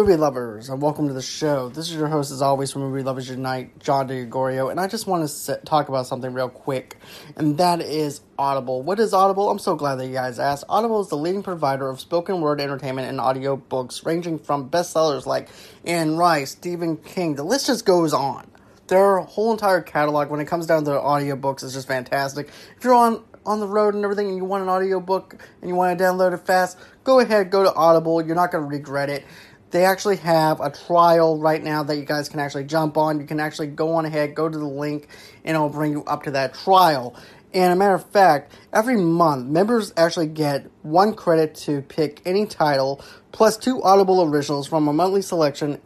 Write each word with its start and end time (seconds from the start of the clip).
movie 0.00 0.16
lovers, 0.16 0.70
and 0.70 0.80
welcome 0.80 1.08
to 1.08 1.12
the 1.12 1.20
show. 1.20 1.68
This 1.68 1.90
is 1.90 1.94
your 1.94 2.08
host, 2.08 2.32
as 2.32 2.40
always, 2.40 2.72
from 2.72 2.80
Movie 2.80 3.02
Lovers 3.02 3.28
Unite, 3.28 3.78
John 3.80 4.08
DeGorio, 4.08 4.70
and 4.70 4.80
I 4.80 4.86
just 4.86 5.06
want 5.06 5.24
to 5.24 5.28
sit, 5.28 5.66
talk 5.66 5.90
about 5.90 6.06
something 6.06 6.32
real 6.32 6.48
quick, 6.48 6.96
and 7.36 7.58
that 7.58 7.82
is 7.82 8.22
Audible. 8.38 8.80
What 8.80 8.98
is 8.98 9.12
Audible? 9.12 9.50
I'm 9.50 9.58
so 9.58 9.74
glad 9.74 9.96
that 9.96 10.06
you 10.06 10.14
guys 10.14 10.38
asked. 10.38 10.64
Audible 10.70 11.02
is 11.02 11.08
the 11.08 11.18
leading 11.18 11.42
provider 11.42 11.86
of 11.86 12.00
spoken 12.00 12.40
word 12.40 12.62
entertainment 12.62 13.08
and 13.08 13.20
audio 13.20 13.56
books, 13.56 14.02
ranging 14.06 14.38
from 14.38 14.70
bestsellers 14.70 15.26
like 15.26 15.50
Anne 15.84 16.16
Rice, 16.16 16.52
Stephen 16.52 16.96
King. 16.96 17.34
The 17.34 17.44
list 17.44 17.66
just 17.66 17.84
goes 17.84 18.14
on. 18.14 18.50
Their 18.86 19.18
whole 19.18 19.52
entire 19.52 19.82
catalog, 19.82 20.30
when 20.30 20.40
it 20.40 20.46
comes 20.46 20.64
down 20.64 20.86
to 20.86 20.92
audiobooks, 20.92 21.62
is 21.62 21.74
just 21.74 21.86
fantastic. 21.86 22.48
If 22.78 22.84
you're 22.84 22.94
on 22.94 23.22
on 23.46 23.58
the 23.58 23.66
road 23.66 23.94
and 23.94 24.04
everything 24.04 24.28
and 24.28 24.36
you 24.36 24.44
want 24.44 24.62
an 24.62 24.68
audiobook 24.68 25.36
and 25.60 25.68
you 25.68 25.74
want 25.74 25.98
to 25.98 26.04
download 26.04 26.34
it 26.34 26.38
fast, 26.38 26.78
go 27.04 27.20
ahead, 27.20 27.50
go 27.50 27.62
to 27.62 27.72
Audible. 27.74 28.24
You're 28.24 28.36
not 28.36 28.52
going 28.52 28.62
to 28.62 28.68
regret 28.68 29.08
it. 29.08 29.24
They 29.70 29.84
actually 29.84 30.16
have 30.16 30.60
a 30.60 30.70
trial 30.70 31.38
right 31.38 31.62
now 31.62 31.84
that 31.84 31.96
you 31.96 32.04
guys 32.04 32.28
can 32.28 32.40
actually 32.40 32.64
jump 32.64 32.96
on. 32.96 33.20
You 33.20 33.26
can 33.26 33.38
actually 33.38 33.68
go 33.68 33.92
on 33.94 34.04
ahead, 34.04 34.34
go 34.34 34.48
to 34.48 34.58
the 34.58 34.64
link, 34.66 35.06
and 35.44 35.54
it'll 35.54 35.68
bring 35.68 35.92
you 35.92 36.04
up 36.04 36.24
to 36.24 36.32
that 36.32 36.54
trial. 36.54 37.14
And 37.52 37.72
a 37.72 37.76
matter 37.76 37.94
of 37.94 38.08
fact, 38.10 38.52
every 38.72 38.96
month, 38.96 39.46
members 39.46 39.92
actually 39.96 40.28
get 40.28 40.70
one 40.82 41.14
credit 41.14 41.54
to 41.66 41.82
pick 41.82 42.20
any 42.24 42.46
title, 42.46 43.04
plus 43.32 43.56
two 43.56 43.82
Audible 43.82 44.22
originals 44.22 44.68
from 44.68 44.88
a 44.88 44.92
monthly 44.92 45.22
selection, 45.22 45.80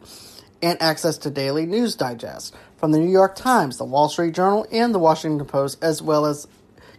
and 0.61 0.81
access 0.81 1.17
to 1.19 1.29
daily 1.29 1.65
news 1.65 1.95
digests 1.95 2.51
from 2.77 2.91
the 2.91 2.99
New 2.99 3.11
York 3.11 3.35
Times, 3.35 3.77
the 3.77 3.85
Wall 3.85 4.09
Street 4.09 4.33
Journal, 4.33 4.65
and 4.71 4.93
the 4.93 4.99
Washington 4.99 5.45
Post, 5.45 5.83
as 5.83 6.01
well 6.01 6.25
as 6.25 6.47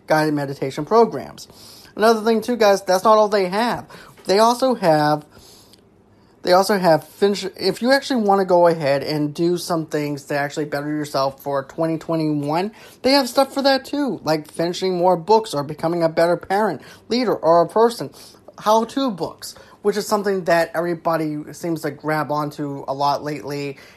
guided 0.07 0.35
meditation 0.35 0.85
programs. 0.85 1.49
Another 1.97 2.23
thing, 2.23 2.43
too, 2.43 2.57
guys, 2.57 2.83
that's 2.83 3.05
not 3.05 3.19
all 3.19 3.29
they 3.29 3.49
have. 3.49 3.89
They 4.27 4.39
also 4.39 4.75
have 4.75 5.25
they 6.47 6.53
also 6.53 6.79
have 6.79 7.03
finish. 7.09 7.45
If 7.57 7.83
you 7.83 7.91
actually 7.91 8.23
want 8.23 8.39
to 8.39 8.45
go 8.45 8.69
ahead 8.69 9.03
and 9.03 9.35
do 9.35 9.59
some 9.59 9.87
things 9.87 10.27
to 10.27 10.39
actually 10.39 10.67
better 10.67 10.87
yourself 10.87 11.43
for 11.43 11.65
2021, 11.65 12.71
they 13.03 13.11
have 13.11 13.29
stuff 13.29 13.53
for 13.53 13.63
that 13.63 13.85
too, 13.85 14.21
like 14.23 14.49
finishing 14.49 14.97
more 14.97 15.17
books 15.17 15.55
or 15.55 15.65
becoming 15.65 16.05
a 16.05 16.09
better 16.09 16.37
parent, 16.37 16.83
leader, 17.09 17.35
or 17.35 17.63
a 17.63 17.69
person. 17.69 18.11
How 18.59 18.85
to 18.85 19.11
books, 19.11 19.57
which 19.83 19.97
is 19.97 20.07
something 20.07 20.45
that 20.45 20.71
everybody 20.73 21.53
seems 21.53 21.83
to 21.83 21.91
grab 21.91 22.31
onto 22.31 22.85
a 22.87 22.95
lot 22.95 23.25
lately 23.25 23.79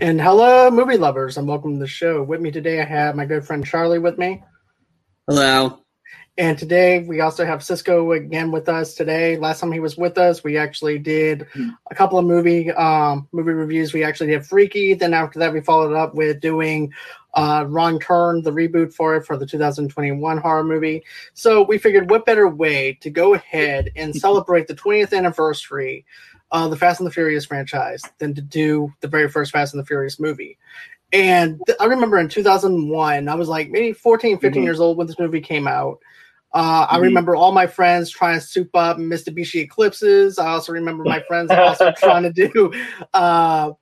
And 0.00 0.20
hello, 0.20 0.70
movie 0.70 0.96
lovers, 0.96 1.38
and 1.38 1.48
welcome 1.48 1.72
to 1.72 1.78
the 1.80 1.88
show. 1.88 2.22
With 2.22 2.40
me 2.40 2.52
today, 2.52 2.80
I 2.80 2.84
have 2.84 3.16
my 3.16 3.24
good 3.26 3.44
friend 3.44 3.66
Charlie 3.66 3.98
with 3.98 4.16
me. 4.16 4.44
Hello. 5.26 5.80
And 6.36 6.56
today, 6.56 7.00
we 7.00 7.20
also 7.20 7.44
have 7.44 7.64
Cisco 7.64 8.12
again 8.12 8.52
with 8.52 8.68
us 8.68 8.94
today. 8.94 9.36
Last 9.36 9.58
time 9.58 9.72
he 9.72 9.80
was 9.80 9.96
with 9.96 10.16
us, 10.16 10.44
we 10.44 10.56
actually 10.56 11.00
did 11.00 11.48
a 11.90 11.94
couple 11.96 12.16
of 12.16 12.24
movie 12.26 12.70
um, 12.70 13.26
movie 13.32 13.50
reviews. 13.50 13.92
We 13.92 14.04
actually 14.04 14.28
did 14.28 14.46
Freaky. 14.46 14.94
Then 14.94 15.14
after 15.14 15.40
that, 15.40 15.52
we 15.52 15.60
followed 15.60 15.94
up 15.94 16.14
with 16.14 16.40
doing 16.40 16.92
uh, 17.34 17.64
Wrong 17.66 17.98
Turn, 17.98 18.42
the 18.42 18.52
reboot 18.52 18.94
for 18.94 19.16
it 19.16 19.26
for 19.26 19.36
the 19.36 19.46
2021 19.46 20.38
horror 20.38 20.62
movie. 20.62 21.02
So 21.34 21.62
we 21.62 21.76
figured, 21.76 22.08
what 22.08 22.24
better 22.24 22.46
way 22.46 22.96
to 23.00 23.10
go 23.10 23.34
ahead 23.34 23.90
and 23.96 24.14
celebrate 24.20 24.68
the 24.68 24.76
20th 24.76 25.12
anniversary 25.12 26.06
uh, 26.50 26.68
the 26.68 26.76
Fast 26.76 27.00
and 27.00 27.06
the 27.06 27.12
Furious 27.12 27.44
franchise 27.44 28.02
than 28.18 28.34
to 28.34 28.42
do 28.42 28.92
the 29.00 29.08
very 29.08 29.28
first 29.28 29.52
Fast 29.52 29.74
and 29.74 29.82
the 29.82 29.86
Furious 29.86 30.18
movie. 30.18 30.58
And 31.12 31.60
th- 31.66 31.78
I 31.80 31.86
remember 31.86 32.18
in 32.18 32.28
2001, 32.28 33.28
I 33.28 33.34
was 33.34 33.48
like 33.48 33.70
maybe 33.70 33.92
14, 33.92 34.38
15 34.38 34.50
mm-hmm. 34.50 34.64
years 34.64 34.80
old 34.80 34.96
when 34.98 35.06
this 35.06 35.18
movie 35.18 35.40
came 35.40 35.66
out. 35.66 35.98
Uh, 36.52 36.86
mm-hmm. 36.86 36.94
I 36.94 36.98
remember 36.98 37.36
all 37.36 37.52
my 37.52 37.66
friends 37.66 38.10
trying 38.10 38.38
to 38.38 38.44
soup 38.44 38.70
up 38.74 38.98
Mitsubishi 38.98 39.62
Eclipses. 39.62 40.38
I 40.38 40.48
also 40.48 40.72
remember 40.72 41.04
my 41.04 41.22
friends 41.28 41.50
also 41.50 41.92
trying 41.96 42.22
to 42.24 42.32
do. 42.32 42.72
Uh, 43.12 43.72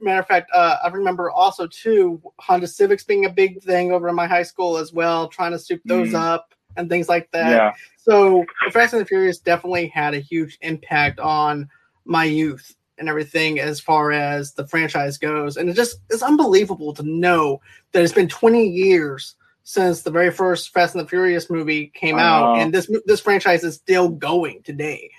matter 0.00 0.20
of 0.20 0.26
fact, 0.26 0.50
uh, 0.54 0.76
I 0.82 0.88
remember 0.88 1.30
also 1.30 1.66
too 1.66 2.22
Honda 2.38 2.66
Civics 2.66 3.04
being 3.04 3.26
a 3.26 3.30
big 3.30 3.62
thing 3.62 3.92
over 3.92 4.08
in 4.08 4.14
my 4.14 4.26
high 4.26 4.42
school 4.42 4.78
as 4.78 4.92
well, 4.92 5.28
trying 5.28 5.52
to 5.52 5.58
soup 5.58 5.82
those 5.84 6.08
mm-hmm. 6.08 6.16
up 6.16 6.54
and 6.76 6.88
things 6.88 7.08
like 7.08 7.30
that. 7.32 7.50
Yeah. 7.50 7.72
So 7.96 8.44
Fast 8.70 8.92
and 8.92 9.02
the 9.02 9.06
Furious 9.06 9.38
definitely 9.38 9.88
had 9.88 10.14
a 10.14 10.20
huge 10.20 10.58
impact 10.60 11.20
on 11.20 11.68
my 12.04 12.24
youth 12.24 12.74
and 12.98 13.08
everything 13.08 13.58
as 13.58 13.80
far 13.80 14.12
as 14.12 14.52
the 14.52 14.66
franchise 14.66 15.18
goes. 15.18 15.56
And 15.56 15.68
it 15.68 15.74
just 15.74 15.98
it's 16.10 16.22
unbelievable 16.22 16.92
to 16.94 17.02
know 17.02 17.60
that 17.92 18.02
it's 18.02 18.12
been 18.12 18.28
20 18.28 18.66
years 18.66 19.36
since 19.64 20.02
the 20.02 20.10
very 20.10 20.30
first 20.30 20.72
Fast 20.72 20.94
and 20.94 21.04
the 21.04 21.08
Furious 21.08 21.48
movie 21.50 21.86
came 21.94 22.18
out, 22.18 22.58
and 22.58 22.72
this 22.72 22.90
this 23.06 23.20
franchise 23.20 23.64
is 23.64 23.76
still 23.76 24.10
going 24.10 24.62
today. 24.62 25.10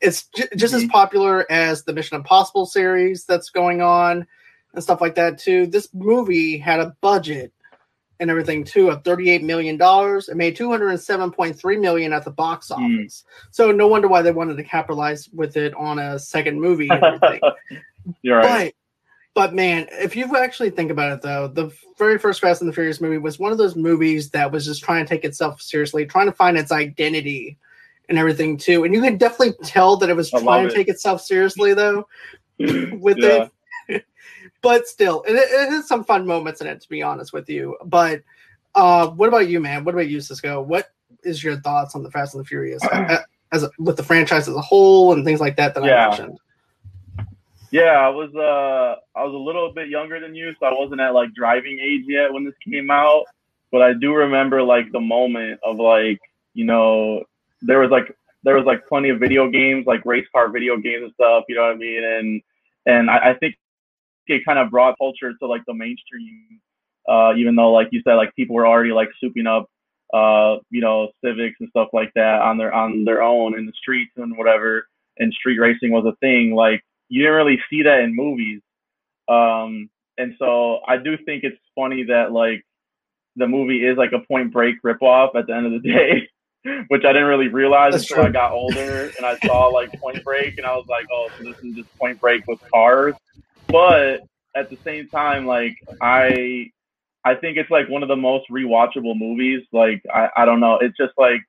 It's 0.00 0.26
j- 0.34 0.48
just 0.56 0.74
mm-hmm. 0.74 0.84
as 0.84 0.90
popular 0.90 1.46
as 1.52 1.84
the 1.84 1.92
Mission 1.92 2.16
Impossible 2.16 2.64
series 2.64 3.26
that's 3.26 3.50
going 3.50 3.82
on 3.82 4.26
and 4.72 4.82
stuff 4.82 5.02
like 5.02 5.14
that 5.16 5.38
too. 5.38 5.66
This 5.66 5.88
movie 5.92 6.56
had 6.56 6.80
a 6.80 6.96
budget 7.02 7.52
and 8.20 8.30
everything 8.30 8.62
too 8.62 8.90
of 8.90 9.02
38 9.02 9.42
million 9.42 9.76
dollars 9.76 10.28
it 10.28 10.36
made 10.36 10.56
207.3 10.56 11.80
million 11.80 12.12
at 12.12 12.24
the 12.24 12.30
box 12.30 12.68
hmm. 12.68 12.74
office 12.74 13.24
mm. 13.24 13.48
so 13.50 13.72
no 13.72 13.88
wonder 13.88 14.06
why 14.06 14.22
they 14.22 14.30
wanted 14.30 14.56
to 14.56 14.62
capitalize 14.62 15.28
with 15.30 15.56
it 15.56 15.74
on 15.74 15.98
a 15.98 16.18
second 16.18 16.60
movie 16.60 16.88
and 16.88 17.02
everything 17.02 17.40
You're 18.22 18.38
right. 18.38 18.74
But, 19.34 19.48
but 19.48 19.54
man 19.54 19.88
if 19.92 20.14
you 20.14 20.36
actually 20.36 20.70
think 20.70 20.90
about 20.90 21.12
it 21.12 21.22
though 21.22 21.48
the 21.48 21.72
very 21.98 22.18
first 22.18 22.40
fast 22.40 22.60
and 22.60 22.68
the 22.68 22.74
furious 22.74 23.00
movie 23.00 23.18
was 23.18 23.38
one 23.38 23.52
of 23.52 23.58
those 23.58 23.74
movies 23.74 24.30
that 24.30 24.52
was 24.52 24.64
just 24.64 24.82
trying 24.82 25.04
to 25.04 25.08
take 25.08 25.24
itself 25.24 25.60
seriously 25.60 26.06
trying 26.06 26.26
to 26.26 26.32
find 26.32 26.56
its 26.56 26.72
identity 26.72 27.58
and 28.08 28.18
everything 28.18 28.56
too 28.56 28.84
and 28.84 28.94
you 28.94 29.00
can 29.00 29.16
definitely 29.16 29.54
tell 29.64 29.96
that 29.96 30.10
it 30.10 30.16
was 30.16 30.32
I 30.32 30.40
trying 30.40 30.68
to 30.68 30.72
it. 30.72 30.76
take 30.76 30.88
itself 30.88 31.22
seriously 31.22 31.74
though 31.74 32.06
with 32.58 33.18
yeah. 33.18 33.44
it 33.44 33.52
but 34.62 34.86
still, 34.86 35.22
it, 35.26 35.32
it 35.34 35.70
has 35.70 35.88
some 35.88 36.04
fun 36.04 36.26
moments 36.26 36.60
in 36.60 36.66
it, 36.66 36.80
to 36.80 36.88
be 36.88 37.02
honest 37.02 37.32
with 37.32 37.48
you. 37.48 37.76
But 37.84 38.22
uh, 38.74 39.08
what 39.08 39.28
about 39.28 39.48
you, 39.48 39.60
man? 39.60 39.84
What 39.84 39.94
about 39.94 40.08
you, 40.08 40.20
Cisco? 40.20 40.60
What 40.60 40.90
is 41.24 41.42
your 41.42 41.56
thoughts 41.60 41.94
on 41.94 42.02
the 42.02 42.10
Fast 42.10 42.34
and 42.34 42.44
the 42.44 42.46
Furious 42.46 42.82
as 43.52 43.62
a, 43.62 43.70
with 43.78 43.96
the 43.96 44.02
franchise 44.02 44.48
as 44.48 44.54
a 44.54 44.60
whole 44.60 45.12
and 45.12 45.24
things 45.24 45.40
like 45.40 45.56
that 45.56 45.74
that 45.74 45.84
yeah. 45.84 46.06
I 46.06 46.08
mentioned? 46.08 46.38
Yeah, 47.70 47.82
I 47.82 48.08
was 48.08 48.34
uh 48.34 49.18
I 49.18 49.22
was 49.22 49.32
a 49.32 49.38
little 49.38 49.72
bit 49.72 49.88
younger 49.88 50.18
than 50.18 50.34
you, 50.34 50.52
so 50.58 50.66
I 50.66 50.72
wasn't 50.72 51.00
at 51.00 51.14
like 51.14 51.32
driving 51.34 51.78
age 51.80 52.04
yet 52.06 52.32
when 52.32 52.44
this 52.44 52.54
came 52.68 52.90
out. 52.90 53.24
But 53.70 53.82
I 53.82 53.92
do 53.92 54.12
remember 54.12 54.62
like 54.62 54.90
the 54.90 55.00
moment 55.00 55.60
of 55.62 55.76
like, 55.76 56.18
you 56.54 56.64
know, 56.64 57.22
there 57.62 57.78
was 57.78 57.90
like 57.90 58.16
there 58.42 58.56
was 58.56 58.64
like 58.64 58.86
plenty 58.88 59.10
of 59.10 59.20
video 59.20 59.48
games, 59.48 59.86
like 59.86 60.04
race 60.04 60.26
car 60.32 60.48
video 60.48 60.76
games 60.78 61.04
and 61.04 61.12
stuff, 61.14 61.44
you 61.48 61.54
know 61.54 61.62
what 61.62 61.74
I 61.74 61.76
mean? 61.76 62.02
And 62.02 62.42
and 62.86 63.10
I, 63.10 63.30
I 63.30 63.34
think 63.34 63.56
it 64.30 64.44
kind 64.44 64.58
of 64.58 64.70
brought 64.70 64.98
culture 64.98 65.32
to 65.32 65.46
like 65.46 65.62
the 65.66 65.74
mainstream. 65.74 66.60
Uh, 67.08 67.34
even 67.36 67.56
though, 67.56 67.72
like 67.72 67.88
you 67.90 68.00
said, 68.04 68.14
like 68.14 68.34
people 68.36 68.54
were 68.54 68.66
already 68.66 68.92
like 68.92 69.08
souping 69.22 69.46
up, 69.46 69.66
uh, 70.14 70.60
you 70.70 70.80
know, 70.80 71.10
civics 71.24 71.56
and 71.60 71.68
stuff 71.70 71.88
like 71.92 72.12
that 72.14 72.40
on 72.42 72.58
their 72.58 72.72
on 72.72 73.04
their 73.04 73.22
own 73.22 73.58
in 73.58 73.66
the 73.66 73.72
streets 73.80 74.12
and 74.16 74.36
whatever. 74.36 74.86
And 75.18 75.32
street 75.32 75.58
racing 75.58 75.90
was 75.92 76.04
a 76.06 76.16
thing. 76.16 76.54
Like 76.54 76.82
you 77.08 77.22
didn't 77.22 77.36
really 77.36 77.60
see 77.68 77.82
that 77.82 78.00
in 78.00 78.14
movies. 78.14 78.60
Um, 79.28 79.90
and 80.18 80.34
so 80.38 80.80
I 80.86 80.96
do 80.96 81.16
think 81.24 81.44
it's 81.44 81.58
funny 81.74 82.04
that 82.04 82.32
like 82.32 82.64
the 83.36 83.48
movie 83.48 83.84
is 83.84 83.96
like 83.96 84.12
a 84.12 84.20
Point 84.26 84.52
Break 84.52 84.76
ripoff 84.82 85.34
at 85.34 85.46
the 85.46 85.54
end 85.54 85.66
of 85.66 85.72
the 85.82 85.88
day. 85.92 86.28
which 86.88 87.04
I 87.06 87.12
didn't 87.14 87.28
really 87.28 87.48
realize 87.48 87.92
That's 87.92 88.10
until 88.10 88.24
true. 88.24 88.28
I 88.28 88.32
got 88.32 88.52
older 88.52 89.10
and 89.16 89.24
I 89.24 89.38
saw 89.38 89.68
like 89.68 89.90
Point 90.00 90.22
Break 90.22 90.58
and 90.58 90.66
I 90.66 90.76
was 90.76 90.84
like, 90.88 91.06
oh, 91.10 91.28
so 91.38 91.44
this 91.44 91.56
is 91.64 91.74
just 91.74 91.98
Point 91.98 92.20
Break 92.20 92.46
with 92.46 92.60
cars 92.70 93.14
but 93.70 94.20
at 94.56 94.70
the 94.70 94.78
same 94.84 95.08
time, 95.08 95.46
like 95.46 95.76
I, 96.00 96.70
I 97.24 97.34
think 97.34 97.56
it's 97.56 97.70
like 97.70 97.88
one 97.88 98.02
of 98.02 98.08
the 98.08 98.16
most 98.16 98.46
rewatchable 98.50 99.18
movies. 99.18 99.62
Like 99.72 100.02
I, 100.12 100.28
I 100.36 100.44
don't 100.44 100.60
know, 100.60 100.78
it's 100.80 100.96
just 100.96 101.12
like 101.16 101.40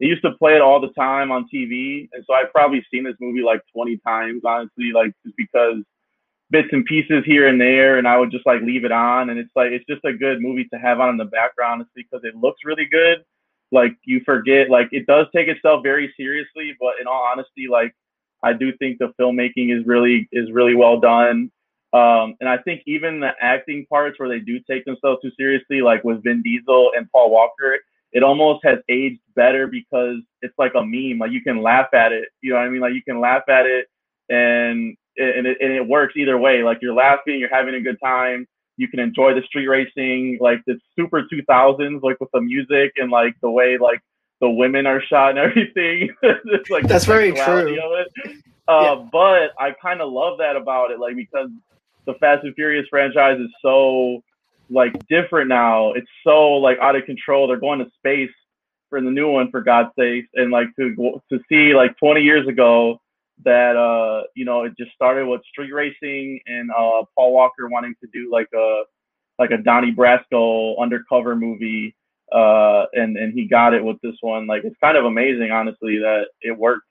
they 0.00 0.06
used 0.06 0.22
to 0.22 0.32
play 0.32 0.54
it 0.54 0.62
all 0.62 0.80
the 0.80 0.92
time 0.98 1.30
on 1.30 1.46
TV, 1.52 2.08
and 2.12 2.24
so 2.26 2.34
I've 2.34 2.52
probably 2.52 2.84
seen 2.92 3.04
this 3.04 3.16
movie 3.20 3.42
like 3.42 3.60
20 3.74 3.98
times, 3.98 4.42
honestly, 4.44 4.92
like 4.94 5.12
just 5.24 5.36
because 5.36 5.76
bits 6.50 6.68
and 6.72 6.84
pieces 6.84 7.22
here 7.24 7.46
and 7.46 7.60
there, 7.60 7.98
and 7.98 8.08
I 8.08 8.18
would 8.18 8.30
just 8.30 8.46
like 8.46 8.62
leave 8.62 8.84
it 8.84 8.92
on, 8.92 9.30
and 9.30 9.38
it's 9.38 9.50
like 9.54 9.70
it's 9.72 9.86
just 9.88 10.04
a 10.04 10.12
good 10.12 10.40
movie 10.40 10.66
to 10.72 10.78
have 10.78 11.00
on 11.00 11.10
in 11.10 11.16
the 11.16 11.26
background, 11.26 11.82
it's 11.82 11.90
because 11.94 12.20
it 12.24 12.34
looks 12.34 12.60
really 12.64 12.86
good. 12.90 13.24
Like 13.72 13.92
you 14.04 14.20
forget, 14.24 14.68
like 14.68 14.88
it 14.90 15.06
does 15.06 15.26
take 15.34 15.48
itself 15.48 15.82
very 15.82 16.12
seriously, 16.16 16.74
but 16.80 16.94
in 17.00 17.06
all 17.06 17.28
honesty, 17.30 17.66
like 17.70 17.94
I 18.42 18.52
do 18.52 18.72
think 18.78 18.98
the 18.98 19.12
filmmaking 19.20 19.76
is 19.78 19.86
really 19.86 20.28
is 20.32 20.50
really 20.50 20.74
well 20.74 20.98
done. 20.98 21.50
Um, 21.92 22.36
and 22.40 22.48
I 22.48 22.58
think 22.58 22.82
even 22.86 23.20
the 23.20 23.30
acting 23.40 23.84
parts 23.86 24.18
where 24.18 24.28
they 24.28 24.38
do 24.38 24.60
take 24.70 24.84
themselves 24.84 25.22
too 25.22 25.32
seriously, 25.36 25.80
like 25.82 26.04
with 26.04 26.22
Vin 26.22 26.42
Diesel 26.42 26.92
and 26.96 27.10
Paul 27.10 27.30
Walker, 27.30 27.78
it 28.12 28.22
almost 28.22 28.64
has 28.64 28.78
aged 28.88 29.20
better 29.34 29.66
because 29.66 30.18
it's 30.42 30.54
like 30.58 30.72
a 30.74 30.84
meme. 30.84 31.18
Like 31.18 31.32
you 31.32 31.42
can 31.42 31.62
laugh 31.62 31.88
at 31.92 32.12
it. 32.12 32.28
You 32.42 32.50
know 32.50 32.56
what 32.56 32.66
I 32.66 32.68
mean? 32.68 32.80
Like 32.80 32.94
you 32.94 33.02
can 33.02 33.20
laugh 33.20 33.42
at 33.48 33.66
it 33.66 33.88
and 34.28 34.96
and 35.16 35.46
it, 35.46 35.58
and 35.60 35.72
it 35.72 35.86
works 35.86 36.14
either 36.16 36.38
way. 36.38 36.62
Like 36.62 36.78
you're 36.80 36.94
laughing, 36.94 37.38
you're 37.38 37.54
having 37.54 37.74
a 37.74 37.80
good 37.80 37.98
time. 38.02 38.46
You 38.76 38.88
can 38.88 39.00
enjoy 39.00 39.34
the 39.34 39.42
street 39.42 39.66
racing, 39.66 40.38
like 40.40 40.62
the 40.66 40.78
super 40.96 41.22
2000s, 41.22 42.02
like 42.02 42.18
with 42.20 42.30
the 42.32 42.40
music 42.40 42.92
and 42.96 43.10
like 43.10 43.34
the 43.42 43.50
way 43.50 43.76
like 43.78 44.00
the 44.40 44.48
women 44.48 44.86
are 44.86 45.02
shot 45.02 45.30
and 45.30 45.38
everything. 45.50 46.14
it's 46.22 46.70
like 46.70 46.86
that's 46.86 47.04
very 47.04 47.32
true. 47.32 47.78
Uh, 48.68 48.82
yeah. 48.82 49.06
But 49.10 49.50
I 49.58 49.72
kind 49.82 50.00
of 50.00 50.12
love 50.12 50.38
that 50.38 50.56
about 50.56 50.90
it, 50.92 51.00
like 51.00 51.16
because 51.16 51.50
the 52.12 52.18
Fast 52.18 52.44
and 52.44 52.54
Furious 52.54 52.86
franchise 52.88 53.38
is 53.40 53.50
so 53.62 54.22
like 54.68 54.94
different 55.08 55.48
now. 55.48 55.92
It's 55.92 56.10
so 56.24 56.52
like 56.52 56.78
out 56.78 56.96
of 56.96 57.04
control. 57.04 57.46
They're 57.46 57.58
going 57.58 57.80
to 57.80 57.90
space 57.98 58.30
for 58.88 59.00
the 59.00 59.10
new 59.10 59.30
one, 59.30 59.50
for 59.50 59.60
God's 59.60 59.90
sake, 59.98 60.26
and 60.34 60.50
like 60.50 60.68
to 60.76 61.20
to 61.30 61.40
see 61.48 61.74
like 61.74 61.96
20 61.98 62.20
years 62.22 62.46
ago 62.48 63.00
that 63.44 63.76
uh 63.76 64.24
you 64.34 64.44
know 64.44 64.64
it 64.64 64.76
just 64.76 64.92
started 64.92 65.26
with 65.26 65.40
street 65.50 65.72
racing 65.72 66.40
and 66.46 66.70
uh 66.70 67.02
Paul 67.16 67.32
Walker 67.32 67.68
wanting 67.68 67.94
to 68.02 68.08
do 68.12 68.30
like 68.30 68.48
a 68.54 68.82
like 69.38 69.50
a 69.50 69.56
Donnie 69.56 69.94
Brasco 69.94 70.78
undercover 70.78 71.34
movie 71.34 71.94
uh 72.32 72.84
and 72.92 73.16
and 73.16 73.32
he 73.32 73.46
got 73.46 73.72
it 73.72 73.82
with 73.82 73.96
this 74.02 74.16
one 74.20 74.46
like 74.46 74.62
it's 74.64 74.76
kind 74.82 74.98
of 74.98 75.06
amazing 75.06 75.50
honestly 75.50 75.98
that 75.98 76.26
it 76.42 76.56
worked 76.56 76.86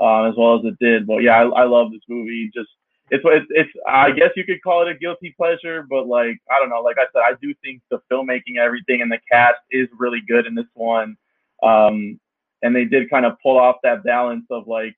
um 0.00 0.26
as 0.26 0.34
well 0.36 0.58
as 0.58 0.64
it 0.64 0.76
did 0.80 1.06
but 1.06 1.18
yeah 1.18 1.36
I, 1.36 1.62
I 1.62 1.64
love 1.64 1.92
this 1.92 2.02
movie 2.08 2.50
just 2.52 2.68
it's, 3.12 3.24
it's 3.24 3.46
it's 3.50 3.70
I 3.86 4.10
guess 4.10 4.30
you 4.36 4.44
could 4.44 4.62
call 4.62 4.82
it 4.82 4.88
a 4.88 4.98
guilty 4.98 5.34
pleasure 5.36 5.86
but 5.88 6.06
like 6.06 6.38
I 6.50 6.58
don't 6.58 6.70
know 6.70 6.80
like 6.80 6.96
I 6.98 7.06
said 7.12 7.22
I 7.24 7.34
do 7.40 7.54
think 7.62 7.82
the 7.90 8.00
filmmaking 8.10 8.58
everything 8.58 9.02
and 9.02 9.12
the 9.12 9.18
cast 9.30 9.58
is 9.70 9.88
really 9.98 10.20
good 10.26 10.46
in 10.46 10.54
this 10.54 10.66
one 10.74 11.16
um 11.62 12.18
and 12.62 12.74
they 12.74 12.84
did 12.84 13.10
kind 13.10 13.26
of 13.26 13.34
pull 13.42 13.58
off 13.58 13.76
that 13.82 14.04
balance 14.04 14.46
of 14.50 14.66
like 14.66 14.96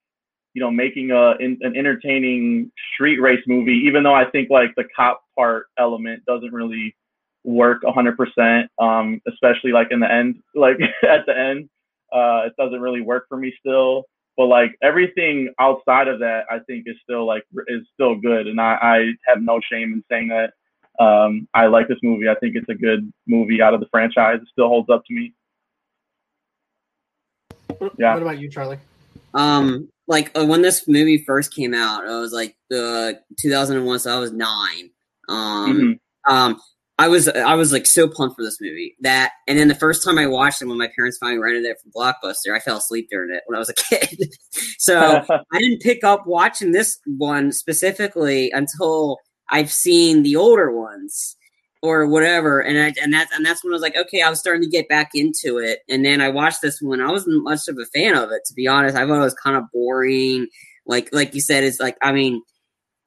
you 0.54 0.62
know, 0.62 0.70
making 0.70 1.10
a 1.10 1.32
in, 1.40 1.58
an 1.62 1.76
entertaining 1.76 2.70
street 2.94 3.20
race 3.20 3.42
movie, 3.46 3.82
even 3.86 4.02
though 4.04 4.14
I 4.14 4.24
think 4.30 4.50
like 4.50 4.70
the 4.76 4.84
cop 4.96 5.22
part 5.36 5.66
element 5.78 6.24
doesn't 6.26 6.52
really 6.52 6.96
work 7.42 7.82
100%, 7.82 8.68
um, 8.78 9.20
especially 9.28 9.72
like 9.72 9.88
in 9.90 10.00
the 10.00 10.10
end, 10.10 10.36
like 10.54 10.76
at 11.02 11.26
the 11.26 11.36
end, 11.36 11.68
uh, 12.12 12.46
it 12.46 12.54
doesn't 12.56 12.80
really 12.80 13.00
work 13.00 13.26
for 13.28 13.36
me 13.36 13.52
still. 13.58 14.04
But 14.36 14.46
like 14.46 14.76
everything 14.82 15.52
outside 15.60 16.08
of 16.08 16.18
that, 16.20 16.44
I 16.50 16.58
think 16.60 16.84
is 16.86 16.96
still 17.02 17.26
like 17.26 17.44
is 17.68 17.82
still 17.94 18.16
good, 18.16 18.46
and 18.46 18.60
I, 18.60 18.78
I 18.82 19.12
have 19.26 19.42
no 19.42 19.60
shame 19.60 19.92
in 19.92 20.04
saying 20.10 20.28
that. 20.28 20.52
Um, 21.02 21.48
I 21.54 21.66
like 21.66 21.88
this 21.88 21.98
movie. 22.02 22.28
I 22.28 22.34
think 22.36 22.56
it's 22.56 22.68
a 22.68 22.74
good 22.74 23.12
movie 23.26 23.62
out 23.62 23.74
of 23.74 23.80
the 23.80 23.86
franchise. 23.90 24.38
It 24.42 24.48
still 24.50 24.68
holds 24.68 24.90
up 24.90 25.04
to 25.06 25.14
me. 25.14 25.34
Yeah. 27.98 28.14
What 28.14 28.22
about 28.22 28.38
you, 28.38 28.48
Charlie? 28.48 28.78
Um, 29.34 29.88
like 30.06 30.36
uh, 30.38 30.46
when 30.46 30.62
this 30.62 30.86
movie 30.86 31.24
first 31.24 31.52
came 31.52 31.74
out, 31.74 32.04
it 32.04 32.10
was 32.10 32.32
like 32.32 32.56
the 32.70 33.20
2001, 33.40 33.98
so 34.00 34.16
I 34.16 34.18
was 34.18 34.32
nine. 34.32 34.90
Um, 35.28 35.98
mm-hmm. 36.26 36.32
um, 36.32 36.60
I 36.96 37.08
was 37.08 37.28
I 37.28 37.54
was 37.54 37.72
like 37.72 37.86
so 37.86 38.08
pumped 38.08 38.36
for 38.36 38.44
this 38.44 38.60
movie 38.60 38.94
that, 39.00 39.32
and 39.48 39.58
then 39.58 39.66
the 39.66 39.74
first 39.74 40.04
time 40.04 40.16
I 40.16 40.26
watched 40.26 40.62
it 40.62 40.66
when 40.66 40.78
my 40.78 40.88
parents 40.94 41.18
finally 41.18 41.40
rented 41.40 41.64
it 41.64 41.78
from 41.80 41.90
Blockbuster, 41.90 42.54
I 42.54 42.60
fell 42.60 42.76
asleep 42.76 43.08
during 43.10 43.34
it 43.34 43.42
when 43.46 43.56
I 43.56 43.58
was 43.58 43.68
a 43.68 43.74
kid. 43.74 44.32
so 44.78 45.24
I 45.52 45.58
didn't 45.58 45.82
pick 45.82 46.04
up 46.04 46.26
watching 46.26 46.70
this 46.72 47.00
one 47.04 47.50
specifically 47.50 48.52
until 48.52 49.18
I've 49.50 49.72
seen 49.72 50.22
the 50.22 50.36
older 50.36 50.70
ones 50.70 51.36
or 51.82 52.06
whatever. 52.06 52.60
And 52.60 52.78
I, 52.78 52.94
and 53.02 53.12
that's 53.12 53.34
and 53.34 53.44
that's 53.44 53.64
when 53.64 53.72
I 53.72 53.74
was 53.74 53.82
like, 53.82 53.96
okay, 53.96 54.22
I 54.22 54.30
was 54.30 54.38
starting 54.38 54.62
to 54.62 54.70
get 54.70 54.88
back 54.88 55.10
into 55.14 55.58
it. 55.58 55.80
And 55.88 56.04
then 56.04 56.20
I 56.20 56.28
watched 56.28 56.62
this 56.62 56.80
one. 56.80 57.00
I 57.00 57.10
wasn't 57.10 57.42
much 57.42 57.66
of 57.66 57.76
a 57.76 57.86
fan 57.86 58.14
of 58.14 58.30
it, 58.30 58.42
to 58.46 58.54
be 58.54 58.68
honest. 58.68 58.96
I 58.96 59.06
thought 59.06 59.18
it 59.18 59.20
was 59.20 59.34
kind 59.34 59.56
of 59.56 59.64
boring. 59.72 60.46
Like 60.86 61.10
like 61.12 61.34
you 61.34 61.40
said, 61.40 61.64
it's 61.64 61.80
like 61.80 61.96
I 62.00 62.12
mean, 62.12 62.40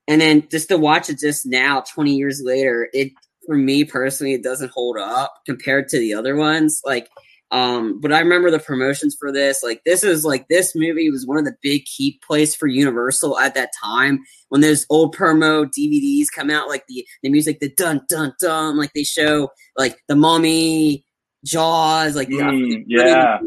and 0.09 0.19
then 0.19 0.47
just 0.51 0.67
to 0.69 0.77
watch 0.77 1.09
it 1.09 1.19
just 1.19 1.45
now, 1.45 1.81
twenty 1.81 2.15
years 2.15 2.41
later, 2.43 2.89
it 2.91 3.13
for 3.47 3.55
me 3.55 3.83
personally, 3.83 4.33
it 4.33 4.43
doesn't 4.43 4.71
hold 4.71 4.97
up 4.97 5.33
compared 5.45 5.87
to 5.89 5.97
the 5.97 6.13
other 6.13 6.35
ones. 6.35 6.81
Like 6.85 7.09
um, 7.51 8.01
but 8.01 8.11
I 8.11 8.19
remember 8.19 8.51
the 8.51 8.59
promotions 8.59 9.15
for 9.17 9.31
this. 9.31 9.63
Like 9.63 9.81
this 9.85 10.03
is 10.03 10.25
like 10.25 10.47
this 10.49 10.75
movie 10.75 11.09
was 11.09 11.25
one 11.25 11.37
of 11.37 11.45
the 11.45 11.55
big 11.61 11.85
key 11.85 12.19
plays 12.27 12.53
for 12.53 12.67
Universal 12.67 13.39
at 13.39 13.55
that 13.55 13.69
time 13.81 14.19
when 14.49 14.61
those 14.61 14.85
old 14.89 15.15
promo 15.15 15.65
DVDs 15.65 16.25
come 16.33 16.49
out, 16.49 16.67
like 16.67 16.85
the 16.87 17.05
the 17.23 17.29
music, 17.29 17.59
the 17.59 17.69
dun 17.69 18.01
dun 18.09 18.33
dun, 18.39 18.77
like 18.77 18.91
they 18.93 19.03
show 19.03 19.49
like 19.77 19.97
the 20.09 20.15
Mummy, 20.15 21.05
Jaws, 21.45 22.15
like 22.15 22.27
mm, 22.27 22.83
yeah, 22.85 23.39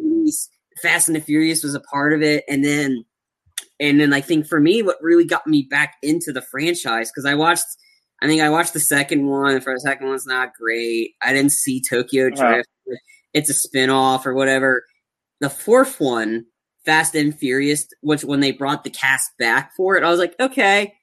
Fast 0.80 1.08
and 1.08 1.16
the 1.16 1.20
Furious 1.20 1.62
was 1.62 1.74
a 1.74 1.80
part 1.80 2.14
of 2.14 2.22
it, 2.22 2.44
and 2.48 2.64
then 2.64 3.04
and 3.80 4.00
then 4.00 4.14
I 4.14 4.22
think 4.22 4.46
for 4.46 4.60
me, 4.60 4.80
what 4.82 4.96
really 5.02 5.26
got 5.26 5.46
me 5.46 5.66
back 5.70 5.96
into 6.02 6.32
the 6.32 6.42
franchise 6.42 7.10
because 7.10 7.26
I 7.26 7.34
watched. 7.34 7.64
I 8.22 8.26
think 8.26 8.42
I 8.42 8.50
watched 8.50 8.74
the 8.74 8.80
second 8.80 9.26
one. 9.26 9.54
The 9.54 9.60
first 9.60 9.84
second 9.84 10.08
one's 10.08 10.26
not 10.26 10.54
great. 10.54 11.14
I 11.22 11.32
didn't 11.32 11.52
see 11.52 11.80
Tokyo 11.80 12.28
Drift. 12.28 12.40
Uh-huh 12.42 12.62
it's 13.32 13.50
a 13.50 13.54
spin-off 13.54 14.26
or 14.26 14.34
whatever. 14.34 14.84
The 15.40 15.50
fourth 15.50 16.00
one, 16.00 16.46
Fast 16.84 17.14
and 17.14 17.36
Furious, 17.36 17.86
which 18.00 18.24
when 18.24 18.40
they 18.40 18.52
brought 18.52 18.84
the 18.84 18.90
cast 18.90 19.30
back 19.38 19.72
for 19.76 19.96
it, 19.96 20.04
I 20.04 20.10
was 20.10 20.18
like, 20.18 20.34
okay, 20.40 20.94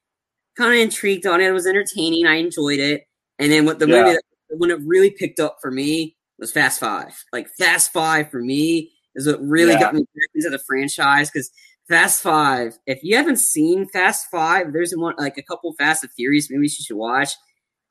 kind 0.58 0.74
of 0.74 0.80
intrigued 0.80 1.26
on 1.26 1.42
it. 1.42 1.48
It 1.48 1.52
was 1.52 1.68
entertaining. 1.68 2.28
I 2.28 2.36
enjoyed 2.36 2.80
it. 2.80 3.04
And 3.40 3.52
then 3.52 3.66
what 3.66 3.80
the 3.80 3.88
yeah. 3.88 4.04
movie 4.04 4.14
that, 4.14 4.24
when 4.58 4.72
it 4.72 4.80
really 4.86 5.12
picked 5.12 5.40
up 5.40 5.58
for 5.62 5.72
me 5.72 6.16
was 6.40 6.52
Fast 6.52 6.80
Five. 6.80 7.24
Like 7.32 7.48
Fast 7.58 7.92
Five 7.94 8.30
for 8.30 8.42
me 8.42 8.92
is 9.16 9.28
what 9.28 9.42
really 9.42 9.74
yeah. 9.74 9.80
got 9.80 9.96
me 9.96 10.02
back 10.02 10.30
into 10.36 10.50
the 10.50 10.64
franchise 10.68 11.30
because 11.32 11.50
Fast 11.90 12.22
Five. 12.22 12.78
If 12.86 13.00
you 13.04 13.16
haven't 13.16 13.40
seen 13.40 13.88
Fast 13.88 14.28
Five, 14.30 14.74
there's 14.74 14.94
one 14.94 15.16
like 15.18 15.38
a 15.38 15.44
couple 15.44 15.74
Fast 15.74 16.04
and 16.04 16.12
Furious 16.14 16.50
movies 16.52 16.78
you 16.80 16.84
should 16.84 16.98
watch. 16.98 17.32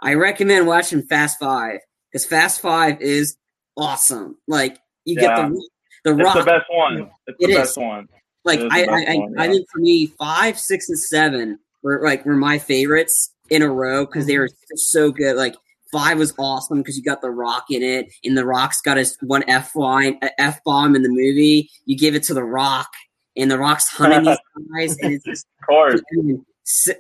I 0.01 0.15
recommend 0.15 0.67
watching 0.67 1.03
Fast 1.03 1.39
Five 1.39 1.81
because 2.11 2.27
Fast 2.27 2.61
Five 2.61 3.01
is 3.01 3.37
awesome. 3.77 4.37
Like 4.47 4.79
you 5.05 5.17
yeah. 5.21 5.37
get 5.37 5.49
the 5.49 5.69
the 6.05 6.15
rock. 6.15 6.37
It's 6.37 6.45
the 6.45 6.51
best 6.51 6.67
one. 6.71 7.11
It's 7.27 7.37
it 7.41 7.47
the 7.47 7.53
is. 7.53 7.57
best 7.57 7.79
one. 7.79 8.09
Like 8.45 8.61
I, 8.61 8.85
I, 8.85 8.85
I, 8.85 9.17
one, 9.17 9.35
yeah. 9.35 9.43
I, 9.43 9.49
think 9.49 9.67
for 9.73 9.81
me, 9.81 10.07
five, 10.07 10.59
six, 10.59 10.89
and 10.89 10.99
seven 10.99 11.59
were 11.83 12.01
like 12.05 12.25
were 12.25 12.37
my 12.37 12.59
favorites 12.59 13.33
in 13.51 13.63
a 13.63 13.69
row 13.69 14.07
because 14.07 14.27
they 14.27 14.39
were 14.39 14.49
mm-hmm. 14.49 14.77
so 14.77 15.11
good. 15.11 15.37
Like 15.37 15.57
five 15.91 16.19
was 16.19 16.33
awesome 16.39 16.79
because 16.79 16.97
you 16.97 17.03
got 17.03 17.23
the 17.23 17.31
rock 17.31 17.65
in 17.71 17.83
it, 17.83 18.13
and 18.25 18.37
the 18.37 18.47
rock's 18.47 18.81
got 18.81 18.99
his 18.99 19.17
one 19.21 19.43
f 19.49 19.75
line, 19.75 20.19
f 20.39 20.63
bomb 20.65 20.95
in 20.95 21.03
the 21.03 21.09
movie. 21.09 21.71
You 21.87 21.97
give 21.97 22.15
it 22.15 22.23
to 22.25 22.35
the 22.35 22.45
rock, 22.45 22.89
and 23.37 23.51
the 23.51 23.59
rock's 23.59 23.89
hunting 23.89 24.25
these 24.25 24.39
guys, 24.77 24.99
and 24.99 25.15
it's 25.15 25.25
just. 25.25 25.47
of 25.61 25.67
course. 25.67 26.01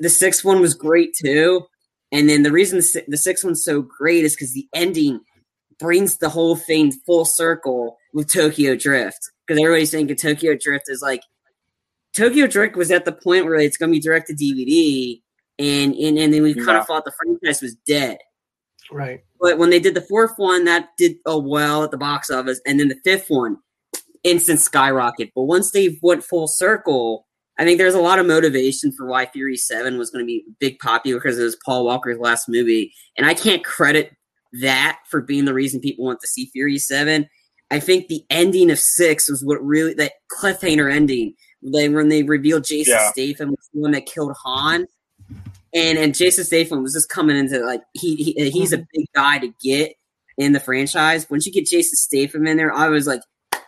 The 0.00 0.10
sixth 0.10 0.44
one 0.44 0.60
was 0.60 0.74
great 0.74 1.12
too, 1.20 1.66
and 2.12 2.28
then 2.28 2.44
the 2.44 2.52
reason 2.52 2.78
the 3.08 3.16
sixth 3.16 3.44
one's 3.44 3.64
so 3.64 3.82
great 3.82 4.24
is 4.24 4.34
because 4.34 4.52
the 4.52 4.68
ending 4.72 5.20
brings 5.78 6.18
the 6.18 6.28
whole 6.28 6.56
thing 6.56 6.92
full 7.04 7.24
circle 7.24 7.98
with 8.14 8.32
Tokyo 8.32 8.76
Drift 8.76 9.18
because 9.46 9.60
everybody's 9.60 9.90
thinking 9.90 10.16
Tokyo 10.16 10.56
Drift 10.58 10.84
is 10.88 11.02
like 11.02 11.22
Tokyo 12.16 12.46
Drift 12.46 12.76
was 12.76 12.90
at 12.90 13.04
the 13.04 13.12
point 13.12 13.44
where 13.44 13.56
it's 13.56 13.76
going 13.76 13.90
to 13.90 13.96
be 13.96 14.00
direct 14.00 14.28
to 14.28 14.34
DVD, 14.34 15.20
and 15.58 15.94
and 15.94 16.18
and 16.18 16.32
then 16.32 16.42
we 16.42 16.54
kind 16.54 16.78
of 16.78 16.86
thought 16.86 17.04
the 17.04 17.12
franchise 17.12 17.60
was 17.60 17.74
dead. 17.86 18.18
Right. 18.90 19.24
But 19.40 19.58
when 19.58 19.70
they 19.70 19.80
did 19.80 19.94
the 19.94 20.00
fourth 20.00 20.32
one, 20.36 20.64
that 20.64 20.90
did 20.96 21.16
oh 21.26 21.40
well 21.40 21.84
at 21.84 21.90
the 21.90 21.98
box 21.98 22.30
office, 22.30 22.60
and 22.66 22.80
then 22.80 22.88
the 22.88 23.00
fifth 23.04 23.26
one, 23.28 23.58
instant 24.26 24.60
skyrocket. 24.60 25.30
But 25.34 25.44
once 25.44 25.70
they 25.70 25.98
went 26.02 26.24
full 26.24 26.48
circle, 26.48 27.26
I 27.58 27.64
think 27.64 27.78
there's 27.78 27.94
a 27.94 28.00
lot 28.00 28.18
of 28.18 28.26
motivation 28.26 28.92
for 28.92 29.06
why 29.06 29.26
Fury 29.26 29.56
Seven 29.56 29.98
was 29.98 30.10
going 30.10 30.24
to 30.24 30.26
be 30.26 30.44
big 30.58 30.78
popular 30.78 31.18
because 31.18 31.38
it 31.38 31.44
was 31.44 31.56
Paul 31.64 31.84
Walker's 31.84 32.18
last 32.18 32.48
movie, 32.48 32.92
and 33.16 33.26
I 33.26 33.34
can't 33.34 33.64
credit 33.64 34.14
that 34.60 35.00
for 35.08 35.20
being 35.20 35.44
the 35.44 35.54
reason 35.54 35.80
people 35.80 36.04
want 36.04 36.20
to 36.20 36.26
see 36.26 36.46
Fury 36.52 36.78
7. 36.78 37.28
I 37.70 37.80
think 37.80 38.08
the 38.08 38.24
ending 38.30 38.70
of 38.70 38.78
6 38.78 39.30
was 39.30 39.44
what 39.44 39.64
really, 39.64 39.94
that 39.94 40.12
cliffhanger 40.40 40.92
ending, 40.92 41.34
then 41.62 41.94
when 41.94 42.08
they 42.08 42.22
revealed 42.22 42.64
Jason 42.64 42.94
yeah. 42.94 43.10
Statham 43.10 43.50
was 43.50 43.68
the 43.72 43.80
one 43.80 43.90
that 43.92 44.06
killed 44.06 44.34
Han. 44.44 44.86
And 45.74 45.98
and 45.98 46.14
Jason 46.14 46.44
Statham 46.44 46.82
was 46.82 46.94
just 46.94 47.10
coming 47.10 47.36
into 47.36 47.58
like 47.58 47.82
he, 47.92 48.14
he 48.16 48.50
he's 48.50 48.72
a 48.72 48.78
mm-hmm. 48.78 48.84
big 48.94 49.06
guy 49.14 49.38
to 49.38 49.52
get 49.60 49.92
in 50.38 50.52
the 50.52 50.60
franchise. 50.60 51.28
Once 51.28 51.44
you 51.44 51.52
get 51.52 51.66
Jason 51.66 51.96
Statham 51.96 52.46
in 52.46 52.56
there, 52.56 52.72
I 52.72 52.88
was 52.88 53.06
like, 53.06 53.20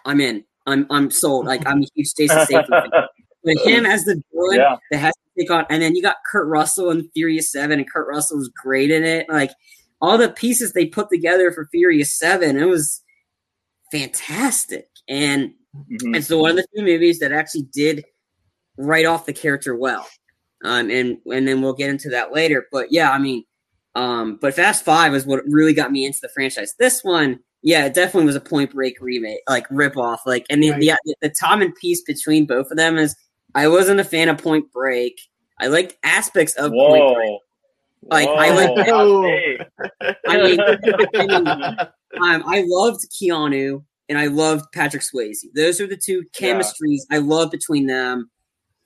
I'm 0.05 0.21
in. 0.21 0.45
I'm 0.67 0.87
I'm 0.91 1.11
sold. 1.11 1.47
Like 1.47 1.67
I'm 1.67 1.83
a 1.83 1.87
huge 1.95 2.15
Jason 2.15 2.45
Statham 2.47 2.67
fan. 2.71 2.91
But 3.45 3.57
him 3.59 3.87
as 3.87 4.05
the 4.05 4.21
villain 4.35 4.59
yeah. 4.59 4.77
that 4.91 4.99
has 4.99 5.15
to 5.15 5.41
take 5.43 5.51
on, 5.51 5.65
and 5.71 5.81
then 5.81 5.95
you 5.95 6.03
got 6.03 6.17
Kurt 6.31 6.49
Russell 6.49 6.91
in 6.91 7.09
Furious 7.15 7.51
Seven, 7.53 7.79
and 7.79 7.91
Kurt 7.91 8.09
Russell 8.09 8.39
was 8.39 8.51
great 8.63 8.91
in 8.91 9.05
it. 9.05 9.29
Like 9.29 9.53
all 10.01 10.19
the 10.19 10.29
pieces 10.29 10.73
they 10.73 10.87
put 10.87 11.09
together 11.09 11.53
for 11.53 11.69
Furious 11.71 12.19
Seven, 12.19 12.59
it 12.59 12.67
was 12.67 13.01
fantastic. 13.93 14.89
And 15.09 15.53
mm-hmm. 15.75 16.17
it's 16.17 16.29
the 16.29 16.37
one 16.37 16.51
of 16.51 16.57
the 16.57 16.67
few 16.75 16.85
movies 16.85 17.21
that 17.21 17.33
actually 17.33 17.69
did 17.73 18.05
write 18.77 19.07
off 19.07 19.27
the 19.27 19.33
character 19.33 19.75
well. 19.75 20.07
Um, 20.65 20.91
and 20.91 21.19
and 21.27 21.47
then 21.47 21.63
we'll 21.63 21.75
get 21.75 21.91
into 21.91 22.11
that 22.11 22.33
later. 22.33 22.67
But 22.73 22.89
yeah, 22.91 23.13
I 23.13 23.19
mean, 23.19 23.45
um, 23.95 24.39
but 24.41 24.55
Fast 24.55 24.85
Five 24.85 25.15
is 25.15 25.27
what 25.27 25.45
really 25.47 25.75
got 25.75 25.93
me 25.93 26.05
into 26.05 26.19
the 26.21 26.29
franchise. 26.29 26.75
This 26.79 27.03
one, 27.03 27.41
yeah, 27.63 27.87
it 27.87 27.95
definitely 27.95 28.27
was 28.27 28.37
a 28.37 28.41
Point 28.41 28.73
Break 28.73 29.01
remake, 29.01 29.41
like 29.49 29.67
rip 29.71 29.97
off. 29.97 30.23
Like, 30.27 30.47
and 30.51 30.63
the, 30.63 30.71
right. 30.71 30.81
the 31.05 31.17
the 31.21 31.31
time 31.31 31.63
and 31.63 31.75
piece 31.75 32.03
between 32.03 32.47
both 32.47 32.71
of 32.71 32.77
them 32.77 32.97
is 32.97 33.17
I 33.55 33.69
wasn't 33.69 34.01
a 34.01 34.05
fan 34.05 34.29
of 34.29 34.39
Point 34.39 34.73
Break. 34.73 35.21
I 35.61 35.67
liked 35.67 35.97
aspects 36.03 36.55
of 36.55 36.73
Whoa. 36.73 36.89
Point 36.89 37.17
Break. 37.17 37.41
Like 38.03 38.29
Whoa. 38.29 38.37
I 38.37 38.51
like. 38.51 38.71
I 40.29 40.43
mean, 40.43 40.61
I, 40.61 41.27
mean 41.27 41.49
um, 41.49 42.43
I 42.47 42.65
loved 42.67 43.07
Keanu 43.11 43.85
and 44.09 44.19
I 44.19 44.27
loved 44.27 44.67
Patrick 44.73 45.03
Swayze. 45.03 45.45
Those 45.55 45.81
are 45.81 45.87
the 45.87 45.97
two 45.97 46.25
chemistries 46.33 47.01
yeah. 47.11 47.17
I 47.17 47.19
love 47.19 47.51
between 47.51 47.87
them 47.87 48.31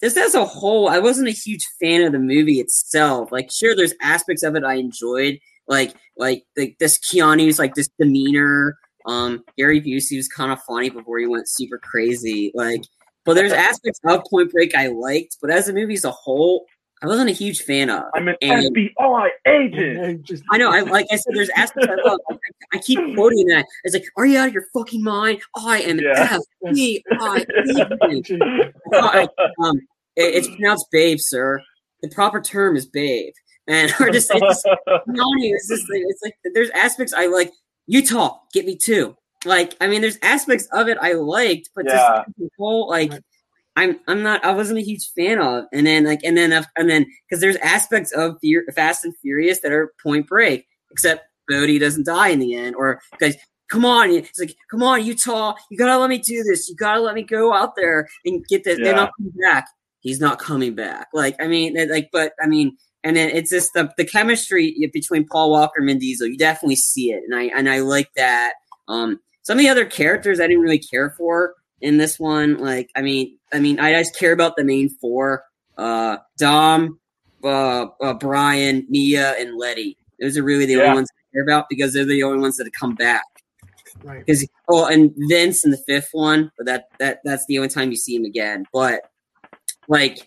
just 0.02 0.16
as 0.16 0.34
a 0.34 0.44
whole, 0.44 0.88
I 0.88 0.98
wasn't 0.98 1.28
a 1.28 1.32
huge 1.32 1.64
fan 1.80 2.02
of 2.02 2.12
the 2.12 2.18
movie 2.18 2.58
itself. 2.58 3.30
Like, 3.30 3.50
sure, 3.52 3.76
there's 3.76 3.94
aspects 4.02 4.42
of 4.42 4.56
it 4.56 4.64
I 4.64 4.74
enjoyed, 4.74 5.38
like 5.68 5.94
like 6.16 6.44
the, 6.56 6.74
this 6.78 6.98
Keanu's 6.98 7.58
like 7.58 7.74
this 7.74 7.88
demeanor. 7.98 8.76
Um, 9.06 9.42
Gary 9.58 9.80
Busey 9.80 10.16
was 10.16 10.28
kind 10.28 10.52
of 10.52 10.62
funny 10.62 10.90
before 10.90 11.18
he 11.18 11.26
went 11.26 11.48
super 11.48 11.78
crazy. 11.78 12.52
Like, 12.54 12.82
but 13.24 13.34
there's 13.34 13.52
aspects 13.52 14.00
of 14.04 14.22
Point 14.30 14.52
Break 14.52 14.74
I 14.74 14.88
liked, 14.88 15.38
but 15.40 15.50
as 15.50 15.68
a 15.68 15.72
movie 15.72 15.94
as 15.94 16.04
a 16.04 16.10
whole, 16.10 16.66
I 17.02 17.06
wasn't 17.06 17.30
a 17.30 17.32
huge 17.32 17.62
fan 17.62 17.88
of. 17.90 18.04
I'm 18.14 18.28
an 18.28 18.36
and, 18.40 18.76
FBI 18.76 19.28
agent. 19.46 20.30
I 20.52 20.58
know. 20.58 20.70
I 20.70 20.82
like 20.82 21.06
I 21.10 21.16
said. 21.16 21.34
There's 21.34 21.50
aspects 21.56 21.88
I 21.90 21.96
love. 22.08 22.20
I, 22.30 22.36
I, 22.74 22.78
keep 22.78 22.98
quoting 23.14 23.48
that. 23.48 23.66
It's 23.82 23.92
like, 23.92 24.04
are 24.16 24.24
you 24.24 24.38
out 24.38 24.46
of 24.48 24.54
your 24.54 24.66
fucking 24.72 25.02
mind? 25.02 25.42
I 25.56 25.80
am 25.80 25.98
yeah. 25.98 26.38
FBI. 26.64 27.02
um, 29.64 29.80
it, 30.14 30.34
it's 30.34 30.46
pronounced 30.46 30.86
babe, 30.92 31.18
sir. 31.20 31.60
The 32.02 32.08
proper 32.08 32.40
term 32.40 32.76
is 32.76 32.86
babe. 32.86 33.34
And 33.66 33.92
we're 34.00 34.10
just 34.10 34.30
it's, 34.32 34.64
it's 34.86 35.68
just 35.68 35.90
like, 35.90 36.02
it's 36.06 36.22
like 36.22 36.36
there's 36.54 36.70
aspects 36.70 37.12
I 37.12 37.26
like. 37.26 37.52
Utah, 37.86 38.38
get 38.52 38.64
me 38.64 38.76
too. 38.76 39.16
Like, 39.44 39.76
I 39.80 39.88
mean, 39.88 40.02
there's 40.02 40.18
aspects 40.22 40.68
of 40.72 40.88
it 40.88 40.98
I 41.00 41.14
liked, 41.14 41.70
but 41.74 41.84
yeah. 41.86 42.22
just 42.26 42.38
the 42.38 42.48
whole 42.56 42.88
like 42.88 43.12
I'm 43.74 43.98
I'm 44.06 44.22
not 44.22 44.44
I 44.44 44.52
wasn't 44.52 44.78
a 44.78 44.82
huge 44.82 45.10
fan 45.16 45.40
of. 45.40 45.64
And 45.72 45.86
then 45.86 46.04
like 46.04 46.20
and 46.22 46.36
then 46.36 46.52
and 46.76 46.88
then 46.88 47.06
because 47.28 47.40
there's 47.40 47.56
aspects 47.56 48.12
of 48.12 48.36
Fear, 48.40 48.66
Fast 48.74 49.04
and 49.04 49.14
Furious 49.20 49.60
that 49.60 49.72
are 49.72 49.92
Point 50.02 50.28
Break, 50.28 50.66
except 50.90 51.24
Bodhi 51.48 51.78
doesn't 51.78 52.06
die 52.06 52.28
in 52.28 52.38
the 52.38 52.54
end, 52.54 52.76
or 52.76 53.00
guys. 53.18 53.36
Come 53.68 53.86
on, 53.86 54.10
it's 54.10 54.38
like, 54.38 54.54
come 54.70 54.82
on, 54.82 55.02
Utah, 55.02 55.54
you 55.70 55.78
gotta 55.78 55.98
let 55.98 56.10
me 56.10 56.18
do 56.18 56.42
this. 56.42 56.68
You 56.68 56.76
gotta 56.76 57.00
let 57.00 57.14
me 57.14 57.22
go 57.22 57.54
out 57.54 57.74
there 57.74 58.06
and 58.22 58.46
get 58.46 58.64
this. 58.64 58.78
Yeah. 58.78 58.84
Then 58.84 58.98
I'll 58.98 59.10
come 59.18 59.32
back 59.40 59.66
he's 60.02 60.20
not 60.20 60.38
coming 60.38 60.74
back. 60.74 61.08
Like, 61.14 61.36
I 61.40 61.46
mean, 61.46 61.76
like, 61.88 62.10
but 62.12 62.34
I 62.40 62.46
mean, 62.46 62.76
and 63.04 63.16
then 63.16 63.30
it's 63.30 63.50
just 63.50 63.72
the, 63.74 63.92
the 63.96 64.04
chemistry 64.04 64.88
between 64.92 65.26
Paul 65.26 65.50
Walker 65.50 65.78
and 65.78 65.86
Vin 65.86 65.98
Diesel. 65.98 66.28
You 66.28 66.36
definitely 66.36 66.76
see 66.76 67.10
it, 67.12 67.22
and 67.24 67.34
I 67.34 67.44
and 67.44 67.68
I 67.68 67.80
like 67.80 68.12
that. 68.14 68.54
Um, 68.88 69.20
some 69.42 69.58
of 69.58 69.62
the 69.62 69.68
other 69.68 69.84
characters 69.84 70.40
I 70.40 70.46
didn't 70.46 70.62
really 70.62 70.78
care 70.78 71.10
for 71.10 71.54
in 71.80 71.98
this 71.98 72.18
one. 72.18 72.58
Like, 72.58 72.90
I 72.94 73.02
mean, 73.02 73.38
I 73.52 73.58
mean, 73.58 73.80
I 73.80 73.92
just 73.92 74.16
care 74.16 74.32
about 74.32 74.56
the 74.56 74.64
main 74.64 74.88
four: 74.88 75.44
uh, 75.76 76.18
Dom, 76.38 77.00
uh, 77.42 77.86
uh, 78.00 78.14
Brian, 78.14 78.86
Mia, 78.88 79.32
and 79.38 79.56
Letty. 79.56 79.96
Those 80.20 80.38
are 80.38 80.42
really 80.42 80.66
the 80.66 80.74
yeah. 80.74 80.82
only 80.82 80.94
ones 80.94 81.08
I 81.10 81.34
care 81.34 81.42
about 81.42 81.68
because 81.68 81.92
they're 81.92 82.04
the 82.04 82.22
only 82.22 82.38
ones 82.38 82.56
that 82.56 82.64
have 82.64 82.72
come 82.72 82.94
back. 82.94 83.24
Right. 84.04 84.24
Because 84.24 84.46
oh, 84.68 84.86
and 84.86 85.12
Vince 85.28 85.64
in 85.64 85.70
the 85.70 85.82
fifth 85.86 86.10
one, 86.12 86.52
but 86.56 86.66
that 86.66 86.84
that 86.98 87.20
that's 87.24 87.46
the 87.46 87.58
only 87.58 87.68
time 87.68 87.90
you 87.90 87.96
see 87.96 88.14
him 88.14 88.24
again. 88.24 88.64
But 88.72 89.02
like 89.88 90.26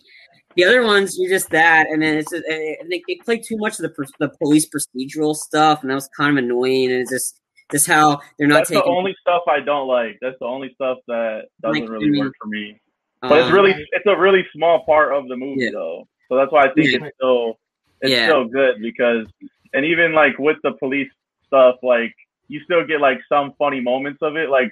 the 0.56 0.64
other 0.64 0.84
ones, 0.84 1.16
you're 1.18 1.30
just 1.30 1.50
that, 1.50 1.86
and 1.88 2.02
then 2.02 2.16
it's 2.16 2.30
just, 2.30 2.44
and 2.46 2.90
they, 2.90 3.02
they 3.06 3.18
play 3.24 3.38
too 3.38 3.56
much 3.58 3.78
of 3.78 3.82
the 3.82 4.06
the 4.18 4.30
police 4.30 4.66
procedural 4.66 5.34
stuff, 5.34 5.82
and 5.82 5.90
that 5.90 5.94
was 5.94 6.08
kind 6.16 6.38
of 6.38 6.44
annoying. 6.44 6.90
And 6.90 7.02
it's 7.02 7.10
just 7.10 7.40
just 7.70 7.86
how 7.86 8.20
they're 8.38 8.48
not. 8.48 8.56
That's 8.56 8.70
taking, 8.70 8.84
the 8.84 8.88
only 8.88 9.14
stuff 9.20 9.42
I 9.48 9.60
don't 9.60 9.86
like. 9.86 10.18
That's 10.20 10.38
the 10.40 10.46
only 10.46 10.72
stuff 10.74 10.98
that 11.08 11.46
doesn't 11.62 11.82
like, 11.82 11.90
really 11.90 12.06
I 12.06 12.10
mean, 12.10 12.20
work 12.24 12.34
for 12.40 12.48
me. 12.48 12.80
But 13.20 13.32
um, 13.32 13.38
it's 13.38 13.52
really 13.52 13.74
it's 13.92 14.06
a 14.06 14.16
really 14.16 14.46
small 14.54 14.84
part 14.84 15.12
of 15.12 15.28
the 15.28 15.36
movie 15.36 15.64
yeah. 15.64 15.70
though, 15.72 16.08
so 16.28 16.36
that's 16.36 16.52
why 16.52 16.64
I 16.64 16.72
think 16.72 16.90
yeah. 16.90 17.06
it's 17.06 17.16
still 17.16 17.58
it's 18.00 18.12
yeah. 18.12 18.26
still 18.26 18.46
good 18.46 18.80
because 18.80 19.26
and 19.74 19.84
even 19.84 20.12
like 20.12 20.38
with 20.38 20.56
the 20.62 20.72
police 20.72 21.10
stuff, 21.46 21.76
like 21.82 22.14
you 22.48 22.60
still 22.64 22.86
get 22.86 23.00
like 23.00 23.18
some 23.28 23.52
funny 23.58 23.80
moments 23.80 24.18
of 24.22 24.36
it. 24.36 24.48
Like 24.48 24.70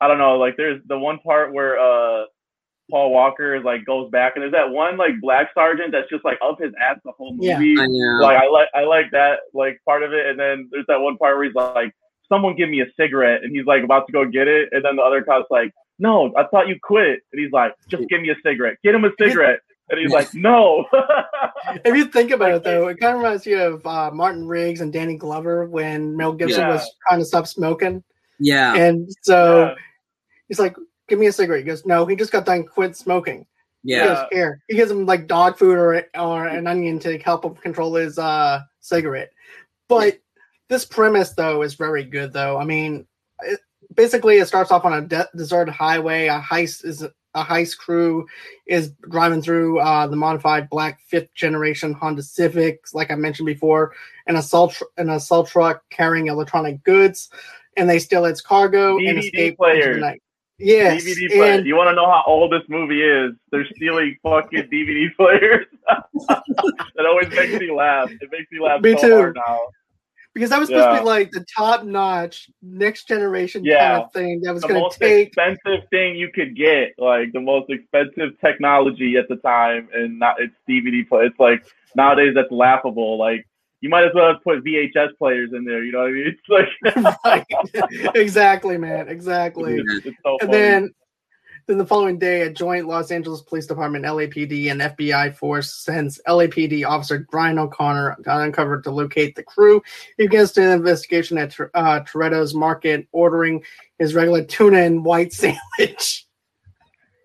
I 0.00 0.08
don't 0.08 0.18
know, 0.18 0.38
like 0.38 0.56
there's 0.56 0.80
the 0.86 0.98
one 0.98 1.18
part 1.18 1.52
where 1.52 1.78
uh 1.78 2.24
Paul 2.90 3.10
Walker 3.12 3.60
like 3.60 3.84
goes 3.84 4.10
back, 4.10 4.32
and 4.34 4.42
there's 4.42 4.52
that 4.52 4.70
one 4.70 4.96
like 4.96 5.20
black 5.20 5.50
sergeant 5.54 5.92
that's 5.92 6.08
just 6.10 6.24
like 6.24 6.38
up 6.42 6.60
his 6.60 6.72
ass 6.80 6.98
the 7.04 7.12
whole 7.12 7.32
movie. 7.34 7.74
Yeah, 7.76 7.84
I 7.84 8.20
like 8.20 8.42
I 8.42 8.48
like 8.48 8.68
I 8.74 8.84
like 8.84 9.10
that 9.12 9.40
like 9.54 9.80
part 9.84 10.02
of 10.02 10.12
it, 10.12 10.26
and 10.26 10.38
then 10.38 10.68
there's 10.70 10.86
that 10.88 11.00
one 11.00 11.16
part 11.16 11.36
where 11.36 11.44
he's 11.44 11.54
like, 11.54 11.92
"Someone 12.28 12.56
give 12.56 12.68
me 12.68 12.80
a 12.80 12.86
cigarette," 12.98 13.42
and 13.42 13.54
he's 13.54 13.66
like 13.66 13.84
about 13.84 14.06
to 14.06 14.12
go 14.12 14.24
get 14.24 14.48
it, 14.48 14.68
and 14.72 14.84
then 14.84 14.96
the 14.96 15.02
other 15.02 15.22
cop's 15.22 15.50
like, 15.50 15.72
"No, 15.98 16.32
I 16.36 16.44
thought 16.44 16.68
you 16.68 16.76
quit," 16.82 17.20
and 17.32 17.42
he's 17.42 17.52
like, 17.52 17.72
"Just 17.88 18.08
give 18.08 18.20
me 18.20 18.30
a 18.30 18.36
cigarette. 18.44 18.76
Get 18.82 18.94
him 18.94 19.04
a 19.04 19.10
cigarette." 19.18 19.60
And 19.90 19.98
he's 19.98 20.12
like, 20.12 20.32
no. 20.34 20.86
if 21.84 21.96
you 21.96 22.04
think 22.04 22.30
about 22.30 22.52
it, 22.52 22.62
though, 22.62 22.86
it 22.88 23.00
kind 23.00 23.14
of 23.14 23.22
reminds 23.22 23.44
you 23.44 23.60
of 23.60 23.84
uh, 23.84 24.10
Martin 24.12 24.46
Riggs 24.46 24.80
and 24.80 24.92
Danny 24.92 25.16
Glover 25.16 25.66
when 25.66 26.16
Mel 26.16 26.32
Gibson 26.32 26.60
yeah. 26.60 26.68
was 26.68 26.88
trying 27.08 27.18
to 27.18 27.24
stop 27.24 27.46
smoking. 27.48 28.04
Yeah. 28.38 28.76
And 28.76 29.08
so 29.22 29.66
yeah. 29.66 29.74
he's 30.48 30.60
like, 30.60 30.76
give 31.10 31.18
me 31.18 31.26
a 31.26 31.32
cigarette. 31.32 31.60
He 31.60 31.66
goes, 31.66 31.84
no, 31.84 32.06
he 32.06 32.16
just 32.16 32.32
got 32.32 32.46
done 32.46 32.64
quit 32.64 32.96
smoking. 32.96 33.44
Yeah. 33.82 34.02
He 34.02 34.08
goes, 34.08 34.24
here. 34.32 34.62
He 34.68 34.76
gives 34.76 34.90
him 34.90 35.04
like 35.04 35.26
dog 35.26 35.58
food 35.58 35.76
or 35.76 36.02
or 36.18 36.46
an 36.46 36.66
onion 36.66 36.98
to 37.00 37.18
help 37.18 37.44
him 37.44 37.54
control 37.56 37.94
his 37.94 38.18
uh 38.18 38.60
cigarette. 38.80 39.32
But 39.88 40.20
this 40.68 40.86
premise 40.86 41.32
though 41.32 41.62
is 41.62 41.74
very 41.74 42.04
good 42.04 42.32
though. 42.32 42.56
I 42.56 42.64
mean, 42.64 43.06
it, 43.42 43.60
basically 43.94 44.36
it 44.36 44.46
starts 44.46 44.70
off 44.70 44.84
on 44.84 44.92
a 44.92 45.02
de- 45.02 45.28
deserted 45.36 45.74
highway. 45.74 46.28
A 46.28 46.40
heist 46.40 46.84
is 46.84 47.02
a 47.02 47.44
heist 47.44 47.78
crew 47.78 48.26
is 48.66 48.90
driving 49.08 49.42
through 49.42 49.78
uh, 49.78 50.06
the 50.06 50.16
modified 50.16 50.68
black 50.68 51.00
fifth 51.00 51.32
generation 51.34 51.92
Honda 51.92 52.22
Civics, 52.22 52.92
like 52.92 53.10
I 53.10 53.14
mentioned 53.14 53.46
before, 53.46 53.94
an 54.26 54.36
assault 54.36 54.72
tr- 54.72 54.84
an 54.96 55.10
assault 55.10 55.48
truck 55.48 55.82
carrying 55.90 56.26
electronic 56.26 56.82
goods, 56.84 57.30
and 57.76 57.88
they 57.88 57.98
steal 57.98 58.24
its 58.24 58.40
cargo 58.40 58.98
DVD 58.98 59.08
and 59.08 59.18
escape 59.18 59.56
players. 59.56 59.86
into 59.86 59.94
the 59.94 60.00
night. 60.00 60.22
Yes. 60.60 61.04
DVD 61.04 61.28
players. 61.30 61.66
You 61.66 61.76
want 61.76 61.88
to 61.88 61.94
know 61.94 62.06
how 62.06 62.22
old 62.26 62.52
this 62.52 62.62
movie 62.68 63.02
is? 63.02 63.32
They're 63.50 63.66
stealing 63.76 64.16
fucking 64.22 64.68
DVD 64.72 65.14
players. 65.16 65.66
that 66.28 67.06
always 67.06 67.28
makes 67.30 67.58
me 67.60 67.72
laugh. 67.72 68.10
It 68.10 68.28
makes 68.30 68.50
me 68.52 68.60
laugh 68.60 68.82
me 68.82 68.96
so 68.96 69.08
too. 69.08 69.14
hard 69.14 69.36
now. 69.36 69.58
Because 70.32 70.50
that 70.50 70.60
was 70.60 70.68
supposed 70.68 70.84
yeah. 70.84 70.94
to 70.94 71.00
be 71.00 71.04
like 71.04 71.30
the 71.32 71.44
top 71.56 71.84
notch, 71.84 72.48
next 72.62 73.08
generation 73.08 73.64
yeah. 73.64 73.90
kind 73.90 74.02
of 74.04 74.12
thing 74.12 74.40
that 74.42 74.54
was 74.54 74.62
going 74.62 74.88
to 74.88 74.98
take 74.98 75.28
expensive 75.28 75.88
thing 75.90 76.14
you 76.14 76.30
could 76.32 76.54
get, 76.54 76.92
like 76.98 77.32
the 77.32 77.40
most 77.40 77.68
expensive 77.68 78.38
technology 78.40 79.16
at 79.16 79.28
the 79.28 79.36
time, 79.36 79.88
and 79.92 80.20
not 80.20 80.36
it's 80.40 80.54
DVD 80.68 81.08
play. 81.08 81.24
It's 81.24 81.40
like 81.40 81.64
nowadays 81.96 82.32
that's 82.36 82.50
laughable. 82.52 83.18
Like 83.18 83.44
you 83.80 83.88
might 83.88 84.04
as 84.04 84.12
well 84.14 84.34
put 84.42 84.64
VHS 84.64 85.16
players 85.18 85.50
in 85.54 85.64
there. 85.64 85.82
You 85.82 85.92
know 85.92 86.00
what 86.00 86.08
I 86.08 86.12
mean? 86.12 86.36
It's 86.36 87.24
like 87.24 88.14
exactly, 88.14 88.76
man, 88.76 89.08
exactly. 89.08 89.76
It's, 89.76 90.06
it's 90.06 90.16
so 90.22 90.38
and 90.40 90.52
then, 90.52 90.94
then 91.66 91.78
the 91.78 91.86
following 91.86 92.18
day, 92.18 92.42
a 92.42 92.52
joint 92.52 92.86
Los 92.86 93.10
Angeles 93.10 93.40
Police 93.40 93.66
Department, 93.66 94.04
LAPD, 94.04 94.70
and 94.70 94.80
FBI 94.82 95.34
force 95.34 95.74
sends 95.74 96.20
LAPD 96.28 96.86
officer 96.86 97.26
Brian 97.30 97.58
O'Connor 97.58 98.16
uncovered 98.26 98.84
to 98.84 98.90
locate 98.90 99.34
the 99.34 99.42
crew. 99.42 99.82
He 100.18 100.24
begins 100.24 100.56
an 100.58 100.70
investigation 100.70 101.38
at 101.38 101.58
uh, 101.74 102.00
Toretto's 102.00 102.54
Market, 102.54 103.08
ordering 103.12 103.62
his 103.98 104.14
regular 104.14 104.44
tuna 104.44 104.78
and 104.78 105.04
white 105.04 105.32
sandwich. 105.78 106.26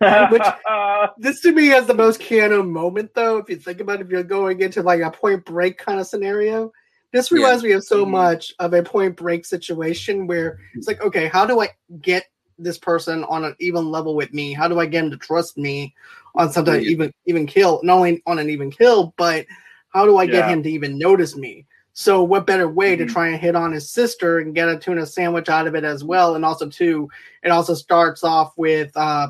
Which 0.29 0.43
this 1.17 1.41
to 1.41 1.51
me 1.53 1.71
is 1.71 1.87
the 1.87 1.93
most 1.93 2.19
Keanu 2.19 2.67
moment, 2.67 3.13
though. 3.13 3.37
If 3.37 3.49
you 3.49 3.55
think 3.55 3.79
about 3.79 3.99
it, 3.99 4.05
if 4.05 4.09
you're 4.09 4.23
going 4.23 4.59
into 4.59 4.81
like 4.81 5.01
a 5.01 5.11
Point 5.11 5.45
Break 5.45 5.77
kind 5.77 5.99
of 5.99 6.07
scenario, 6.07 6.71
this 7.13 7.31
reminds 7.31 7.63
yeah. 7.63 7.69
me 7.69 7.73
of 7.75 7.83
so 7.83 8.01
mm-hmm. 8.01 8.11
much 8.11 8.53
of 8.59 8.73
a 8.73 8.83
Point 8.83 9.15
Break 9.15 9.45
situation 9.45 10.27
where 10.27 10.59
it's 10.73 10.87
like, 10.87 11.01
okay, 11.01 11.27
how 11.27 11.45
do 11.45 11.61
I 11.61 11.69
get 12.01 12.25
this 12.59 12.77
person 12.77 13.23
on 13.25 13.45
an 13.45 13.55
even 13.59 13.89
level 13.89 14.15
with 14.15 14.33
me? 14.33 14.53
How 14.53 14.67
do 14.67 14.79
I 14.79 14.85
get 14.85 15.05
him 15.05 15.11
to 15.11 15.17
trust 15.17 15.57
me 15.57 15.95
on 16.35 16.51
something 16.51 16.75
yeah. 16.75 16.89
even 16.89 17.13
even 17.25 17.47
kill? 17.47 17.79
Not 17.83 17.97
only 17.97 18.21
on 18.25 18.39
an 18.39 18.49
even 18.49 18.71
kill, 18.71 19.13
but 19.17 19.45
how 19.89 20.05
do 20.05 20.17
I 20.17 20.25
get 20.25 20.47
yeah. 20.47 20.49
him 20.49 20.63
to 20.63 20.69
even 20.69 20.97
notice 20.97 21.37
me? 21.37 21.65
So, 21.93 22.21
what 22.21 22.45
better 22.45 22.67
way 22.67 22.97
mm-hmm. 22.97 23.07
to 23.07 23.13
try 23.13 23.29
and 23.29 23.39
hit 23.39 23.55
on 23.55 23.71
his 23.71 23.89
sister 23.89 24.39
and 24.39 24.53
get 24.53 24.67
a 24.67 24.77
tuna 24.77 25.05
sandwich 25.05 25.47
out 25.47 25.67
of 25.67 25.75
it 25.75 25.85
as 25.85 26.03
well? 26.03 26.35
And 26.35 26.43
also, 26.43 26.67
too, 26.67 27.09
it 27.43 27.49
also 27.49 27.73
starts 27.73 28.25
off 28.25 28.51
with. 28.57 28.91
Uh, 28.95 29.29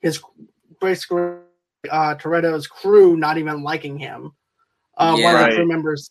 his 0.00 0.20
basically 0.80 1.38
uh, 1.90 2.14
Toretto's 2.16 2.66
crew 2.66 3.16
not 3.16 3.38
even 3.38 3.62
liking 3.62 3.98
him. 3.98 4.32
Uh, 4.96 5.16
yeah, 5.18 5.24
one 5.24 5.42
of 5.42 5.50
the 5.50 5.56
crew 5.56 5.68
members, 5.68 6.10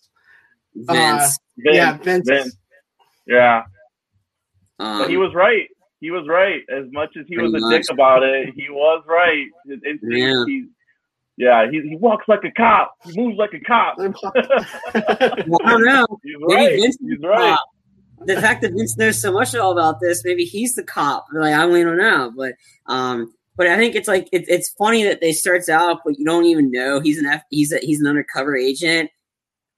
Vince. 0.76 0.90
Uh, 0.90 1.30
Vince. 1.58 1.76
yeah, 1.76 1.98
Vince. 1.98 2.28
Vince. 2.28 2.58
Yeah, 3.28 3.64
um, 4.80 5.00
but 5.00 5.10
he 5.10 5.18
was 5.18 5.34
right. 5.36 5.68
He 6.00 6.12
was 6.12 6.28
right. 6.28 6.62
As 6.70 6.86
much 6.92 7.10
as 7.20 7.26
he 7.28 7.38
was 7.38 7.54
a 7.54 7.60
much. 7.60 7.82
dick 7.82 7.92
about 7.92 8.24
it, 8.24 8.54
he 8.56 8.70
was 8.70 9.04
right. 9.08 9.46
His 9.66 10.00
yeah. 10.04 10.44
He, 10.48 10.66
yeah, 11.38 11.70
he, 11.72 11.82
he 11.82 11.96
walks 11.96 12.28
like 12.28 12.44
a 12.44 12.52
cop. 12.52 12.94
He 13.06 13.20
moves 13.20 13.38
like 13.38 13.54
a 13.54 13.60
cop. 13.62 13.98
well, 13.98 15.60
I 15.64 15.72
don't 15.72 15.86
know. 15.86 16.06
He's 16.24 16.36
right. 16.50 16.80
Vince 16.80 16.98
He's 17.00 17.20
right. 17.24 17.58
The 18.26 18.42
fact 18.42 18.62
that 18.64 18.74
Vince 18.74 18.98
knows 18.98 19.22
so 19.22 19.32
much 19.32 19.56
all 19.56 19.72
about 19.72 20.02
this, 20.02 20.26
maybe 20.26 20.44
he's 20.44 20.76
the 20.76 20.84
cop. 20.84 21.28
Like 21.34 21.54
I 21.54 21.66
don't 21.66 21.98
know, 21.98 22.34
but 22.36 22.56
um, 22.88 23.34
but 23.60 23.68
I 23.68 23.76
think 23.76 23.94
it's 23.94 24.08
like 24.08 24.30
it, 24.32 24.46
it's 24.48 24.70
funny 24.70 25.04
that 25.04 25.20
they 25.20 25.34
starts 25.34 25.68
out, 25.68 26.00
but 26.06 26.18
you 26.18 26.24
don't 26.24 26.46
even 26.46 26.72
know 26.72 27.02
he's 27.02 27.20
an 27.20 27.26
F, 27.26 27.44
he's 27.50 27.74
a, 27.74 27.80
he's 27.80 28.00
an 28.00 28.08
undercover 28.08 28.56
agent. 28.56 29.12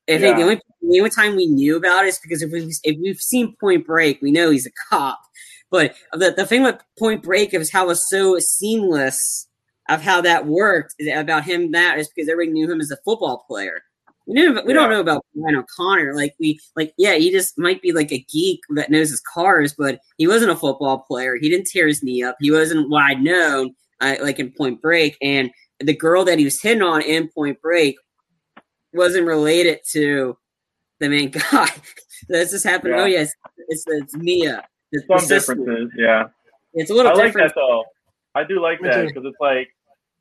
I 0.07 0.19
think 0.19 0.21
yeah. 0.21 0.35
the 0.35 0.43
only 0.43 0.61
the 0.83 0.99
only 0.99 1.09
time 1.09 1.35
we 1.35 1.47
knew 1.47 1.77
about 1.77 2.05
it 2.05 2.09
is 2.09 2.19
because 2.19 2.43
if 2.43 2.51
we 2.51 2.71
if 2.83 2.97
we've 3.01 3.19
seen 3.19 3.55
Point 3.59 3.87
Break, 3.87 4.21
we 4.21 4.31
know 4.31 4.51
he's 4.51 4.67
a 4.67 4.71
cop. 4.87 5.19
But 5.71 5.95
the 6.13 6.31
the 6.31 6.45
thing 6.45 6.61
with 6.61 6.79
Point 6.99 7.23
Break 7.23 7.55
is 7.55 7.71
how 7.71 7.89
it's 7.89 8.07
so 8.07 8.37
seamless 8.37 9.47
of 9.89 10.03
how 10.03 10.21
that 10.21 10.45
worked 10.45 10.93
about 11.11 11.45
him. 11.45 11.71
That 11.71 11.97
is 11.97 12.07
because 12.07 12.29
everybody 12.29 12.53
knew 12.53 12.71
him 12.71 12.81
as 12.81 12.91
a 12.91 12.97
football 13.03 13.45
player. 13.47 13.81
We 14.31 14.35
knew, 14.35 14.53
we 14.65 14.73
yeah. 14.73 14.79
don't 14.79 14.89
know 14.89 15.01
about 15.01 15.25
Brian 15.35 15.57
O'Connor. 15.57 16.15
Like 16.15 16.33
we, 16.39 16.57
like 16.77 16.93
yeah, 16.97 17.15
he 17.15 17.31
just 17.31 17.57
might 17.57 17.81
be 17.81 17.91
like 17.91 18.13
a 18.13 18.25
geek 18.31 18.61
that 18.75 18.89
knows 18.89 19.09
his 19.09 19.19
cars, 19.21 19.75
but 19.77 19.99
he 20.17 20.25
wasn't 20.25 20.51
a 20.51 20.55
football 20.55 20.99
player. 20.99 21.35
He 21.35 21.49
didn't 21.49 21.67
tear 21.67 21.85
his 21.85 22.01
knee 22.01 22.23
up. 22.23 22.37
He 22.39 22.49
wasn't 22.49 22.89
wide 22.89 23.21
known, 23.21 23.75
uh, 23.99 24.15
like 24.21 24.39
in 24.39 24.51
Point 24.51 24.81
Break. 24.81 25.17
And 25.21 25.51
the 25.81 25.93
girl 25.93 26.23
that 26.23 26.39
he 26.39 26.45
was 26.45 26.61
hitting 26.61 26.81
on 26.81 27.01
in 27.01 27.27
Point 27.27 27.61
Break 27.61 27.97
wasn't 28.93 29.27
related 29.27 29.79
to 29.91 30.37
the 31.01 31.09
main 31.09 31.29
guy. 31.51 31.67
That's 32.29 32.51
just 32.51 32.65
happened. 32.65 32.93
Yeah. 32.95 33.01
Oh 33.01 33.05
yes, 33.05 33.33
it's, 33.67 33.83
it's 33.87 34.15
Mia. 34.15 34.63
It's 34.93 35.05
Some 35.07 35.27
differences, 35.27 35.91
yeah. 35.97 36.27
It's 36.73 36.89
a 36.89 36.93
little. 36.93 37.11
I 37.11 37.15
like 37.15 37.33
that 37.33 37.51
though. 37.53 37.83
I 38.33 38.45
do 38.45 38.61
like 38.61 38.79
that 38.81 39.07
because 39.07 39.25
it's 39.25 39.37
like 39.41 39.67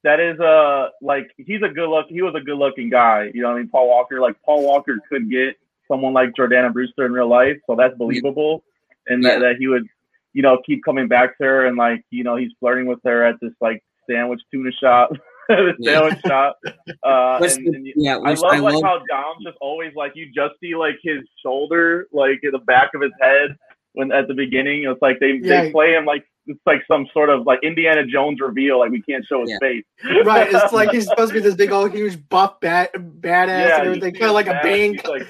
that 0.03 0.21
is 0.21 0.39
a 0.41 0.91
like 1.03 1.31
he's 1.37 1.63
a 1.63 1.69
good 1.69 1.89
look. 1.89 2.07
He 2.09 2.23
was 2.23 2.35
a 2.35 2.41
good 2.41 2.57
looking 2.57 2.91
guy. 2.91 3.31
You 3.35 3.43
know, 3.43 3.49
what 3.49 3.57
I 3.57 3.61
mean, 3.61 3.69
Paul 3.69 3.89
Walker. 3.89 4.21
Like 4.21 4.37
Paul 4.45 4.65
Walker 4.65 4.99
could 5.09 5.31
get 5.31 5.57
someone 5.89 6.13
like 6.13 6.31
Jordana 6.39 6.73
Brewster 6.73 7.07
in 7.07 7.13
real 7.13 7.29
life, 7.29 7.57
so 7.67 7.77
that's 7.77 7.97
believable. 7.99 8.65
And 9.07 9.23
yeah. 9.23 9.31
that, 9.31 9.39
that 9.41 9.57
he 9.59 9.67
would, 9.67 9.87
you 10.33 10.43
know, 10.43 10.59
keep 10.65 10.85
coming 10.85 11.09
back 11.09 11.37
to 11.39 11.45
her 11.45 11.67
and 11.67 11.77
like 11.77 12.05
you 12.11 12.25
know 12.25 12.37
he's 12.37 12.53
flirting 12.61 12.87
with 12.87 13.01
her 13.05 13.25
at 13.25 13.37
this 13.41 13.53
like 13.61 13.83
sandwich 14.09 14.41
tuna 14.51 14.71
shop. 14.73 15.11
the 15.49 15.75
sandwich 15.85 16.21
shop. 16.27 16.59
Uh, 17.03 17.41
and, 17.43 17.75
and 17.75 17.89
yeah, 17.97 18.19
I 18.19 18.35
love 18.35 18.53
I 18.53 18.59
like 18.59 18.75
love- 18.75 18.83
how 18.83 18.99
Dom's 19.09 19.45
just 19.45 19.57
always 19.61 19.93
like 19.95 20.13
you 20.15 20.27
just 20.27 20.55
see 20.61 20.75
like 20.75 20.97
his 21.03 21.21
shoulder, 21.43 22.09
like 22.13 22.41
in 22.43 22.51
the 22.51 22.59
back 22.59 22.91
of 22.95 23.01
his 23.01 23.13
head 23.21 23.57
when 23.95 24.13
at 24.13 24.29
the 24.29 24.35
beginning. 24.35 24.85
It's 24.85 25.01
like 25.01 25.19
they 25.19 25.41
yeah. 25.43 25.65
they 25.65 25.73
play 25.73 25.95
him 25.95 26.05
like 26.05 26.27
it's 26.47 26.61
like 26.67 26.83
some 26.89 27.07
sort 27.13 27.31
of 27.31 27.47
like 27.47 27.61
Indiana 27.63 28.05
Jones 28.07 28.41
reveal. 28.41 28.81
Like 28.81 28.91
we 28.91 29.03
can't 29.03 29.25
show 29.25 29.43
his 29.43 29.51
yeah. 29.51 29.59
face. 29.61 29.85
right. 30.25 30.49
It's 30.53 30.73
like 30.73 30.91
he's 30.91 31.07
supposed 31.07 31.33
to 31.33 31.35
be 31.35 31.41
this 31.41 31.55
big 31.55 31.73
old 31.73 31.93
huge 31.93 32.29
buff 32.29 32.61
bat 32.61 32.93
badass 32.95 33.49
yeah, 33.49 33.79
and 33.79 33.87
everything, 33.87 34.15
kind 34.15 34.27
of 34.27 34.33
like 34.33 34.47
a 34.47 34.61
Bane. 34.63 34.99
Like, 35.05 35.27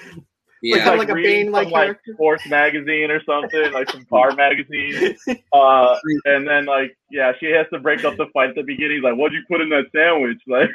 yeah. 0.63 0.77
Like, 0.77 0.87
like, 0.87 0.99
like 0.99 1.09
a 1.09 1.15
Bane 1.15 1.51
like 1.51 1.71
like 1.71 1.99
Sports 2.13 2.47
magazine 2.49 3.11
or 3.11 3.23
something, 3.25 3.73
like 3.73 3.91
some 3.91 4.05
car 4.07 4.33
magazine. 4.37 5.17
Uh, 5.53 5.97
and 6.27 6.47
then 6.47 6.67
like 6.67 6.97
yeah, 7.11 7.33
she 7.41 7.47
has 7.47 7.67
to 7.73 7.79
break 7.81 8.05
up 8.05 8.17
the 8.17 8.27
fight 8.33 8.51
at 8.51 8.55
the 8.55 8.63
beginning. 8.63 9.03
Like, 9.03 9.15
"What'd 9.15 9.37
you 9.37 9.45
put 9.49 9.61
in 9.61 9.71
that 9.71 9.87
sandwich?" 9.95 10.41
Like, 10.47 10.71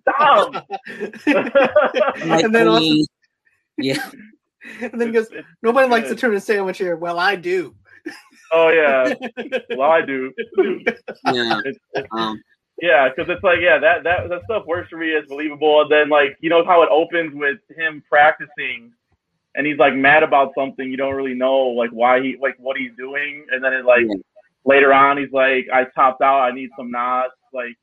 stop. 0.00 0.66
and 2.42 2.54
then 2.54 2.68
also, 2.68 3.04
yeah. 3.78 4.10
And 4.80 5.00
then 5.00 5.08
he 5.08 5.12
goes, 5.14 5.28
"Nobody 5.62 5.88
likes 5.88 6.08
to 6.08 6.16
turn 6.16 6.34
a 6.34 6.40
sandwich 6.40 6.78
here." 6.78 6.96
Well, 6.96 7.18
I 7.18 7.36
do. 7.36 7.74
Oh 8.52 8.68
yeah, 8.68 9.14
well 9.76 9.90
I 9.90 10.04
do. 10.04 10.32
Yeah. 11.32 11.60
It's, 11.64 11.78
it's, 11.92 12.08
um, 12.16 12.40
yeah, 12.82 13.08
because 13.08 13.30
it's 13.30 13.42
like 13.44 13.58
yeah, 13.60 13.78
that 13.78 14.04
that 14.04 14.28
that 14.28 14.42
stuff 14.44 14.66
works 14.66 14.88
for 14.88 14.96
me 14.96 15.14
as 15.14 15.26
believable. 15.28 15.82
And 15.82 15.90
then 15.90 16.08
like 16.08 16.36
you 16.40 16.50
know 16.50 16.64
how 16.64 16.82
it 16.82 16.88
opens 16.90 17.32
with 17.34 17.58
him 17.76 18.02
practicing 18.08 18.92
and 19.54 19.66
he's 19.66 19.78
like 19.78 19.94
mad 19.94 20.22
about 20.22 20.52
something 20.56 20.90
you 20.90 20.96
don't 20.96 21.14
really 21.14 21.34
know 21.34 21.58
like 21.58 21.90
why 21.90 22.20
he 22.20 22.36
like 22.40 22.56
what 22.58 22.76
he's 22.76 22.92
doing 22.96 23.44
and 23.50 23.62
then 23.62 23.72
it 23.72 23.84
like 23.84 24.04
yeah. 24.06 24.14
later 24.64 24.92
on 24.92 25.18
he's 25.18 25.32
like 25.32 25.66
i 25.72 25.84
topped 25.94 26.22
out 26.22 26.40
i 26.40 26.52
need 26.52 26.70
some 26.76 26.90
NOS 26.90 27.30
like 27.52 27.76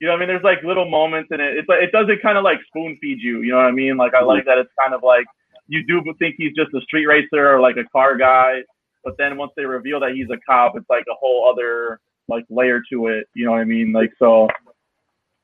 you 0.00 0.06
know 0.06 0.14
what 0.14 0.16
i 0.16 0.20
mean 0.20 0.28
there's 0.28 0.42
like 0.42 0.62
little 0.62 0.88
moments 0.88 1.28
in 1.32 1.40
it 1.40 1.56
it's 1.56 1.68
like 1.68 1.82
it 1.82 1.92
doesn't 1.92 2.22
kind 2.22 2.38
of 2.38 2.44
like 2.44 2.58
spoon 2.66 2.96
feed 3.00 3.18
you 3.20 3.42
you 3.42 3.50
know 3.50 3.58
what 3.58 3.66
i 3.66 3.70
mean 3.70 3.96
like 3.96 4.14
i 4.14 4.22
like 4.22 4.44
that 4.44 4.58
it's 4.58 4.72
kind 4.80 4.94
of 4.94 5.02
like 5.02 5.26
you 5.68 5.84
do 5.86 6.02
think 6.18 6.34
he's 6.38 6.54
just 6.54 6.72
a 6.74 6.80
street 6.82 7.06
racer 7.06 7.54
or 7.54 7.60
like 7.60 7.76
a 7.76 7.84
car 7.84 8.16
guy 8.16 8.62
but 9.04 9.14
then 9.18 9.36
once 9.36 9.52
they 9.56 9.64
reveal 9.64 10.00
that 10.00 10.12
he's 10.14 10.28
a 10.30 10.38
cop 10.48 10.72
it's 10.76 10.88
like 10.90 11.04
a 11.10 11.14
whole 11.14 11.50
other 11.50 12.00
like 12.28 12.44
layer 12.50 12.80
to 12.92 13.08
it 13.08 13.26
you 13.34 13.44
know 13.44 13.52
what 13.52 13.60
i 13.60 13.64
mean 13.64 13.92
like 13.92 14.10
so 14.18 14.48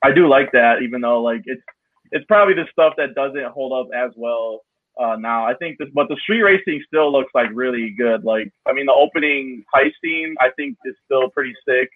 i 0.03 0.13
do 0.13 0.29
like 0.29 0.51
that 0.53 0.83
even 0.83 1.01
though 1.01 1.21
like 1.21 1.43
it's 1.47 1.63
it's 2.11 2.25
probably 2.27 2.55
the 2.55 2.67
stuff 2.73 2.95
that 2.97 3.15
doesn't 3.15 3.53
hold 3.53 3.73
up 3.73 3.89
as 3.95 4.11
well 4.17 4.63
uh, 4.99 5.17
now. 5.17 5.45
I 5.45 5.55
think 5.55 5.79
this, 5.79 5.89
but 5.95 6.09
the 6.09 6.17
street 6.23 6.43
racing 6.43 6.83
still 6.87 7.13
looks 7.13 7.31
like 7.35 7.49
really 7.55 7.95
good. 7.97 8.25
Like, 8.25 8.51
I 8.67 8.73
mean, 8.73 8.87
the 8.87 8.93
opening 8.93 9.65
heist 9.75 9.93
scene 10.03 10.35
I 10.41 10.51
think 10.57 10.77
is 10.85 10.95
still 11.05 11.31
pretty 11.31 11.55
sick. 11.67 11.89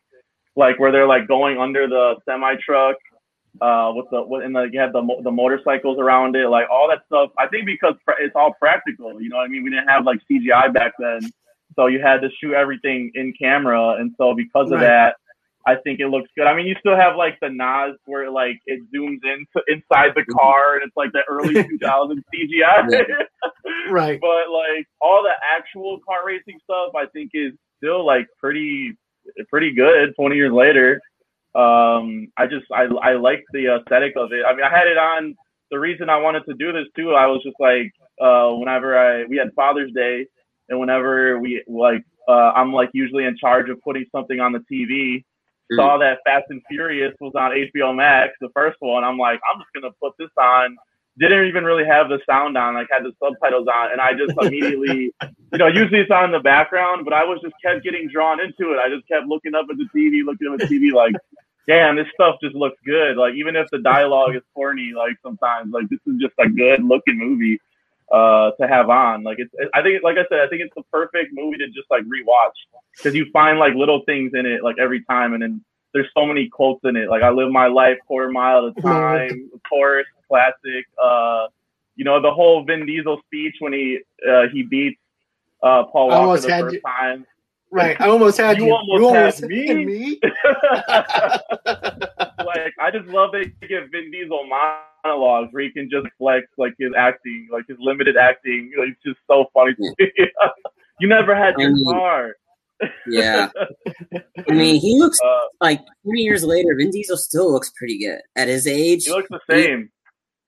Like 0.55 0.79
where 0.79 0.93
they're 0.93 1.07
like 1.07 1.27
going 1.29 1.59
under 1.59 1.89
the 1.89 2.17
semi 2.27 2.55
truck, 2.65 2.97
uh, 3.61 3.93
with 3.95 4.07
the 4.11 4.23
with, 4.23 4.45
and 4.45 4.55
the, 4.55 4.69
you 4.71 4.79
have 4.81 4.93
the 4.93 5.03
the 5.25 5.31
motorcycles 5.31 5.99
around 5.99 6.37
it, 6.37 6.49
like 6.49 6.67
all 6.71 6.89
that 6.89 7.01
stuff. 7.07 7.31
I 7.39 7.49
think 7.49 7.67
because 7.67 7.95
it's 8.21 8.37
all 8.37 8.55
practical. 8.61 9.21
You 9.21 9.31
know 9.31 9.37
what 9.37 9.45
I 9.45 9.49
mean? 9.49 9.65
We 9.65 9.71
didn't 9.71 9.89
have 9.89 10.05
like 10.05 10.21
CGI 10.31 10.73
back 10.73 10.93
then, 10.99 11.21
so 11.77 11.87
you 11.87 12.01
had 12.01 12.21
to 12.21 12.29
shoot 12.41 12.55
everything 12.55 13.11
in 13.15 13.33
camera, 13.41 13.97
and 13.99 14.13
so 14.19 14.35
because 14.35 14.67
of 14.67 14.81
right. 14.81 14.87
that, 14.87 15.17
I 15.67 15.77
think 15.77 16.01
it 16.01 16.09
looks 16.09 16.29
good. 16.37 16.47
I 16.47 16.57
mean, 16.57 16.67
you 16.67 16.75
still 16.81 16.97
have 16.97 17.17
like 17.17 17.39
the 17.41 17.49
NOS 17.49 17.97
where 18.07 18.31
like 18.31 18.61
it 18.67 18.81
zooms 18.95 19.21
in 19.23 19.47
to, 19.57 19.63
inside 19.69 20.11
the 20.15 20.25
car 20.25 20.75
and 20.75 20.85
it's 20.85 20.97
like 20.97 21.13
the 21.13 21.23
early 21.29 21.55
2000 21.79 22.25
CGI. 22.35 23.05
right. 23.91 24.21
But 24.21 24.51
like 24.51 24.87
all 25.01 25.23
the 25.23 25.35
actual 25.57 26.01
car 26.07 26.27
racing 26.27 26.59
stuff, 26.65 26.93
I 26.97 27.07
think 27.13 27.31
is 27.35 27.53
still 27.79 28.05
like 28.05 28.27
pretty 28.39 28.97
pretty 29.49 29.73
good 29.73 30.15
20 30.19 30.35
years 30.35 30.53
later. 30.53 31.01
Um, 31.55 32.29
I 32.37 32.47
just 32.47 32.67
I 32.73 32.85
I 33.03 33.15
like 33.15 33.45
the 33.53 33.77
aesthetic 33.77 34.15
of 34.17 34.33
it. 34.33 34.45
I 34.47 34.55
mean, 34.55 34.65
I 34.65 34.71
had 34.71 34.89
it 34.89 34.97
on. 34.97 35.35
The 35.71 35.79
reason 35.79 36.11
I 36.11 36.19
wanted 36.19 36.45
to 36.51 36.55
do 36.55 36.71
this 36.71 36.87
too, 36.95 37.13
I 37.13 37.27
was 37.27 37.43
just 37.43 37.57
like, 37.59 37.93
uh, 38.21 38.51
whenever 38.57 38.99
I 38.99 39.25
we 39.25 39.37
had 39.37 39.55
Father's 39.55 39.93
Day, 39.93 40.27
and 40.69 40.79
whenever 40.79 41.39
we 41.39 41.63
like, 41.67 42.05
uh, 42.29 42.53
I'm 42.55 42.73
like 42.73 42.91
usually 42.93 43.25
in 43.25 43.37
charge 43.37 43.69
of 43.69 43.81
putting 43.83 44.07
something 44.13 44.41
on 44.41 44.53
the 44.53 44.61
TV 44.71 45.25
mm. 45.73 45.77
saw 45.77 45.99
that 45.99 46.19
Fast 46.25 46.47
and 46.51 46.63
Furious 46.69 47.15
was 47.21 47.33
on 47.35 47.51
HBO 47.51 47.95
Max, 47.95 48.33
the 48.41 48.49
first 48.55 48.77
one. 48.81 49.05
I'm 49.05 49.19
like, 49.19 49.41
I'm 49.53 49.61
just 49.61 49.73
gonna 49.75 49.95
put 50.01 50.13
this 50.19 50.31
on. 50.39 50.77
Didn't 51.19 51.47
even 51.47 51.65
really 51.65 51.85
have 51.85 52.09
the 52.09 52.21
sound 52.25 52.57
on, 52.57 52.75
like 52.75 52.89
had 52.91 53.05
the 53.05 53.13
subtitles 53.23 53.69
on, 53.69 53.93
and 53.93 54.01
I 54.01 54.13
just 54.15 54.33
immediately, 54.41 55.13
you 55.53 55.59
know, 55.59 55.67
usually 55.67 56.01
it's 56.01 56.11
on 56.11 56.27
in 56.27 56.33
the 56.33 56.41
background, 56.41 57.05
but 57.05 57.13
I 57.13 57.25
was 57.25 57.39
just 57.43 57.55
kept 57.63 57.85
getting 57.85 58.09
drawn 58.09 58.41
into 58.41 58.73
it. 58.73 58.79
I 58.79 58.89
just 58.89 59.07
kept 59.09 59.27
looking 59.27 59.55
up 59.55 59.67
at 59.71 59.77
the 59.77 59.89
TV, 59.95 60.25
looking 60.25 60.51
at 60.53 60.59
the 60.59 60.75
TV, 60.75 60.91
like, 60.91 61.15
damn, 61.69 61.97
this 61.97 62.07
stuff 62.15 62.37
just 62.43 62.55
looks 62.55 62.79
good. 62.87 63.19
Like 63.19 63.35
even 63.35 63.57
if 63.57 63.69
the 63.71 63.79
dialogue 63.81 64.35
is 64.35 64.43
corny, 64.55 64.93
like 64.97 65.17
sometimes, 65.23 65.73
like 65.73 65.89
this 65.91 66.01
is 66.07 66.19
just 66.19 66.35
a 66.39 66.49
good 66.49 66.83
looking 66.83 67.19
movie 67.19 67.61
uh, 68.13 68.51
to 68.61 68.69
have 68.69 68.91
on. 68.91 69.23
Like 69.23 69.39
it's, 69.39 69.53
I 69.75 69.83
think, 69.83 70.03
like 70.03 70.19
I 70.19 70.27
said, 70.29 70.41
I 70.41 70.49
think 70.49 70.63
it's 70.63 70.75
the 70.77 70.83
perfect 70.93 71.31
movie 71.33 71.59
to 71.59 71.67
just 71.69 71.91
like 71.91 72.03
rewatch 72.03 72.53
because 72.97 73.15
you 73.15 73.27
find 73.33 73.59
like 73.59 73.75
little 73.75 74.03
things 74.05 74.33
in 74.35 74.47
it 74.47 74.63
like 74.63 74.77
every 74.79 75.03
time, 75.05 75.33
and 75.33 75.43
then 75.43 75.65
there's 75.95 76.09
so 76.15 76.27
many 76.27 76.49
quotes 76.49 76.85
in 76.85 76.97
it. 76.97 77.09
Like 77.09 77.23
I 77.23 77.31
live 77.31 77.51
my 77.51 77.67
life 77.67 77.99
quarter 78.07 78.31
mile 78.31 78.69
at 78.69 78.79
a 78.79 78.83
time, 78.83 79.51
of 79.55 79.61
course, 79.69 80.07
classic. 80.29 80.87
Uh, 81.03 81.47
you 81.97 82.05
know 82.05 82.21
the 82.21 82.31
whole 82.31 82.65
Vin 82.65 82.87
Diesel 82.87 83.21
speech 83.27 83.57
when 83.61 83.73
he 83.73 84.01
uh, 84.29 84.49
he 84.53 84.63
beats 84.63 85.01
uh, 85.63 85.85
Paul 85.85 86.09
Walker 86.09 86.41
the 86.41 86.49
first 86.49 86.75
you. 86.75 86.81
time. 86.81 87.27
Right, 87.71 87.99
I 87.99 88.09
almost 88.09 88.37
had 88.37 88.59
you. 88.59 88.67
You 88.67 88.73
almost, 88.75 89.01
you 89.01 89.07
almost 89.07 89.41
had, 89.41 89.51
had 89.51 89.77
me. 89.79 89.85
me? 89.87 90.21
like 92.45 92.75
I 92.79 92.91
just 92.93 93.07
love 93.09 93.33
that 93.33 93.51
you 93.63 93.69
get 93.69 93.91
Vin 93.91 94.11
Diesel 94.11 94.47
monologues 95.05 95.49
where 95.53 95.65
he 95.65 95.71
can 95.71 95.89
just 95.91 96.07
flex 96.19 96.47
like 96.59 96.75
his 96.79 96.93
acting, 96.97 97.49
like 97.51 97.65
his 97.69 97.79
limited 97.81 98.17
acting. 98.17 98.71
Like, 98.79 98.91
it's 98.91 99.03
just 99.05 99.19
so 99.29 99.47
funny 99.55 99.75
me. 99.79 99.95
you 101.01 101.09
never 101.09 101.35
had 101.35 101.55
I 101.55 101.69
mean, 101.69 101.85
car. 101.85 102.35
yeah, 103.07 103.49
I 104.49 104.53
mean, 104.53 104.81
he 104.81 104.99
looks 104.99 105.21
uh, 105.21 105.41
like 105.61 105.81
20 106.05 106.21
years 106.21 106.45
later. 106.45 106.75
Vin 106.77 106.91
Diesel 106.91 107.17
still 107.17 107.53
looks 107.53 107.71
pretty 107.77 107.99
good 107.99 108.21
at 108.37 108.49
his 108.49 108.67
age. 108.67 109.05
He 109.05 109.11
looks 109.13 109.29
the 109.29 109.41
same. 109.49 109.83
He, 109.83 109.89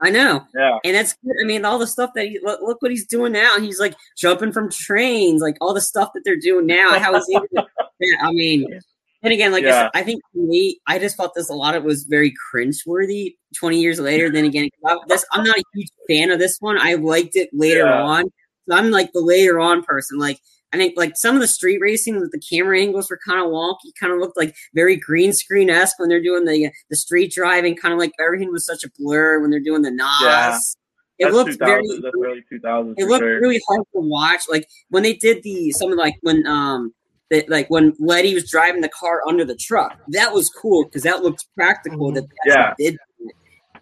I 0.01 0.11
know. 0.11 0.45
Yeah. 0.55 0.79
And 0.85 0.95
that's 0.95 1.15
good. 1.25 1.37
I 1.41 1.47
mean, 1.47 1.65
all 1.65 1.79
the 1.79 1.87
stuff 1.87 2.11
that 2.15 2.27
he 2.27 2.39
look, 2.43 2.61
look, 2.61 2.83
what 2.83 2.91
he's 2.91 3.07
doing 3.07 3.33
now. 3.33 3.59
He's 3.59 3.81
like 3.81 3.95
jumping 4.17 4.53
from 4.53 4.71
trains, 4.71 5.41
like 5.41 5.57
all 5.61 5.73
the 5.73 5.81
stuff 5.81 6.11
that 6.15 6.23
they're 6.25 6.39
doing 6.39 6.67
now. 6.67 6.99
How 6.99 7.15
is 7.15 7.27
he? 7.27 7.39
yeah, 8.01 8.17
I 8.21 8.33
mean, 8.33 8.81
And 9.25 9.33
again, 9.33 9.53
like 9.53 9.65
yeah. 9.65 9.71
I 9.71 9.73
said, 9.73 9.91
I 9.95 10.03
think 10.03 10.23
me, 10.35 10.79
I 10.87 10.99
just 10.99 11.17
felt 11.17 11.35
this 11.35 11.49
a 11.49 11.55
lot. 11.55 11.75
Of 11.75 11.83
it 11.83 11.87
was 11.87 12.05
very 12.05 12.33
cringe-worthy. 12.51 13.37
Twenty 13.57 13.81
years 13.81 13.99
later, 13.99 14.31
then 14.31 14.45
again, 14.45 14.69
this 15.09 15.25
I'm 15.33 15.45
not 15.45 15.57
a 15.57 15.63
huge 15.73 15.89
fan 16.09 16.31
of 16.31 16.39
this 16.39 16.59
one. 16.61 16.77
I 16.79 16.95
liked 16.95 17.35
it 17.35 17.49
later 17.53 17.85
yeah. 17.85 18.03
on, 18.03 18.25
so 18.69 18.77
I'm 18.77 18.91
like 18.91 19.13
the 19.13 19.21
later 19.21 19.61
on 19.61 19.83
person. 19.83 20.19
Like 20.19 20.41
I 20.75 20.77
think 20.77 20.95
like 20.97 21.17
some 21.17 21.37
of 21.37 21.41
the 21.41 21.47
street 21.47 21.79
racing 21.81 22.21
with 22.21 22.33
the 22.33 22.41
camera 22.41 22.79
angles 22.79 23.09
were 23.09 23.19
kind 23.27 23.41
of 23.41 23.47
wonky, 23.47 23.93
kind 23.99 24.13
of 24.13 24.19
looked 24.19 24.37
like 24.37 24.55
very 24.75 24.97
green 24.97 25.33
screen 25.33 25.71
esque 25.71 25.99
when 25.99 26.09
they're 26.09 26.23
doing 26.23 26.45
the 26.45 26.71
the 26.91 26.97
street 26.97 27.33
driving, 27.33 27.77
kind 27.77 27.95
of 27.95 27.99
like 27.99 28.13
everything 28.21 28.53
was 28.53 28.67
such 28.67 28.85
a 28.85 28.91
blur 28.99 29.41
when 29.41 29.51
they're 29.51 29.61
doing 29.61 29.83
the 29.83 29.91
NOS. 29.91 30.77
Yeah. 31.19 31.29
It 31.29 31.33
looked 31.33 31.59
very 31.61 31.87
early 32.25 32.45
2000s. 32.53 32.95
It 32.99 33.07
looked 33.07 33.23
sure. 33.23 33.41
really 33.41 33.61
hard 33.69 33.83
to 33.95 34.01
watch. 34.01 34.43
Like 34.51 34.69
when 34.91 35.05
they 35.05 35.15
did 35.15 35.45
the 35.45 35.71
something 35.71 35.97
like 35.97 36.17
when 36.23 36.45
um 36.47 36.93
that 37.31 37.49
like 37.49 37.69
when 37.71 37.95
Letty 37.99 38.35
was 38.35 38.51
driving 38.51 38.81
the 38.81 38.89
car 38.89 39.23
under 39.27 39.45
the 39.45 39.57
truck, 39.57 39.99
that 40.09 40.33
was 40.33 40.51
cool 40.51 40.85
because 40.85 41.03
that 41.03 41.23
looked 41.23 41.47
practical. 41.57 42.13
That 42.13 42.27
yeah. 42.47 42.75
did. 42.79 42.99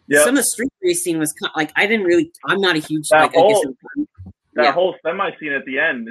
Yep. 0.09 0.25
Some 0.25 0.31
of 0.31 0.37
the 0.37 0.43
street 0.43 0.73
racing 0.83 1.19
was 1.19 1.33
kind 1.33 1.51
of, 1.51 1.57
like 1.57 1.73
I 1.77 1.87
didn't 1.87 2.07
really. 2.07 2.33
I'm 2.47 2.61
not 2.61 2.77
a 2.77 2.81
huge 2.81 3.09
that 3.09 3.23
like, 3.23 3.35
whole, 3.35 3.75
that 4.55 4.65
yeah. 4.65 4.73
whole 4.73 4.95
semi 5.05 5.31
scene 5.39 5.53
at 5.53 5.65
the 5.65 5.79
end 5.79 6.09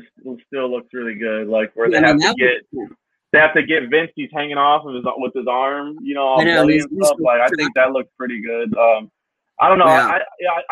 still 0.47 0.71
looks 0.71 0.87
really 0.93 1.15
good. 1.15 1.47
Like 1.47 1.71
where 1.75 1.89
yeah, 1.89 2.01
they 2.01 2.07
have 2.07 2.19
to 2.19 2.35
get 2.35 2.61
cool. 2.73 2.87
they 3.31 3.39
have 3.39 3.53
to 3.53 3.63
get 3.63 3.89
Vince. 3.89 4.11
He's 4.15 4.29
hanging 4.33 4.57
off 4.57 4.85
of 4.85 4.95
his 4.95 5.03
with 5.17 5.33
his 5.35 5.47
arm, 5.47 5.97
you 6.01 6.15
know, 6.15 6.23
all 6.23 6.43
know, 6.43 6.67
and 6.67 6.81
stuff. 6.81 7.17
Like 7.19 7.41
I 7.41 7.47
think 7.55 7.73
that 7.75 7.91
looks 7.91 8.09
pretty 8.17 8.41
good. 8.41 8.75
Um, 8.77 9.11
I 9.59 9.69
don't 9.69 9.77
know. 9.77 9.85
Yeah. 9.85 10.07
I, 10.07 10.19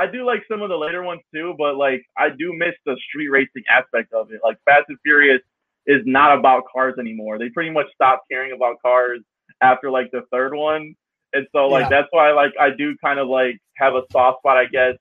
I 0.01 0.03
I 0.03 0.11
do 0.11 0.25
like 0.25 0.43
some 0.49 0.61
of 0.61 0.69
the 0.69 0.77
later 0.77 1.03
ones 1.03 1.21
too, 1.33 1.53
but 1.57 1.75
like 1.75 2.03
I 2.17 2.29
do 2.29 2.53
miss 2.53 2.73
the 2.85 2.97
street 3.07 3.27
racing 3.27 3.63
aspect 3.69 4.13
of 4.13 4.31
it. 4.31 4.39
Like 4.43 4.57
Fast 4.65 4.85
and 4.87 4.97
Furious 5.03 5.41
is 5.89 6.03
not 6.05 6.37
about 6.37 6.63
cars 6.71 6.93
anymore. 6.99 7.39
They 7.39 7.49
pretty 7.49 7.71
much 7.71 7.87
stopped 7.95 8.29
caring 8.29 8.53
about 8.53 8.79
cars 8.79 9.21
after 9.59 9.89
like 9.89 10.11
the 10.11 10.21
third 10.31 10.53
one. 10.53 10.95
And 11.33 11.47
so 11.51 11.67
like 11.67 11.83
yeah. 11.83 11.89
that's 11.89 12.07
why 12.11 12.31
like 12.31 12.53
I 12.59 12.69
do 12.69 12.95
kind 13.03 13.19
of 13.19 13.27
like 13.27 13.57
have 13.77 13.95
a 13.95 14.03
soft 14.11 14.39
spot, 14.39 14.55
I 14.55 14.65
guess, 14.65 14.95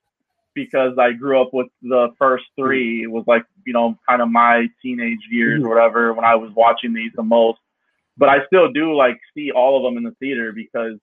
because 0.54 0.96
I 0.98 1.12
grew 1.12 1.40
up 1.40 1.50
with 1.52 1.68
the 1.82 2.08
first 2.18 2.46
three. 2.58 3.02
It 3.02 3.10
was 3.10 3.24
like, 3.26 3.44
you 3.66 3.74
know, 3.74 3.98
kind 4.08 4.22
of 4.22 4.30
my 4.30 4.66
teenage 4.82 5.20
years 5.30 5.62
or 5.62 5.68
whatever 5.68 6.14
when 6.14 6.24
I 6.24 6.34
was 6.34 6.50
watching 6.56 6.94
these 6.94 7.12
the 7.14 7.22
most. 7.22 7.58
But 8.16 8.30
I 8.30 8.46
still 8.46 8.72
do 8.72 8.94
like 8.96 9.18
see 9.34 9.50
all 9.50 9.76
of 9.76 9.82
them 9.82 9.98
in 9.98 10.04
the 10.04 10.16
theater 10.18 10.52
because 10.52 10.98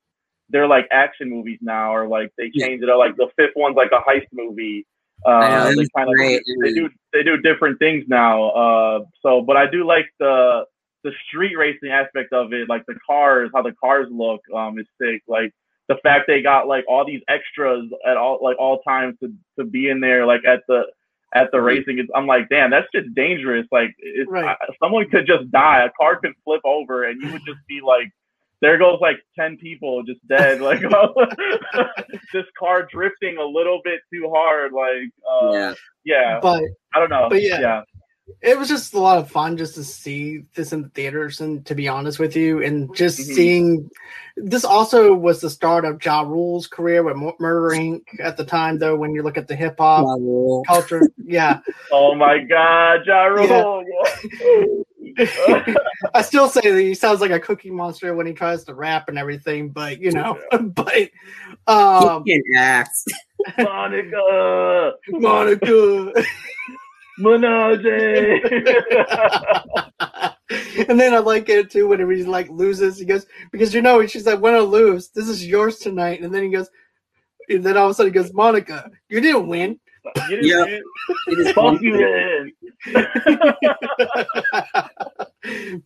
they're 0.50 0.68
like 0.68 0.88
action 0.92 1.30
movies 1.30 1.60
now, 1.62 1.94
or 1.94 2.08
like 2.08 2.32
they 2.40 2.50
change 2.50 2.82
it 2.82 2.90
up. 2.90 2.98
Like 2.98 3.16
the 3.18 3.30
fifth 3.36 3.54
one's 3.56 3.76
like 3.76 3.92
a 3.92 4.02
heist 4.10 4.28
movie. 4.34 4.86
Uh, 5.26 5.70
they 5.70 5.88
kind 5.96 6.10
of 6.10 6.16
they 6.18 6.74
do 6.74 6.90
they 7.14 7.24
do 7.24 7.38
different 7.38 7.80
things 7.80 8.04
now. 8.08 8.50
Uh, 8.50 9.00
so, 9.22 9.42
but 9.42 9.58
I 9.58 9.70
do 9.70 9.86
like 9.86 10.06
the 10.20 10.66
the 11.04 11.12
street 11.28 11.56
racing 11.56 11.90
aspect 11.90 12.34
of 12.34 12.54
it, 12.54 12.68
like 12.68 12.86
the 12.88 12.96
cars, 13.08 13.50
how 13.54 13.62
the 13.62 13.74
cars 13.74 14.08
look, 14.12 14.42
um, 14.56 14.80
is 14.80 14.88
sick. 15.00 15.22
Like 15.28 15.52
the 15.88 15.98
fact 16.04 16.26
they 16.28 16.42
got 16.42 16.68
like 16.68 16.84
all 16.88 17.06
these 17.06 17.22
extras 17.28 17.90
at 18.08 18.18
all 18.18 18.40
like 18.42 18.58
all 18.60 18.82
times 18.82 19.16
to 19.22 19.32
to 19.58 19.66
be 19.66 19.90
in 19.90 20.00
there 20.00 20.26
like 20.26 20.42
at 20.46 20.62
the 20.68 20.84
at 21.34 21.52
the 21.52 21.62
racing 21.62 22.00
is 22.00 22.06
I'm 22.16 22.28
like 22.28 22.50
damn 22.50 22.72
that's 22.72 22.88
just 22.94 23.14
dangerous 23.14 23.68
like 23.72 23.94
it's, 24.00 24.30
right. 24.30 24.58
I, 24.60 24.74
someone 24.82 25.10
could 25.10 25.28
just 25.28 25.52
die 25.52 25.86
a 25.86 25.90
car 25.92 26.20
could 26.20 26.34
flip 26.44 26.62
over 26.64 27.04
and 27.04 27.22
you 27.22 27.32
would 27.32 27.42
just 27.46 27.60
be 27.68 27.82
like 27.86 28.12
there 28.62 28.78
goes 28.78 29.00
like 29.02 29.18
10 29.38 29.58
people 29.58 30.04
just 30.04 30.26
dead 30.28 30.62
like 30.62 30.80
this 32.34 32.46
car 32.58 32.88
drifting 32.92 33.38
a 33.38 33.46
little 33.46 33.82
bit 33.84 34.00
too 34.14 34.32
hard 34.34 34.72
like 34.72 35.12
uh, 35.30 35.52
yeah. 35.54 35.74
yeah. 36.06 36.40
But 36.42 36.64
I 36.94 37.00
don't 37.00 37.10
know. 37.10 37.28
but 37.30 37.42
yeah, 37.42 37.60
yeah. 37.60 37.82
It 38.42 38.58
was 38.58 38.68
just 38.68 38.96
a 38.96 39.00
lot 39.00 39.20
of 39.20 39.30
fun 39.30 39.56
just 39.56 39.76
to 39.76 39.84
see 39.84 40.46
this 40.56 40.74
in 40.74 40.82
the 40.82 40.90
theaters 40.90 41.42
and 41.42 41.64
to 41.68 41.76
be 41.76 41.88
honest 41.88 42.18
with 42.18 42.36
you 42.36 42.64
and 42.64 42.94
just 42.96 43.20
mm-hmm. 43.20 43.34
seeing 43.34 43.90
this 44.36 44.66
also 44.66 45.14
was 45.14 45.42
the 45.42 45.50
start 45.50 45.86
of 45.86 46.04
Ja 46.04 46.22
Rule's 46.22 46.66
career 46.66 47.04
with 47.04 47.18
Murder 47.40 47.78
Inc. 47.78 48.02
at 48.20 48.36
the 48.36 48.44
time 48.44 48.80
though 48.80 48.96
when 48.96 49.14
you 49.14 49.22
look 49.22 49.38
at 49.38 49.48
the 49.48 49.56
hip 49.56 49.76
hop 49.78 50.06
culture. 50.68 51.08
Yeah. 51.24 51.60
Oh 51.92 52.16
my 52.16 52.40
god 52.40 53.02
Ja 53.06 53.26
Rule. 53.26 53.84
yeah. 53.88 54.66
I 56.14 56.22
still 56.22 56.50
say 56.50 56.62
that 56.62 56.82
he 56.82 56.94
sounds 56.94 57.22
like 57.22 57.32
a 57.32 57.40
cookie 57.40 57.72
monster 57.72 58.14
when 58.16 58.28
he 58.28 58.34
tries 58.34 58.64
to 58.66 58.74
rap 58.74 59.10
and 59.10 59.18
everything 59.18 59.70
but 59.70 60.00
you 60.00 60.12
know 60.12 60.40
but 60.52 61.10
um 61.68 62.24
he 62.26 62.34
can 62.34 62.44
act 62.58 62.98
Monica 63.58 64.94
Monica 65.10 66.14
Menage. 67.18 67.86
and 70.90 71.00
then 71.00 71.14
I 71.14 71.20
like 71.20 71.48
it 71.48 71.72
too 71.72 71.88
whenever 71.88 72.12
he 72.12 72.24
like 72.24 72.50
loses. 72.50 73.00
He 73.00 73.06
goes 73.06 73.26
because 73.52 73.74
you 73.74 73.82
know 73.82 74.06
she's 74.06 74.26
like, 74.26 74.42
"When 74.42 74.54
I 74.54 74.60
lose, 74.60 75.10
this 75.10 75.30
is 75.30 75.46
yours 75.46 75.78
tonight." 75.80 76.22
And 76.22 76.34
then 76.34 76.44
he 76.44 76.50
goes, 76.50 76.70
and 77.48 77.64
then 77.64 77.78
all 77.78 77.86
of 77.86 77.92
a 77.92 77.94
sudden 77.94 78.12
he 78.12 78.20
goes, 78.20 78.34
"Monica, 78.34 78.90
you 79.08 79.22
didn't 79.22 79.48
win." 79.48 79.80
You 80.30 80.42
didn't 80.42 80.84
yeah. 81.48 81.54
Fuck 81.54 81.82
you 81.82 82.52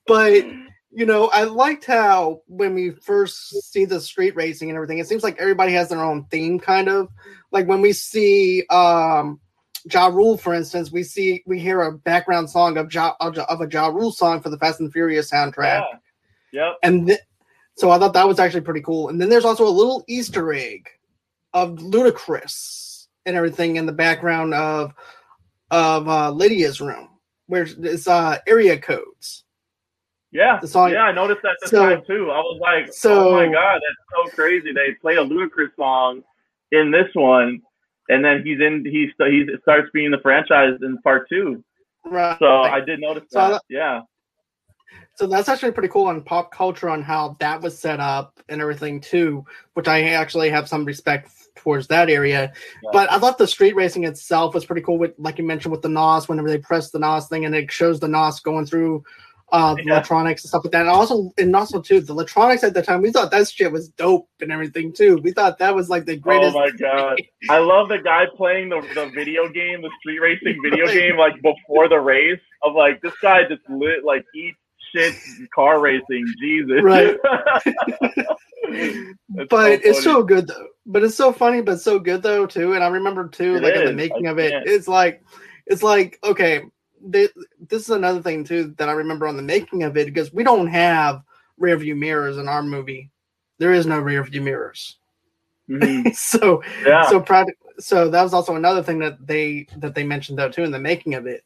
but 0.08 0.46
you 0.92 1.06
know, 1.06 1.28
I 1.28 1.44
liked 1.44 1.86
how 1.86 2.42
when 2.48 2.74
we 2.74 2.92
first 2.92 3.72
see 3.72 3.86
the 3.86 4.02
street 4.02 4.36
racing 4.36 4.70
and 4.70 4.76
everything, 4.76 4.98
it 4.98 5.08
seems 5.08 5.24
like 5.24 5.38
everybody 5.40 5.72
has 5.74 5.90
their 5.90 6.04
own 6.04 6.26
theme, 6.26 6.60
kind 6.60 6.90
of 6.90 7.10
like 7.52 7.68
when 7.68 7.82
we 7.82 7.94
see 7.94 8.66
um 8.70 9.40
Ja 9.92 10.08
Rule, 10.08 10.38
for 10.38 10.54
instance, 10.54 10.92
we 10.92 11.04
see 11.04 11.44
we 11.46 11.60
hear 11.60 11.82
a 11.82 11.92
background 11.92 12.50
song 12.50 12.78
of 12.78 12.94
ja, 12.94 13.14
of, 13.20 13.38
of 13.38 13.62
a 13.62 13.68
Ja 13.72 13.88
Rule 13.88 14.12
song 14.12 14.42
for 14.42 14.50
the 14.50 14.58
Fast 14.58 14.80
and 14.80 14.92
Furious 14.92 15.32
soundtrack. 15.32 15.84
Yeah. 16.52 16.68
Yep. 16.68 16.78
And 16.84 17.08
th- 17.08 17.20
so 17.76 17.92
I 17.92 18.00
thought 18.00 18.14
that 18.14 18.28
was 18.28 18.40
actually 18.40 18.62
pretty 18.62 18.82
cool. 18.82 19.10
And 19.10 19.22
then 19.22 19.30
there's 19.30 19.46
also 19.46 19.66
a 19.66 19.70
little 19.70 20.04
Easter 20.08 20.52
egg 20.54 20.90
of 21.54 21.78
Ludacris 21.78 22.89
and 23.26 23.36
everything 23.36 23.76
in 23.76 23.86
the 23.86 23.92
background 23.92 24.54
of 24.54 24.94
of 25.72 26.08
uh, 26.08 26.32
Lydia's 26.32 26.82
room, 26.82 27.10
where 27.48 27.68
it's 27.80 28.08
uh, 28.08 28.38
area 28.48 28.78
codes. 28.78 29.44
Yeah. 30.32 30.60
Yeah, 30.64 31.04
I 31.04 31.12
noticed 31.12 31.42
that 31.44 31.58
this 31.62 31.72
so, 31.72 31.90
time 31.90 32.04
too. 32.06 32.30
I 32.32 32.38
was 32.38 32.60
like, 32.62 32.94
so, 32.94 33.30
"Oh 33.30 33.32
my 33.34 33.52
god, 33.52 33.82
that's 33.82 34.32
so 34.32 34.36
crazy!" 34.36 34.72
They 34.72 34.94
play 35.02 35.16
a 35.16 35.24
Ludacris 35.24 35.76
song 35.76 36.22
in 36.72 36.92
this 36.92 37.08
one, 37.14 37.62
and 38.10 38.24
then 38.24 38.44
he's 38.44 38.60
in 38.60 38.86
he 38.86 39.12
he 39.18 39.48
starts 39.62 39.90
being 39.94 40.12
the 40.12 40.20
franchise 40.20 40.78
in 40.82 40.98
part 41.00 41.28
two. 41.30 41.64
Right. 42.06 42.38
So 42.40 42.62
I 42.62 42.80
did 42.80 43.00
notice 43.00 43.24
so 43.30 43.52
that. 43.52 43.62
yeah. 43.70 44.02
So 45.16 45.28
that's 45.28 45.50
actually 45.50 45.72
pretty 45.72 45.90
cool 45.90 46.06
on 46.06 46.22
pop 46.22 46.52
culture 46.52 46.90
on 46.90 47.02
how 47.02 47.36
that 47.40 47.62
was 47.62 47.78
set 47.78 48.00
up 48.00 48.40
and 48.48 48.62
everything 48.62 49.02
too, 49.02 49.46
which 49.74 49.88
I 49.88 50.02
actually 50.12 50.50
have 50.50 50.70
some 50.70 50.86
respect 50.86 51.30
towards 51.60 51.88
that 51.88 52.10
area. 52.10 52.52
Yeah. 52.84 52.90
But 52.92 53.12
I 53.12 53.20
thought 53.20 53.38
the 53.38 53.48
street 53.48 53.76
racing 53.76 54.06
itself 54.06 54.54
was 54.54 54.66
pretty 54.66 54.82
cool 54.82 54.98
with 54.98 55.14
like 55.18 55.38
you 55.38 55.46
mentioned 55.46 55.72
with 55.72 55.82
the 55.82 55.90
NOS 55.90 56.28
whenever 56.28 56.50
they 56.50 56.58
press 56.58 56.92
the 56.92 57.00
NOS 57.00 57.28
thing 57.28 57.46
and 57.46 57.56
it 57.56 57.72
shows 57.72 58.00
the 58.00 58.08
NOS 58.08 58.40
going 58.40 58.66
through 58.66 59.04
uh, 59.52 59.76
yeah. 59.78 59.94
electronics 59.94 60.44
and 60.44 60.50
stuff 60.50 60.64
like 60.64 60.72
that. 60.72 60.82
And 60.82 60.90
also, 60.90 61.32
and 61.38 61.56
also 61.56 61.82
too, 61.82 62.02
the 62.02 62.14
electronics 62.14 62.64
at 62.64 62.74
the 62.74 62.82
time, 62.82 63.02
we 63.02 63.12
thought 63.12 63.32
that 63.32 63.50
shit 63.50 63.72
was 63.72 63.90
dope 63.90 64.30
and 64.42 64.52
everything 64.52 64.94
too. 64.94 65.18
We 65.24 65.32
thought 65.32 65.58
that 65.60 65.76
was 65.76 65.90
like 65.90 66.06
the 66.06 66.18
greatest. 66.18 66.56
Oh 66.56 66.60
my 66.60 66.72
god, 66.72 67.18
I 67.50 67.60
love 67.60 67.90
the 67.90 67.98
guy 67.98 68.26
playing 68.36 68.70
the, 68.70 68.82
the 68.94 69.12
video 69.14 69.50
game, 69.50 69.82
the 69.82 69.92
street 70.00 70.20
racing 70.20 70.58
video 70.64 70.88
game, 70.94 71.18
like 71.18 71.36
before 71.42 71.90
the 71.90 72.00
race. 72.00 72.40
Of 72.62 72.76
like 72.76 73.02
this 73.02 73.14
guy 73.22 73.44
just 73.48 73.62
lit 73.70 74.04
like 74.04 74.26
eats 74.36 74.58
shit 74.94 75.16
car 75.54 75.80
racing. 75.80 76.26
Jesus, 76.40 76.82
right. 76.84 77.18
but 79.50 79.50
so 79.50 79.66
it's 79.84 80.04
so 80.04 80.24
good 80.24 80.48
though. 80.48 80.68
But 80.86 81.04
it's 81.04 81.16
so 81.16 81.32
funny, 81.32 81.62
but 81.62 81.82
so 81.82 82.00
good 82.00 82.24
though 82.24 82.46
too. 82.46 82.74
And 82.74 82.84
I 82.84 82.88
remember 82.88 83.28
too, 83.28 83.56
it 83.58 83.64
like 83.64 83.76
is. 83.76 83.82
in 83.82 83.86
the 83.88 83.94
making 83.94 84.28
I 84.28 84.32
of 84.32 84.40
it, 84.40 84.52
can't. 84.52 84.68
it's 84.68 84.88
like, 84.88 85.24
it's 85.66 85.84
like 85.84 86.20
okay 86.24 86.64
this 87.02 87.32
is 87.72 87.90
another 87.90 88.22
thing 88.22 88.44
too 88.44 88.74
that 88.78 88.90
I 88.90 88.94
remember 88.94 89.28
on 89.28 89.38
the 89.38 89.44
making 89.44 89.84
of 89.84 89.98
it 89.98 90.06
because 90.06 90.34
we 90.34 90.44
don't 90.44 90.68
have 90.68 91.24
rear 91.58 91.78
view 91.78 91.96
mirrors 91.96 92.38
in 92.38 92.48
our 92.48 92.64
movie. 92.64 93.10
There 93.58 93.74
is 93.74 93.86
no 93.86 94.00
rear 94.00 94.24
view 94.24 94.42
mirrors. 94.42 94.98
Mm-hmm. 95.70 96.10
so 96.14 96.64
yeah. 96.86 97.10
so. 97.10 97.24
So 97.80 98.10
that 98.10 98.24
was 98.24 98.34
also 98.34 98.58
another 98.58 98.84
thing 98.84 99.00
that 99.00 99.26
they 99.26 99.68
that 99.78 99.96
they 99.96 100.04
mentioned 100.04 100.38
though 100.38 100.50
too 100.50 100.64
in 100.64 100.72
the 100.72 100.80
making 100.80 101.16
of 101.16 101.28
it. 101.28 101.46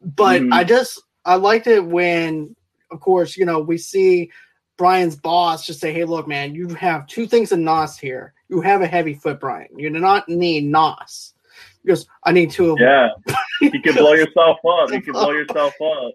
But 0.00 0.40
mm-hmm. 0.40 0.52
I 0.52 0.64
just 0.64 1.02
I 1.24 1.34
liked 1.36 1.66
it 1.66 1.84
when, 1.84 2.56
of 2.90 3.00
course, 3.00 3.36
you 3.36 3.44
know 3.44 3.60
we 3.60 3.78
see 3.78 4.30
Brian's 4.76 5.16
boss 5.16 5.66
just 5.66 5.80
say, 5.80 5.92
"Hey, 5.92 6.04
look, 6.04 6.26
man, 6.26 6.54
you 6.54 6.68
have 6.74 7.06
two 7.06 7.26
things 7.26 7.52
in 7.52 7.64
NOS 7.64 7.98
here. 7.98 8.34
You 8.48 8.60
have 8.60 8.82
a 8.82 8.86
heavy 8.86 9.14
foot, 9.14 9.40
Brian. 9.40 9.68
You 9.76 9.90
do 9.90 10.00
not 10.00 10.28
need 10.28 10.64
NOS." 10.64 11.34
He 11.82 11.88
goes, 11.88 12.06
I 12.24 12.32
need 12.32 12.50
two 12.50 12.70
of 12.70 12.78
them. 12.78 12.88
Yeah. 13.26 13.36
you 13.60 13.82
can 13.82 13.94
blow 13.94 14.14
yourself 14.14 14.56
up. 14.66 14.90
You 14.90 15.02
can 15.02 15.12
blow 15.12 15.32
yourself 15.32 15.74
up. 15.80 16.14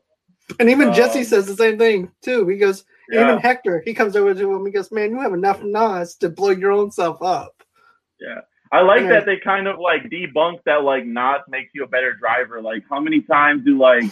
And 0.59 0.67
even 0.67 0.89
um, 0.89 0.93
Jesse 0.95 1.23
says 1.23 1.45
the 1.45 1.55
same 1.55 1.77
thing 1.77 2.11
too. 2.23 2.47
He 2.47 2.57
goes, 2.57 2.85
yeah. 3.11 3.23
even 3.23 3.39
Hector, 3.39 3.81
he 3.85 3.93
comes 3.93 4.15
over 4.15 4.33
to 4.33 4.55
him. 4.55 4.65
He 4.65 4.71
goes, 4.71 4.91
"Man, 4.91 5.11
you 5.11 5.19
have 5.19 5.33
enough 5.33 5.63
NOS 5.63 6.15
to 6.15 6.29
blow 6.29 6.49
your 6.49 6.71
own 6.71 6.91
self 6.91 7.21
up." 7.21 7.63
Yeah, 8.19 8.41
I 8.71 8.81
like 8.81 9.07
that 9.07 9.25
they 9.25 9.37
kind 9.37 9.67
of 9.67 9.79
like 9.79 10.03
debunk 10.03 10.59
that 10.65 10.83
like 10.83 11.05
NOS 11.05 11.41
makes 11.47 11.71
you 11.73 11.83
a 11.83 11.87
better 11.87 12.13
driver. 12.13 12.61
Like, 12.61 12.83
how 12.89 12.99
many 12.99 13.21
times 13.21 13.63
do 13.65 13.77
like 13.77 14.03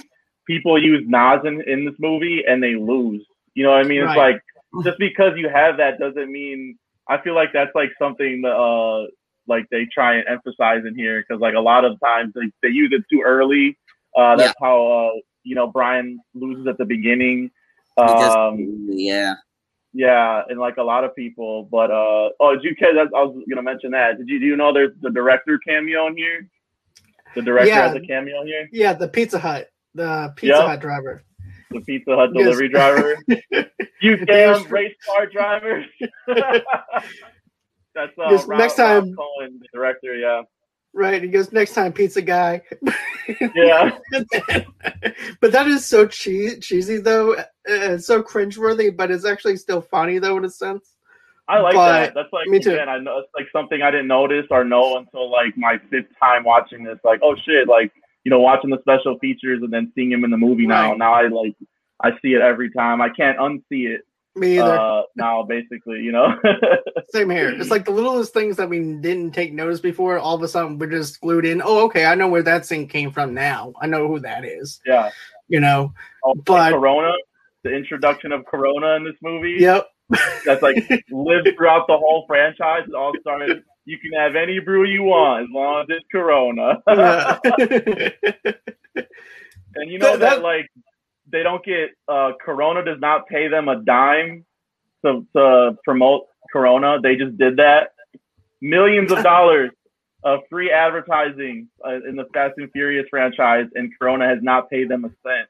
people 0.48 0.82
use 0.82 1.04
NOS 1.08 1.46
in, 1.46 1.62
in 1.70 1.86
this 1.86 1.96
movie 2.00 2.44
and 2.48 2.64
they 2.64 2.76
lose? 2.76 3.24
You 3.54 3.64
know 3.64 3.72
what 3.72 3.80
I 3.82 3.84
mean? 3.84 4.00
It's 4.00 4.08
Right. 4.08 4.34
like 4.34 4.84
just 4.84 4.98
because 5.00 5.38
you 5.38 5.50
have 5.50 5.78
that 5.78 6.00
doesn't 6.00 6.32
mean. 6.32 6.78
I 7.10 7.22
feel 7.22 7.36
like 7.36 7.54
that's 7.54 7.74
like 7.76 7.92
something 8.00 8.42
that 8.42 8.54
uh 8.56 9.08
like 9.48 9.66
they 9.72 9.86
try 9.86 10.16
and 10.16 10.28
emphasize 10.28 10.84
in 10.86 10.96
here 10.96 11.24
because 11.26 11.40
like 11.42 11.54
a 11.56 11.60
lot 11.60 11.86
of 11.86 12.00
times 12.02 12.34
they, 12.36 12.52
they 12.62 12.70
use 12.70 12.92
it 12.92 13.04
too 13.12 13.22
early. 13.26 13.78
Uh, 14.16 14.36
that's 14.36 14.56
how 14.62 14.88
uh 14.88 15.20
you 15.44 15.56
know 15.56 15.68
Brian 15.68 16.20
loses 16.34 16.68
at 16.68 16.78
the 16.78 16.86
beginning. 16.86 17.50
Um, 17.98 18.86
yeah. 18.90 19.36
yeah, 19.94 20.44
and 20.50 20.60
like 20.60 20.78
a 20.78 20.84
lot 20.84 21.04
of 21.04 21.16
people. 21.16 21.64
But 21.72 21.90
uh, 21.92 22.30
oh, 22.40 22.56
did 22.56 22.64
you 22.64 22.76
that? 22.80 23.08
I 23.16 23.24
was 23.24 23.44
gonna 23.50 23.64
mention 23.64 23.92
that. 23.92 24.18
Did 24.18 24.28
you 24.28 24.40
do 24.40 24.46
you 24.46 24.56
know 24.56 24.72
there's 24.74 24.92
the 25.02 25.10
director 25.10 25.58
cameo 25.66 26.08
in 26.08 26.18
here? 26.18 26.48
The 27.36 27.42
director 27.42 27.70
Yeah. 27.70 27.88
has 27.88 27.96
a 27.96 28.02
cameo 28.02 28.44
here. 28.46 28.70
Yeah, 28.72 28.94
the 28.94 29.08
Pizza 29.08 29.40
Hut, 29.40 29.70
the 29.98 30.34
Pizza 30.36 30.58
Yep. 30.58 30.66
Hut 30.68 30.80
driver. 30.82 31.24
The 31.72 31.82
Pizza 31.82 32.16
Hut 32.16 32.34
delivery 32.34 32.70
driver. 32.70 33.18
you 34.02 34.18
damn 34.26 34.64
race 34.70 34.96
car 35.06 35.26
driver. 35.28 35.84
That's 36.28 38.18
uh, 38.18 38.30
Yes, 38.30 38.46
Rob, 38.46 38.60
next 38.60 38.76
time- 38.76 39.16
Cohen, 39.16 39.60
the 39.60 39.68
director. 39.74 40.16
Yeah, 40.16 40.44
Right. 40.94 41.22
He 41.22 41.28
goes, 41.30 41.52
next 41.52 41.74
time, 41.74 41.94
pizza 41.94 42.22
guy. 42.24 42.62
yeah, 43.56 43.98
but 45.42 45.52
that 45.52 45.68
is 45.68 45.86
so 45.86 46.08
cheesy, 46.08 46.60
cheesy 46.60 46.98
though. 46.98 47.36
It's 47.66 48.08
so 48.08 48.24
cringeworthy, 48.24 48.96
but 48.96 49.12
it's 49.12 49.26
actually 49.26 49.58
still 49.58 49.82
funny 49.82 50.18
though 50.18 50.38
in 50.38 50.46
a 50.46 50.50
sense. 50.50 50.96
I 51.48 51.60
like 51.60 51.76
But- 51.76 51.92
that. 51.92 52.14
That's 52.16 52.34
like 52.34 52.48
me 52.48 52.60
too. 52.60 52.72
again, 52.72 52.90
I 52.90 52.98
know 53.00 53.20
it's 53.20 53.30
like 53.36 53.48
something 53.52 53.82
I 53.82 53.92
didn't 53.92 54.08
notice 54.08 54.46
or 54.50 54.64
know 54.64 54.98
until 54.98 55.30
like 55.32 55.56
my 55.58 55.78
fifth 55.92 56.08
time 56.20 56.44
watching 56.44 56.84
this. 56.84 56.98
Like, 57.04 57.20
oh 57.22 57.36
shit, 57.46 57.68
like 57.68 57.92
you 58.28 58.30
know, 58.30 58.42
watching 58.42 58.70
the 58.72 58.78
special 58.82 59.18
features 59.20 59.62
and 59.64 59.72
then 59.72 59.90
seeing 59.96 60.12
him 60.12 60.26
in 60.26 60.32
the 60.32 60.38
movie 60.38 60.68
now. 60.68 60.90
Right. 60.90 60.98
Now 60.98 61.14
I 61.14 61.28
like 61.30 61.56
I 62.02 62.12
see 62.22 62.34
it 62.34 62.42
every 62.42 62.70
time. 62.70 63.00
I 63.02 63.08
can't 63.08 63.38
unsee 63.40 63.88
it. 63.88 64.02
Me 64.36 64.60
either. 64.60 64.78
uh, 64.78 65.04
now, 65.16 65.44
basically, 65.44 66.02
you 66.02 66.12
know. 66.12 66.38
Same 67.12 67.30
here. 67.30 67.50
It's 67.50 67.72
like 67.72 67.86
the 67.86 67.92
littlest 67.92 68.34
things 68.34 68.58
that 68.58 68.68
we 68.68 68.80
didn't 68.80 69.32
take 69.32 69.54
notice 69.54 69.80
before. 69.80 70.20
All 70.20 70.36
of 70.36 70.44
a 70.44 70.48
sudden, 70.50 70.78
we're 70.78 70.90
just 70.92 71.22
glued 71.22 71.46
in. 71.46 71.62
Oh, 71.64 71.86
okay, 71.86 72.06
I 72.06 72.16
know 72.16 72.28
where 72.28 72.44
that 72.44 72.66
scene 72.66 72.86
came 72.86 73.12
from 73.12 73.34
now. 73.34 73.72
I 73.82 73.88
know 73.88 74.10
who 74.10 74.20
that 74.20 74.44
is. 74.44 74.82
yeah. 74.86 75.10
You 75.48 75.62
know. 75.62 75.94
Oh, 76.26 76.36
But- 76.36 76.74
Corona, 76.74 77.14
the 77.64 77.74
introduction 77.74 78.34
of 78.34 78.46
Corona 78.46 78.96
in 78.98 79.06
this 79.06 79.16
movie. 79.22 79.56
Yep. 79.60 79.88
That's 80.46 80.62
like 80.62 80.76
lived 81.10 81.48
throughout 81.56 81.88
the 81.88 81.98
whole 81.98 82.26
franchise. 82.28 82.84
It 82.90 82.94
all 82.94 83.14
started. 83.22 83.64
You 83.88 83.98
can 84.00 84.12
have 84.20 84.36
any 84.36 84.60
brew 84.60 84.84
you 84.86 85.04
want 85.04 85.44
as 85.44 85.50
long 85.50 85.82
as 85.84 85.88
it's 85.90 86.06
Corona. 86.12 86.84
Yeah. 86.90 87.40
and 89.76 89.90
you 89.90 89.98
know 89.98 90.12
That- 90.12 90.20
that, 90.20 90.36
that- 90.36 90.42
like 90.44 90.70
they 91.32 91.42
don't 91.44 91.64
get 91.64 91.92
uh, 92.08 92.32
Corona 92.44 92.84
does 92.84 93.00
not 93.00 93.28
pay 93.28 93.48
them 93.48 93.68
a 93.70 93.82
dime 93.82 94.46
to 95.06 95.26
to 95.36 95.78
promote 95.86 96.28
Corona. 96.52 97.00
They 97.02 97.16
just 97.16 97.38
did 97.38 97.58
that. 97.58 97.94
Millions 98.62 99.12
of 99.12 99.24
dollars 99.24 99.72
of 100.24 100.40
free 100.50 100.72
advertising 100.72 101.70
uh, 101.86 102.02
in 102.08 102.16
the 102.16 102.26
Fast 102.34 102.56
and 102.58 102.70
Furious 102.72 103.06
franchise, 103.10 103.68
and 103.76 103.92
Corona 103.98 104.28
has 104.28 104.40
not 104.42 104.70
paid 104.70 104.90
them 104.90 105.06
a 105.06 105.10
cent 105.24 105.48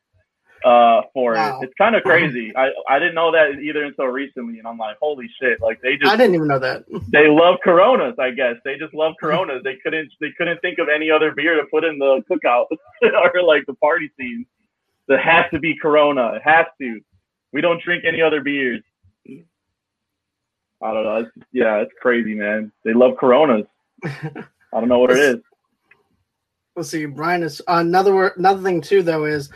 uh, 0.65 1.02
for 1.13 1.34
Wow. 1.34 1.60
it. 1.62 1.65
It's 1.65 1.74
kind 1.78 1.96
of 1.96 2.04
crazy. 2.12 2.56
I, 2.56 2.70
I 2.89 3.00
didn't 3.00 3.15
know 3.15 3.32
that 3.32 3.60
either 3.62 3.84
until 3.86 4.06
recently, 4.06 4.60
and 4.60 4.67
I'm 4.67 4.78
like, 4.78 4.98
holy 5.00 5.30
shit! 5.41 5.62
Like 5.62 5.82
they 5.82 5.98
just 5.98 6.12
I 6.12 6.15
didn't 6.17 6.36
even 6.36 6.48
know 6.48 6.60
that. 6.60 6.86
they 7.12 7.28
love 7.28 7.58
Coronas. 7.63 8.15
I 8.20 8.32
guess 8.32 8.56
they 8.65 8.78
just 8.78 8.93
love 8.93 9.13
Coronas. 9.20 9.62
They 9.63 9.76
couldn't 9.84 10.12
they 10.20 10.32
couldn't 10.38 10.60
think 10.62 10.80
of 10.80 10.88
any 10.89 11.10
other 11.12 11.32
beer 11.32 11.56
to 11.56 11.63
put 11.72 11.84
in 11.84 12.00
the 12.00 12.24
cookout 12.30 12.65
or 13.02 13.43
like 13.43 13.65
the 13.67 13.76
party 13.76 14.12
scene. 14.20 14.46
It 15.10 15.20
has 15.20 15.46
to 15.54 15.60
be 15.60 15.76
Corona. 15.78 16.34
It 16.34 16.41
has 16.43 16.65
to. 16.82 17.00
We 17.54 17.62
don't 17.62 17.82
drink 17.82 18.04
any 18.06 18.22
other 18.22 18.41
beers. 18.41 18.82
I 20.82 20.93
don't 20.93 21.04
know. 21.06 21.15
It's, 21.17 21.32
yeah, 21.52 21.78
it's 21.78 21.91
crazy, 22.02 22.36
man. 22.36 22.72
They 22.84 22.93
love 22.93 23.17
Coronas. 23.17 23.65
I 24.04 24.30
don't 24.74 24.89
know 24.89 25.00
what 25.00 25.12
it 25.12 25.17
is. 25.17 25.38
Let's 26.76 26.89
see. 26.89 27.06
Brian 27.08 27.41
is 27.41 27.62
another 27.67 28.28
another 28.28 28.62
thing 28.62 28.82
too 28.82 29.02
though 29.02 29.26
is 29.26 29.50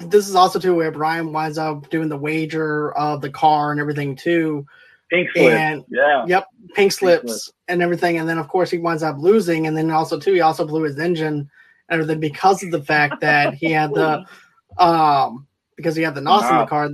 this 0.00 0.28
is 0.28 0.34
also 0.34 0.58
too 0.58 0.74
where 0.74 0.90
Brian 0.90 1.32
winds 1.32 1.58
up 1.58 1.88
doing 1.90 2.08
the 2.08 2.16
wager 2.16 2.92
of 2.92 3.20
the 3.20 3.30
car 3.30 3.70
and 3.70 3.80
everything 3.80 4.16
too. 4.16 4.66
Pink 5.10 5.30
slip. 5.32 5.52
And 5.52 5.84
yeah. 5.88 6.24
Yep, 6.26 6.46
pink 6.74 6.92
slips 6.92 7.44
slip. 7.44 7.54
and 7.68 7.82
everything, 7.82 8.18
and 8.18 8.28
then 8.28 8.38
of 8.38 8.48
course 8.48 8.70
he 8.70 8.78
winds 8.78 9.02
up 9.02 9.18
losing, 9.18 9.66
and 9.66 9.76
then 9.76 9.90
also 9.90 10.18
too 10.18 10.34
he 10.34 10.40
also 10.40 10.66
blew 10.66 10.82
his 10.82 10.98
engine 10.98 11.50
and 11.88 12.00
everything 12.00 12.20
because 12.20 12.62
of 12.62 12.70
the 12.70 12.82
fact 12.82 13.20
that 13.20 13.54
he 13.54 13.72
had 13.72 13.92
the 13.94 14.24
um 14.78 15.46
because 15.76 15.96
he 15.96 16.02
had 16.02 16.14
the 16.14 16.20
NOS 16.20 16.50
in 16.50 16.58
the 16.58 16.66
car. 16.66 16.90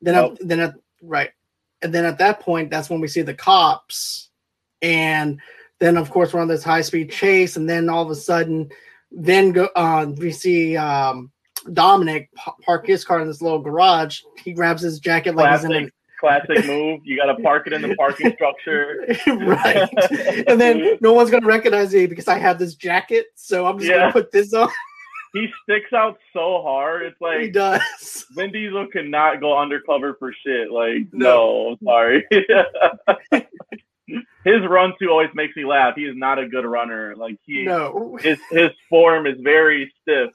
Then 0.00 0.14
Nope. 0.14 0.38
at, 0.40 0.48
then 0.48 0.60
at 0.60 0.74
right, 1.02 1.30
and 1.82 1.94
then 1.94 2.04
at 2.04 2.18
that 2.18 2.40
point 2.40 2.70
that's 2.70 2.90
when 2.90 3.00
we 3.00 3.08
see 3.08 3.22
the 3.22 3.34
cops, 3.34 4.28
and 4.80 5.40
then 5.78 5.96
of 5.96 6.10
course 6.10 6.32
we're 6.32 6.40
on 6.40 6.48
this 6.48 6.64
high 6.64 6.82
speed 6.82 7.12
chase, 7.12 7.56
and 7.56 7.68
then 7.68 7.88
all 7.88 8.02
of 8.02 8.10
a 8.10 8.16
sudden, 8.16 8.70
then 9.12 9.52
go 9.52 9.68
uh, 9.76 10.06
we 10.18 10.32
see 10.32 10.76
um 10.76 11.30
Dominic 11.72 12.30
pa- 12.34 12.54
park 12.62 12.86
his 12.86 13.04
car 13.04 13.20
in 13.20 13.26
this 13.28 13.40
little 13.42 13.60
garage. 13.60 14.20
He 14.42 14.52
grabs 14.52 14.82
his 14.82 14.98
jacket 15.00 15.34
like 15.34 15.52
he's 15.54 15.64
in 15.64 15.72
an 15.72 15.90
Classic, 16.20 16.46
classic 16.46 16.66
move. 16.66 17.00
You 17.04 17.16
got 17.16 17.34
to 17.36 17.42
park 17.42 17.66
it 17.66 17.72
in 17.72 17.82
the 17.82 17.94
parking 17.96 18.32
structure. 18.34 19.04
right. 19.26 19.88
And 20.48 20.60
then 20.60 20.98
no 21.00 21.12
one's 21.12 21.30
gonna 21.30 21.46
recognize 21.46 21.92
me 21.92 22.06
because 22.06 22.28
I 22.28 22.38
have 22.38 22.58
this 22.60 22.74
jacket, 22.76 23.26
so 23.34 23.66
I'm 23.66 23.78
just 23.78 23.90
Yeah. 23.90 23.98
gonna 23.98 24.12
put 24.12 24.30
this 24.32 24.52
on. 24.54 24.68
He 25.34 25.48
sticks 25.62 25.94
out 25.94 26.18
so 26.34 26.60
hard. 26.62 27.04
It's 27.04 27.18
like 27.18 27.40
he 27.40 27.50
does. 27.50 28.26
Vin 28.32 28.52
Diesel 28.52 28.86
cannot 28.88 29.40
go 29.40 29.56
undercover 29.58 30.12
for 30.18 30.30
shit. 30.44 30.70
Like, 30.70 31.06
no, 31.10 31.68
I'm 31.70 31.78
sorry. 31.82 32.26
his 34.44 34.60
run 34.68 34.92
too 35.00 35.08
always 35.08 35.30
makes 35.34 35.56
me 35.56 35.64
laugh. 35.64 35.94
He 35.96 36.02
is 36.04 36.14
not 36.16 36.38
a 36.38 36.46
good 36.46 36.66
runner. 36.66 37.14
Like 37.16 37.36
he, 37.46 37.62
No. 37.62 38.18
his 38.20 38.38
his 38.50 38.70
form 38.90 39.26
is 39.26 39.36
very 39.40 39.90
stiff 40.02 40.30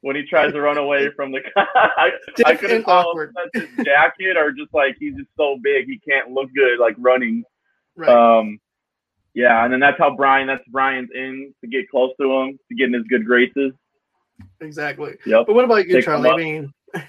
when 0.00 0.16
he 0.16 0.22
tries 0.24 0.52
to 0.52 0.60
run 0.60 0.78
away 0.78 1.08
from 1.16 1.32
the. 1.32 1.40
I, 1.56 2.10
I 2.46 2.54
couldn't 2.54 2.76
and 2.76 2.84
tell 2.84 2.94
awkward. 3.08 3.34
if 3.44 3.50
that's 3.52 3.76
his 3.76 3.84
jacket 3.86 4.36
or 4.36 4.52
just 4.52 4.72
like 4.74 4.96
he's 4.98 5.14
just 5.16 5.28
so 5.36 5.56
big 5.62 5.86
he 5.86 5.98
can't 5.98 6.30
look 6.30 6.48
good 6.54 6.78
like 6.78 6.94
running. 6.98 7.44
Right. 7.96 8.08
Um, 8.08 8.58
yeah, 9.34 9.64
and 9.64 9.72
then 9.72 9.80
that's 9.80 9.98
how 9.98 10.14
Brian. 10.16 10.46
That's 10.46 10.64
Brian's 10.68 11.10
in 11.14 11.54
to 11.62 11.68
get 11.68 11.88
close 11.90 12.10
to 12.20 12.32
him 12.32 12.58
to 12.68 12.74
get 12.74 12.86
in 12.88 12.94
his 12.94 13.04
good 13.04 13.24
graces. 13.26 13.72
exactly. 14.60 15.14
Yep. 15.26 15.44
But 15.46 15.54
what 15.54 15.64
about 15.64 15.86
you, 15.88 15.96
Pick 15.96 16.08
'em 16.08 16.22
Charlie? 16.22 16.30
I 16.30 16.36
mean 16.36 16.72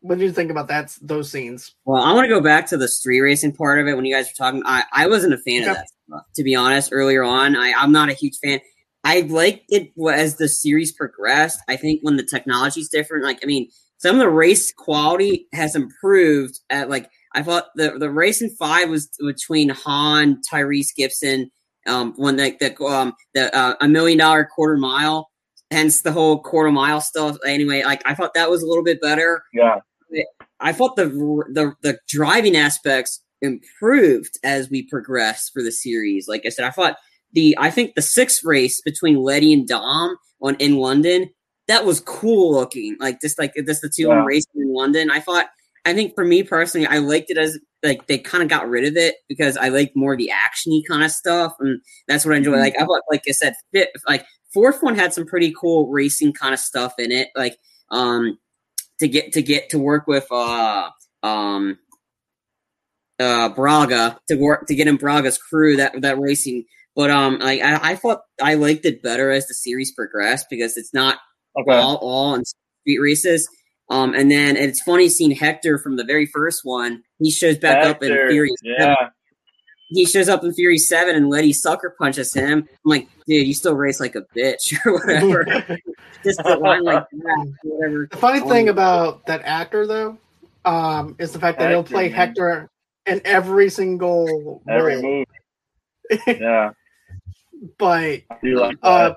what 0.00 0.18
did 0.18 0.24
you 0.24 0.32
think 0.32 0.50
about 0.50 0.68
that 0.68 0.96
those 1.00 1.30
scenes? 1.30 1.74
Well, 1.84 2.02
I 2.02 2.12
want 2.12 2.24
to 2.24 2.28
go 2.28 2.40
back 2.40 2.66
to 2.68 2.76
the 2.76 2.88
street 2.88 3.20
racing 3.20 3.52
part 3.52 3.80
of 3.80 3.86
it 3.86 3.94
when 3.94 4.04
you 4.04 4.14
guys 4.14 4.26
were 4.26 4.44
talking. 4.44 4.62
I, 4.66 4.82
I 4.92 5.06
wasn't 5.06 5.34
a 5.34 5.38
fan 5.38 5.62
Okay. 5.62 5.70
of 5.70 5.76
that 5.76 5.88
stuff, 5.88 6.22
to 6.36 6.42
be 6.42 6.54
honest. 6.54 6.90
Earlier 6.92 7.22
on, 7.22 7.54
I, 7.56 7.72
I'm 7.76 7.92
not 7.92 8.08
a 8.08 8.14
huge 8.14 8.36
fan. 8.42 8.60
I 9.04 9.20
like 9.22 9.64
it 9.68 9.92
as 10.12 10.36
the 10.36 10.48
series 10.48 10.92
progressed. 10.92 11.60
I 11.68 11.76
think 11.76 12.00
when 12.02 12.16
the 12.16 12.22
technology's 12.22 12.88
different, 12.88 13.24
like 13.24 13.40
I 13.42 13.46
mean, 13.46 13.68
some 13.98 14.16
of 14.16 14.20
the 14.20 14.28
race 14.28 14.72
quality 14.72 15.46
has 15.52 15.74
improved. 15.74 16.60
At 16.70 16.88
like 16.88 17.10
I 17.34 17.42
thought 17.42 17.66
the 17.74 17.98
the 17.98 18.10
race 18.10 18.42
in 18.42 18.50
five 18.50 18.88
was 18.88 19.08
between 19.18 19.70
Han, 19.70 20.40
Tyrese 20.50 20.94
Gibson, 20.96 21.50
um, 21.86 22.14
when 22.16 22.36
the 22.36 22.56
the 22.60 22.84
um 22.84 23.14
the 23.34 23.54
uh, 23.56 23.74
a 23.80 23.88
million 23.88 24.18
dollar 24.18 24.44
quarter 24.44 24.76
mile, 24.76 25.30
hence 25.70 26.02
the 26.02 26.12
whole 26.12 26.40
quarter 26.40 26.70
mile 26.70 27.00
stuff. 27.00 27.36
Anyway, 27.46 27.82
like 27.82 28.02
I 28.04 28.14
thought 28.14 28.34
that 28.34 28.50
was 28.50 28.62
a 28.62 28.66
little 28.66 28.84
bit 28.84 29.00
better. 29.00 29.42
Yeah, 29.52 29.80
I 30.60 30.72
thought 30.72 30.96
the 30.96 31.06
the 31.06 31.74
the 31.82 31.98
driving 32.08 32.56
aspects 32.56 33.22
improved 33.40 34.38
as 34.44 34.70
we 34.70 34.86
progressed 34.88 35.52
for 35.52 35.62
the 35.62 35.72
series. 35.72 36.28
Like 36.28 36.46
I 36.46 36.50
said, 36.50 36.64
I 36.64 36.70
thought 36.70 36.96
the 37.32 37.56
I 37.58 37.70
think 37.70 37.94
the 37.94 38.02
sixth 38.02 38.42
race 38.44 38.80
between 38.82 39.16
Letty 39.22 39.52
and 39.52 39.66
Dom 39.66 40.16
on 40.42 40.54
in 40.56 40.76
London 40.76 41.30
that 41.68 41.84
was 41.86 42.00
cool 42.00 42.52
looking. 42.52 42.96
Like 43.00 43.20
just 43.20 43.38
like 43.38 43.54
just 43.66 43.82
the 43.82 43.88
two 43.88 44.08
Yeah. 44.08 44.24
racing 44.24 44.50
in 44.56 44.72
London. 44.74 45.10
I 45.10 45.20
thought 45.20 45.46
I 45.84 45.94
think 45.94 46.14
for 46.14 46.24
me 46.24 46.42
personally, 46.42 46.86
I 46.86 46.98
liked 46.98 47.30
it 47.30 47.38
as 47.38 47.58
like 47.82 48.06
they 48.08 48.18
kind 48.18 48.42
of 48.42 48.48
got 48.48 48.68
rid 48.68 48.84
of 48.84 48.96
it 48.96 49.16
because 49.28 49.56
I 49.56 49.68
like 49.68 49.92
more 49.96 50.16
the 50.16 50.30
actiony 50.32 50.82
kind 50.88 51.02
of 51.04 51.10
stuff, 51.12 51.54
and 51.60 51.80
that's 52.08 52.24
what 52.24 52.34
I 52.34 52.38
enjoy. 52.38 52.52
Mhm. 52.56 52.60
Like 52.60 52.74
I 52.76 52.84
thought, 52.84 53.02
like 53.10 53.22
I 53.28 53.32
said, 53.32 53.54
fit, 53.72 53.90
like 54.08 54.26
fourth 54.52 54.82
one 54.82 54.96
had 54.96 55.14
some 55.14 55.24
pretty 55.26 55.52
cool 55.58 55.88
racing 55.88 56.32
kind 56.34 56.52
of 56.54 56.60
stuff 56.60 56.94
in 56.98 57.10
it. 57.12 57.28
Like 57.36 57.56
um 57.90 58.38
to 59.00 59.08
get 59.08 59.32
to 59.34 59.42
get 59.42 59.70
to 59.70 59.78
work 59.78 60.06
with 60.08 60.26
uh 60.32 60.90
um 61.22 61.78
uh 63.20 63.48
Braga 63.50 64.18
to 64.28 64.36
work 64.36 64.66
to 64.66 64.74
get 64.74 64.88
in 64.88 64.96
Braga's 64.96 65.38
crew 65.38 65.76
that 65.76 66.00
that 66.02 66.18
racing. 66.18 66.64
But 66.94 67.10
um 67.10 67.38
like 67.38 67.60
I, 67.62 67.92
I 67.92 67.96
thought 67.96 68.22
I 68.42 68.54
liked 68.54 68.84
it 68.84 69.02
better 69.02 69.30
as 69.30 69.46
the 69.46 69.54
series 69.54 69.92
progressed 69.92 70.46
because 70.50 70.76
it's 70.76 70.92
not 70.92 71.18
okay. 71.58 71.72
all 71.76 71.96
all 71.96 72.34
in 72.34 72.44
street 72.44 72.98
races. 72.98 73.48
Um 73.90 74.14
and 74.14 74.30
then 74.30 74.56
it's 74.56 74.82
funny 74.82 75.08
seeing 75.08 75.30
Hector 75.30 75.78
from 75.78 75.96
the 75.96 76.04
very 76.04 76.26
first 76.26 76.60
one. 76.64 77.02
He 77.18 77.30
shows 77.30 77.58
back 77.58 77.84
up 77.86 78.02
in 78.02 78.08
Fury 78.28 78.50
Yeah, 78.62 78.94
he 79.88 80.06
shows 80.06 80.28
up 80.28 80.42
in 80.44 80.52
Fury 80.54 80.78
Seven 80.78 81.14
and 81.16 81.28
Letty 81.28 81.52
sucker 81.52 81.94
punches 81.98 82.32
him. 82.32 82.60
I'm 82.68 82.68
like, 82.84 83.08
dude, 83.26 83.46
you 83.46 83.54
still 83.54 83.74
race 83.74 84.00
like 84.00 84.14
a 84.14 84.22
bitch 84.36 84.74
or 84.86 84.94
whatever. 84.94 85.78
Just 86.24 86.40
a 86.44 86.56
line 86.56 86.84
like 86.84 87.04
that, 87.10 87.54
whatever. 87.64 88.06
The 88.10 88.16
funny 88.16 88.40
thing 88.40 88.68
Um, 88.68 88.74
about 88.74 89.26
that 89.26 89.42
actor 89.44 89.86
though 89.86 90.16
um, 90.64 91.16
is 91.18 91.32
the 91.32 91.38
fact 91.38 91.58
that 91.58 91.70
he'll 91.70 91.82
play 91.82 92.08
man. 92.08 92.12
Hector 92.16 92.70
in 93.06 93.20
every 93.24 93.68
single 93.68 94.62
every 94.68 94.94
role. 95.02 95.02
movie. 95.02 96.22
yeah, 96.40 96.70
but 97.78 98.22
like 98.42 98.78
uh, 98.82 99.14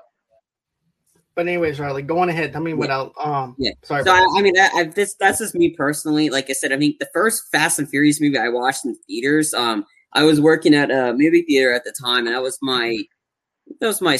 but 1.36 1.46
anyways, 1.46 1.78
Riley, 1.78 2.02
go 2.02 2.18
on 2.20 2.30
ahead. 2.30 2.52
Tell 2.52 2.62
me 2.62 2.70
yeah. 2.70 2.76
what 2.76 2.90
else. 2.90 3.12
Um, 3.22 3.54
yeah. 3.58 3.72
Sorry. 3.82 4.02
So 4.04 4.10
I, 4.10 4.26
I, 4.38 4.42
mean, 4.42 4.54
that, 4.54 4.72
I, 4.74 4.84
this 4.84 5.14
that's 5.20 5.38
just 5.38 5.54
me 5.54 5.74
personally. 5.76 6.30
Like 6.30 6.48
I 6.48 6.54
said, 6.54 6.72
I 6.72 6.76
mean, 6.76 6.96
the 6.98 7.08
first 7.12 7.44
Fast 7.52 7.78
and 7.78 7.88
Furious 7.88 8.20
movie 8.20 8.38
I 8.38 8.48
watched 8.48 8.86
in 8.86 8.96
theaters. 9.06 9.52
Um, 9.52 9.84
I 10.14 10.22
was 10.24 10.40
working 10.40 10.74
at 10.74 10.90
a 10.90 11.12
movie 11.12 11.42
theater 11.42 11.74
at 11.74 11.84
the 11.84 11.94
time, 12.02 12.26
and 12.26 12.34
that 12.34 12.42
was 12.42 12.58
my 12.62 12.96
that 13.80 13.86
was 13.86 14.00
my 14.00 14.18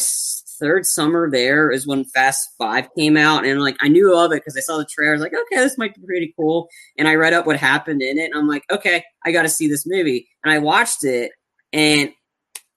third 0.60 0.84
summer 0.84 1.30
there. 1.30 1.70
Is 1.70 1.86
when 1.86 2.04
Fast 2.04 2.50
Five 2.58 2.88
came 2.98 3.16
out, 3.16 3.46
and 3.46 3.62
like 3.62 3.76
I 3.80 3.88
knew 3.88 4.14
of 4.14 4.32
it 4.32 4.42
because 4.42 4.56
I 4.56 4.60
saw 4.60 4.76
the 4.76 4.84
trailer. 4.84 5.12
I 5.12 5.14
was 5.14 5.22
like, 5.22 5.32
okay, 5.32 5.62
this 5.62 5.78
might 5.78 5.94
be 5.94 6.02
pretty 6.02 6.34
cool. 6.38 6.68
And 6.98 7.08
I 7.08 7.14
read 7.14 7.32
up 7.32 7.46
what 7.46 7.56
happened 7.56 8.02
in 8.02 8.18
it, 8.18 8.30
and 8.30 8.34
I'm 8.34 8.46
like, 8.46 8.64
okay, 8.70 9.02
I 9.24 9.32
got 9.32 9.42
to 9.42 9.48
see 9.48 9.68
this 9.68 9.86
movie. 9.86 10.28
And 10.44 10.52
I 10.52 10.58
watched 10.58 11.02
it, 11.02 11.32
and 11.72 12.10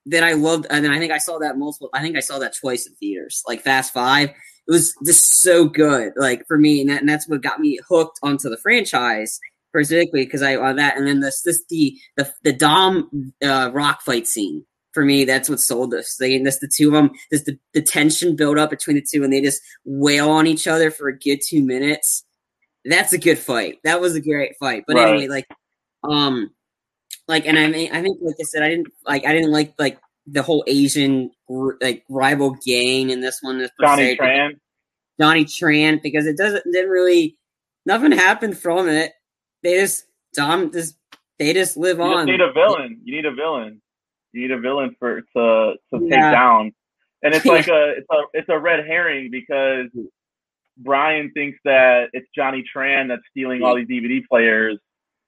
then 0.06 0.24
I 0.24 0.34
loved, 0.34 0.66
and 0.70 0.84
then 0.84 0.92
I 0.92 1.00
think 1.00 1.12
I 1.12 1.18
saw 1.18 1.40
that 1.40 1.58
multiple. 1.58 1.90
I 1.94 2.02
think 2.02 2.18
I 2.18 2.22
saw 2.22 2.40
that 2.40 2.56
twice 2.60 2.88
in 2.88 2.96
theaters, 2.96 3.44
like 3.48 3.62
Fast 3.62 3.94
Five. 3.94 4.30
It 4.30 4.72
was 4.72 4.96
just 5.06 5.42
so 5.42 5.66
good, 5.66 6.14
like 6.16 6.46
for 6.48 6.58
me, 6.58 6.82
and, 6.82 6.90
that, 6.90 7.00
and 7.02 7.10
that's 7.10 7.28
what 7.28 7.42
got 7.42 7.60
me 7.60 7.80
hooked 7.88 8.20
onto 8.24 8.50
the 8.50 8.58
franchise 8.58 9.40
specifically 9.70 10.26
because 10.26 10.42
I 10.42 10.56
on 10.56 10.78
that, 10.78 10.98
and 10.98 11.08
then 11.08 11.20
this 11.20 11.42
this 11.42 11.64
the 11.70 11.98
the 12.18 12.32
the 12.44 12.54
Dom 12.54 13.34
uh, 13.44 13.72
rock 13.74 14.02
fight 14.02 14.28
scene 14.28 14.66
for 14.94 15.06
me. 15.06 15.26
That's 15.26 15.50
what 15.50 15.60
sold 15.60 15.92
this. 15.92 16.18
They 16.18 16.38
this 16.40 16.60
the 16.60 16.72
two 16.74 16.88
of 16.88 16.94
them. 16.94 17.12
This 17.32 17.44
the, 17.44 17.58
the 17.74 17.82
tension 17.82 18.36
build 18.36 18.58
up 18.58 18.70
between 18.70 18.96
the 18.96 19.06
two, 19.10 19.24
and 19.24 19.32
they 19.32 19.42
just 19.42 19.62
wail 19.86 20.30
on 20.30 20.48
each 20.48 20.68
other 20.68 20.92
for 20.92 21.08
a 21.08 21.18
good 21.18 21.40
two 21.46 21.64
minutes. 21.64 22.26
That's 22.86 23.14
a 23.14 23.18
good 23.18 23.38
fight. 23.38 23.80
That 23.84 24.02
was 24.02 24.16
a 24.16 24.22
great 24.22 24.54
fight. 24.60 24.86
But 24.88 24.96
right. 24.96 25.10
anyway, 25.10 25.28
like, 25.28 25.48
um, 26.04 26.50
like, 27.30 27.46
and 27.46 27.60
I 27.60 27.68
mean, 27.68 27.92
I 27.94 28.02
think, 28.02 28.18
like 28.22 28.36
I 28.39 28.44
said, 28.44 28.63
I 28.63 28.70
didn't 28.70 28.88
like, 29.06 29.24
I 29.24 29.34
didn't 29.34 29.52
like 29.52 29.76
like 29.78 30.00
the 30.26 30.42
whole 30.42 30.63
Asian 30.65 31.30
like 31.80 32.04
rival 32.10 32.58
gang 32.65 33.12
in 33.12 33.22
this 33.22 33.38
one. 33.42 33.65
Johnny 33.80 34.18
Tran. 34.18 34.60
Johnny 35.22 35.46
Tran, 35.46 36.02
because 36.02 36.26
it 36.26 36.38
doesn't 36.38 36.63
didn't 36.72 36.89
really 36.89 37.38
nothing 37.86 38.12
happened 38.12 38.58
from 38.58 38.89
it. 38.89 39.13
They 39.62 39.80
just 39.80 40.06
Dom 40.34 40.72
just 40.72 40.98
they 41.38 41.54
just 41.54 41.78
live 41.78 41.98
you 41.98 42.04
on. 42.04 42.28
You 42.28 42.38
need 42.38 42.42
a 42.42 42.52
villain. 42.52 43.00
You 43.04 43.15
need 43.15 43.26
a 43.26 43.34
villain. 43.34 43.80
You 44.34 44.42
need 44.42 44.52
a 44.52 44.60
villain 44.60 44.96
for 44.98 45.22
to 45.22 45.28
to 45.32 45.78
yeah. 45.94 46.00
take 46.00 46.10
down. 46.10 46.72
And 47.22 47.36
it's 47.36 47.46
like 47.46 47.68
a 47.70 47.92
it's 47.98 48.08
a 48.10 48.22
it's 48.34 48.50
a 48.50 48.58
red 48.58 48.88
herring 48.88 49.30
because 49.30 49.88
Brian 50.78 51.32
thinks 51.34 51.60
that 51.63 52.10
it's 52.13 52.28
Johnny 52.36 52.63
Tran 52.76 53.10
that's 53.10 53.22
stealing 53.30 53.62
all 53.62 53.76
these 53.76 53.88
DVD 53.88 54.26
players. 54.26 54.80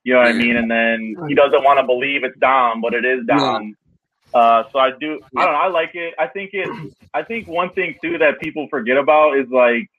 You 0.04 0.14
know 0.14 0.20
what 0.20 0.30
I 0.30 0.34
mean? 0.34 0.56
And 0.56 0.70
then 0.70 1.16
he 1.28 1.36
doesn't 1.36 1.64
want 1.64 1.80
to 1.80 1.86
believe 1.86 2.24
it's 2.24 2.38
Dom, 2.40 2.82
but 2.82 2.94
it 2.94 3.06
is 3.06 3.26
Dom. 3.26 3.76
Uh, 4.34 4.64
so 4.72 4.80
I 4.80 4.92
do. 5.00 5.20
I 5.36 5.46
don't 5.46 5.54
know. 5.54 5.60
I 5.60 5.68
like 5.68 5.92
it. 5.94 6.14
I 6.18 6.28
think 6.28 6.52
it. 6.54 6.94
I 7.14 7.24
think 7.24 7.48
one 7.48 7.72
thing 7.72 7.96
too 8.02 8.18
that 8.20 8.40
people 8.40 8.68
forget 8.70 8.98
about 8.98 9.38
is 9.38 9.48
like 9.50 9.90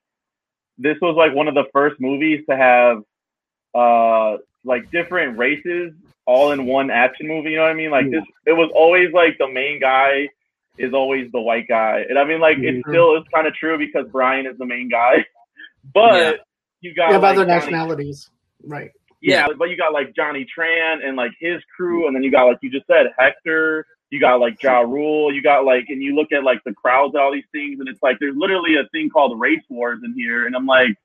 this 0.78 0.96
was 1.02 1.16
like 1.16 1.34
one 1.34 1.48
of 1.48 1.54
the 1.54 1.64
first 1.72 2.00
movies 2.00 2.44
to 2.48 2.56
have 2.56 3.02
uh 3.74 4.38
like 4.64 4.90
different 4.90 5.38
races 5.38 5.92
all 6.26 6.52
in 6.52 6.66
one 6.66 6.90
action 6.90 7.28
movie. 7.28 7.50
You 7.50 7.56
know 7.56 7.62
what 7.62 7.72
I 7.72 7.74
mean? 7.74 7.90
Like 7.90 8.10
this, 8.10 8.24
it 8.46 8.52
was 8.52 8.70
always 8.74 9.12
like 9.12 9.38
the 9.38 9.48
main 9.48 9.80
guy 9.80 10.28
is 10.78 10.94
always 10.94 11.30
the 11.32 11.40
white 11.40 11.68
guy, 11.68 12.04
and 12.08 12.18
I 12.18 12.24
mean 12.24 12.40
like 12.40 12.56
mm-hmm. 12.56 12.78
it 12.78 12.84
still 12.88 13.16
is 13.16 13.24
kind 13.32 13.46
of 13.46 13.54
true 13.54 13.76
because 13.76 14.06
Brian 14.10 14.46
is 14.46 14.56
the 14.58 14.66
main 14.66 14.88
guy, 14.88 15.26
but 15.94 16.14
yeah. 16.14 16.32
you 16.80 16.94
got 16.94 17.10
yeah, 17.10 17.18
like, 17.18 17.36
other 17.36 17.44
nationalities, 17.44 18.30
right? 18.64 18.90
Yeah, 19.22 19.46
yeah, 19.46 19.54
but 19.56 19.70
you 19.70 19.76
got 19.76 19.92
like 19.92 20.14
Johnny 20.14 20.44
Tran 20.44 21.06
and 21.06 21.16
like 21.16 21.30
his 21.38 21.62
crew, 21.76 22.06
and 22.06 22.14
then 22.14 22.22
you 22.22 22.30
got 22.30 22.44
like 22.44 22.58
you 22.60 22.70
just 22.70 22.86
said 22.86 23.06
Hector. 23.18 23.86
You 24.10 24.20
got 24.20 24.40
like 24.40 24.62
Ja 24.62 24.80
Rule. 24.80 25.32
You 25.32 25.42
got 25.42 25.64
like, 25.64 25.84
and 25.88 26.02
you 26.02 26.14
look 26.14 26.32
at 26.32 26.44
like 26.44 26.58
the 26.66 26.74
crowds, 26.74 27.14
and 27.14 27.22
all 27.22 27.32
these 27.32 27.44
things, 27.52 27.78
and 27.80 27.88
it's 27.88 28.02
like 28.02 28.18
there's 28.20 28.36
literally 28.36 28.74
a 28.76 28.88
thing 28.90 29.08
called 29.08 29.38
race 29.40 29.62
wars 29.70 30.00
in 30.04 30.12
here, 30.14 30.46
and 30.46 30.56
I'm 30.56 30.66
like, 30.66 30.96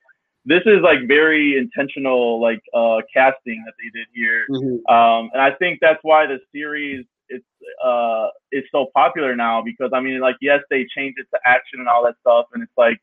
this 0.48 0.62
is 0.64 0.80
like 0.82 1.06
very 1.06 1.58
intentional 1.58 2.40
like 2.40 2.62
uh 2.74 2.98
casting 3.12 3.62
that 3.66 3.74
they 3.78 3.90
did 3.98 4.06
here 4.14 4.46
mm-hmm. 4.50 4.92
um 4.92 5.30
and 5.32 5.42
i 5.42 5.50
think 5.56 5.78
that's 5.80 5.98
why 6.02 6.26
the 6.26 6.38
series 6.52 7.04
it's 7.28 7.44
uh 7.84 8.28
is 8.50 8.64
so 8.72 8.86
popular 8.94 9.36
now 9.36 9.62
because 9.62 9.90
i 9.92 10.00
mean 10.00 10.20
like 10.20 10.36
yes 10.40 10.60
they 10.70 10.86
changed 10.96 11.18
it 11.18 11.26
to 11.32 11.38
action 11.44 11.80
and 11.80 11.88
all 11.88 12.02
that 12.04 12.14
stuff 12.20 12.46
and 12.54 12.62
it's 12.62 12.72
like 12.76 12.98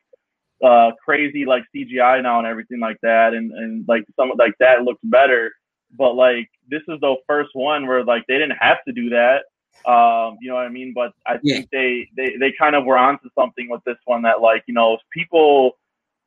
uh 0.64 0.90
crazy 1.04 1.44
like 1.44 1.62
cgi 1.74 2.22
now 2.22 2.38
and 2.38 2.46
everything 2.46 2.80
like 2.80 2.96
that 3.02 3.34
and 3.34 3.52
and 3.52 3.84
like 3.86 4.04
some 4.16 4.32
like 4.38 4.54
that 4.58 4.82
looks 4.82 5.00
better 5.04 5.52
but 5.96 6.14
like 6.14 6.48
this 6.68 6.82
is 6.88 6.98
the 7.00 7.14
first 7.26 7.50
one 7.52 7.86
where 7.86 8.04
like 8.04 8.24
they 8.26 8.38
didn't 8.38 8.56
have 8.58 8.78
to 8.86 8.92
do 8.92 9.10
that 9.10 9.42
um 9.84 10.38
you 10.40 10.48
know 10.48 10.54
what 10.54 10.64
i 10.64 10.70
mean 10.70 10.92
but 10.94 11.12
i 11.26 11.38
yeah. 11.42 11.56
think 11.56 11.70
they 11.70 12.08
they 12.16 12.36
they 12.38 12.52
kind 12.58 12.74
of 12.74 12.84
were 12.86 12.96
onto 12.96 13.28
something 13.38 13.68
with 13.68 13.82
this 13.84 13.98
one 14.06 14.22
that 14.22 14.40
like 14.40 14.62
you 14.66 14.74
know 14.74 14.96
people 15.12 15.76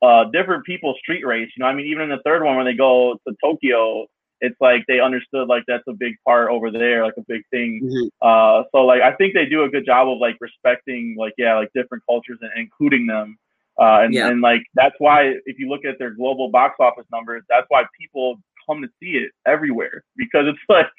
uh, 0.01 0.25
different 0.31 0.65
people 0.65 0.95
street 0.99 1.25
race. 1.25 1.49
You 1.55 1.63
know, 1.63 1.67
I 1.67 1.73
mean, 1.73 1.87
even 1.87 2.03
in 2.03 2.09
the 2.09 2.21
third 2.23 2.43
one 2.43 2.55
when 2.55 2.65
they 2.65 2.73
go 2.73 3.17
to 3.27 3.35
Tokyo, 3.43 4.05
it's 4.41 4.55
like 4.61 4.85
they 4.87 4.99
understood 4.99 5.47
like 5.47 5.63
that's 5.67 5.83
a 5.87 5.93
big 5.93 6.15
part 6.25 6.49
over 6.49 6.71
there, 6.71 7.03
like 7.03 7.17
a 7.17 7.25
big 7.27 7.41
thing. 7.51 7.81
Mm-hmm. 7.83 8.07
Uh, 8.21 8.63
so 8.71 8.85
like 8.85 9.01
I 9.01 9.13
think 9.13 9.33
they 9.33 9.45
do 9.45 9.63
a 9.63 9.69
good 9.69 9.85
job 9.85 10.07
of 10.07 10.17
like 10.19 10.37
respecting 10.39 11.15
like 11.17 11.33
yeah 11.37 11.55
like 11.55 11.71
different 11.73 12.03
cultures 12.07 12.39
and 12.41 12.51
including 12.55 13.07
them. 13.07 13.37
Uh, 13.79 14.01
and, 14.03 14.13
yeah. 14.13 14.27
and 14.27 14.41
like 14.41 14.61
that's 14.73 14.95
why 14.99 15.33
if 15.45 15.57
you 15.57 15.69
look 15.69 15.85
at 15.85 15.97
their 15.99 16.11
global 16.11 16.49
box 16.49 16.75
office 16.79 17.05
numbers, 17.11 17.43
that's 17.49 17.65
why 17.69 17.83
people 17.99 18.35
come 18.67 18.81
to 18.81 18.89
see 19.01 19.11
it 19.17 19.31
everywhere 19.47 20.03
because 20.15 20.45
it's 20.45 20.59
like 20.69 20.91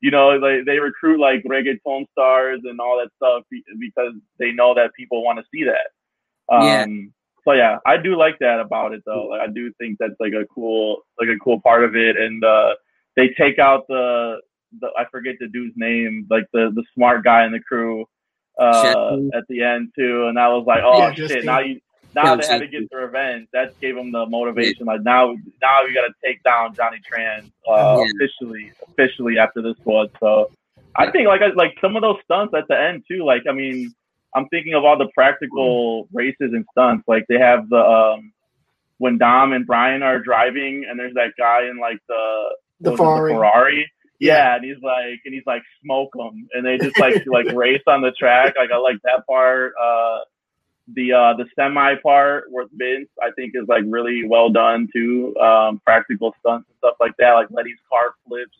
you 0.00 0.10
know 0.10 0.28
like 0.30 0.64
they 0.64 0.78
recruit 0.78 1.20
like 1.20 1.42
reggaeton 1.44 2.06
stars 2.12 2.60
and 2.64 2.80
all 2.80 2.96
that 2.98 3.10
stuff 3.16 3.44
because 3.78 4.14
they 4.38 4.52
know 4.52 4.74
that 4.74 4.90
people 4.96 5.24
want 5.24 5.38
to 5.38 5.44
see 5.52 5.64
that. 5.64 6.54
Um, 6.54 6.64
yeah 6.64 6.86
so 7.48 7.54
yeah, 7.54 7.78
I 7.86 7.96
do 7.96 8.14
like 8.14 8.38
that 8.40 8.60
about 8.60 8.92
it 8.92 9.02
though. 9.06 9.28
Like 9.30 9.40
I 9.40 9.46
do 9.46 9.72
think 9.78 9.96
that's 9.98 10.20
like 10.20 10.34
a 10.34 10.44
cool 10.54 11.02
like 11.18 11.30
a 11.30 11.38
cool 11.42 11.60
part 11.62 11.82
of 11.82 11.96
it. 11.96 12.16
And 12.18 12.44
uh 12.44 12.74
they 13.16 13.28
take 13.38 13.58
out 13.58 13.86
the 13.88 14.40
the 14.80 14.88
I 14.98 15.06
forget 15.10 15.36
the 15.40 15.48
dude's 15.48 15.72
name, 15.74 16.26
like 16.28 16.44
the 16.52 16.70
the 16.74 16.84
smart 16.94 17.24
guy 17.24 17.46
in 17.46 17.52
the 17.52 17.60
crew 17.60 18.04
uh 18.60 19.16
at 19.34 19.44
the 19.48 19.62
end 19.62 19.92
too. 19.98 20.26
And 20.26 20.38
I 20.38 20.48
was 20.48 20.64
like, 20.66 20.82
Oh 20.84 20.98
yeah, 20.98 21.14
shit, 21.14 21.44
now 21.46 21.60
you 21.60 21.80
now 22.14 22.36
they 22.36 22.46
had 22.46 22.60
to 22.60 22.66
get 22.68 22.90
the 22.90 22.96
revenge. 22.96 23.48
That 23.52 23.78
gave 23.80 23.94
them 23.94 24.12
the 24.12 24.26
motivation. 24.26 24.86
Like 24.86 25.02
now 25.02 25.34
now 25.62 25.82
you 25.82 25.94
gotta 25.94 26.12
take 26.24 26.42
down 26.42 26.74
Johnny 26.74 26.98
Tran 27.10 27.50
uh 27.68 27.98
yeah. 27.98 28.10
officially 28.14 28.72
officially 28.88 29.38
after 29.38 29.62
this 29.62 29.76
one. 29.84 30.08
So 30.20 30.50
I 30.96 31.10
think 31.10 31.28
like 31.28 31.42
I, 31.42 31.48
like 31.48 31.76
some 31.80 31.96
of 31.96 32.02
those 32.02 32.16
stunts 32.24 32.54
at 32.54 32.66
the 32.68 32.80
end 32.80 33.04
too, 33.08 33.24
like 33.24 33.42
I 33.48 33.52
mean 33.52 33.94
I'm 34.34 34.48
thinking 34.48 34.74
of 34.74 34.84
all 34.84 34.98
the 34.98 35.08
practical 35.14 36.08
races 36.12 36.52
and 36.52 36.64
stunts. 36.72 37.06
Like 37.08 37.26
they 37.28 37.38
have 37.38 37.68
the 37.68 37.78
um, 37.78 38.32
when 38.98 39.18
Dom 39.18 39.52
and 39.52 39.66
Brian 39.66 40.02
are 40.02 40.18
driving, 40.18 40.84
and 40.88 40.98
there's 40.98 41.14
that 41.14 41.32
guy 41.38 41.68
in 41.68 41.78
like 41.78 41.98
the 42.08 42.56
the 42.80 42.96
Ferrari. 42.96 43.32
The 43.32 43.38
Ferrari. 43.38 43.92
Yeah. 44.20 44.34
yeah, 44.36 44.56
and 44.56 44.64
he's 44.64 44.82
like, 44.82 45.20
and 45.24 45.32
he's 45.32 45.46
like, 45.46 45.62
smoke 45.82 46.10
them, 46.14 46.48
and 46.52 46.66
they 46.66 46.76
just 46.76 46.98
like 46.98 47.24
like 47.26 47.46
race 47.54 47.82
on 47.86 48.02
the 48.02 48.10
track. 48.12 48.54
Like 48.58 48.70
I 48.70 48.76
like 48.76 48.96
that 49.04 49.26
part. 49.26 49.72
Uh, 49.80 50.18
the 50.94 51.12
uh, 51.12 51.34
the 51.34 51.46
semi 51.54 51.94
part 52.02 52.44
with 52.48 52.68
Vince, 52.72 53.08
I 53.22 53.30
think, 53.32 53.52
is 53.54 53.68
like 53.68 53.84
really 53.86 54.24
well 54.26 54.50
done 54.50 54.88
too. 54.92 55.36
Um, 55.36 55.80
practical 55.84 56.34
stunts 56.40 56.68
and 56.68 56.76
stuff 56.78 56.94
like 57.00 57.12
that. 57.18 57.32
Like 57.32 57.48
Letty's 57.50 57.78
car 57.90 58.14
flips 58.26 58.56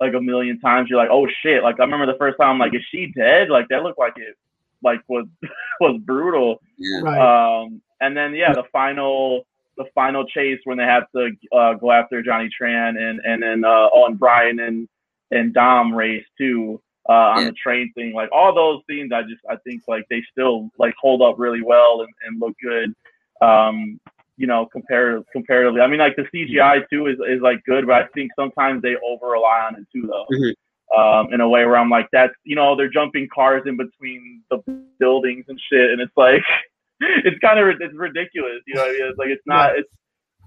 like 0.00 0.14
a 0.14 0.20
million 0.20 0.58
times. 0.60 0.88
You're 0.88 0.98
like, 0.98 1.10
oh 1.12 1.26
shit! 1.42 1.62
Like 1.62 1.78
I 1.78 1.84
remember 1.84 2.06
the 2.06 2.18
first 2.18 2.38
time, 2.38 2.50
I'm 2.50 2.58
like, 2.58 2.74
is 2.74 2.82
she 2.90 3.12
dead? 3.14 3.50
Like 3.50 3.66
that 3.68 3.82
looked 3.82 3.98
like 3.98 4.14
it 4.16 4.36
like 4.82 5.00
was 5.08 5.26
was 5.80 6.00
brutal. 6.04 6.60
Yeah. 6.78 7.00
Right. 7.02 7.62
Um, 7.62 7.80
and 8.00 8.16
then 8.16 8.34
yeah, 8.34 8.52
the 8.52 8.64
final 8.72 9.46
the 9.76 9.84
final 9.94 10.26
chase 10.26 10.60
when 10.64 10.78
they 10.78 10.84
have 10.84 11.04
to 11.14 11.30
uh, 11.56 11.74
go 11.74 11.92
after 11.92 12.22
Johnny 12.22 12.48
Tran 12.60 12.98
and 12.98 13.20
and 13.24 13.42
then 13.42 13.64
uh, 13.64 13.88
oh 13.92 14.06
and 14.06 14.18
Brian 14.18 14.60
and 14.60 14.88
and 15.30 15.54
Dom 15.54 15.94
race 15.94 16.24
too 16.36 16.80
uh, 17.08 17.12
on 17.12 17.42
yeah. 17.42 17.50
the 17.50 17.52
train 17.52 17.92
thing. 17.94 18.12
Like 18.12 18.30
all 18.32 18.54
those 18.54 18.82
scenes, 18.88 19.12
I 19.12 19.22
just 19.22 19.42
I 19.48 19.56
think 19.64 19.82
like 19.88 20.04
they 20.10 20.22
still 20.30 20.70
like 20.78 20.94
hold 21.00 21.22
up 21.22 21.36
really 21.38 21.62
well 21.62 22.02
and, 22.02 22.12
and 22.26 22.40
look 22.40 22.56
good. 22.62 22.94
Um, 23.40 24.00
you 24.36 24.46
know, 24.46 24.66
compare 24.66 25.22
comparatively. 25.32 25.82
I 25.82 25.86
mean, 25.86 25.98
like 25.98 26.16
the 26.16 26.26
CGI 26.34 26.88
too 26.90 27.06
is, 27.06 27.18
is 27.28 27.42
like 27.42 27.62
good, 27.64 27.86
but 27.86 28.02
I 28.02 28.06
think 28.14 28.30
sometimes 28.34 28.80
they 28.80 28.96
over 29.06 29.26
rely 29.28 29.66
on 29.66 29.76
it 29.76 29.86
too, 29.92 30.06
though. 30.06 30.26
Mm-hmm 30.34 30.50
um, 30.96 31.32
in 31.32 31.40
a 31.40 31.48
way 31.48 31.64
where 31.66 31.76
I'm 31.76 31.90
like, 31.90 32.08
that's 32.12 32.34
you 32.44 32.56
know, 32.56 32.76
they're 32.76 32.90
jumping 32.90 33.28
cars 33.32 33.62
in 33.66 33.76
between 33.76 34.42
the 34.50 34.58
buildings 34.98 35.44
and 35.48 35.60
shit, 35.70 35.90
and 35.90 36.00
it's 36.00 36.16
like, 36.16 36.42
it's 37.00 37.38
kind 37.40 37.58
of 37.58 37.68
it's 37.80 37.94
ridiculous, 37.94 38.60
you 38.66 38.74
know. 38.74 38.84
I 38.84 38.92
mean? 38.92 39.02
It's 39.02 39.18
like 39.18 39.28
it's 39.28 39.46
not. 39.46 39.78
It's 39.78 39.88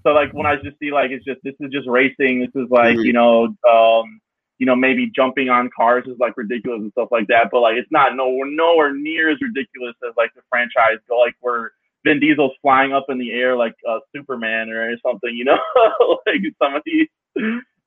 so 0.02 0.12
like 0.12 0.32
when 0.32 0.46
I 0.46 0.56
just 0.56 0.78
see 0.78 0.92
like 0.92 1.10
it's 1.10 1.24
just 1.24 1.40
this 1.44 1.54
is 1.60 1.72
just 1.72 1.88
racing. 1.88 2.40
This 2.40 2.62
is 2.62 2.70
like 2.70 2.96
mm-hmm. 2.96 3.04
you 3.04 3.12
know, 3.14 3.44
um, 3.68 4.20
you 4.58 4.66
know, 4.66 4.76
maybe 4.76 5.10
jumping 5.14 5.48
on 5.48 5.70
cars 5.76 6.04
is 6.06 6.18
like 6.18 6.36
ridiculous 6.36 6.80
and 6.80 6.92
stuff 6.92 7.08
like 7.10 7.26
that. 7.28 7.48
But 7.50 7.60
like 7.60 7.76
it's 7.76 7.90
not 7.90 8.14
no 8.16 8.30
nowhere 8.44 8.94
near 8.94 9.30
as 9.30 9.38
ridiculous 9.40 9.94
as 10.06 10.14
like 10.16 10.32
the 10.34 10.42
franchise 10.50 10.98
go 11.08 11.18
like 11.18 11.34
where 11.40 11.72
Vin 12.04 12.20
Diesel's 12.20 12.52
flying 12.62 12.92
up 12.92 13.06
in 13.08 13.18
the 13.18 13.32
air 13.32 13.56
like 13.56 13.74
uh, 13.88 13.98
Superman 14.14 14.70
or 14.70 14.94
something, 15.04 15.34
you 15.34 15.44
know, 15.44 15.58
like 16.26 16.40
some 16.62 16.74
of 16.74 16.82
these 16.84 17.08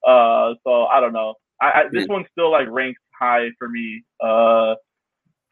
Uh, 0.06 0.54
so 0.64 0.86
I 0.86 1.00
don't 1.00 1.14
know. 1.14 1.36
I, 1.62 1.66
I 1.66 1.84
this 1.92 2.08
one 2.08 2.26
still 2.32 2.52
like 2.52 2.68
ranks 2.70 3.02
high 3.18 3.50
for 3.58 3.68
me. 3.68 4.04
Uh, 4.22 4.76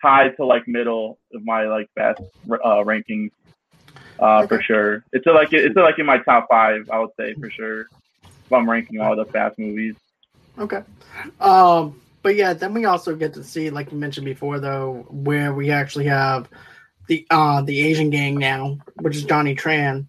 high 0.01 0.29
to 0.29 0.45
like 0.45 0.67
middle 0.67 1.17
of 1.33 1.43
my 1.43 1.63
like 1.63 1.87
best 1.95 2.21
uh, 2.49 2.83
rankings. 2.83 3.31
Uh, 4.19 4.39
okay. 4.39 4.47
for 4.47 4.61
sure. 4.61 5.03
It's 5.11 5.25
a, 5.27 5.31
like 5.31 5.51
it's 5.51 5.75
a, 5.75 5.81
like 5.81 5.99
in 5.99 6.05
my 6.05 6.19
top 6.19 6.47
five. 6.49 6.89
I 6.89 6.99
would 6.99 7.09
say 7.19 7.33
for 7.33 7.49
sure. 7.49 7.87
If 8.23 8.53
I'm 8.53 8.69
ranking 8.69 9.01
all 9.01 9.15
the 9.15 9.25
fast 9.25 9.57
movies. 9.57 9.95
Okay. 10.57 10.81
Um, 11.39 12.01
but 12.21 12.35
yeah, 12.35 12.53
then 12.53 12.73
we 12.73 12.85
also 12.85 13.15
get 13.15 13.33
to 13.35 13.43
see, 13.43 13.69
like 13.69 13.91
you 13.91 13.97
mentioned 13.97 14.25
before, 14.25 14.59
though, 14.59 15.05
where 15.09 15.53
we 15.53 15.71
actually 15.71 16.05
have 16.05 16.49
the 17.07 17.25
uh 17.29 17.61
the 17.61 17.81
Asian 17.81 18.09
gang 18.09 18.37
now, 18.37 18.79
which 19.01 19.15
is 19.15 19.23
Johnny 19.23 19.55
Tran 19.55 20.07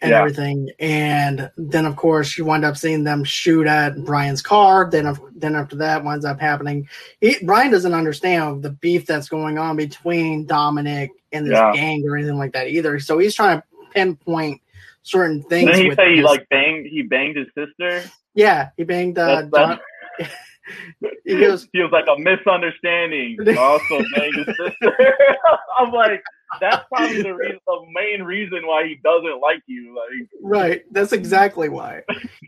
and 0.00 0.10
yeah. 0.10 0.18
everything. 0.18 0.70
And 0.78 1.50
then 1.56 1.86
of 1.86 1.96
course 1.96 2.36
you 2.36 2.44
wind 2.44 2.64
up 2.64 2.76
seeing 2.76 3.04
them 3.04 3.24
shoot 3.24 3.66
at 3.66 3.96
Brian's 4.04 4.42
car. 4.42 4.88
Then 4.90 5.14
then 5.34 5.54
after 5.54 5.76
that 5.76 6.04
winds 6.04 6.24
up 6.24 6.40
happening. 6.40 6.88
He, 7.20 7.36
Brian 7.42 7.70
doesn't 7.70 7.94
understand 7.94 8.62
the 8.62 8.70
beef 8.70 9.06
that's 9.06 9.28
going 9.28 9.58
on 9.58 9.76
between 9.76 10.46
Dominic 10.46 11.10
and 11.32 11.46
this 11.46 11.52
yeah. 11.52 11.72
gang 11.72 12.06
or 12.08 12.16
anything 12.16 12.38
like 12.38 12.52
that 12.52 12.68
either. 12.68 12.98
So 13.00 13.18
he's 13.18 13.34
trying 13.34 13.60
to 13.60 13.64
pinpoint 13.92 14.60
certain 15.02 15.42
things. 15.42 15.70
Did 15.70 15.84
he 15.84 15.94
say 15.94 16.16
he 16.16 16.22
like 16.22 16.48
banged 16.48 16.86
he 16.86 17.02
banged 17.02 17.36
his 17.36 17.48
sister? 17.54 18.10
Yeah, 18.36 18.68
he 18.76 18.84
banged 18.84 19.18
uh, 19.18 19.42
Don- 19.42 19.80
he 21.24 21.40
goes 21.40 21.66
feels 21.72 21.90
like 21.90 22.06
a 22.06 22.18
misunderstanding. 22.18 23.38
Also 23.58 24.04
banged 24.14 24.36
his 24.36 24.46
sister. 24.46 25.16
I'm 25.78 25.90
like, 25.90 26.22
that's 26.60 26.84
probably 26.88 27.22
the 27.22 27.34
reason, 27.34 27.58
the 27.66 27.86
main 27.92 28.22
reason 28.22 28.66
why 28.66 28.86
he 28.86 28.96
doesn't 29.02 29.40
like 29.40 29.62
you. 29.66 29.96
Like, 29.96 30.28
right. 30.42 30.84
That's 30.92 31.12
exactly 31.12 31.68
why. 31.68 32.02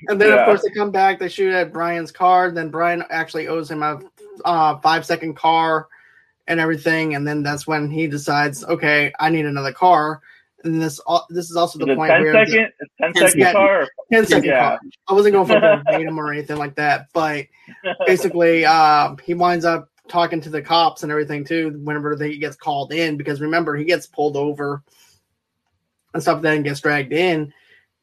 And 0.08 0.20
then, 0.20 0.28
yeah. 0.28 0.40
of 0.40 0.46
course, 0.46 0.62
they 0.62 0.70
come 0.70 0.90
back. 0.90 1.18
They 1.18 1.28
shoot 1.28 1.52
at 1.52 1.72
Brian's 1.72 2.12
car. 2.12 2.50
Then 2.50 2.70
Brian 2.70 3.02
actually 3.10 3.48
owes 3.48 3.70
him 3.70 3.82
a 3.82 4.00
uh, 4.44 4.78
five 4.78 5.04
second 5.04 5.34
car 5.34 5.88
and 6.46 6.60
everything. 6.60 7.14
And 7.14 7.26
then 7.26 7.42
that's 7.42 7.66
when 7.66 7.90
he 7.90 8.06
decides, 8.06 8.64
okay, 8.64 9.12
I 9.18 9.30
need 9.30 9.46
another 9.46 9.72
car. 9.72 10.20
And 10.64 10.82
this 10.82 11.00
this 11.30 11.50
is 11.50 11.56
also 11.56 11.78
the 11.78 11.92
is 11.92 11.96
point 11.96 12.10
10 12.10 12.22
where 12.22 12.46
second, 12.46 12.72
the, 12.80 12.86
10 13.00 13.14
second 13.14 13.40
yeah, 13.40 13.52
car. 13.52 13.88
10 14.12 14.26
second 14.26 14.44
yeah. 14.44 14.60
car. 14.60 14.80
I 15.08 15.12
wasn't 15.12 15.34
going 15.34 15.46
for 15.46 15.60
verbatim 15.60 16.18
or 16.18 16.32
anything 16.32 16.56
like 16.56 16.74
that, 16.76 17.08
but 17.12 17.46
basically, 18.06 18.64
uh, 18.64 19.14
he 19.24 19.34
winds 19.34 19.64
up 19.64 19.88
talking 20.08 20.40
to 20.40 20.50
the 20.50 20.62
cops 20.62 21.02
and 21.02 21.12
everything 21.12 21.44
too 21.44 21.78
whenever 21.84 22.16
he 22.16 22.38
gets 22.38 22.56
called 22.56 22.92
in 22.92 23.16
because 23.16 23.40
remember 23.40 23.76
he 23.76 23.84
gets 23.84 24.06
pulled 24.06 24.36
over 24.36 24.82
and 26.14 26.22
stuff 26.22 26.42
then 26.42 26.62
gets 26.62 26.80
dragged 26.80 27.12
in 27.12 27.52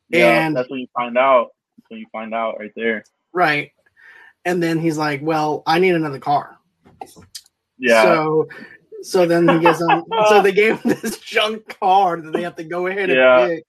yeah, 0.10 0.46
and 0.46 0.56
that's 0.56 0.70
when 0.70 0.80
you 0.80 0.88
find 0.94 1.18
out 1.18 1.50
that's 1.78 1.90
when 1.90 2.00
you 2.00 2.06
find 2.12 2.34
out 2.34 2.60
right 2.60 2.72
there 2.76 3.04
right 3.34 3.72
and 4.46 4.62
then 4.62 4.80
he's 4.80 4.98
like 4.98 5.20
well 5.24 5.64
i 5.66 5.80
need 5.80 5.96
another 5.96 6.20
car 6.20 6.58
yeah 7.80 8.04
so 8.04 8.48
so 9.06 9.26
then 9.26 9.48
he 9.48 9.60
gets 9.60 9.82
on 9.82 10.04
so 10.28 10.42
they 10.42 10.52
gave 10.64 10.82
him 10.82 10.96
this 11.02 11.18
junk 11.20 11.78
car 11.80 12.20
that 12.20 12.32
they 12.34 12.42
have 12.42 12.56
to 12.56 12.64
go 12.64 12.88
ahead 12.88 13.10
and 13.10 13.20
yeah. 13.20 13.48
fix 13.48 13.68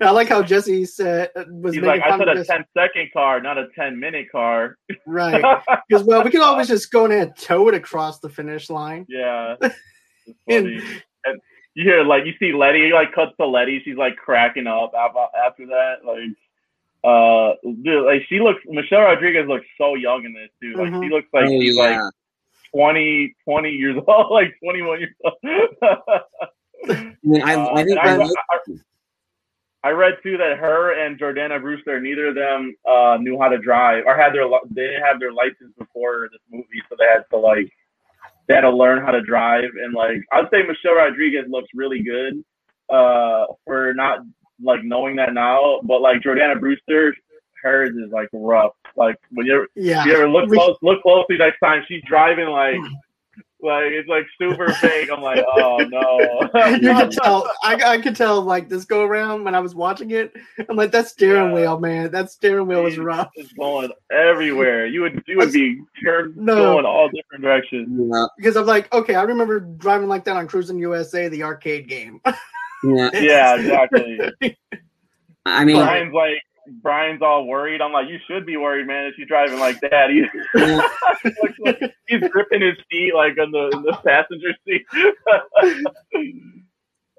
I 0.00 0.10
like 0.10 0.28
how 0.28 0.42
Jesse 0.42 0.84
said 0.84 1.30
uh, 1.36 1.44
was 1.48 1.74
He's 1.74 1.82
like, 1.82 2.02
I 2.02 2.16
said 2.18 2.28
a 2.28 2.44
10 2.44 2.64
second 2.76 3.10
car, 3.12 3.40
not 3.40 3.58
a 3.58 3.68
10 3.74 3.98
minute 3.98 4.30
car. 4.30 4.78
Right. 5.06 5.42
Because, 5.88 6.06
well, 6.06 6.22
we 6.22 6.30
can 6.30 6.40
always 6.40 6.68
just 6.68 6.90
go 6.90 7.04
in 7.04 7.12
and 7.12 7.36
tow 7.36 7.68
it 7.68 7.74
across 7.74 8.18
the 8.20 8.28
finish 8.28 8.70
line. 8.70 9.04
Yeah. 9.08 9.56
and, 10.48 10.82
and 11.24 11.40
you 11.74 11.84
hear, 11.84 12.02
like, 12.04 12.24
you 12.24 12.32
see 12.38 12.52
Letty, 12.52 12.86
he, 12.86 12.92
like, 12.94 13.12
cuts 13.14 13.32
to 13.38 13.46
Letty. 13.46 13.82
She's, 13.84 13.96
like, 13.96 14.16
cracking 14.16 14.66
up 14.66 14.92
after 14.94 15.66
that. 15.66 15.96
Like, 16.06 16.30
uh, 17.04 17.56
dude, 17.82 18.06
like, 18.06 18.22
she 18.28 18.40
looks, 18.40 18.62
Michelle 18.66 19.02
Rodriguez 19.02 19.46
looks 19.46 19.66
so 19.76 19.96
young 19.96 20.24
in 20.24 20.32
this, 20.32 20.48
too. 20.62 20.78
Like, 20.78 20.92
mm-hmm. 20.92 21.02
she 21.02 21.08
looks 21.10 21.28
like 21.34 21.44
oh, 21.44 21.60
she's, 21.60 21.76
yeah. 21.76 21.82
like, 21.82 22.12
20, 22.74 23.34
20 23.44 23.70
years 23.70 23.96
old, 24.06 24.30
like 24.30 24.54
21 24.62 25.00
years 25.00 25.14
old. 25.24 25.34
I 26.88 27.16
mean, 27.22 27.42
I, 27.42 27.54
uh, 27.54 27.74
I 27.74 27.84
think 27.84 27.98
I, 28.00 28.28
I, 29.84 29.90
read 29.90 30.14
too 30.22 30.36
that 30.36 30.58
her 30.58 30.92
and 30.92 31.18
Jordana 31.18 31.60
Brewster, 31.60 32.00
neither 32.00 32.28
of 32.28 32.34
them 32.34 32.74
uh, 32.88 33.18
knew 33.20 33.38
how 33.40 33.48
to 33.48 33.58
drive 33.58 34.04
or 34.06 34.16
had 34.16 34.32
their 34.32 34.48
they 34.70 34.86
didn't 34.88 35.02
have 35.02 35.20
their 35.20 35.32
license 35.32 35.72
before 35.78 36.28
this 36.32 36.40
movie, 36.50 36.82
so 36.88 36.96
they 36.98 37.04
had 37.04 37.24
to 37.30 37.36
like 37.36 37.70
they 38.48 38.54
had 38.54 38.62
to 38.62 38.70
learn 38.70 39.04
how 39.04 39.12
to 39.12 39.22
drive. 39.22 39.70
And 39.82 39.94
like 39.94 40.18
I'd 40.32 40.50
say 40.50 40.62
Michelle 40.66 40.96
Rodriguez 40.96 41.44
looks 41.48 41.68
really 41.74 42.02
good 42.02 42.44
uh, 42.92 43.46
for 43.64 43.94
not 43.94 44.20
like 44.62 44.82
knowing 44.84 45.16
that 45.16 45.34
now, 45.34 45.80
but 45.84 46.00
like 46.00 46.22
Jordana 46.22 46.58
Brewster, 46.58 47.14
hers 47.62 47.96
is 47.96 48.10
like 48.10 48.28
rough. 48.32 48.72
Like 48.96 49.16
when 49.30 49.46
you're 49.46 49.68
yeah. 49.74 50.04
you 50.04 50.14
ever 50.14 50.28
look 50.28 50.50
close, 50.50 50.76
look 50.82 51.02
closely 51.02 51.38
next 51.38 51.58
time 51.60 51.84
she's 51.88 52.02
driving 52.06 52.48
like 52.48 52.78
like 53.62 53.92
it's 53.92 54.08
like 54.08 54.26
super 54.40 54.72
fake. 54.74 55.08
I'm 55.10 55.22
like, 55.22 55.44
oh 55.56 55.78
no. 55.78 56.70
you 56.70 56.80
can 56.80 57.10
tell. 57.10 57.48
I, 57.62 57.74
I 57.74 57.98
could 57.98 58.16
tell 58.16 58.42
like 58.42 58.68
this 58.68 58.84
go 58.84 59.04
around 59.04 59.44
when 59.44 59.54
I 59.54 59.60
was 59.60 59.74
watching 59.74 60.10
it. 60.10 60.34
I'm 60.68 60.76
like, 60.76 60.90
that 60.92 61.08
steering 61.08 61.50
yeah. 61.50 61.54
wheel, 61.54 61.78
man. 61.78 62.10
That 62.10 62.30
steering 62.30 62.66
wheel 62.66 62.82
was 62.82 62.98
rough. 62.98 63.30
It's 63.36 63.52
going 63.52 63.92
everywhere. 64.10 64.86
You 64.86 65.02
would 65.02 65.22
you 65.26 65.38
would 65.38 65.52
be 65.52 65.80
turned 66.02 66.36
no. 66.36 66.56
going 66.56 66.84
all 66.84 67.08
different 67.08 67.42
directions. 67.42 67.88
Yeah. 68.12 68.26
Because 68.36 68.56
I'm 68.56 68.66
like, 68.66 68.92
okay, 68.92 69.14
I 69.14 69.22
remember 69.22 69.60
driving 69.60 70.08
like 70.08 70.24
that 70.24 70.36
on 70.36 70.48
Cruis'n 70.48 70.78
USA, 70.80 71.28
the 71.28 71.44
arcade 71.44 71.88
game. 71.88 72.20
yeah. 72.82 73.10
yeah, 73.14 73.54
exactly. 73.56 74.18
I 75.46 75.64
mean, 75.64 75.76
Brian's 75.76 76.14
like 76.14 76.38
Brian's 76.80 77.22
all 77.22 77.46
worried. 77.46 77.80
I'm 77.80 77.92
like, 77.92 78.08
you 78.08 78.18
should 78.26 78.46
be 78.46 78.56
worried, 78.56 78.86
man. 78.86 79.06
If 79.06 79.18
you're 79.18 79.26
driving 79.26 79.58
like 79.58 79.80
that, 79.80 80.10
he's, 80.10 80.26
like, 81.60 81.80
he's 82.06 82.28
gripping 82.30 82.62
his 82.62 82.76
feet 82.90 83.14
like 83.14 83.36
on 83.38 83.50
the 83.50 83.70
in 83.72 83.82
the 83.82 83.98
passenger 84.04 84.54
seat. 84.66 84.86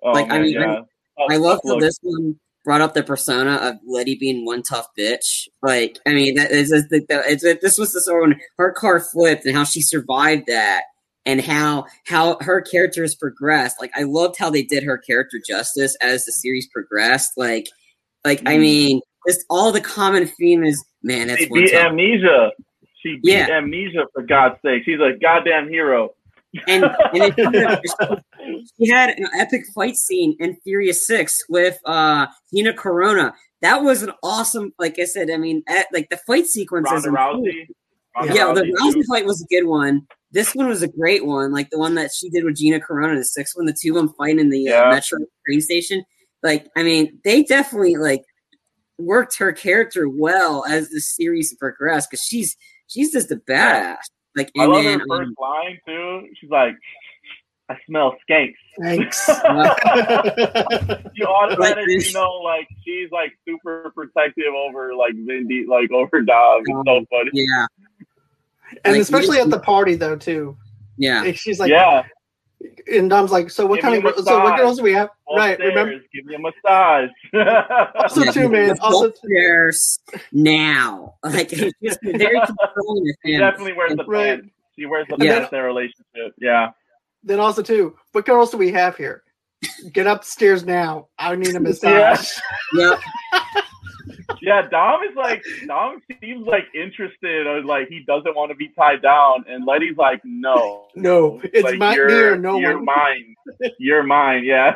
oh, 0.03 0.11
like 0.11 0.27
man, 0.27 0.37
I 0.37 0.41
mean, 0.41 0.53
yeah. 0.53 0.81
I, 1.29 1.33
I 1.35 1.37
love 1.37 1.59
how 1.65 1.79
this 1.79 1.97
one 2.01 2.39
brought 2.63 2.81
up 2.81 2.93
the 2.93 3.03
persona 3.03 3.55
of 3.55 3.75
Letty 3.85 4.15
being 4.15 4.45
one 4.45 4.63
tough 4.63 4.87
bitch. 4.97 5.47
Like, 5.61 5.99
I 6.07 6.13
mean, 6.13 6.35
that 6.35 6.51
is 6.51 6.71
it's, 6.71 6.87
it's, 6.91 7.43
it's, 7.43 7.61
this 7.61 7.77
was 7.77 7.91
the 7.91 7.99
sort 7.99 8.29
when 8.29 8.39
her 8.57 8.71
car 8.71 9.01
flipped 9.01 9.45
and 9.45 9.55
how 9.55 9.65
she 9.65 9.81
survived 9.81 10.45
that. 10.47 10.83
And 11.25 11.39
how 11.39 11.85
how 12.05 12.37
her 12.41 12.59
character 12.59 13.01
has 13.01 13.15
progressed. 13.15 13.77
Like 13.79 13.91
I 13.95 14.03
loved 14.03 14.35
how 14.37 14.49
they 14.49 14.61
did 14.61 14.83
her 14.83 14.97
character 14.97 15.39
justice 15.47 15.95
as 16.01 16.25
the 16.25 16.33
series 16.33 16.67
progressed. 16.67 17.37
Like, 17.37 17.69
like 18.25 18.41
mm. 18.41 18.49
I 18.51 18.57
mean, 18.57 18.99
just 19.28 19.45
all 19.49 19.71
the 19.71 19.82
common 19.82 20.28
theme 20.28 20.63
is 20.63 20.84
man. 21.01 21.28
That's 21.28 21.41
she 21.41 21.49
beat 21.49 21.74
amnesia. 21.74 22.51
She 23.01 23.19
beat 23.21 23.32
yeah. 23.32 23.47
amnesia 23.51 24.05
for 24.13 24.24
God's 24.24 24.55
sake. 24.63 24.84
She's 24.86 24.99
a 24.99 25.17
goddamn 25.19 25.69
hero. 25.69 26.11
And, 26.67 26.86
and 27.13 27.34
she 28.78 28.88
had 28.88 29.09
an 29.09 29.28
epic 29.39 29.63
fight 29.74 29.95
scene 29.95 30.36
in 30.39 30.55
Furious 30.63 31.05
Six 31.05 31.43
with 31.49 31.80
uh 31.86 32.28
Gina 32.53 32.74
Carano. 32.74 33.34
That 33.61 33.82
was 33.82 34.03
an 34.03 34.11
awesome, 34.21 34.74
like 34.78 34.99
I 34.99 35.05
said. 35.05 35.32
I 35.32 35.38
mean, 35.38 35.63
at, 35.67 35.88
like 35.93 36.09
the 36.09 36.17
fight 36.17 36.47
sequences. 36.47 37.05
Rousey. 37.05 37.67
Ronda 38.15 38.34
yeah, 38.34 38.45
Rousey 38.45 38.55
the 38.55 38.78
Rousey 38.80 38.93
too. 38.93 39.03
fight 39.09 39.26
was 39.26 39.41
a 39.41 39.47
good 39.47 39.65
one. 39.65 40.05
This 40.32 40.53
one 40.53 40.67
was 40.67 40.82
a 40.82 40.88
great 40.88 41.26
one, 41.26 41.51
like 41.51 41.69
the 41.69 41.80
one 41.80 41.95
that 41.95 42.11
she 42.11 42.30
did 42.30 42.43
with 42.43 42.57
Gina 42.57 42.80
Carano. 42.80 43.17
The 43.17 43.24
sixth 43.24 43.55
one, 43.55 43.65
the 43.65 43.76
two 43.80 43.91
of 43.91 43.95
them 43.95 44.13
fighting 44.17 44.39
in 44.39 44.49
the 44.49 44.67
uh, 44.69 44.71
yeah. 44.71 44.88
uh, 44.88 44.91
metro 44.91 45.19
train 45.45 45.61
station. 45.61 46.03
Like, 46.41 46.67
I 46.76 46.84
mean, 46.84 47.19
they 47.24 47.43
definitely 47.43 47.95
like 47.95 48.24
worked 48.97 49.37
her 49.37 49.51
character 49.51 50.07
well 50.07 50.65
as 50.65 50.89
the 50.89 50.99
series 50.99 51.53
progressed 51.55 52.09
because 52.09 52.23
she's 52.23 52.57
she's 52.87 53.11
just 53.11 53.31
a 53.31 53.37
badass. 53.37 53.97
Like 54.35 54.51
I 54.57 54.65
love 54.65 54.83
then, 54.83 54.99
her 54.99 55.05
first 55.07 55.29
um, 55.29 55.35
line 55.39 55.79
too. 55.87 56.27
She's 56.39 56.49
like, 56.49 56.75
"I 57.69 57.77
smell 57.85 58.15
skanks." 58.27 58.55
Thanks. 58.81 59.27
you 61.13 61.25
automatically 61.27 61.97
like 61.97 62.13
know 62.13 62.41
like 62.43 62.67
she's 62.83 63.11
like 63.11 63.31
super 63.47 63.91
protective 63.95 64.53
over 64.55 64.95
like 64.95 65.13
Vindy, 65.13 65.67
like 65.67 65.91
over 65.91 66.21
Dom. 66.21 66.61
It's 66.61 66.71
um, 66.71 66.83
so 66.85 67.05
funny. 67.11 67.31
Yeah. 67.33 67.65
And 68.85 68.93
like, 68.93 69.01
especially 69.01 69.39
at 69.39 69.49
the 69.51 69.59
party 69.59 69.95
though 69.95 70.15
too. 70.15 70.57
Yeah. 70.97 71.31
She's 71.33 71.59
like, 71.59 71.69
yeah 71.69 72.03
and 72.91 73.09
Dom's 73.09 73.32
like, 73.32 73.49
so 73.49 73.66
what 73.66 73.78
Give 73.78 73.84
kind 73.84 74.05
of 74.05 74.26
so 74.26 74.43
what 74.43 74.57
girls 74.57 74.78
do 74.78 74.84
we 74.84 74.93
have? 74.93 75.09
All 75.26 75.38
right, 75.38 75.55
stairs. 75.55 75.70
remember? 75.76 76.03
Give 76.14 76.26
me 76.26 76.36
a 76.36 76.39
massage. 76.39 77.09
also, 77.95 78.32
too, 78.32 78.49
man. 78.49 78.76
Also, 78.82 79.11
there's 79.24 79.99
now. 80.32 81.16
Like 81.24 81.49
he's 81.49 81.97
very 82.03 82.39
controlling 82.45 83.09
of 83.09 83.16
him. 83.24 83.32
He 83.32 83.38
definitely 83.38 83.74
wears 83.74 83.95
the 83.95 84.05
right. 84.05 84.39
pants. 84.41 84.53
She 84.78 84.86
wears 84.86 85.07
the 85.09 85.18
yeah. 85.20 85.39
pants 85.39 85.51
in 85.51 85.57
their 85.57 85.66
relationship. 85.66 86.34
Yeah. 86.38 86.72
Then 87.24 87.39
also 87.39 87.61
too, 87.61 87.95
what 88.11 88.26
girls 88.26 88.51
do 88.51 88.57
we 88.57 88.72
have 88.72 88.97
here? 88.97 89.24
Get 89.91 90.05
upstairs 90.05 90.66
now. 90.66 91.07
I 91.18 91.36
need 91.36 91.55
a 91.55 91.59
massage. 91.59 92.38
yeah. 92.74 92.97
Yeah, 94.43 94.61
Dom 94.69 95.03
is 95.03 95.15
like 95.15 95.41
Dom 95.67 96.01
seems 96.21 96.45
like 96.45 96.65
interested 96.75 97.47
or 97.47 97.63
like 97.63 97.87
he 97.87 98.03
doesn't 98.05 98.35
want 98.35 98.51
to 98.51 98.55
be 98.55 98.67
tied 98.77 99.01
down, 99.01 99.45
and 99.47 99.65
Letty's 99.65 99.95
like, 99.95 100.19
no, 100.25 100.87
no, 100.95 101.39
it's 101.45 101.63
like, 101.63 101.77
my 101.77 101.95
you're, 101.95 102.35
no 102.35 102.59
you're 102.59 102.75
one. 102.75 102.85
mine, 102.85 103.35
you're 103.79 104.03
mine, 104.03 104.43
yeah. 104.43 104.75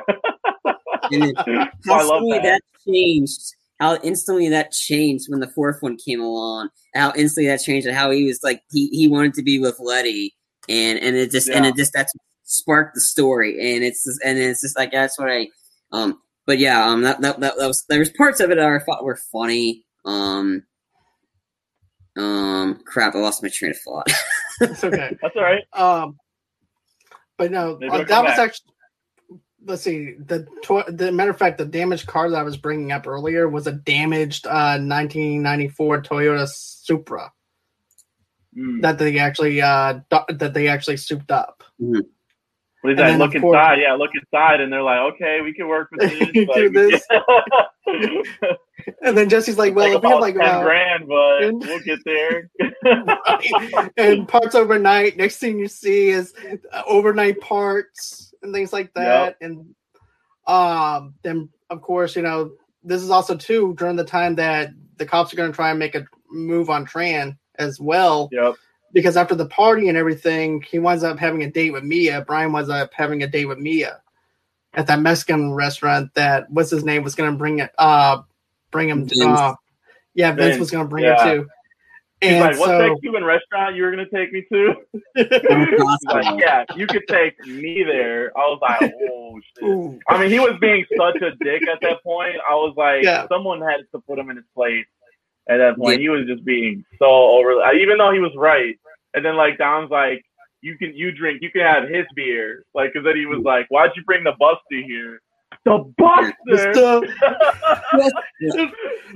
and 1.12 1.24
it, 1.26 1.38
I 1.90 2.04
love 2.04 2.24
that. 2.30 2.44
that 2.44 2.62
changed 2.88 3.56
how 3.82 3.98
instantly 4.04 4.48
that 4.48 4.72
changed 4.72 5.26
when 5.30 5.42
the 5.42 5.50
fourth 5.50 5.82
one 5.82 5.98
came 5.98 6.22
along. 6.22 6.70
How 6.96 7.12
instantly 7.16 7.48
that 7.48 7.60
changed, 7.60 7.88
and 7.88 7.96
how 7.96 8.10
he 8.12 8.24
was 8.24 8.40
like 8.44 8.62
he 8.72 8.88
he 8.88 9.10
wanted 9.10 9.34
to 9.34 9.44
be 9.44 9.60
with 9.60 9.80
Letty, 9.82 10.34
and 10.70 10.98
and 10.98 11.18
it 11.18 11.30
just 11.30 11.50
yeah. 11.50 11.58
and 11.58 11.66
it 11.66 11.76
just 11.76 11.92
that's 11.92 12.14
sparked 12.44 12.96
the 12.96 13.02
story, 13.02 13.76
and 13.76 13.84
it's 13.84 14.06
just, 14.06 14.22
and 14.24 14.38
it's 14.38 14.62
just 14.62 14.78
like 14.78 14.94
that's 14.94 15.20
what 15.20 15.30
I 15.30 15.48
um. 15.92 16.22
But 16.48 16.60
yeah, 16.60 16.86
um, 16.86 17.02
that 17.02 17.22
that, 17.22 17.42
that, 17.42 17.58
that 17.58 17.68
was 17.68 17.86
there 17.90 18.00
was 18.00 18.10
parts 18.10 18.40
of 18.40 18.50
it 18.50 18.56
that 18.56 18.66
I 18.66 18.80
thought 18.80 19.04
were 19.04 19.20
funny. 19.32 19.84
Um, 20.06 20.64
um, 22.18 22.82
crap, 22.86 23.14
I 23.14 23.20
lost 23.20 23.44
my 23.44 23.50
train 23.50 23.72
of 23.72 23.78
thought. 23.80 24.08
It's 24.60 24.84
okay. 24.84 25.16
That's 25.22 25.36
all 25.36 25.44
right. 25.44 25.64
Um, 25.72 26.18
but 27.38 27.52
no, 27.52 27.74
uh, 27.76 28.04
that 28.06 28.24
was 28.24 28.32
back. 28.32 28.40
actually. 28.40 28.74
Let's 29.64 29.84
see. 29.84 30.16
The 30.18 30.48
the 30.88 31.12
matter 31.12 31.30
of 31.30 31.38
fact, 31.38 31.60
the 31.60 31.66
damaged 31.66 32.08
car 32.08 32.28
that 32.28 32.40
I 32.40 32.42
was 32.42 32.58
bringing 32.58 32.92
up 32.92 33.06
earlier 33.06 33.48
was 33.48 33.68
a 33.68 33.74
damaged 33.74 34.48
uh, 34.48 34.80
1994 34.82 36.02
Toyota 36.02 36.50
Supra 36.50 37.32
mm. 38.58 38.82
that 38.82 38.98
they 38.98 39.20
actually 39.20 39.62
uh, 39.62 40.00
that 40.10 40.56
they 40.56 40.68
actually 40.68 40.98
souped 40.98 41.30
up. 41.30 41.64
Mm. 41.80 42.02
Is 42.90 42.98
that? 42.98 43.18
Look 43.18 43.36
inside. 43.36 43.80
Yeah, 43.80 43.94
look 43.94 44.12
inside, 44.14 44.62
and 44.62 44.72
they're 44.72 44.84
like, 44.84 45.00
"Okay, 45.14 45.42
we 45.42 45.54
can 45.54 45.68
work 45.68 45.90
with 45.92 46.02
this." 46.74 47.02
and 49.04 49.18
then 49.18 49.30
Jesse's 49.30 49.58
like, 49.58 49.76
"Well, 49.76 49.96
if 49.96 50.02
we 50.02 50.10
have 50.10 50.20
like 50.20 50.36
ten 50.36 50.64
grand, 50.64 51.08
but 51.08 51.44
and, 51.44 51.60
we'll 51.60 51.80
get 51.80 52.00
there." 52.06 52.50
And 53.98 54.28
parts 54.28 54.56
overnight. 54.56 55.18
Next 55.18 55.38
thing 55.38 55.60
you 55.60 55.68
see 55.68 56.10
is 56.10 56.34
uh, 56.72 56.84
overnight 56.88 57.40
parts 57.42 58.34
and 58.42 58.54
things 58.54 58.72
like 58.72 58.94
that. 58.94 59.38
Yep. 59.42 59.50
And 59.50 59.76
um, 60.48 61.16
then 61.24 61.50
of 61.70 61.82
course, 61.82 62.16
you 62.16 62.22
know, 62.22 62.52
this 62.84 63.02
is 63.02 63.10
also 63.10 63.36
too 63.36 63.74
during 63.78 63.96
the 63.96 64.04
time 64.06 64.36
that 64.36 64.70
the 64.98 65.06
cops 65.06 65.34
are 65.34 65.38
going 65.38 65.52
to 65.52 65.56
try 65.56 65.70
and 65.70 65.80
make 65.80 65.96
a 65.96 66.06
move 66.30 66.70
on 66.70 66.86
Tran 66.86 67.38
as 67.58 67.80
well. 67.80 68.30
Yep 68.32 68.56
because 68.94 69.18
after 69.18 69.36
the 69.36 69.48
party 69.48 69.90
and 69.90 69.98
everything, 69.98 70.62
he 70.62 70.80
winds 70.80 71.04
up 71.04 71.20
having 71.20 71.44
a 71.44 71.50
date 71.50 71.72
with 71.72 71.84
Mia. 71.84 72.22
Brian 72.22 72.52
winds 72.52 72.70
up 72.70 72.92
having 72.94 73.24
a 73.24 73.28
date 73.28 73.46
with 73.46 73.60
Mia 73.60 74.02
at 74.74 74.88
that 74.88 75.00
Mexican 75.00 75.54
restaurant 75.54 76.14
that 76.14 76.50
what's 76.50 76.70
his 76.70 76.84
name 76.84 77.04
was 77.04 77.16
going 77.16 77.32
to 77.32 77.38
bring 77.38 77.60
it, 77.60 77.72
uh, 77.78 78.22
bring 78.72 78.90
him 78.90 79.08
to. 79.08 79.28
Uh, 79.28 79.56
yeah, 80.14 80.32
Vince, 80.32 80.50
Vince 80.50 80.60
was 80.60 80.72
going 80.72 80.86
to 80.86 80.90
bring 80.90 81.04
yeah. 81.04 81.26
him 81.26 81.42
to. 81.44 81.48
And 82.20 82.32
He's 82.32 82.42
like, 82.42 82.60
what's 82.60 82.72
so, 82.72 82.78
that 82.80 82.98
Cuban 83.02 83.24
restaurant 83.24 83.76
you 83.76 83.84
were 83.84 83.92
going 83.92 84.04
to 84.04 84.10
take 84.10 84.34
me 84.34 84.44
to? 84.52 84.74
like, 86.08 86.40
yeah, 86.40 86.66
you 86.76 86.88
could 86.88 87.04
take 87.08 87.40
me 87.46 87.84
there. 87.84 88.36
I 88.36 88.40
was 88.40 88.60
like, 88.60 88.92
oh, 89.12 89.40
shit. 89.56 89.70
Ooh. 89.70 90.00
I 90.10 90.20
mean, 90.20 90.32
he 90.32 90.40
was 90.40 90.58
being 90.60 90.84
such 90.98 91.18
a 91.18 91.36
dick 91.44 91.62
at 91.72 91.80
that 91.84 92.02
point. 92.04 92.38
I 92.50 92.56
was 92.56 92.74
like, 92.76 93.04
yeah. 93.04 93.28
someone 93.32 93.62
had 93.62 93.82
to 93.92 94.00
put 94.00 94.18
him 94.18 94.32
in 94.32 94.38
his 94.38 94.46
place 94.56 94.88
at 95.50 95.58
that 95.58 95.78
point. 95.78 96.02
Yeah. 96.02 96.04
He 96.04 96.10
was 96.10 96.28
just 96.28 96.46
being 96.46 96.84
so 97.00 97.06
over, 97.06 97.54
even 97.74 97.98
though 97.98 98.12
he 98.12 98.20
was 98.20 98.34
right. 98.36 98.76
And 99.14 99.26
then 99.26 99.36
like 99.36 99.58
Dom's 99.58 99.92
like, 99.92 100.24
you 100.62 100.78
can 100.78 100.96
you 100.96 101.12
drink, 101.12 101.42
you 101.42 101.52
can 101.52 101.62
have 101.62 101.90
his 101.90 102.06
beer. 102.16 102.66
Like, 102.74 102.94
cause 102.94 103.04
then 103.06 103.16
he 103.16 103.26
was 103.26 103.42
like, 103.44 103.68
why'd 103.70 103.92
you 103.96 104.04
bring 104.04 104.24
the 104.24 104.34
Buster 104.40 104.82
here? 104.86 105.22
The 105.66 105.94
Buster. 105.98 106.74
the, 106.74 107.12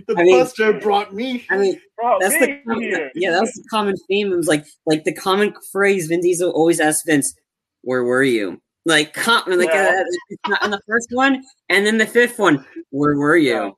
the 0.07 0.15
I 0.17 0.23
mean, 0.23 0.39
Buster 0.39 0.73
brought 0.73 1.13
me. 1.13 1.45
I 1.49 1.57
mean, 1.57 1.81
that's 2.19 2.39
the 2.39 2.59
common, 2.67 3.09
yeah, 3.15 3.31
that's 3.31 3.55
the 3.55 3.63
common 3.69 3.95
theme. 4.07 4.31
It 4.31 4.35
was 4.35 4.47
like 4.47 4.65
like 4.85 5.03
the 5.03 5.13
common 5.13 5.53
phrase 5.71 6.07
Vin 6.07 6.21
Diesel 6.21 6.51
always 6.51 6.79
asks 6.79 7.03
Vince, 7.05 7.33
"Where 7.81 8.03
were 8.03 8.23
you?" 8.23 8.61
Like, 8.85 9.15
like 9.27 9.69
yeah. 9.71 10.03
uh, 10.49 10.57
in 10.63 10.71
the 10.71 10.81
first 10.87 11.09
one, 11.11 11.43
and 11.69 11.85
then 11.85 11.97
the 11.97 12.05
fifth 12.05 12.39
one, 12.39 12.65
"Where 12.89 13.15
were 13.17 13.37
you?" 13.37 13.77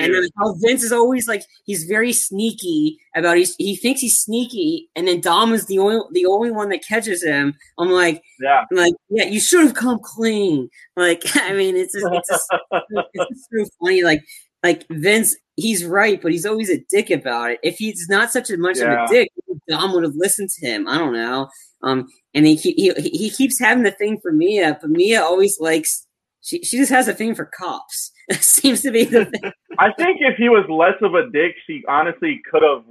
And 0.00 0.14
then 0.14 0.28
how 0.38 0.54
Vince 0.54 0.82
is 0.82 0.92
always 0.92 1.28
like 1.28 1.44
he's 1.64 1.84
very 1.84 2.12
sneaky 2.12 2.98
about 3.16 3.36
he 3.36 3.46
he 3.58 3.76
thinks 3.76 4.00
he's 4.00 4.20
sneaky, 4.20 4.88
and 4.94 5.08
then 5.08 5.20
Dom 5.20 5.52
is 5.52 5.66
the 5.66 5.78
only 5.78 6.00
the 6.12 6.26
only 6.26 6.50
one 6.50 6.68
that 6.70 6.84
catches 6.86 7.22
him. 7.22 7.54
I'm 7.78 7.90
like, 7.90 8.22
yeah, 8.40 8.64
I'm 8.70 8.76
like 8.76 8.94
yeah, 9.10 9.24
you 9.24 9.40
should 9.40 9.64
have 9.64 9.74
come 9.74 10.00
clean. 10.02 10.68
Like 10.96 11.22
I 11.36 11.52
mean, 11.52 11.76
it's 11.76 11.94
just, 11.94 12.06
it's 12.10 12.28
just, 12.28 12.48
it's 13.14 13.28
just 13.30 13.48
so 13.52 13.76
funny. 13.80 14.02
Like 14.02 14.22
like 14.62 14.86
Vince, 14.90 15.36
he's 15.56 15.84
right, 15.84 16.20
but 16.20 16.32
he's 16.32 16.46
always 16.46 16.70
a 16.70 16.82
dick 16.90 17.10
about 17.10 17.52
it. 17.52 17.60
If 17.62 17.76
he's 17.76 18.06
not 18.08 18.32
such 18.32 18.50
a 18.50 18.56
much 18.56 18.78
yeah. 18.78 19.04
of 19.04 19.10
a 19.10 19.12
dick, 19.12 19.30
Dom 19.68 19.92
would 19.92 20.04
have 20.04 20.16
listened 20.16 20.50
to 20.50 20.66
him. 20.66 20.88
I 20.88 20.98
don't 20.98 21.12
know. 21.12 21.48
Um, 21.82 22.06
and 22.34 22.46
he 22.46 22.56
he 22.56 22.92
he 22.96 23.30
keeps 23.30 23.60
having 23.60 23.84
the 23.84 23.90
thing 23.90 24.18
for 24.20 24.32
Mia, 24.32 24.78
but 24.80 24.90
Mia 24.90 25.22
always 25.22 25.58
likes 25.60 26.06
she 26.40 26.62
she 26.62 26.76
just 26.76 26.90
has 26.90 27.08
a 27.08 27.14
thing 27.14 27.34
for 27.34 27.50
cops. 27.56 28.10
seems 28.40 28.82
to 28.82 28.90
be 28.90 29.04
the 29.04 29.26
thing. 29.26 29.52
I 29.78 29.92
think 29.92 30.18
if 30.20 30.36
he 30.36 30.48
was 30.48 30.64
less 30.68 30.96
of 31.02 31.14
a 31.14 31.30
dick, 31.30 31.56
she 31.66 31.84
honestly 31.88 32.40
could 32.50 32.62
have 32.62 32.84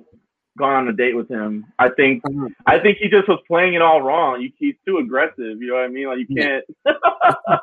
gone 0.57 0.73
on 0.73 0.87
a 0.87 0.93
date 0.93 1.15
with 1.15 1.29
him. 1.29 1.65
I 1.79 1.89
think 1.89 2.21
uh-huh. 2.25 2.49
I 2.67 2.79
think 2.79 2.97
he 2.99 3.09
just 3.09 3.27
was 3.27 3.39
playing 3.47 3.73
it 3.73 3.81
all 3.81 4.01
wrong. 4.01 4.41
You, 4.41 4.51
he's 4.57 4.75
too 4.85 4.97
aggressive. 4.97 5.61
You 5.61 5.67
know 5.67 5.75
what 5.75 5.85
I 5.85 5.87
mean? 5.87 6.07
Like 6.07 6.19
you 6.19 6.35
can't. 6.35 6.63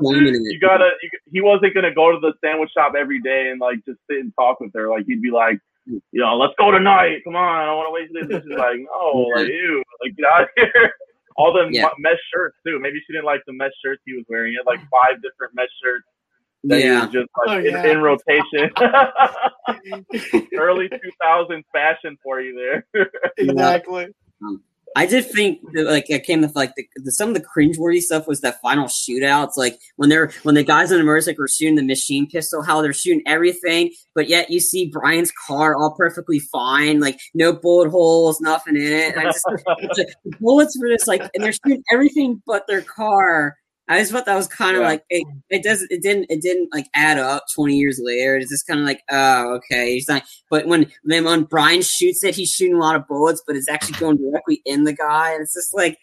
you 0.01 0.61
gotta. 0.61 0.91
You, 1.03 1.11
he 1.31 1.41
wasn't 1.41 1.75
gonna 1.75 1.95
go 1.95 2.11
to 2.11 2.19
the 2.19 2.33
sandwich 2.45 2.71
shop 2.77 2.95
every 2.99 3.21
day 3.21 3.51
and 3.51 3.61
like 3.61 3.85
just 3.87 3.99
sit 4.11 4.21
and 4.21 4.33
talk 4.39 4.61
with 4.61 4.73
her. 4.75 4.89
Like 4.89 5.07
he'd 5.07 5.23
be 5.23 5.31
like, 5.31 5.59
you 5.87 6.01
know, 6.13 6.37
let's 6.37 6.55
go 6.59 6.71
tonight. 6.71 7.23
Come 7.25 7.37
on, 7.37 7.63
I 7.63 7.67
don't 7.67 7.77
want 7.77 7.89
to 7.89 7.95
waste 7.95 8.29
this. 8.29 8.43
She's 8.43 8.59
like, 8.59 8.79
no, 8.91 9.31
like 9.35 9.49
you, 9.49 9.83
like 10.03 10.17
get 10.17 10.27
out 10.27 10.43
of 10.43 10.49
here. 10.57 10.93
All 11.37 11.53
the 11.53 11.69
yeah. 11.71 11.89
mesh 11.99 12.19
shirts 12.35 12.57
too. 12.67 12.79
Maybe 12.81 13.01
she 13.07 13.13
didn't 13.13 13.25
like 13.25 13.41
the 13.47 13.53
mesh 13.53 13.73
shirts 13.85 14.03
he 14.05 14.15
was 14.15 14.25
wearing. 14.29 14.53
He 14.53 14.59
had 14.59 14.67
like 14.67 14.81
five 14.91 15.23
different 15.23 15.55
mesh 15.55 15.73
shirts 15.83 16.05
that 16.05 16.20
yeah. 16.63 17.05
was 17.05 17.13
just 17.13 17.29
like 17.47 17.49
oh, 17.49 17.59
yeah. 17.59 17.85
in, 17.85 17.91
in, 17.91 18.03
rotation. 18.03 18.71
Early 20.59 20.89
2000s 20.89 21.65
fashion 21.73 22.19
for 22.23 22.41
you 22.41 22.55
there. 22.95 23.11
exactly. 23.39 24.09
Um, 24.45 24.63
I 24.97 25.07
did 25.07 25.25
think 25.25 25.61
that, 25.73 25.85
like 25.85 26.11
it 26.11 26.25
came 26.25 26.41
with 26.41 26.57
like 26.57 26.75
the, 26.75 26.87
the, 26.97 27.13
some 27.13 27.29
of 27.29 27.35
the 27.35 27.41
cringeworthy 27.41 28.01
stuff 28.01 28.27
was 28.27 28.41
that 28.41 28.61
final 28.61 28.87
shootouts, 28.87 29.57
like 29.57 29.79
when 29.97 30.09
they're 30.09 30.33
when 30.43 30.57
the 30.57 30.65
guys 30.65 30.91
in 30.91 30.99
the 30.99 31.05
motorcycle 31.05 31.43
were 31.43 31.49
shooting 31.49 31.77
the 31.77 31.83
machine 31.83 32.29
pistol, 32.29 32.63
how 32.63 32.83
they're 32.83 32.93
shooting 32.93 33.23
everything, 33.25 33.93
but 34.17 34.29
yet 34.29 34.51
you 34.51 34.59
see 34.59 34.91
Brian's 34.91 35.33
car 35.47 35.77
all 35.77 35.95
perfectly 35.97 36.41
fine, 36.41 36.99
like 36.99 37.21
no 37.35 37.53
bullet 37.53 37.91
holes, 37.91 38.41
nothing 38.41 38.75
in 38.75 38.83
it. 38.83 39.17
I 39.17 39.25
just 39.25 39.45
the 39.45 40.15
bullets 40.41 40.77
were 40.81 40.89
just 40.89 41.07
like, 41.07 41.23
and 41.35 41.45
they're 41.45 41.53
shooting 41.53 41.85
everything 41.93 42.43
but 42.45 42.67
their 42.67 42.83
car, 42.83 43.57
I 43.91 43.99
just 43.99 44.13
thought 44.13 44.25
that 44.27 44.37
was 44.37 44.47
kind 44.47 44.77
of 44.77 44.83
yeah. 44.83 44.89
like 44.89 45.05
it, 45.11 45.27
it 45.51 45.63
does 45.65 45.83
it 45.91 46.01
didn't 46.01 46.27
it 46.31 46.41
didn't 46.41 46.73
like 46.73 46.87
add 46.95 47.19
up 47.19 47.45
twenty 47.53 47.77
years 47.77 48.01
later. 48.01 48.37
It's 48.37 48.49
just 48.49 48.67
kind 48.67 48.79
of 48.79 48.87
like 48.87 49.03
oh 49.11 49.55
okay. 49.57 49.95
He's 49.95 50.09
like, 50.09 50.25
but 50.49 50.67
when 50.67 50.91
then 51.05 51.25
when 51.25 51.43
Brian 51.43 51.83
shoots 51.83 52.23
it, 52.23 52.37
he's 52.37 52.51
shooting 52.51 52.77
a 52.77 52.81
lot 52.81 52.95
of 52.95 53.09
bullets, 53.09 53.43
but 53.45 53.57
it's 53.57 53.69
actually 53.69 53.99
going 53.99 54.17
directly 54.19 54.63
in 54.65 54.85
the 54.85 54.93
guy, 54.93 55.33
and 55.33 55.43
it's 55.43 55.55
just 55.55 55.75
like 55.75 55.99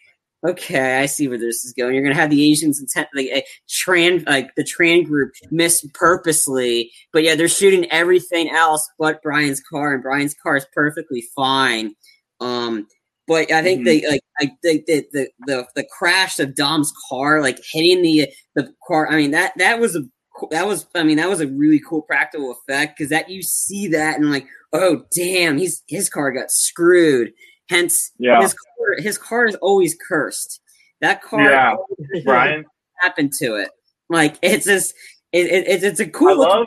okay, 0.46 1.00
I 1.00 1.06
see 1.06 1.26
where 1.26 1.38
this 1.38 1.64
is 1.64 1.72
going. 1.72 1.94
You're 1.94 2.02
gonna 2.02 2.14
have 2.14 2.30
the 2.30 2.50
Asians 2.50 2.78
intent 2.78 3.08
like 3.14 3.26
a 3.26 3.42
Tran 3.68 4.28
like 4.28 4.54
the 4.54 4.64
Tran 4.64 5.06
group 5.06 5.32
miss 5.50 5.86
purposely, 5.94 6.92
but 7.12 7.22
yeah, 7.22 7.34
they're 7.34 7.48
shooting 7.48 7.90
everything 7.90 8.50
else 8.50 8.88
but 8.98 9.22
Brian's 9.22 9.62
car, 9.62 9.94
and 9.94 10.02
Brian's 10.02 10.34
car 10.34 10.56
is 10.56 10.66
perfectly 10.74 11.24
fine. 11.34 11.94
Um, 12.40 12.86
but 13.28 13.52
I 13.52 13.62
think 13.62 13.80
mm-hmm. 13.80 13.84
they 13.84 14.08
like 14.08 14.22
I 14.40 14.50
think 14.62 14.86
the, 14.86 15.06
the 15.12 15.28
the 15.46 15.68
the 15.76 15.86
crash 15.96 16.40
of 16.40 16.54
Dom's 16.54 16.92
car, 17.08 17.42
like 17.42 17.60
hitting 17.70 18.02
the 18.02 18.28
the 18.54 18.74
car. 18.86 19.08
I 19.08 19.16
mean 19.16 19.32
that 19.32 19.52
that 19.58 19.78
was 19.78 19.94
a 19.94 20.02
that 20.50 20.66
was 20.66 20.86
I 20.94 21.04
mean 21.04 21.18
that 21.18 21.28
was 21.28 21.40
a 21.40 21.46
really 21.46 21.80
cool 21.86 22.02
practical 22.02 22.50
effect 22.52 22.96
because 22.96 23.10
that 23.10 23.28
you 23.28 23.42
see 23.42 23.88
that 23.88 24.18
and 24.18 24.30
like 24.30 24.46
oh 24.72 25.04
damn 25.14 25.58
he's 25.58 25.82
his 25.86 26.08
car 26.08 26.32
got 26.32 26.50
screwed. 26.50 27.32
Hence 27.68 28.12
yeah. 28.18 28.40
his 28.40 28.54
car, 28.54 28.94
his 28.96 29.18
car 29.18 29.46
is 29.46 29.56
always 29.56 29.94
cursed. 30.08 30.60
That 31.02 31.22
car 31.22 31.42
yeah 31.42 31.74
Brian 32.24 32.64
happened 33.02 33.34
to 33.40 33.56
it. 33.56 33.70
Like 34.08 34.38
it's 34.40 34.64
just 34.64 34.94
it, 35.32 35.46
it, 35.46 35.68
it's 35.68 35.84
it's 35.84 36.00
a 36.00 36.08
cool. 36.08 36.42
I 36.42 36.48
love, 36.48 36.66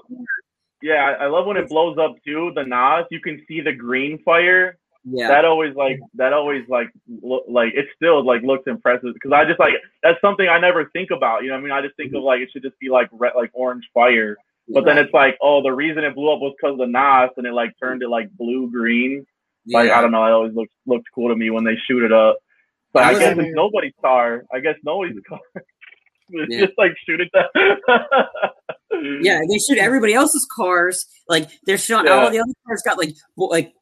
yeah, 0.83 1.15
I 1.19 1.25
love 1.25 1.47
when 1.47 1.57
it 1.57 1.67
blows 1.67 1.97
up 1.97 2.15
too. 2.23 2.51
The 2.53 2.63
NOS, 2.63 3.07
you 3.09 3.19
can 3.19 3.43
see 3.47 3.61
the 3.61 3.73
green 3.73 4.21
fire 4.23 4.77
yeah 5.03 5.27
that 5.27 5.45
always 5.45 5.75
like 5.75 5.99
that 6.13 6.31
always 6.31 6.63
like 6.69 6.87
look 7.23 7.43
like 7.49 7.73
it 7.73 7.85
still 7.95 8.23
like 8.23 8.41
looks 8.43 8.63
impressive 8.67 9.13
because 9.13 9.31
i 9.31 9.43
just 9.43 9.59
like 9.59 9.73
that's 10.03 10.19
something 10.21 10.47
i 10.47 10.59
never 10.59 10.89
think 10.93 11.09
about 11.09 11.43
you 11.43 11.49
know 11.49 11.55
i 11.55 11.59
mean 11.59 11.71
i 11.71 11.81
just 11.81 11.95
think 11.95 12.09
mm-hmm. 12.09 12.17
of 12.17 12.23
like 12.23 12.39
it 12.39 12.49
should 12.51 12.61
just 12.61 12.77
be 12.79 12.89
like 12.89 13.09
red 13.11 13.33
like 13.35 13.49
orange 13.53 13.83
fire 13.93 14.37
but 14.67 14.83
right. 14.83 14.95
then 14.95 15.03
it's 15.03 15.13
like 15.13 15.37
oh 15.41 15.63
the 15.63 15.71
reason 15.71 16.03
it 16.03 16.13
blew 16.13 16.31
up 16.31 16.39
was 16.39 16.53
because 16.55 16.73
of 16.73 16.77
the 16.77 16.85
NOS 16.85 17.31
and 17.37 17.47
it 17.47 17.53
like 17.53 17.73
turned 17.79 18.03
it 18.03 18.09
like 18.09 18.29
blue 18.37 18.69
green 18.69 19.25
yeah. 19.65 19.79
like 19.79 19.89
i 19.89 20.01
don't 20.01 20.11
know 20.11 20.23
it 20.25 20.31
always 20.31 20.53
looks 20.53 20.73
looked 20.85 21.07
cool 21.15 21.29
to 21.29 21.35
me 21.35 21.49
when 21.49 21.63
they 21.63 21.75
shoot 21.87 22.03
it 22.03 22.13
up 22.13 22.37
but 22.93 23.03
i, 23.03 23.09
I 23.09 23.19
guess 23.19 23.37
it's 23.37 23.55
nobody's 23.55 23.93
car 24.01 24.43
i 24.53 24.59
guess 24.59 24.75
nobody's 24.83 25.17
car 25.27 25.39
it's 26.29 26.53
yeah. 26.53 26.65
just 26.65 26.77
like 26.77 26.91
shoot 27.05 27.21
it 27.21 27.31
down. 27.33 27.77
yeah 29.23 29.39
they 29.49 29.57
shoot 29.57 29.79
everybody 29.79 30.13
else's 30.13 30.47
cars 30.55 31.07
like 31.27 31.49
they're 31.65 31.79
shot 31.79 32.05
yeah. 32.05 32.11
all 32.11 32.29
the 32.29 32.39
other 32.39 32.53
cars 32.67 32.83
got 32.85 32.99
like 32.99 33.15
like 33.35 33.73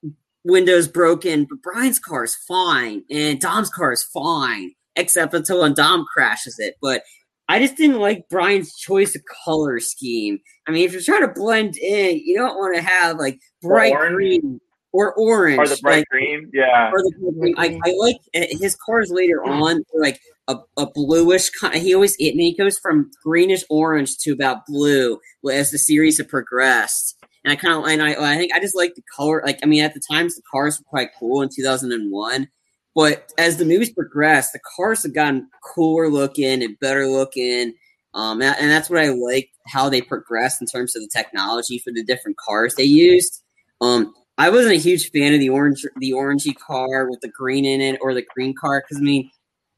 windows 0.49 0.87
broken, 0.87 1.45
but 1.49 1.61
Brian's 1.61 1.99
car 1.99 2.23
is 2.23 2.35
fine, 2.35 3.03
and 3.09 3.39
Dom's 3.39 3.69
car 3.69 3.91
is 3.91 4.03
fine, 4.03 4.71
except 4.95 5.33
until 5.33 5.61
when 5.61 5.73
Dom 5.73 6.05
crashes 6.13 6.57
it. 6.59 6.75
But 6.81 7.03
I 7.47 7.59
just 7.59 7.77
didn't 7.77 7.99
like 7.99 8.29
Brian's 8.29 8.75
choice 8.75 9.15
of 9.15 9.23
color 9.43 9.79
scheme. 9.79 10.39
I 10.67 10.71
mean, 10.71 10.85
if 10.85 10.93
you're 10.93 11.01
trying 11.01 11.27
to 11.27 11.33
blend 11.33 11.77
in, 11.77 12.21
you 12.23 12.37
don't 12.37 12.57
want 12.57 12.75
to 12.75 12.81
have 12.81 13.17
like 13.17 13.39
bright 13.61 13.95
green 13.95 14.61
or 14.91 15.13
orange 15.13 15.57
or 15.57 15.67
the 15.67 15.79
bright 15.81 15.97
like, 15.97 16.07
green. 16.09 16.49
Yeah, 16.53 16.91
or 16.91 17.01
the 17.01 17.33
green. 17.39 17.55
I, 17.57 17.79
I 17.83 17.93
like 17.97 18.17
uh, 18.35 18.45
his 18.59 18.75
cars 18.75 19.09
later 19.11 19.43
on, 19.43 19.83
like 19.95 20.19
a, 20.47 20.57
a 20.77 20.87
bluish. 20.91 21.49
He 21.73 21.93
always 21.95 22.15
it, 22.19 22.33
he 22.33 22.55
goes 22.55 22.77
from 22.77 23.09
greenish 23.23 23.63
orange 23.69 24.17
to 24.19 24.31
about 24.31 24.65
blue 24.67 25.19
as 25.51 25.71
the 25.71 25.79
series 25.79 26.19
have 26.19 26.27
progressed. 26.27 27.17
And 27.43 27.51
I 27.51 27.55
kind 27.55 27.73
of 27.73 27.85
and 27.85 28.01
I 28.01 28.33
I 28.33 28.37
think 28.37 28.53
I 28.53 28.59
just 28.59 28.75
like 28.75 28.95
the 28.95 29.03
color. 29.15 29.41
Like 29.45 29.59
I 29.63 29.65
mean, 29.65 29.83
at 29.83 29.93
the 29.93 30.01
times 30.11 30.35
the 30.35 30.41
cars 30.51 30.79
were 30.79 30.85
quite 30.89 31.09
cool 31.17 31.41
in 31.41 31.49
2001. 31.49 32.47
But 32.95 33.31
as 33.37 33.57
the 33.57 33.65
movies 33.65 33.91
progressed, 33.91 34.53
the 34.53 34.59
cars 34.75 35.03
have 35.03 35.13
gotten 35.13 35.47
cooler 35.63 36.09
looking 36.09 36.63
and 36.63 36.79
better 36.79 37.07
looking. 37.07 37.73
Um, 38.13 38.41
and 38.41 38.71
that's 38.71 38.89
what 38.89 38.99
I 38.99 39.09
like 39.09 39.51
how 39.67 39.87
they 39.87 40.01
progressed 40.01 40.61
in 40.61 40.67
terms 40.67 40.95
of 40.95 41.03
the 41.03 41.07
technology 41.07 41.79
for 41.79 41.93
the 41.93 42.03
different 42.03 42.37
cars 42.37 42.75
they 42.75 42.83
used. 42.83 43.43
Um, 43.81 44.13
I 44.37 44.49
wasn't 44.49 44.75
a 44.75 44.79
huge 44.79 45.11
fan 45.11 45.33
of 45.33 45.39
the 45.39 45.49
orange, 45.49 45.85
the 45.97 46.11
orangey 46.11 46.55
car 46.57 47.09
with 47.09 47.21
the 47.21 47.27
green 47.27 47.65
in 47.65 47.81
it, 47.81 47.99
or 48.01 48.13
the 48.13 48.25
green 48.33 48.55
car 48.55 48.81
because 48.81 48.99
I 48.99 49.05
mean, 49.05 49.29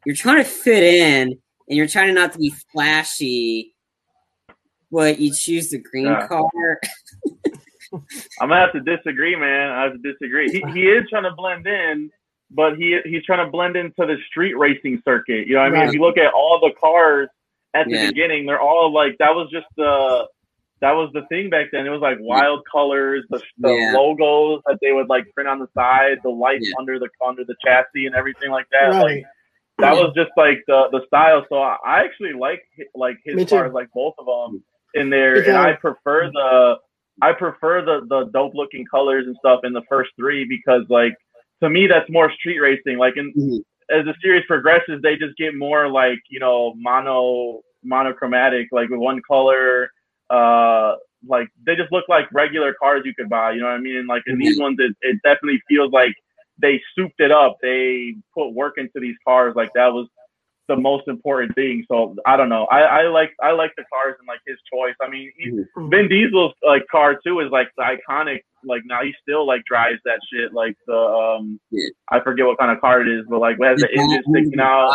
you're 0.05 0.15
trying 0.15 0.37
to 0.37 0.49
fit 0.49 0.83
in 0.83 1.29
and 1.67 1.77
you're 1.77 1.87
trying 1.87 2.13
not 2.13 2.33
to 2.33 2.39
be 2.39 2.53
flashy, 2.71 3.75
but 4.91 5.19
you 5.19 5.33
choose 5.33 5.69
the 5.69 5.79
green 5.79 6.05
yeah. 6.05 6.27
car. 6.27 6.79
I'm 7.93 8.49
gonna 8.49 8.59
have 8.59 8.73
to 8.73 8.81
disagree, 8.81 9.35
man. 9.35 9.69
I 9.69 9.83
have 9.83 9.93
to 9.93 9.99
disagree. 9.99 10.51
He, 10.51 10.63
he 10.73 10.81
is 10.87 11.09
trying 11.09 11.23
to 11.23 11.33
blend 11.35 11.67
in, 11.67 12.09
but 12.49 12.77
he 12.77 12.99
he's 13.05 13.23
trying 13.25 13.45
to 13.45 13.51
blend 13.51 13.75
into 13.75 13.91
the 13.97 14.17
street 14.29 14.57
racing 14.57 15.01
circuit. 15.05 15.47
You 15.47 15.55
know, 15.55 15.61
what 15.61 15.67
I 15.67 15.69
mean, 15.71 15.79
right. 15.79 15.87
if 15.89 15.93
you 15.93 16.01
look 16.01 16.17
at 16.17 16.33
all 16.33 16.59
the 16.59 16.71
cars 16.79 17.29
at 17.73 17.87
the 17.87 17.93
yeah. 17.93 18.07
beginning, 18.07 18.45
they're 18.45 18.61
all 18.61 18.93
like 18.93 19.17
that 19.19 19.31
was 19.31 19.49
just 19.51 19.67
the 19.77 20.27
that 20.81 20.93
was 20.93 21.11
the 21.13 21.21
thing 21.29 21.49
back 21.49 21.67
then. 21.71 21.85
It 21.85 21.89
was 21.89 22.01
like 22.01 22.17
wild 22.19 22.63
colors, 22.69 23.23
the, 23.29 23.41
the 23.59 23.71
yeah. 23.71 23.93
logos 23.93 24.61
that 24.65 24.79
they 24.81 24.91
would 24.91 25.09
like 25.09 25.31
print 25.33 25.47
on 25.47 25.59
the 25.59 25.67
side, 25.75 26.17
the 26.23 26.29
lights 26.29 26.67
yeah. 26.67 26.73
under 26.79 26.97
the 26.97 27.09
under 27.25 27.45
the 27.45 27.55
chassis 27.63 28.07
and 28.07 28.15
everything 28.15 28.51
like 28.51 28.65
that. 28.71 28.87
Right. 28.87 29.03
Like 29.03 29.25
that 29.79 29.93
was 29.93 30.13
just 30.15 30.31
like 30.37 30.63
the 30.67 30.87
the 30.91 31.01
style. 31.07 31.45
So 31.49 31.57
I 31.57 32.03
actually 32.03 32.33
like 32.33 32.63
like 32.95 33.17
his 33.23 33.47
cars, 33.49 33.73
like 33.73 33.89
both 33.93 34.15
of 34.17 34.25
them 34.25 34.63
in 34.93 35.09
there, 35.09 35.41
and 35.41 35.57
I 35.57 35.73
prefer 35.73 36.31
the 36.31 36.75
I 37.21 37.33
prefer 37.33 37.83
the 37.83 38.05
the 38.07 38.29
dope 38.33 38.53
looking 38.55 38.85
colors 38.85 39.25
and 39.27 39.35
stuff 39.37 39.61
in 39.63 39.73
the 39.73 39.83
first 39.89 40.11
three 40.17 40.45
because 40.45 40.83
like 40.89 41.13
to 41.61 41.69
me 41.69 41.87
that's 41.87 42.09
more 42.09 42.31
street 42.31 42.59
racing. 42.59 42.97
Like 42.97 43.17
in 43.17 43.33
mm-hmm. 43.33 43.95
as 43.95 44.05
the 44.05 44.15
series 44.21 44.45
progresses, 44.47 45.01
they 45.01 45.15
just 45.15 45.37
get 45.37 45.55
more 45.55 45.89
like 45.89 46.19
you 46.29 46.39
know 46.39 46.73
mono 46.75 47.61
monochromatic, 47.83 48.67
like 48.71 48.89
with 48.89 48.99
one 48.99 49.21
color 49.27 49.89
uh, 50.31 50.95
like 51.27 51.49
they 51.67 51.75
just 51.75 51.91
look 51.91 52.05
like 52.07 52.25
regular 52.31 52.73
cars 52.73 53.03
you 53.05 53.13
could 53.13 53.29
buy. 53.29 53.51
You 53.51 53.59
know 53.59 53.67
what 53.67 53.73
I 53.73 53.79
mean? 53.79 53.97
And 53.97 54.07
like 54.07 54.23
in 54.25 54.39
these 54.39 54.55
mm-hmm. 54.55 54.63
ones, 54.63 54.77
it, 54.79 54.95
it 55.01 55.19
definitely 55.23 55.61
feels 55.67 55.91
like 55.91 56.13
they 56.57 56.81
souped 56.95 57.19
it 57.19 57.31
up. 57.31 57.57
They 57.61 58.15
put 58.33 58.49
work 58.49 58.75
into 58.77 58.99
these 58.99 59.15
cars. 59.27 59.53
Like 59.55 59.71
that 59.75 59.93
was 59.93 60.07
the 60.71 60.81
most 60.81 61.07
important 61.07 61.53
thing. 61.55 61.85
So 61.89 62.15
I 62.25 62.37
don't 62.37 62.49
know. 62.49 62.65
I, 62.65 62.79
I 62.81 63.07
like 63.09 63.31
I 63.43 63.51
like 63.51 63.71
the 63.75 63.83
cars 63.91 64.15
and 64.19 64.27
like 64.27 64.39
his 64.47 64.57
choice. 64.71 64.95
I 65.01 65.09
mean, 65.09 65.31
he, 65.37 65.51
mm-hmm. 65.51 65.89
Vin 65.89 66.07
Diesel's 66.07 66.53
like 66.65 66.83
car 66.89 67.19
too 67.25 67.41
is 67.41 67.51
like 67.51 67.67
the 67.77 67.83
iconic. 67.83 68.39
Like 68.63 68.81
now 68.85 69.03
he 69.03 69.13
still 69.21 69.45
like 69.45 69.63
drives 69.65 69.99
that 70.05 70.19
shit. 70.31 70.53
Like 70.53 70.75
the 70.87 70.95
um, 70.95 71.59
yeah. 71.71 71.89
I 72.09 72.21
forget 72.21 72.45
what 72.45 72.57
kind 72.57 72.71
of 72.71 72.79
car 72.79 73.01
it 73.01 73.09
is, 73.09 73.25
but 73.29 73.39
like 73.39 73.57
has 73.61 73.79
the 73.79 73.89
engine 73.91 74.23
sticking 74.29 74.59
out. 74.59 74.93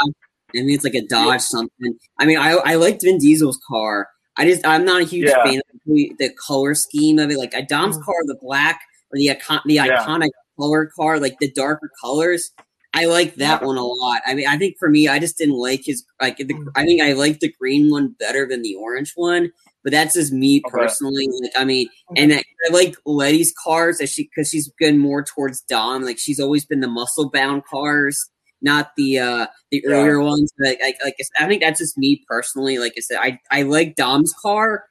I 0.54 0.60
mean, 0.60 0.70
it's 0.70 0.84
like 0.84 0.94
a 0.94 1.02
Dodge 1.02 1.26
yeah. 1.26 1.36
something. 1.38 1.98
I 2.18 2.24
mean, 2.24 2.38
I 2.38 2.52
I 2.52 2.74
liked 2.76 3.02
Vin 3.02 3.18
Diesel's 3.18 3.60
car. 3.68 4.08
I 4.38 4.46
just 4.46 4.66
I'm 4.66 4.84
not 4.84 5.02
a 5.02 5.04
huge 5.04 5.28
yeah. 5.28 5.44
fan 5.44 5.58
of 5.58 5.80
the, 5.86 6.12
the, 6.18 6.30
color 6.46 6.74
scheme 6.74 7.18
of 7.18 7.30
it. 7.30 7.38
Like 7.38 7.54
a 7.54 7.62
Dom's 7.62 7.96
mm. 7.96 8.04
car, 8.04 8.14
the 8.26 8.36
black 8.40 8.80
or 9.10 9.16
the 9.16 9.30
icon, 9.30 9.60
the 9.64 9.78
iconic 9.78 10.30
color 10.58 10.90
car, 10.94 11.18
like 11.18 11.38
the 11.40 11.50
darker 11.52 11.90
colors. 12.00 12.52
I 12.96 13.04
like 13.04 13.34
that 13.36 13.62
one 13.62 13.76
a 13.76 13.84
lot. 13.84 14.22
I 14.26 14.34
mean, 14.34 14.48
I 14.48 14.56
think 14.56 14.76
for 14.78 14.88
me, 14.88 15.06
I 15.06 15.18
just 15.18 15.36
didn't 15.36 15.56
like 15.56 15.82
his 15.84 16.04
like. 16.20 16.38
The, 16.38 16.70
I 16.74 16.84
think 16.84 17.02
I 17.02 17.12
like 17.12 17.40
the 17.40 17.52
green 17.52 17.90
one 17.90 18.14
better 18.18 18.46
than 18.48 18.62
the 18.62 18.74
orange 18.74 19.12
one, 19.14 19.52
but 19.84 19.92
that's 19.92 20.14
just 20.14 20.32
me 20.32 20.62
okay. 20.64 20.72
personally. 20.72 21.28
Like, 21.42 21.52
I 21.56 21.64
mean, 21.64 21.88
and 22.16 22.32
I, 22.32 22.42
I 22.68 22.72
like 22.72 22.96
Letty's 23.04 23.52
cars 23.62 24.00
as 24.00 24.10
she 24.10 24.24
because 24.24 24.48
she's 24.50 24.72
been 24.78 24.98
more 24.98 25.22
towards 25.22 25.60
Dom. 25.60 26.02
Like 26.02 26.18
she's 26.18 26.40
always 26.40 26.64
been 26.64 26.80
the 26.80 26.88
muscle 26.88 27.30
bound 27.30 27.64
cars 27.66 28.30
not 28.62 28.92
the 28.96 29.18
uh 29.18 29.46
the 29.70 29.82
yeah. 29.84 29.94
earlier 29.94 30.20
ones. 30.20 30.50
Like, 30.58 30.80
like, 30.82 30.96
like 31.04 31.16
I 31.38 31.46
think 31.46 31.62
that's 31.62 31.78
just 31.78 31.98
me 31.98 32.24
personally. 32.28 32.78
Like 32.78 32.94
I 32.96 33.00
said, 33.00 33.18
I 33.20 33.38
I 33.50 33.62
like 33.62 33.94
Dom's 33.96 34.32
car. 34.40 34.84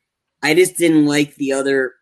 I 0.43 0.53
just 0.53 0.78
didn't 0.78 1.08
like 1.08 1.36
the 1.36 1.53
other 1.53 1.93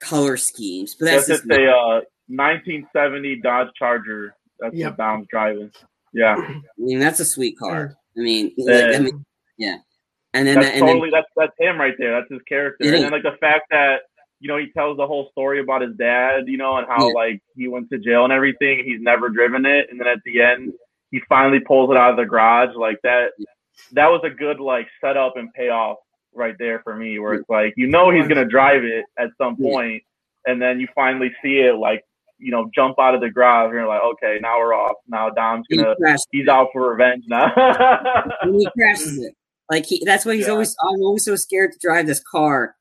color 0.00 0.36
schemes. 0.36 0.96
But 0.98 1.06
that's, 1.06 1.26
just 1.28 1.44
a 1.44 1.54
uh, 1.54 2.00
1970 2.28 3.40
Dodge 3.42 3.68
Charger. 3.78 4.34
That's 4.60 4.74
yep. 4.74 4.92
what 4.92 4.98
Dom's 4.98 5.26
driving. 5.30 5.70
Yeah, 6.12 6.36
I 6.38 6.62
mean 6.78 6.98
that's 6.98 7.20
a 7.20 7.24
sweet 7.24 7.58
car. 7.58 7.96
I 8.16 8.20
mean, 8.20 8.52
like, 8.56 8.94
I 8.94 8.98
mean 8.98 9.24
yeah. 9.58 9.78
And 10.34 10.46
then 10.46 10.56
that's 10.56 10.76
and 10.76 10.80
totally 10.80 11.10
then, 11.10 11.22
that's 11.22 11.28
that's 11.36 11.52
him 11.58 11.80
right 11.80 11.94
there. 11.98 12.12
That's 12.12 12.30
his 12.30 12.42
character. 12.42 12.84
And 12.84 13.04
then 13.04 13.10
like 13.10 13.22
the 13.22 13.36
fact 13.40 13.68
that 13.70 14.02
you 14.38 14.48
know 14.48 14.58
he 14.58 14.70
tells 14.72 14.98
the 14.98 15.06
whole 15.06 15.30
story 15.30 15.60
about 15.60 15.80
his 15.80 15.96
dad, 15.96 16.46
you 16.46 16.58
know, 16.58 16.76
and 16.76 16.86
how 16.86 17.08
yeah. 17.08 17.14
like 17.14 17.42
he 17.56 17.68
went 17.68 17.88
to 17.90 17.98
jail 17.98 18.24
and 18.24 18.32
everything. 18.32 18.84
He's 18.84 19.00
never 19.00 19.30
driven 19.30 19.64
it, 19.64 19.88
and 19.90 19.98
then 19.98 20.06
at 20.06 20.18
the 20.24 20.42
end 20.42 20.74
he 21.10 21.22
finally 21.28 21.60
pulls 21.60 21.90
it 21.90 21.96
out 21.96 22.10
of 22.10 22.16
the 22.16 22.24
garage 22.24 22.74
like 22.76 23.00
that. 23.02 23.30
That 23.92 24.08
was 24.08 24.20
a 24.24 24.30
good 24.30 24.60
like 24.60 24.88
setup 25.00 25.36
and 25.36 25.52
payoff 25.54 25.98
right 26.34 26.56
there 26.58 26.80
for 26.82 26.94
me, 26.94 27.18
where 27.18 27.34
it's 27.34 27.48
like 27.48 27.72
you 27.76 27.86
know 27.86 28.10
he's 28.10 28.28
gonna 28.28 28.44
drive 28.44 28.84
it 28.84 29.06
at 29.18 29.30
some 29.38 29.56
point, 29.56 30.02
and 30.46 30.60
then 30.60 30.80
you 30.80 30.88
finally 30.94 31.32
see 31.42 31.60
it 31.60 31.76
like 31.76 32.04
you 32.38 32.50
know 32.50 32.70
jump 32.74 32.98
out 32.98 33.14
of 33.14 33.20
the 33.20 33.30
garage, 33.30 33.66
and 33.66 33.74
you're 33.74 33.86
like, 33.86 34.02
okay, 34.02 34.38
now 34.40 34.58
we're 34.58 34.74
off. 34.74 34.96
Now 35.08 35.30
Dom's 35.30 35.66
gonna 35.70 35.94
he 35.98 36.38
he's 36.38 36.48
out 36.48 36.68
for 36.72 36.90
revenge 36.90 37.24
now. 37.28 37.52
he 38.44 38.68
crashes 38.76 39.18
it. 39.18 39.34
Like 39.70 39.86
he, 39.86 40.02
that's 40.04 40.24
why 40.24 40.36
he's 40.36 40.46
yeah. 40.46 40.52
always. 40.52 40.76
I'm 40.82 41.00
always 41.02 41.24
so 41.24 41.36
scared 41.36 41.72
to 41.72 41.78
drive 41.80 42.06
this 42.06 42.22
car, 42.22 42.76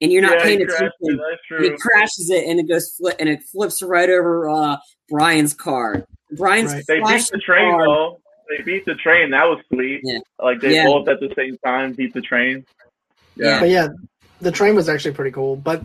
and 0.00 0.10
you're 0.10 0.22
not 0.22 0.38
yeah, 0.38 0.44
paying 0.44 0.62
attention. 0.62 0.90
It, 1.00 1.62
he 1.62 1.70
crashes 1.78 2.30
it, 2.30 2.46
and 2.46 2.58
it 2.58 2.68
goes 2.68 2.94
flip, 2.96 3.16
and 3.18 3.28
it 3.28 3.42
flips 3.42 3.82
right 3.82 4.08
over 4.08 4.48
uh, 4.48 4.76
Brian's 5.08 5.54
car. 5.54 6.06
Brian's 6.32 6.72
right. 6.72 6.84
they 6.88 7.00
beat 7.00 7.28
the 7.30 7.38
train 7.38 7.70
car. 7.70 7.86
though. 7.86 8.20
They 8.48 8.62
beat 8.62 8.84
the 8.86 8.94
train. 8.94 9.30
That 9.30 9.44
was 9.44 9.62
sweet. 9.72 10.00
Yeah. 10.04 10.18
Like 10.40 10.60
they 10.60 10.74
yeah. 10.74 10.86
both 10.86 11.08
at 11.08 11.20
the 11.20 11.32
same 11.36 11.56
time 11.64 11.92
beat 11.92 12.14
the 12.14 12.20
train. 12.20 12.64
Yeah. 13.36 13.60
But 13.60 13.68
yeah, 13.68 13.88
the 14.40 14.50
train 14.50 14.74
was 14.74 14.88
actually 14.88 15.14
pretty 15.14 15.30
cool. 15.30 15.56
But, 15.56 15.84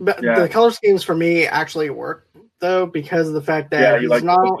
but 0.00 0.22
yeah. 0.22 0.40
the 0.40 0.48
color 0.48 0.70
schemes 0.70 1.04
for 1.04 1.14
me 1.14 1.46
actually 1.46 1.90
work 1.90 2.27
though 2.60 2.86
because 2.86 3.28
of 3.28 3.34
the 3.34 3.42
fact 3.42 3.70
that 3.70 3.80
yeah, 3.80 4.00
he's 4.00 4.08
like 4.08 4.24
not. 4.24 4.60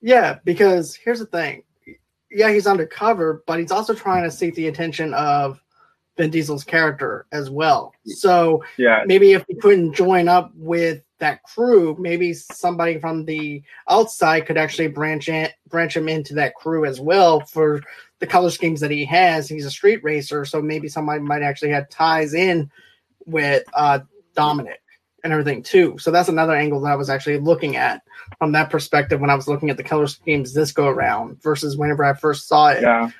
Yeah, 0.00 0.38
because 0.44 0.94
here's 0.94 1.18
the 1.18 1.26
thing. 1.26 1.62
Yeah, 2.30 2.52
he's 2.52 2.66
undercover, 2.66 3.42
but 3.46 3.58
he's 3.58 3.72
also 3.72 3.94
trying 3.94 4.24
to 4.24 4.30
seek 4.30 4.54
the 4.54 4.68
attention 4.68 5.14
of 5.14 5.62
Vin 6.16 6.30
Diesel's 6.30 6.64
character 6.64 7.26
as 7.32 7.48
well. 7.48 7.94
So 8.04 8.64
yeah, 8.76 9.04
maybe 9.06 9.32
if 9.32 9.44
he 9.48 9.54
couldn't 9.54 9.94
join 9.94 10.28
up 10.28 10.52
with 10.54 11.02
that 11.18 11.42
crew, 11.42 11.96
maybe 11.98 12.34
somebody 12.34 12.98
from 12.98 13.24
the 13.24 13.62
outside 13.88 14.46
could 14.46 14.58
actually 14.58 14.88
branch 14.88 15.28
in, 15.28 15.48
branch 15.68 15.96
him 15.96 16.08
into 16.08 16.34
that 16.34 16.54
crew 16.54 16.84
as 16.84 17.00
well 17.00 17.40
for 17.40 17.82
the 18.20 18.26
color 18.26 18.50
schemes 18.50 18.80
that 18.80 18.90
he 18.90 19.04
has. 19.04 19.48
He's 19.48 19.64
a 19.64 19.70
street 19.70 20.02
racer, 20.04 20.44
so 20.44 20.60
maybe 20.60 20.88
somebody 20.88 21.20
might 21.20 21.42
actually 21.42 21.70
have 21.70 21.88
ties 21.88 22.34
in 22.34 22.70
with 23.26 23.64
uh, 23.74 24.00
Dominic 24.34 24.80
and 25.28 25.38
everything 25.38 25.62
too. 25.62 25.96
So 25.98 26.10
that's 26.10 26.28
another 26.28 26.54
angle 26.54 26.80
that 26.80 26.92
I 26.92 26.96
was 26.96 27.10
actually 27.10 27.38
looking 27.38 27.76
at 27.76 28.02
from 28.38 28.52
that 28.52 28.70
perspective 28.70 29.20
when 29.20 29.30
I 29.30 29.34
was 29.34 29.46
looking 29.46 29.70
at 29.70 29.76
the 29.76 29.84
color 29.84 30.06
schemes 30.06 30.54
this 30.54 30.72
go 30.72 30.88
around 30.88 31.42
versus 31.42 31.76
whenever 31.76 32.04
I 32.04 32.14
first 32.14 32.48
saw 32.48 32.68
it. 32.68 32.82
Yeah 32.82 33.10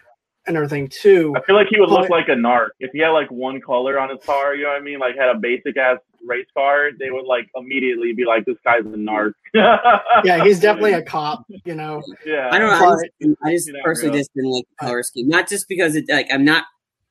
and 0.46 0.56
everything 0.56 0.88
too. 0.88 1.34
I 1.36 1.42
feel 1.42 1.54
like 1.54 1.68
he 1.68 1.78
would 1.78 1.90
but, 1.90 2.00
look 2.00 2.10
like 2.10 2.28
a 2.28 2.34
narc 2.34 2.70
if 2.80 2.90
he 2.92 3.00
had 3.00 3.10
like 3.10 3.30
one 3.30 3.60
color 3.60 4.00
on 4.00 4.08
his 4.08 4.24
car. 4.24 4.54
You 4.54 4.64
know 4.64 4.70
what 4.70 4.80
I 4.80 4.82
mean? 4.82 4.98
Like 4.98 5.14
had 5.14 5.28
a 5.28 5.38
basic 5.38 5.76
ass 5.76 5.98
race 6.26 6.46
car, 6.54 6.90
they 6.98 7.10
would 7.10 7.26
like 7.26 7.48
immediately 7.54 8.12
be 8.12 8.24
like, 8.24 8.44
"This 8.46 8.56
guy's 8.64 8.80
a 8.80 8.96
narc." 8.96 9.32
yeah, 9.54 10.42
he's 10.42 10.58
definitely 10.58 10.94
a 10.94 11.02
cop. 11.02 11.44
You 11.48 11.74
know. 11.74 12.02
Yeah. 12.24 12.48
I 12.50 12.58
don't 12.58 12.70
know. 12.70 12.88
I 12.88 12.96
just, 13.20 13.36
I 13.44 13.50
just 13.52 13.70
personally 13.84 14.18
just 14.18 14.34
didn't 14.34 14.50
like 14.50 14.64
the 14.70 14.86
color 14.86 15.02
scheme, 15.02 15.28
not 15.28 15.48
just 15.48 15.68
because 15.68 15.94
it 15.94 16.06
like 16.08 16.28
I'm 16.32 16.44
not 16.44 16.64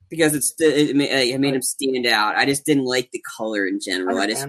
because 0.09 0.33
it's 0.33 0.53
it, 0.59 0.95
made, 0.95 1.11
it 1.11 1.39
made 1.39 1.53
him 1.53 1.61
stand 1.61 2.05
out. 2.07 2.35
I 2.35 2.45
just 2.45 2.65
didn't 2.65 2.85
like 2.85 3.11
the 3.11 3.21
color 3.37 3.67
in 3.67 3.79
general. 3.79 4.17
I, 4.17 4.23
I 4.23 4.27
just. 4.27 4.47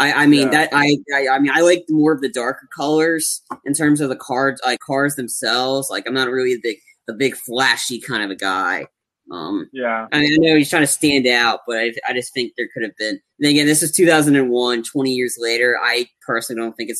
I, 0.00 0.24
I 0.24 0.26
mean 0.26 0.50
yeah. 0.50 0.66
that 0.66 0.70
I, 0.72 0.96
I, 1.14 1.28
I 1.28 1.38
mean 1.38 1.52
I 1.54 1.60
like 1.60 1.84
more 1.88 2.12
of 2.12 2.22
the 2.22 2.28
darker 2.28 2.68
colors 2.74 3.42
in 3.64 3.74
terms 3.74 4.00
of 4.00 4.08
the 4.08 4.16
cards 4.16 4.60
like 4.64 4.80
cars 4.80 5.14
themselves. 5.16 5.90
Like 5.90 6.06
I'm 6.06 6.14
not 6.14 6.30
really 6.30 6.54
the 6.54 6.60
big 6.62 6.78
a 7.08 7.12
big 7.12 7.36
flashy 7.36 8.00
kind 8.00 8.22
of 8.22 8.30
a 8.30 8.36
guy. 8.36 8.86
Um, 9.30 9.68
yeah. 9.72 10.06
I, 10.12 10.20
mean, 10.20 10.32
I 10.32 10.36
know 10.38 10.56
he's 10.56 10.70
trying 10.70 10.82
to 10.82 10.88
stand 10.88 11.26
out, 11.26 11.60
but 11.66 11.76
I, 11.76 11.92
I 12.08 12.12
just 12.12 12.34
think 12.34 12.52
there 12.56 12.68
could 12.72 12.82
have 12.82 12.96
been. 12.96 13.20
And 13.38 13.48
again, 13.48 13.66
this 13.66 13.82
is 13.82 13.92
2001, 13.92 14.82
20 14.82 15.10
years 15.10 15.36
later. 15.38 15.78
I 15.80 16.06
personally 16.26 16.60
don't 16.60 16.76
think 16.76 16.90
it 16.90 16.98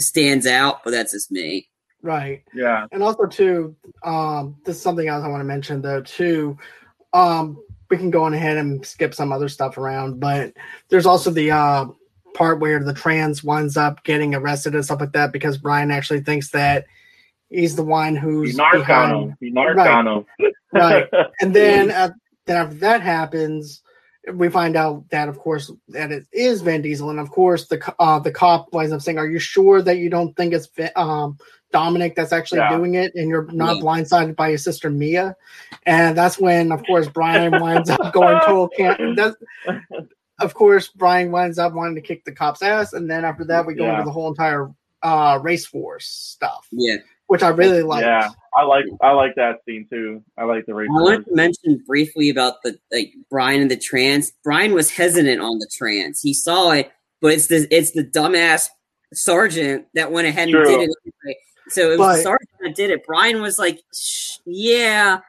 stands 0.00 0.46
out, 0.46 0.84
but 0.84 0.92
that's 0.92 1.12
just 1.12 1.30
me. 1.30 1.68
Right. 2.02 2.44
Yeah. 2.54 2.86
And 2.92 3.02
also, 3.02 3.26
too, 3.26 3.76
um, 4.04 4.56
this 4.64 4.76
is 4.76 4.82
something 4.82 5.08
else 5.08 5.24
I 5.24 5.28
want 5.28 5.40
to 5.40 5.44
mention, 5.44 5.82
though, 5.82 6.00
too. 6.00 6.56
um, 7.12 7.62
we 7.90 7.96
can 7.96 8.10
go 8.10 8.24
on 8.24 8.34
ahead 8.34 8.56
and 8.56 8.84
skip 8.84 9.14
some 9.14 9.32
other 9.32 9.48
stuff 9.48 9.78
around, 9.78 10.20
but 10.20 10.52
there's 10.88 11.06
also 11.06 11.30
the 11.30 11.50
uh, 11.50 11.86
part 12.34 12.60
where 12.60 12.82
the 12.82 12.92
Trans 12.94 13.42
winds 13.42 13.76
up 13.76 14.04
getting 14.04 14.34
arrested 14.34 14.74
and 14.74 14.84
stuff 14.84 15.00
like 15.00 15.12
that 15.12 15.32
because 15.32 15.58
Brian 15.58 15.90
actually 15.90 16.20
thinks 16.20 16.50
that 16.50 16.86
he's 17.50 17.76
the 17.76 17.82
one 17.82 18.14
who's 18.14 18.52
he 18.52 18.58
narc 18.58 18.88
on 18.88 19.14
him. 19.30 19.36
He 19.40 19.50
narc 19.50 19.74
Right. 19.74 19.90
on 19.90 20.06
him. 20.06 20.26
right. 20.72 21.06
And 21.40 21.54
then, 21.54 21.90
uh, 21.90 22.10
then 22.46 22.56
after 22.56 22.74
that 22.76 23.00
happens, 23.02 23.82
we 24.34 24.48
find 24.50 24.76
out 24.76 25.08
that, 25.10 25.28
of 25.28 25.38
course, 25.38 25.70
that 25.88 26.12
it 26.12 26.26
is 26.32 26.60
Vin 26.60 26.82
Diesel, 26.82 27.10
and 27.10 27.20
of 27.20 27.30
course, 27.30 27.66
the 27.68 27.94
uh, 27.98 28.18
the 28.18 28.30
cop 28.30 28.72
winds 28.74 28.92
up 28.92 29.00
saying, 29.00 29.16
"Are 29.18 29.26
you 29.26 29.38
sure 29.38 29.80
that 29.80 29.96
you 29.96 30.10
don't 30.10 30.36
think 30.36 30.52
it's 30.52 30.68
um, 30.96 31.38
Dominic 31.72 32.14
that's 32.16 32.32
actually 32.32 32.58
Yeah. 32.60 32.76
doing 32.76 32.94
it, 32.94 33.12
and 33.14 33.28
you're 33.28 33.46
not 33.52 33.76
Yeah. 33.76 33.82
blindsided 33.82 34.36
by 34.36 34.48
your 34.48 34.58
sister 34.58 34.90
Mia?" 34.90 35.36
And 35.86 36.16
that's 36.16 36.38
when, 36.38 36.72
of 36.72 36.84
course, 36.86 37.08
Brian 37.08 37.60
winds 37.60 37.90
up 37.90 38.12
going 38.12 38.38
total 38.40 38.68
can. 38.68 39.14
That's, 39.16 39.36
of 40.40 40.54
course, 40.54 40.88
Brian 40.88 41.30
winds 41.32 41.58
up 41.58 41.72
wanting 41.74 41.94
to 41.96 42.00
kick 42.00 42.24
the 42.24 42.32
cop's 42.32 42.62
ass, 42.62 42.92
and 42.92 43.10
then 43.10 43.24
after 43.24 43.44
that, 43.46 43.66
we 43.66 43.74
go 43.74 43.84
Yeah. 43.84 43.92
into 43.94 44.04
the 44.04 44.10
whole 44.12 44.28
entire 44.28 44.70
uh, 45.02 45.38
race 45.42 45.72
wars 45.72 46.06
stuff, 46.06 46.66
Yeah. 46.72 46.96
which 47.28 47.44
I 47.44 47.50
really 47.50 47.82
like. 47.82 48.02
yeah, 48.04 48.30
I 48.56 48.64
like 48.64 48.84
I 49.00 49.12
like 49.12 49.36
that 49.36 49.60
scene 49.64 49.86
too. 49.88 50.24
I 50.36 50.42
like 50.44 50.66
the 50.66 50.74
race. 50.74 50.88
I 50.90 51.00
wanted 51.00 51.24
to 51.26 51.34
mention 51.36 51.80
briefly 51.86 52.30
about 52.30 52.62
the 52.64 52.76
like 52.90 53.12
Brian 53.30 53.60
and 53.62 53.70
the 53.70 53.76
Trans. 53.76 54.32
Brian 54.42 54.74
was 54.74 54.90
hesitant 54.90 55.40
on 55.40 55.60
the 55.60 55.68
Trans. 55.72 56.20
He 56.20 56.34
saw 56.34 56.72
it, 56.72 56.90
but 57.20 57.32
it's 57.32 57.46
the 57.46 57.68
it's 57.70 57.92
the 57.92 58.02
dumbass 58.02 58.68
sergeant 59.14 59.86
that 59.94 60.10
went 60.10 60.26
ahead 60.26 60.48
and 60.48 60.64
did 60.64 60.66
it. 60.66 60.74
Anyway. 60.74 61.36
So 61.70 61.92
it 61.92 61.98
was 61.98 62.00
But- 62.06 62.16
the 62.16 62.22
sergeant 62.22 62.50
that 62.60 62.74
did 62.74 62.90
it. 62.90 63.04
Brian 63.06 63.42
was 63.42 63.58
like, 63.58 63.80
Shh, 63.94 64.38
"Yeah," 64.46 65.20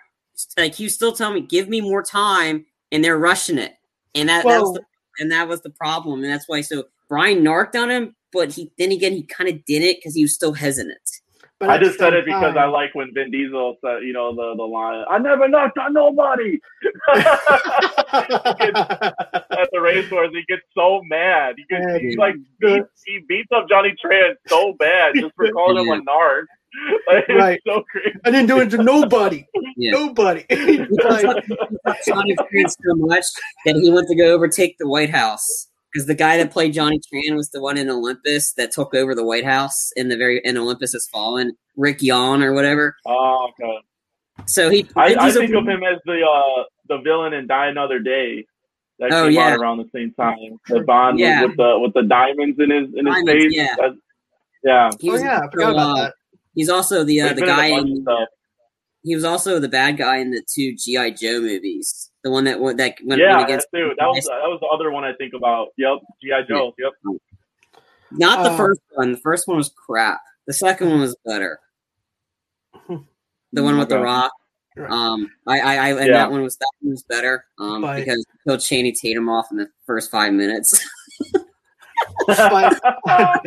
like 0.58 0.76
he 0.76 0.86
was 0.86 0.94
still 0.94 1.12
telling 1.12 1.36
me, 1.36 1.42
"Give 1.42 1.70
me 1.70 1.82
more 1.82 2.04
time," 2.04 2.66
and 2.92 3.04
they're 3.04 3.18
rushing 3.18 3.58
it, 3.58 3.74
and 4.16 4.30
that, 4.30 4.46
that 4.46 4.62
was 4.62 4.74
the, 4.74 4.82
and 5.20 5.32
that 5.32 5.48
was 5.48 5.62
the 5.62 5.70
problem, 5.72 6.24
and 6.24 6.32
that's 6.32 6.48
why. 6.48 6.62
So 6.62 6.86
Brian 7.08 7.44
narked 7.44 7.76
on 7.76 7.90
him, 7.90 8.16
but 8.32 8.54
he 8.54 8.72
then 8.78 8.92
again 8.92 9.14
he 9.14 9.24
kind 9.24 9.50
of 9.50 9.64
did 9.66 9.84
it 9.84 9.98
because 9.98 10.16
he 10.16 10.24
was 10.24 10.34
still 10.34 10.54
hesitant. 10.54 10.98
But 11.60 11.70
I 11.70 11.78
just 11.78 12.00
said 12.00 12.14
it 12.14 12.24
because 12.24 12.56
I 12.56 12.68
like 12.68 12.96
when 12.96 13.14
Vin 13.14 13.32
Diesel 13.32 13.76
said, 13.84 14.04
you 14.04 14.14
know, 14.14 14.34
the 14.34 14.56
the 14.56 14.64
line, 14.64 15.04
"I 15.10 15.20
never 15.20 15.50
knocked 15.50 15.78
on 15.78 15.94
nobody." 15.94 16.60
At 19.60 19.70
the 19.72 19.82
race 19.82 20.08
course, 20.10 20.30
he 20.32 20.44
gets 20.48 20.62
so 20.76 21.02
mad. 21.06 21.56
He 21.58 21.66
gets 21.70 21.86
Yeah, 21.88 21.98
he, 22.00 22.16
like 22.18 22.36
he, 22.62 22.82
he 23.06 23.20
beats 23.28 23.50
up 23.54 23.68
Johnny 23.70 23.94
Tran 24.04 24.34
so 24.48 24.74
bad 24.80 25.14
just 25.16 25.34
for 25.36 25.50
calling 25.52 25.86
him 25.86 25.92
a 26.00 26.02
narc. 26.10 26.44
Like, 27.12 27.28
Right. 27.30 27.60
so 27.66 27.84
crazy. 27.92 28.12
I 28.24 28.30
didn't 28.30 28.46
do 28.48 28.60
it 28.60 28.70
to 28.70 28.78
nobody. 28.84 29.44
Yeah. 29.76 29.92
Nobody. 29.92 30.46
He 30.50 30.78
Like, 30.78 31.44
Johnny 32.06 32.36
Tran 32.36 32.68
so 32.70 32.94
much 32.96 33.26
that 33.66 33.76
he 33.76 33.90
went 33.92 34.08
to 34.08 34.16
go 34.16 34.26
overtake 34.34 34.76
the 34.78 34.88
White 34.88 35.10
House 35.10 35.68
because 35.92 36.06
the 36.06 36.14
guy 36.14 36.38
that 36.38 36.52
played 36.52 36.74
Johnny 36.74 37.00
Tran 37.12 37.36
was 37.36 37.50
the 37.50 37.60
one 37.60 37.76
in 37.80 37.90
Olympus 37.90 38.54
that 38.54 38.70
took 38.72 38.94
over 38.94 39.16
the 39.16 39.26
White 39.26 39.46
House 39.46 39.92
in 39.96 40.10
the 40.10 40.16
very 40.16 40.42
in 40.44 40.58
Olympus 40.58 40.94
Has 40.94 41.08
Fallen, 41.12 41.54
Rick 41.76 42.00
Yune 42.00 42.44
or 42.44 42.54
whatever. 42.54 42.96
Oh, 43.08 43.50
okay. 43.60 43.78
So 44.46 44.70
he, 44.70 44.88
I, 44.96 45.16
I 45.16 45.26
he's 45.26 45.36
a- 45.36 45.40
think 45.40 45.56
of 45.56 45.68
him 45.68 45.82
as 45.84 45.98
the 46.06 46.22
uh, 46.22 46.64
the 46.88 47.02
villain 47.02 47.34
in 47.34 47.48
Die 47.48 47.68
Another 47.68 47.98
Day. 48.00 48.46
That 49.00 49.12
Oh, 49.14 49.26
came 49.26 49.34
yeah. 49.34 49.48
out 49.54 49.60
around 49.60 49.78
the 49.78 49.90
same 49.96 50.14
time. 50.14 50.60
The 50.68 50.82
Bond 50.82 51.16
with- 51.16 51.22
Yeah. 51.22 51.46
with 51.46 51.56
the 51.58 51.80
with 51.80 51.94
the 51.94 52.04
diamonds 52.04 52.60
in 52.60 52.70
his 52.70 52.94
in 52.96 53.06
his 53.06 53.16
Diamonds, 53.16 53.32
face. 53.32 53.56
yeah. 53.56 53.76
That's- 53.78 53.98
yeah. 54.64 54.90
he 55.00 55.10
oh 55.12 55.16
yeah, 55.16 55.40
I 55.40 55.52
forgot 55.52 55.72
about 55.72 55.98
uh, 55.98 56.02
that. 56.04 56.14
He's 56.56 56.70
also 56.70 57.04
the 57.04 57.22
uh, 57.22 57.30
the 57.30 57.36
been 57.36 57.44
in 57.46 57.50
a 57.50 57.56
guy. 57.56 57.66
In, 57.68 58.02
stuff. 58.04 58.30
he 59.04 59.16
was 59.16 59.24
also 59.24 59.60
the 59.60 59.70
bad 59.70 59.98
guy 59.98 60.18
in 60.18 60.32
the 60.32 60.44
two 60.54 60.76
GI 60.76 61.12
Joe 61.12 61.40
movies. 61.40 62.12
The 62.24 62.32
one 62.32 62.44
that 62.44 62.60
went 62.60 62.78
that 62.80 62.96
went, 63.06 63.22
yeah, 63.22 63.42
against 63.42 63.68
that 63.72 63.78
too. 63.78 63.94
That 63.98 64.08
was 64.08 64.26
that 64.26 64.50
was 64.50 64.60
the 64.60 64.68
other 64.68 64.92
one 64.92 65.06
I 65.06 65.14
think 65.14 65.34
about. 65.34 65.70
Yep, 65.78 66.00
GI 66.22 66.48
Joe. 66.50 66.74
Yep. 66.78 66.92
not 68.12 68.44
the 68.44 68.50
Uh, 68.52 68.58
first 68.58 68.82
one. 68.96 69.12
The 69.14 69.18
first 69.20 69.48
one 69.48 69.56
was 69.58 69.70
crap. 69.70 70.20
The 70.48 70.54
second 70.54 70.90
one 70.90 71.00
was 71.00 71.16
better. 71.26 71.60
The 73.52 73.64
one 73.64 73.80
with 73.80 73.90
the 73.90 74.00
rock. 74.00 74.32
Right. 74.80 74.92
Um, 74.92 75.30
I, 75.46 75.60
I, 75.60 75.76
I 75.76 75.90
and 75.90 76.00
Yeah. 76.08 76.14
that 76.14 76.32
one 76.32 76.42
was 76.42 76.56
that 76.58 76.72
one 76.80 76.92
was 76.92 77.04
better. 77.04 77.44
Um, 77.60 77.82
But- 77.82 77.98
because 77.98 78.26
he 78.32 78.50
killed 78.50 78.62
Channing 78.62 78.96
Tatum 78.96 79.28
off 79.30 79.52
in 79.52 79.58
the 79.58 79.68
first 79.86 80.10
five 80.12 80.34
minutes. 80.34 80.84
But- 82.28 82.80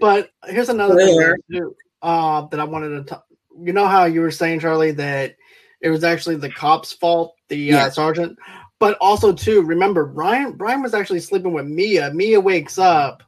But 0.00 0.30
here's 0.46 0.68
another 0.68 0.96
thing 0.96 1.08
Spoiler. 1.14 1.38
too, 1.50 1.76
uh, 2.02 2.46
that 2.46 2.60
I 2.60 2.64
wanted 2.64 2.90
to 2.90 3.04
talk. 3.04 3.24
You 3.58 3.72
know 3.72 3.86
how 3.86 4.04
you 4.04 4.20
were 4.20 4.30
saying, 4.30 4.60
Charlie, 4.60 4.90
that 4.92 5.36
it 5.80 5.88
was 5.90 6.04
actually 6.04 6.36
the 6.36 6.50
cop's 6.50 6.92
fault, 6.92 7.34
the 7.48 7.56
Yeah. 7.56 7.84
uh, 7.86 7.90
sergeant. 7.90 8.38
But 8.78 8.98
also 9.00 9.32
too, 9.32 9.62
remember 9.62 10.04
Brian. 10.06 10.52
Brian 10.52 10.82
was 10.82 10.92
actually 10.94 11.20
sleeping 11.20 11.52
with 11.52 11.66
Mia. 11.66 12.12
Mia 12.12 12.40
wakes 12.40 12.78
up. 12.78 13.22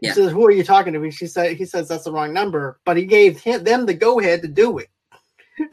He 0.00 0.08
Yeah. 0.08 0.14
says, 0.14 0.32
"Who 0.32 0.44
are 0.46 0.50
you 0.52 0.62
talking 0.64 0.92
to?" 0.92 1.10
She 1.10 1.26
said, 1.26 1.56
"He 1.56 1.64
says 1.64 1.88
that's 1.88 2.04
the 2.04 2.12
wrong 2.12 2.32
number." 2.32 2.78
But 2.84 2.96
he 2.96 3.04
gave 3.04 3.40
him, 3.40 3.64
them 3.64 3.86
the 3.86 3.94
go 3.94 4.20
ahead 4.20 4.42
to 4.42 4.48
do 4.48 4.78
it 4.78 4.88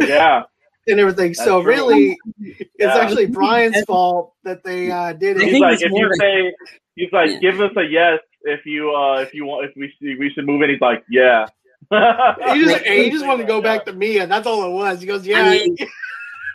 yeah, 0.01 0.43
and 0.87 0.99
everything. 0.99 1.29
That's 1.29 1.43
so 1.43 1.61
true. 1.61 1.71
really, 1.71 2.17
it's 2.39 2.69
Yeah. 2.79 2.97
actually 2.97 3.27
Brian's 3.27 3.81
fault 3.85 4.33
that 4.43 4.63
they 4.63 4.91
uh, 4.91 5.13
did 5.13 5.37
it. 5.37 5.49
he's 5.49 5.59
like 5.59 5.81
if 5.81 5.91
you 5.91 6.09
say 6.19 6.53
he's 6.95 7.11
like 7.11 7.29
Yeah. 7.31 7.39
give 7.39 7.61
us 7.61 7.71
a 7.77 7.83
yes 7.83 8.19
if 8.43 8.65
you 8.65 8.91
uh 8.91 9.19
if 9.19 9.33
you 9.33 9.45
want 9.45 9.65
if 9.69 9.75
we 9.75 10.15
we 10.17 10.29
should 10.31 10.45
move 10.45 10.61
in. 10.61 10.69
He's 10.69 10.81
like 10.81 11.03
yeah. 11.09 11.45
He 11.91 12.63
just, 12.65 12.77
he 12.85 13.09
just 13.09 13.25
wanted 13.25 13.43
to 13.43 13.47
go 13.47 13.61
back 13.61 13.85
to 13.85 13.93
Mia. 13.93 14.23
And 14.23 14.31
that's 14.31 14.45
all 14.45 14.63
it 14.65 14.71
was. 14.73 14.99
He 14.99 15.07
goes, 15.07 15.25
"Yeah." 15.25 15.41
I 15.43 15.49
mean, 15.51 15.75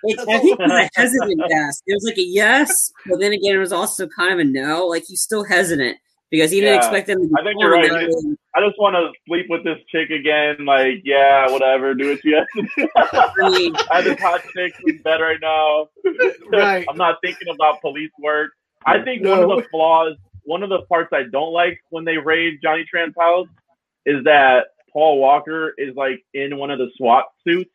It's, 0.05 0.23
I 0.23 0.39
think 0.39 0.61
it 0.61 0.69
was 0.69 0.71
a 0.71 1.01
hesitant 1.01 1.43
yes. 1.49 1.83
It 1.87 1.95
was 1.95 2.05
like 2.05 2.19
a 2.19 2.23
yes, 2.23 2.93
but 3.07 3.21
then 3.21 3.33
again, 3.33 3.55
it 3.57 3.59
was 3.59 3.73
also 3.73 4.07
kind 4.07 4.33
of 4.35 4.39
a 4.39 4.45
no. 4.45 4.87
Like 4.87 5.05
he's 5.07 5.23
still 5.23 5.45
hesitant 5.45 5.97
because 6.31 6.51
he 6.51 6.61
didn't 6.61 6.75
Yeah. 6.75 6.79
expect 6.79 7.07
them 7.07 7.21
to. 7.23 7.29
Be 7.29 7.35
I 7.39 7.45
think 7.45 7.61
you're 7.61 7.71
born 7.71 7.91
right. 7.91 8.09
that 8.11 8.37
I 8.57 8.61
just 8.67 8.79
want 8.79 8.95
to 8.95 9.11
sleep 9.27 9.47
with 9.49 9.65
this 9.65 9.79
chick 9.91 10.11
again. 10.11 10.65
Like 10.65 11.03
yeah, 11.05 11.51
whatever. 11.51 11.95
Do 11.95 12.11
what 12.11 12.25
you 12.25 12.37
have 12.37 12.47
to 12.57 12.63
do. 12.77 12.89
I 12.97 13.51
mean, 13.51 13.75
have 13.91 14.05
this 14.05 14.21
hot 14.21 14.43
chick 14.55 14.75
in 14.87 14.99
bed 15.03 15.21
right 15.21 15.39
now. 15.41 15.89
Right. 16.53 16.85
I'm 16.89 16.97
not 16.97 17.17
thinking 17.23 17.49
about 17.53 17.81
police 17.81 18.11
work. 18.19 18.53
I 18.87 19.03
think 19.03 19.25
one 19.25 19.43
of 19.43 19.49
the 19.49 19.65
flaws, 19.71 20.17
one 20.45 20.63
of 20.63 20.69
the 20.69 20.83
parts 20.83 21.09
I 21.13 21.25
don't 21.33 21.53
like 21.53 21.81
when 21.91 22.05
they 22.05 22.19
raid 22.19 22.61
Johnny 22.63 22.85
Tran's 22.89 23.15
house 23.19 23.49
is 24.07 24.23
that 24.25 24.67
Paul 24.93 25.19
Walker 25.19 25.75
is 25.79 25.97
like 25.97 26.25
in 26.35 26.59
one 26.59 26.71
of 26.71 26.79
the 26.79 26.91
SWAT 26.97 27.25
suits. 27.43 27.71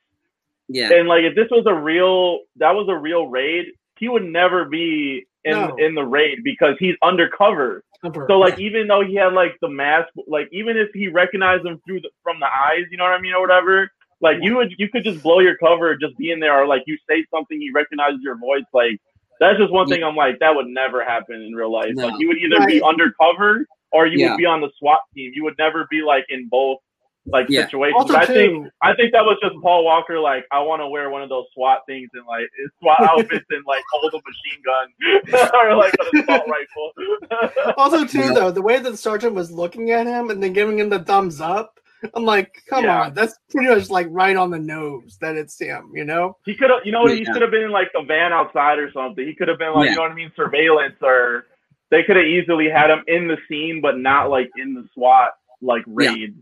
yeah, 0.70 0.92
And 0.94 1.08
like 1.08 1.24
if 1.24 1.36
this 1.36 1.48
was 1.50 1.66
a 1.68 1.74
real 1.74 2.40
that 2.58 2.72
was 2.76 2.88
a 2.90 2.96
real 2.96 3.28
raid, 3.28 3.66
he 3.98 4.08
would 4.08 4.24
never 4.24 4.66
be 4.66 5.26
in 5.44 5.54
No. 5.54 5.76
in 5.78 5.96
the 5.96 6.04
raid 6.04 6.40
because 6.44 6.76
he's 6.80 6.96
undercover. 7.04 7.84
So 8.28 8.40
like 8.40 8.60
even 8.60 8.88
though 8.88 9.04
he 9.06 9.16
had 9.16 9.34
like 9.34 9.56
the 9.62 9.68
mask, 9.70 10.08
like 10.28 10.48
even 10.52 10.78
if 10.78 10.90
he 10.94 11.08
recognized 11.10 11.66
him 11.66 11.82
through 11.86 12.02
the 12.02 12.10
from 12.24 12.40
the 12.40 12.46
eyes, 12.48 12.86
you 12.92 12.98
know 12.98 13.04
what 13.04 13.14
I 13.14 13.20
mean, 13.22 13.34
or 13.34 13.42
whatever. 13.42 13.92
Like 14.22 14.38
you 14.42 14.56
would 14.58 14.74
you 14.78 14.90
could 14.90 15.04
just 15.04 15.22
blow 15.24 15.40
your 15.40 15.56
cover, 15.58 15.96
just 15.96 16.18
be 16.18 16.32
in 16.32 16.40
there, 16.40 16.58
or 16.62 16.66
like 16.68 16.84
you 16.88 16.98
say 17.10 17.26
something, 17.34 17.60
he 17.60 17.72
recognizes 17.72 18.20
your 18.22 18.38
voice. 18.38 18.64
Like 18.74 19.00
that's 19.40 19.58
just 19.58 19.72
one 19.72 19.88
thing 19.88 20.04
I'm 20.04 20.16
like 20.16 20.40
that 20.40 20.54
would 20.56 20.68
never 20.68 21.04
happen 21.04 21.42
in 21.42 21.54
real 21.54 21.72
life. 21.72 21.92
No. 21.94 22.08
Like 22.08 22.16
you 22.20 22.28
would 22.30 22.38
either 22.38 22.66
be 22.68 22.82
undercover 22.82 23.66
or 23.92 24.08
you 24.08 24.20
Yeah. 24.20 24.32
would 24.32 24.38
be 24.38 24.46
on 24.46 24.62
the 24.62 24.70
SWAT 24.78 25.00
team. 25.16 25.32
You 25.34 25.44
would 25.46 25.58
never 25.58 25.88
be 25.90 26.02
like 26.02 26.26
in 26.30 26.48
both 26.50 26.80
like 27.32 27.48
Yeah. 27.50 27.66
situations. 27.66 27.96
also 28.00 28.16
I 28.16 28.26
too, 28.26 28.34
think 28.34 28.68
I 28.82 28.94
think 28.96 29.12
that 29.14 29.24
was 29.24 29.38
just 29.42 29.56
Paul 29.62 29.84
Walker. 29.86 30.20
Like, 30.20 30.46
I 30.52 30.60
want 30.60 30.82
to 30.82 30.88
wear 30.88 31.10
one 31.10 31.22
of 31.22 31.30
those 31.30 31.46
SWAT 31.54 31.80
things 31.88 32.10
and 32.14 32.26
like 32.28 32.48
his 32.58 32.70
SWAT 32.80 33.02
outfits 33.02 33.46
and 33.50 33.64
like 33.68 33.84
hold 33.92 34.14
a 34.14 34.18
machine 34.18 34.62
gun 34.66 35.52
or 35.54 35.76
like 35.76 35.94
an 36.00 36.20
assault 36.22 36.48
rifle. 36.48 37.74
also 37.78 38.06
too 38.06 38.20
Yeah. 38.20 38.34
though 38.34 38.52
the 38.52 38.62
way 38.62 38.80
that 38.80 38.90
the 38.90 38.98
sergeant 38.98 39.34
was 39.36 39.52
looking 39.52 39.92
at 39.92 40.08
him 40.08 40.30
and 40.30 40.42
then 40.42 40.54
giving 40.54 40.80
him 40.80 40.90
the 40.90 41.00
thumbs 41.00 41.40
up 41.42 41.80
i'm 42.14 42.24
like 42.24 42.64
come 42.70 42.86
Yeah. 42.86 43.02
on 43.04 43.14
that's 43.14 43.36
pretty 43.50 43.68
much 43.70 43.90
like 43.90 44.08
right 44.10 44.36
on 44.38 44.50
the 44.52 44.60
nose 44.60 45.18
that 45.22 45.36
it's 45.36 45.60
him 45.60 45.92
you 45.94 46.06
know 46.06 46.38
he 46.46 46.56
could 46.56 46.70
have, 46.70 46.80
you 46.86 46.92
know, 46.92 47.06
he 47.08 47.20
Yeah. 47.24 47.34
should 47.34 47.42
have 47.42 47.52
been 47.52 47.64
in 47.64 47.72
like 47.72 47.92
the 47.94 48.02
van 48.08 48.32
outside 48.34 48.80
or 48.80 48.92
something. 48.92 49.26
He 49.26 49.36
could 49.36 49.48
have 49.50 49.60
been 49.60 49.74
like, 49.74 49.86
Yeah. 49.86 49.92
you 49.92 49.96
know 49.98 50.04
what 50.04 50.12
I 50.12 50.16
mean, 50.16 50.32
surveillance 50.36 50.96
or 51.02 51.46
they 51.92 52.04
could 52.04 52.16
have 52.16 52.26
easily 52.26 52.70
had 52.70 52.90
him 52.90 53.04
in 53.08 53.28
the 53.28 53.38
scene, 53.48 53.82
but 53.82 53.98
not 53.98 54.30
like 54.30 54.50
in 54.58 54.74
the 54.74 54.88
SWAT 54.94 55.32
like 55.62 55.84
Yeah. 55.88 56.12
raid. 56.12 56.36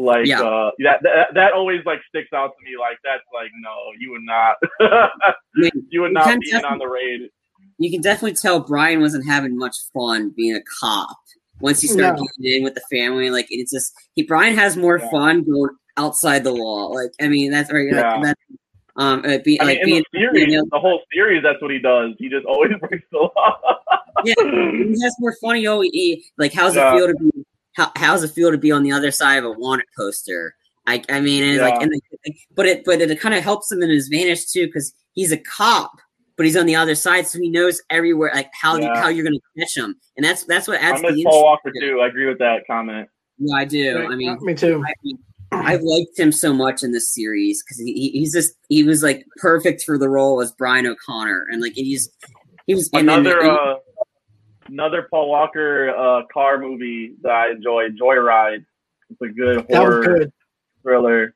Like 0.00 0.26
Yeah. 0.26 0.40
uh, 0.42 0.70
that, 0.78 1.00
that 1.02 1.34
that 1.34 1.52
always 1.54 1.80
like 1.84 1.98
sticks 2.08 2.28
out 2.32 2.52
to 2.56 2.64
me. 2.64 2.78
Like 2.78 2.98
that's 3.02 3.24
like 3.34 3.50
no, 3.60 3.74
you 3.98 4.12
would 4.12 4.22
not, 4.22 4.56
you 5.90 6.02
would 6.02 6.10
You 6.10 6.12
not 6.14 6.24
can 6.24 6.38
be 6.38 6.52
in 6.52 6.64
on 6.64 6.78
the 6.78 6.86
raid. 6.86 7.28
you 7.78 7.90
can 7.90 8.00
definitely 8.00 8.34
tell 8.36 8.60
Brian 8.60 9.00
wasn't 9.00 9.26
having 9.26 9.58
much 9.58 9.74
fun 9.92 10.32
being 10.36 10.54
a 10.54 10.60
cop 10.80 11.16
once 11.60 11.80
he 11.80 11.88
started 11.88 12.20
No. 12.20 12.26
getting 12.40 12.58
in 12.58 12.62
with 12.64 12.74
the 12.76 12.82
family. 12.90 13.30
Like 13.30 13.48
it's 13.50 13.72
just 13.72 13.92
he 14.14 14.22
Brian 14.22 14.56
has 14.56 14.76
more 14.76 14.98
Yeah. 15.00 15.10
fun 15.10 15.42
going 15.42 15.70
outside 15.96 16.44
the 16.44 16.52
law. 16.52 16.86
Like 16.86 17.10
I 17.20 17.26
mean, 17.26 17.50
that's 17.50 17.72
right. 17.72 17.88
Yeah. 17.90 18.14
Like, 18.14 18.22
that's 18.22 18.40
um, 18.96 19.22
be, 19.44 19.60
I 19.60 19.64
like 19.64 19.78
mean, 19.82 19.84
being 19.84 19.96
in 19.98 20.02
the 20.12 20.18
series, 20.18 20.52
you 20.52 20.58
know, 20.58 20.68
the 20.72 20.78
whole 20.78 21.00
series, 21.12 21.42
that's 21.42 21.60
what 21.60 21.70
he 21.72 21.78
does. 21.80 22.12
He 22.18 22.28
just 22.28 22.46
always 22.46 22.70
breaks 22.80 23.04
the 23.10 23.18
law. 23.18 23.56
yeah, 24.24 24.34
he 24.44 25.00
has 25.02 25.14
more 25.18 25.34
fun. 25.40 25.56
He 25.56 25.66
always 25.66 25.90
he, 25.92 26.24
like 26.36 26.52
how's 26.52 26.76
Yeah. 26.76 26.94
it 26.94 26.98
feel 26.98 27.06
to 27.08 27.14
be 27.14 27.44
how, 27.78 27.90
how's 27.96 28.22
it 28.22 28.32
feel 28.32 28.50
to 28.50 28.58
be 28.58 28.70
on 28.70 28.82
the 28.82 28.92
other 28.92 29.10
side 29.10 29.38
of 29.38 29.44
a 29.46 29.52
wanted 29.52 29.86
poster 29.96 30.54
I, 30.88 31.02
I 31.10 31.20
mean, 31.20 31.44
and 31.44 31.56
yeah. 31.56 31.62
like, 31.62 31.82
and 31.82 31.92
the, 31.92 32.00
but 32.54 32.64
it, 32.64 32.82
but 32.84 33.00
it 33.02 33.20
kind 33.20 33.34
of 33.34 33.44
helps 33.44 33.70
him 33.70 33.82
in 33.82 33.90
his 33.90 34.06
advantage 34.06 34.50
too 34.50 34.66
because 34.66 34.94
he's 35.12 35.32
a 35.32 35.36
cop, 35.36 35.92
but 36.38 36.46
he's 36.46 36.56
on 36.56 36.64
the 36.64 36.76
other 36.76 36.94
side, 36.94 37.26
so 37.26 37.38
he 37.38 37.50
knows 37.50 37.82
everywhere, 37.90 38.32
like 38.34 38.50
how 38.58 38.78
yeah. 38.78 38.98
how 38.98 39.08
you're 39.08 39.24
going 39.24 39.38
to 39.38 39.60
catch 39.60 39.76
him, 39.76 39.96
and 40.16 40.24
that's 40.24 40.44
that's 40.44 40.66
what 40.66 40.80
adds. 40.80 41.04
I 41.04 41.10
miss 41.10 41.24
Paul 41.24 41.44
Walker 41.44 41.70
too. 41.78 42.00
I 42.00 42.06
agree 42.06 42.26
with 42.26 42.38
that 42.38 42.66
comment. 42.66 43.06
Yeah, 43.36 43.56
I 43.56 43.66
do. 43.66 44.08
I 44.10 44.16
mean, 44.16 44.38
me 44.40 44.54
too. 44.54 44.82
I 44.82 44.92
mean, 45.04 45.18
I 45.52 45.76
liked 45.76 46.18
him 46.18 46.32
so 46.32 46.54
much 46.54 46.82
in 46.82 46.92
this 46.92 47.14
series 47.14 47.62
because 47.62 47.78
he, 47.78 48.10
he's 48.12 48.32
just 48.32 48.54
he 48.70 48.82
was 48.82 49.02
like 49.02 49.26
perfect 49.36 49.82
for 49.82 49.98
the 49.98 50.08
role 50.08 50.40
as 50.40 50.52
Brian 50.52 50.86
O'Connor, 50.86 51.48
and 51.50 51.60
like 51.60 51.74
he's 51.74 52.10
he 52.66 52.74
was 52.74 52.88
another 52.94 53.40
then, 53.42 53.50
uh, 53.50 53.74
another 54.68 55.06
Paul 55.10 55.28
Walker 55.28 55.90
uh, 55.90 56.22
car 56.32 56.58
movie 56.58 57.14
that 57.22 57.32
I 57.32 57.50
enjoy, 57.50 57.88
Joyride. 57.90 58.64
It's 59.10 59.20
a 59.22 59.28
good 59.28 59.66
horror 59.70 60.18
good. 60.18 60.32
thriller. 60.82 61.34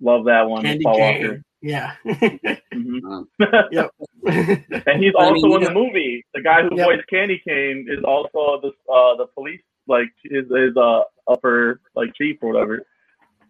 Love 0.00 0.24
that 0.26 0.48
one, 0.48 0.62
Candy 0.62 0.84
Paul 0.84 0.98
Walker. 0.98 1.42
Yeah. 1.60 1.94
mm-hmm. 2.06 3.04
Um, 3.04 3.28
yep. 3.72 3.90
and 4.26 5.02
he's 5.02 5.14
also 5.14 5.46
I 5.46 5.48
mean, 5.48 5.54
in 5.56 5.64
the 5.64 5.72
movie. 5.72 6.24
The 6.34 6.42
guy 6.42 6.62
who 6.62 6.76
yep. 6.76 6.86
voiced 6.86 7.08
Candy 7.08 7.40
Cane 7.46 7.86
is 7.88 8.04
also 8.04 8.60
the 8.60 8.68
uh, 8.92 9.16
the 9.16 9.26
police, 9.34 9.60
like 9.88 10.08
his 10.22 10.44
his 10.54 10.76
uh, 10.76 11.02
upper 11.26 11.80
like 11.96 12.14
chief 12.14 12.36
or 12.42 12.52
whatever. 12.52 12.82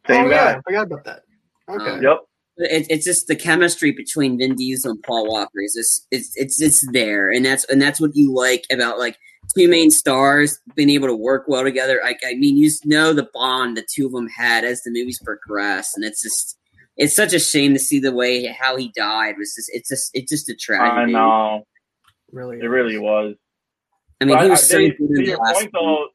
Same 0.07 0.27
oh, 0.27 0.31
guy. 0.31 0.37
yeah, 0.37 0.57
I 0.57 0.61
forgot 0.63 0.87
about 0.87 1.05
that. 1.05 1.23
Okay. 1.69 1.91
Um, 1.91 2.03
yep. 2.03 2.19
It, 2.59 2.87
it's 2.91 3.05
just 3.05 3.29
the 3.29 3.37
chemistry 3.37 3.93
between 3.93 4.39
Vin 4.39 4.55
Diesel 4.57 4.93
and 4.93 5.03
Paul 5.03 5.29
Walker 5.29 5.61
is 5.61 5.75
just 5.75 6.07
it's 6.11 6.33
it's 6.37 6.61
it's 6.61 6.91
there, 6.93 7.31
and 7.31 7.45
that's 7.45 7.65
and 7.65 7.81
that's 7.81 8.01
what 8.01 8.15
you 8.15 8.35
like 8.35 8.65
about 8.71 8.99
like 8.99 9.19
two 9.57 9.69
main 9.69 9.91
stars 9.91 10.59
being 10.75 10.91
able 10.91 11.09
to 11.09 11.17
work 11.17 11.45
well 11.49 11.63
together. 11.63 12.01
I, 12.05 12.17
I 12.27 12.35
mean, 12.35 12.57
you 12.57 12.71
know 12.85 13.13
the 13.13 13.29
bond 13.33 13.77
the 13.77 13.87
two 13.89 14.07
of 14.07 14.13
them 14.13 14.29
had 14.29 14.65
as 14.65 14.83
the 14.83 14.91
movies 14.91 15.21
progressed, 15.25 15.97
and 15.97 16.05
it's 16.05 16.23
just 16.23 16.59
it's 16.97 17.15
such 17.15 17.33
a 17.33 17.39
shame 17.39 17.75
to 17.75 17.81
see 17.81 18.01
the 18.01 18.13
way 18.13 18.47
how 18.47 18.77
he 18.77 18.93
died. 18.95 19.31
It 19.31 19.39
was 19.39 19.55
just 19.55 19.71
it's 19.73 19.89
just 19.89 20.11
it's 20.15 20.31
just 20.31 20.49
a 20.49 20.55
tragedy. 20.55 21.15
I 21.15 21.19
know, 21.19 21.65
really, 22.33 22.59
it 22.59 22.67
really 22.67 22.99
was. 22.99 23.37
I 24.21 24.25
mean, 24.25 24.37
but 24.37 24.45
he 24.45 24.51
was 24.51 24.65
I, 24.65 24.67
so 24.67 24.77
they, 24.79 24.91
good 24.91 25.15
to 25.15 25.25
your 25.25 25.39
point, 25.39 25.71
though, 25.73 26.09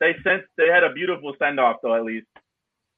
they 0.00 0.16
sent 0.24 0.42
they 0.56 0.66
had 0.66 0.84
a 0.84 0.92
beautiful 0.92 1.34
send 1.38 1.60
off 1.60 1.76
though 1.82 1.94
at 1.94 2.04
least. 2.04 2.26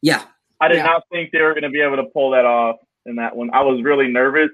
Yeah. 0.00 0.24
I 0.62 0.68
did 0.68 0.76
yeah. 0.76 0.84
not 0.84 1.02
think 1.10 1.32
they 1.32 1.40
were 1.40 1.54
going 1.54 1.64
to 1.64 1.70
be 1.70 1.80
able 1.80 1.96
to 1.96 2.04
pull 2.04 2.30
that 2.30 2.44
off 2.44 2.76
in 3.04 3.16
that 3.16 3.34
one. 3.34 3.50
I 3.52 3.62
was 3.62 3.82
really 3.82 4.06
nervous 4.06 4.50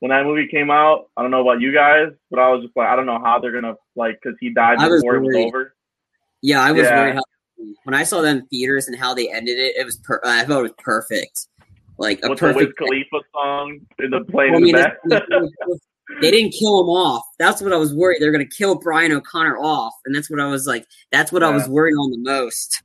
when 0.00 0.10
that 0.10 0.26
movie 0.26 0.46
came 0.46 0.70
out. 0.70 1.06
I 1.16 1.22
don't 1.22 1.30
know 1.30 1.40
about 1.40 1.62
you 1.62 1.72
guys, 1.72 2.08
but 2.30 2.38
I 2.38 2.50
was 2.50 2.62
just 2.62 2.76
like, 2.76 2.88
I 2.88 2.96
don't 2.96 3.06
know 3.06 3.18
how 3.18 3.38
they're 3.38 3.50
going 3.50 3.64
to, 3.64 3.76
like, 3.96 4.18
because 4.22 4.36
he 4.40 4.52
died 4.52 4.76
before 4.76 5.20
was 5.20 5.34
it 5.34 5.36
was 5.38 5.46
over. 5.46 5.74
Yeah, 6.42 6.60
I 6.60 6.72
was 6.72 6.82
yeah. 6.82 7.00
worried. 7.00 7.14
How, 7.14 7.22
when 7.84 7.94
I 7.94 8.02
saw 8.02 8.20
them 8.20 8.38
in 8.38 8.46
theaters 8.48 8.88
and 8.88 8.98
how 8.98 9.14
they 9.14 9.32
ended 9.32 9.58
it, 9.58 9.76
it 9.76 9.86
was 9.86 9.96
per- 9.98 10.20
I 10.22 10.44
thought 10.44 10.58
it 10.58 10.62
was 10.62 10.72
perfect. 10.78 11.48
Like 11.96 12.20
a 12.24 12.28
With 12.28 12.40
perfect 12.40 12.74
the 12.78 12.84
Wiz 12.88 13.04
Khalifa 13.10 13.26
song 13.32 13.80
in 14.00 14.10
the 14.10 14.24
plane 14.24 14.52
well, 14.52 14.60
in 14.60 14.66
the 14.66 14.72
back. 14.72 15.22
they 16.20 16.30
didn't 16.30 16.52
kill 16.52 16.80
him 16.80 16.88
off. 16.88 17.22
That's 17.38 17.62
what 17.62 17.72
I 17.72 17.76
was 17.76 17.94
worried. 17.94 18.20
They're 18.20 18.32
going 18.32 18.46
to 18.46 18.56
kill 18.56 18.74
Brian 18.74 19.12
O'Connor 19.12 19.56
off, 19.58 19.94
and 20.04 20.14
that's 20.14 20.28
what 20.28 20.40
I 20.40 20.46
was 20.46 20.66
like. 20.66 20.86
That's 21.10 21.32
what 21.32 21.42
yeah. 21.42 21.48
I 21.48 21.52
was 21.52 21.68
worried 21.68 21.94
on 21.94 22.10
the 22.10 22.18
most 22.18 22.82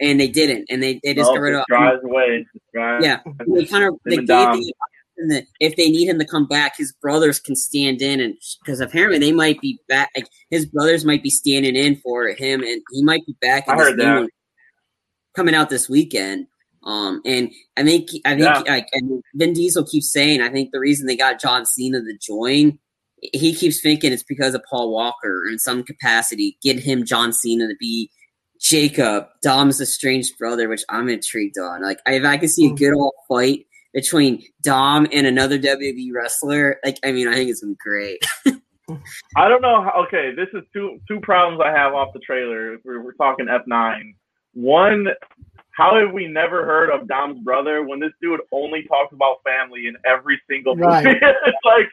and 0.00 0.20
they 0.20 0.28
didn't, 0.28 0.66
and 0.70 0.82
they, 0.82 1.00
they 1.02 1.14
just 1.14 1.30
got 1.30 1.40
rid 1.40 1.54
of 1.54 1.64
drives 1.68 2.02
away. 2.04 2.46
Drives. 2.72 3.04
Yeah, 3.04 3.20
they 3.46 3.64
kind 3.64 3.84
of 3.84 3.98
they 4.04 4.16
gave 4.16 4.26
the 4.26 4.72
that 5.28 5.46
if 5.58 5.76
they 5.76 5.90
need 5.90 6.08
him 6.08 6.18
to 6.18 6.24
come 6.24 6.46
back, 6.46 6.76
his 6.76 6.92
brothers 6.92 7.40
can 7.40 7.56
stand 7.56 8.00
in, 8.00 8.20
and 8.20 8.34
because 8.64 8.80
apparently 8.80 9.18
they 9.18 9.32
might 9.32 9.60
be 9.60 9.78
back. 9.88 10.10
Like, 10.16 10.28
his 10.50 10.66
brothers 10.66 11.04
might 11.04 11.22
be 11.22 11.30
standing 11.30 11.76
in 11.76 11.96
for 11.96 12.28
him, 12.28 12.62
and 12.62 12.80
he 12.92 13.02
might 13.02 13.26
be 13.26 13.36
back. 13.40 13.68
I 13.68 13.74
heard 13.74 13.98
that 13.98 14.28
coming 15.34 15.54
out 15.54 15.70
this 15.70 15.88
weekend. 15.88 16.46
Um, 16.84 17.20
and 17.24 17.50
I 17.76 17.82
think 17.82 18.08
I 18.24 18.30
think 18.36 18.66
yeah. 18.66 18.72
like 18.72 18.88
and 18.92 19.22
Vin 19.34 19.52
Diesel 19.52 19.84
keeps 19.84 20.12
saying 20.12 20.40
I 20.40 20.48
think 20.48 20.70
the 20.70 20.80
reason 20.80 21.06
they 21.06 21.16
got 21.16 21.40
John 21.40 21.66
Cena 21.66 22.00
to 22.00 22.18
join, 22.20 22.78
he 23.20 23.52
keeps 23.52 23.82
thinking 23.82 24.12
it's 24.12 24.22
because 24.22 24.54
of 24.54 24.62
Paul 24.70 24.92
Walker 24.92 25.44
in 25.50 25.58
some 25.58 25.82
capacity. 25.82 26.56
Get 26.62 26.78
him 26.78 27.04
John 27.04 27.32
Cena 27.32 27.66
to 27.66 27.74
be 27.78 28.10
Jacob, 28.60 29.28
Dom's 29.42 29.80
estranged 29.80 30.38
brother, 30.38 30.68
which 30.68 30.84
I'm 30.88 31.08
intrigued 31.08 31.58
on. 31.58 31.82
Like, 31.82 31.98
if 32.06 32.24
I 32.24 32.36
could 32.36 32.50
see 32.50 32.66
a 32.66 32.70
hmm. 32.70 32.74
good 32.76 32.94
old 32.94 33.14
fight 33.28 33.66
between 33.94 34.42
Dom 34.62 35.06
and 35.12 35.26
another 35.26 35.58
WWE 35.58 36.12
wrestler, 36.12 36.78
like, 36.84 36.98
I 37.04 37.12
mean, 37.12 37.28
I 37.28 37.34
think 37.34 37.50
it's 37.50 37.60
gonna 37.60 37.72
be 37.72 37.78
great. 37.80 38.18
I 39.36 39.48
don't 39.48 39.62
know. 39.62 39.82
How, 39.82 40.04
okay, 40.06 40.32
this 40.34 40.48
is 40.54 40.62
two 40.72 40.98
two 41.06 41.20
problems 41.20 41.60
I 41.64 41.70
have 41.70 41.94
off 41.94 42.12
the 42.14 42.20
trailer. 42.20 42.78
We're, 42.84 43.02
we're 43.02 43.12
talking 43.12 43.46
F9. 43.46 44.14
One, 44.54 45.08
how 45.72 45.96
have 46.00 46.12
we 46.12 46.26
never 46.26 46.64
heard 46.64 46.90
of 46.90 47.06
Dom's 47.06 47.38
brother 47.44 47.84
when 47.84 48.00
this 48.00 48.12
dude 48.20 48.40
only 48.50 48.82
talks 48.84 49.12
about 49.12 49.36
family 49.44 49.86
in 49.86 49.96
every 50.04 50.40
single 50.50 50.74
movie? 50.74 50.88
Right. 50.88 51.06
it's 51.22 51.64
like 51.64 51.86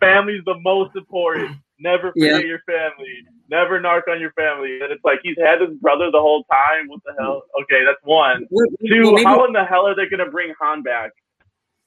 family's 0.00 0.42
the 0.46 0.58
most 0.60 0.96
important. 0.96 1.56
Never 1.78 2.12
forget 2.12 2.40
yeah. 2.42 2.46
your 2.46 2.60
family. 2.66 3.12
Never 3.50 3.80
narc 3.80 4.02
on 4.08 4.20
your 4.20 4.32
family. 4.32 4.80
And 4.80 4.90
it's 4.90 5.04
like 5.04 5.20
he's 5.22 5.36
had 5.38 5.60
his 5.60 5.76
brother 5.80 6.10
the 6.10 6.20
whole 6.20 6.44
time. 6.44 6.88
What 6.88 7.00
the 7.04 7.14
hell? 7.18 7.42
Okay, 7.62 7.84
that's 7.84 8.00
one. 8.02 8.46
Well, 8.50 8.66
Two, 8.86 9.12
maybe, 9.12 9.24
how 9.24 9.44
in 9.44 9.52
the 9.52 9.64
hell 9.64 9.86
are 9.86 9.94
they 9.94 10.08
gonna 10.08 10.30
bring 10.30 10.54
Han 10.60 10.82
back? 10.82 11.10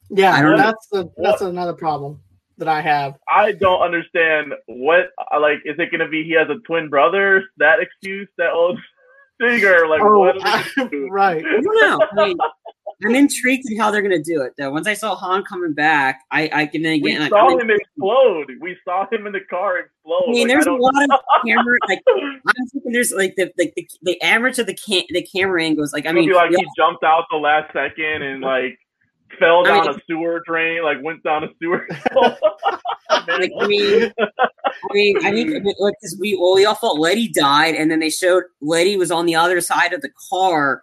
Yeah, 0.09 0.55
that's 0.55 0.87
the 0.87 1.11
that's 1.17 1.41
what? 1.41 1.49
another 1.49 1.73
problem 1.73 2.19
that 2.57 2.67
I 2.67 2.81
have. 2.81 3.15
I 3.27 3.53
don't 3.53 3.81
understand 3.81 4.53
what 4.67 5.09
like 5.39 5.59
is 5.65 5.75
it 5.79 5.91
gonna 5.91 6.09
be 6.09 6.23
he 6.23 6.31
has 6.33 6.49
a 6.49 6.59
twin 6.67 6.89
brother? 6.89 7.43
That 7.57 7.79
excuse, 7.79 8.27
that 8.37 8.51
old 8.51 8.79
thing 9.39 9.63
or 9.63 9.87
like 9.87 10.01
oh, 10.01 10.19
what 10.19 10.35
I, 10.45 10.63
right. 11.09 11.43
I 11.45 11.61
don't 11.61 11.81
know. 11.81 11.99
I 12.11 12.27
mean, 12.27 12.37
I'm 13.05 13.15
intrigued 13.15 13.69
in 13.69 13.79
how 13.79 13.91
they're 13.91 14.01
gonna 14.01 14.21
do 14.21 14.41
it. 14.41 14.53
Though 14.57 14.71
once 14.71 14.87
I 14.87 14.93
saw 14.93 15.15
Han 15.15 15.43
coming 15.43 15.73
back, 15.73 16.21
I 16.31 16.49
I 16.51 16.65
can 16.65 16.81
then 16.81 16.93
again. 16.93 17.21
We 17.21 17.29
saw 17.29 17.57
him 17.57 17.69
explode. 17.69 18.51
We 18.59 18.77
saw 18.83 19.07
him 19.09 19.25
in 19.25 19.33
the 19.33 19.39
car 19.49 19.79
explode. 19.79 20.25
I 20.27 20.31
mean, 20.31 20.47
like, 20.47 20.55
there's 20.55 20.67
I 20.67 20.71
a 20.71 20.75
lot 20.75 21.03
of 21.03 21.19
camera. 21.45 21.77
Like 21.87 22.01
I'm 22.07 22.67
thinking, 22.67 22.91
there's 22.91 23.11
like 23.11 23.35
the 23.35 23.51
like 23.57 23.73
the, 23.75 23.87
the 24.01 24.21
average 24.21 24.59
of 24.59 24.67
the 24.67 24.73
cam 24.73 25.03
the 25.09 25.21
camera 25.21 25.63
angles. 25.63 25.93
Like 25.93 26.05
I 26.05 26.11
mean, 26.11 26.31
like 26.31 26.51
yeah. 26.51 26.57
he 26.57 26.67
jumped 26.75 27.03
out 27.03 27.25
the 27.31 27.37
last 27.37 27.71
second 27.71 28.21
and 28.21 28.41
like 28.41 28.77
fell 29.37 29.63
down 29.63 29.87
I 29.87 29.91
mean, 29.91 29.99
a 29.99 30.01
sewer 30.07 30.41
drain, 30.45 30.83
like 30.83 30.97
went 31.03 31.23
down 31.23 31.43
a 31.43 31.47
sewer. 31.61 31.87
like, 31.89 33.51
I 33.59 33.67
mean, 33.67 34.11
I 34.89 34.93
mean, 34.93 35.17
I 35.25 35.31
because 35.31 36.17
we 36.19 36.37
well, 36.39 36.55
we 36.55 36.65
all 36.65 36.75
thought 36.75 36.99
Letty 36.99 37.29
died, 37.29 37.75
and 37.75 37.91
then 37.91 37.99
they 37.99 38.09
showed 38.09 38.43
Letty 38.61 38.97
was 38.97 39.11
on 39.11 39.25
the 39.25 39.35
other 39.35 39.61
side 39.61 39.93
of 39.93 40.01
the 40.01 40.11
car 40.29 40.81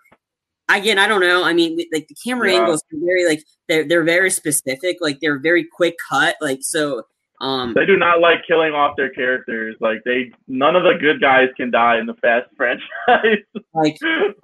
again, 0.68 0.98
I 0.98 1.06
don't 1.06 1.20
know. 1.20 1.44
I 1.44 1.52
mean, 1.52 1.78
like 1.92 2.08
the 2.08 2.16
camera 2.24 2.52
yeah. 2.52 2.60
angles 2.60 2.82
are 2.92 2.98
very 2.98 3.26
like 3.26 3.42
they're 3.68 3.86
they're 3.86 4.04
very 4.04 4.30
specific. 4.30 4.98
Like 5.00 5.18
they're 5.20 5.38
very 5.38 5.64
quick 5.64 5.96
cut. 6.08 6.36
Like 6.40 6.60
so. 6.62 7.02
Um, 7.40 7.74
they 7.74 7.84
do 7.84 7.96
not 7.96 8.20
like 8.20 8.46
killing 8.46 8.72
off 8.72 8.96
their 8.96 9.10
characters. 9.10 9.76
Like 9.80 9.98
they, 10.04 10.32
none 10.48 10.74
of 10.74 10.84
the 10.84 10.94
good 10.98 11.20
guys 11.20 11.48
can 11.56 11.70
die 11.70 11.98
in 11.98 12.06
the 12.06 12.14
Fast 12.14 12.48
franchise. 12.56 13.44
Like 13.74 13.98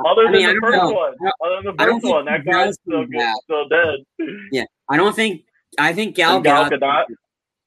other 0.07 0.25
than 0.25 0.33
the 0.33 0.59
first 0.61 0.77
know. 0.77 0.91
one, 0.91 1.15
other 1.43 1.57
than 1.63 1.75
the 1.75 1.83
first 1.83 2.05
one, 2.05 2.27
that 2.27 2.45
guy's 2.45 2.75
still 2.87 3.07
good, 3.07 3.35
still 3.45 3.67
dead. 3.67 4.29
Yeah, 4.51 4.65
I 4.91 4.99
don't 4.99 5.17
think. 5.17 5.45
I 5.79 5.95
think 5.95 6.15
Gal, 6.17 6.43
Gal 6.43 6.69
Gadot. 6.69 7.05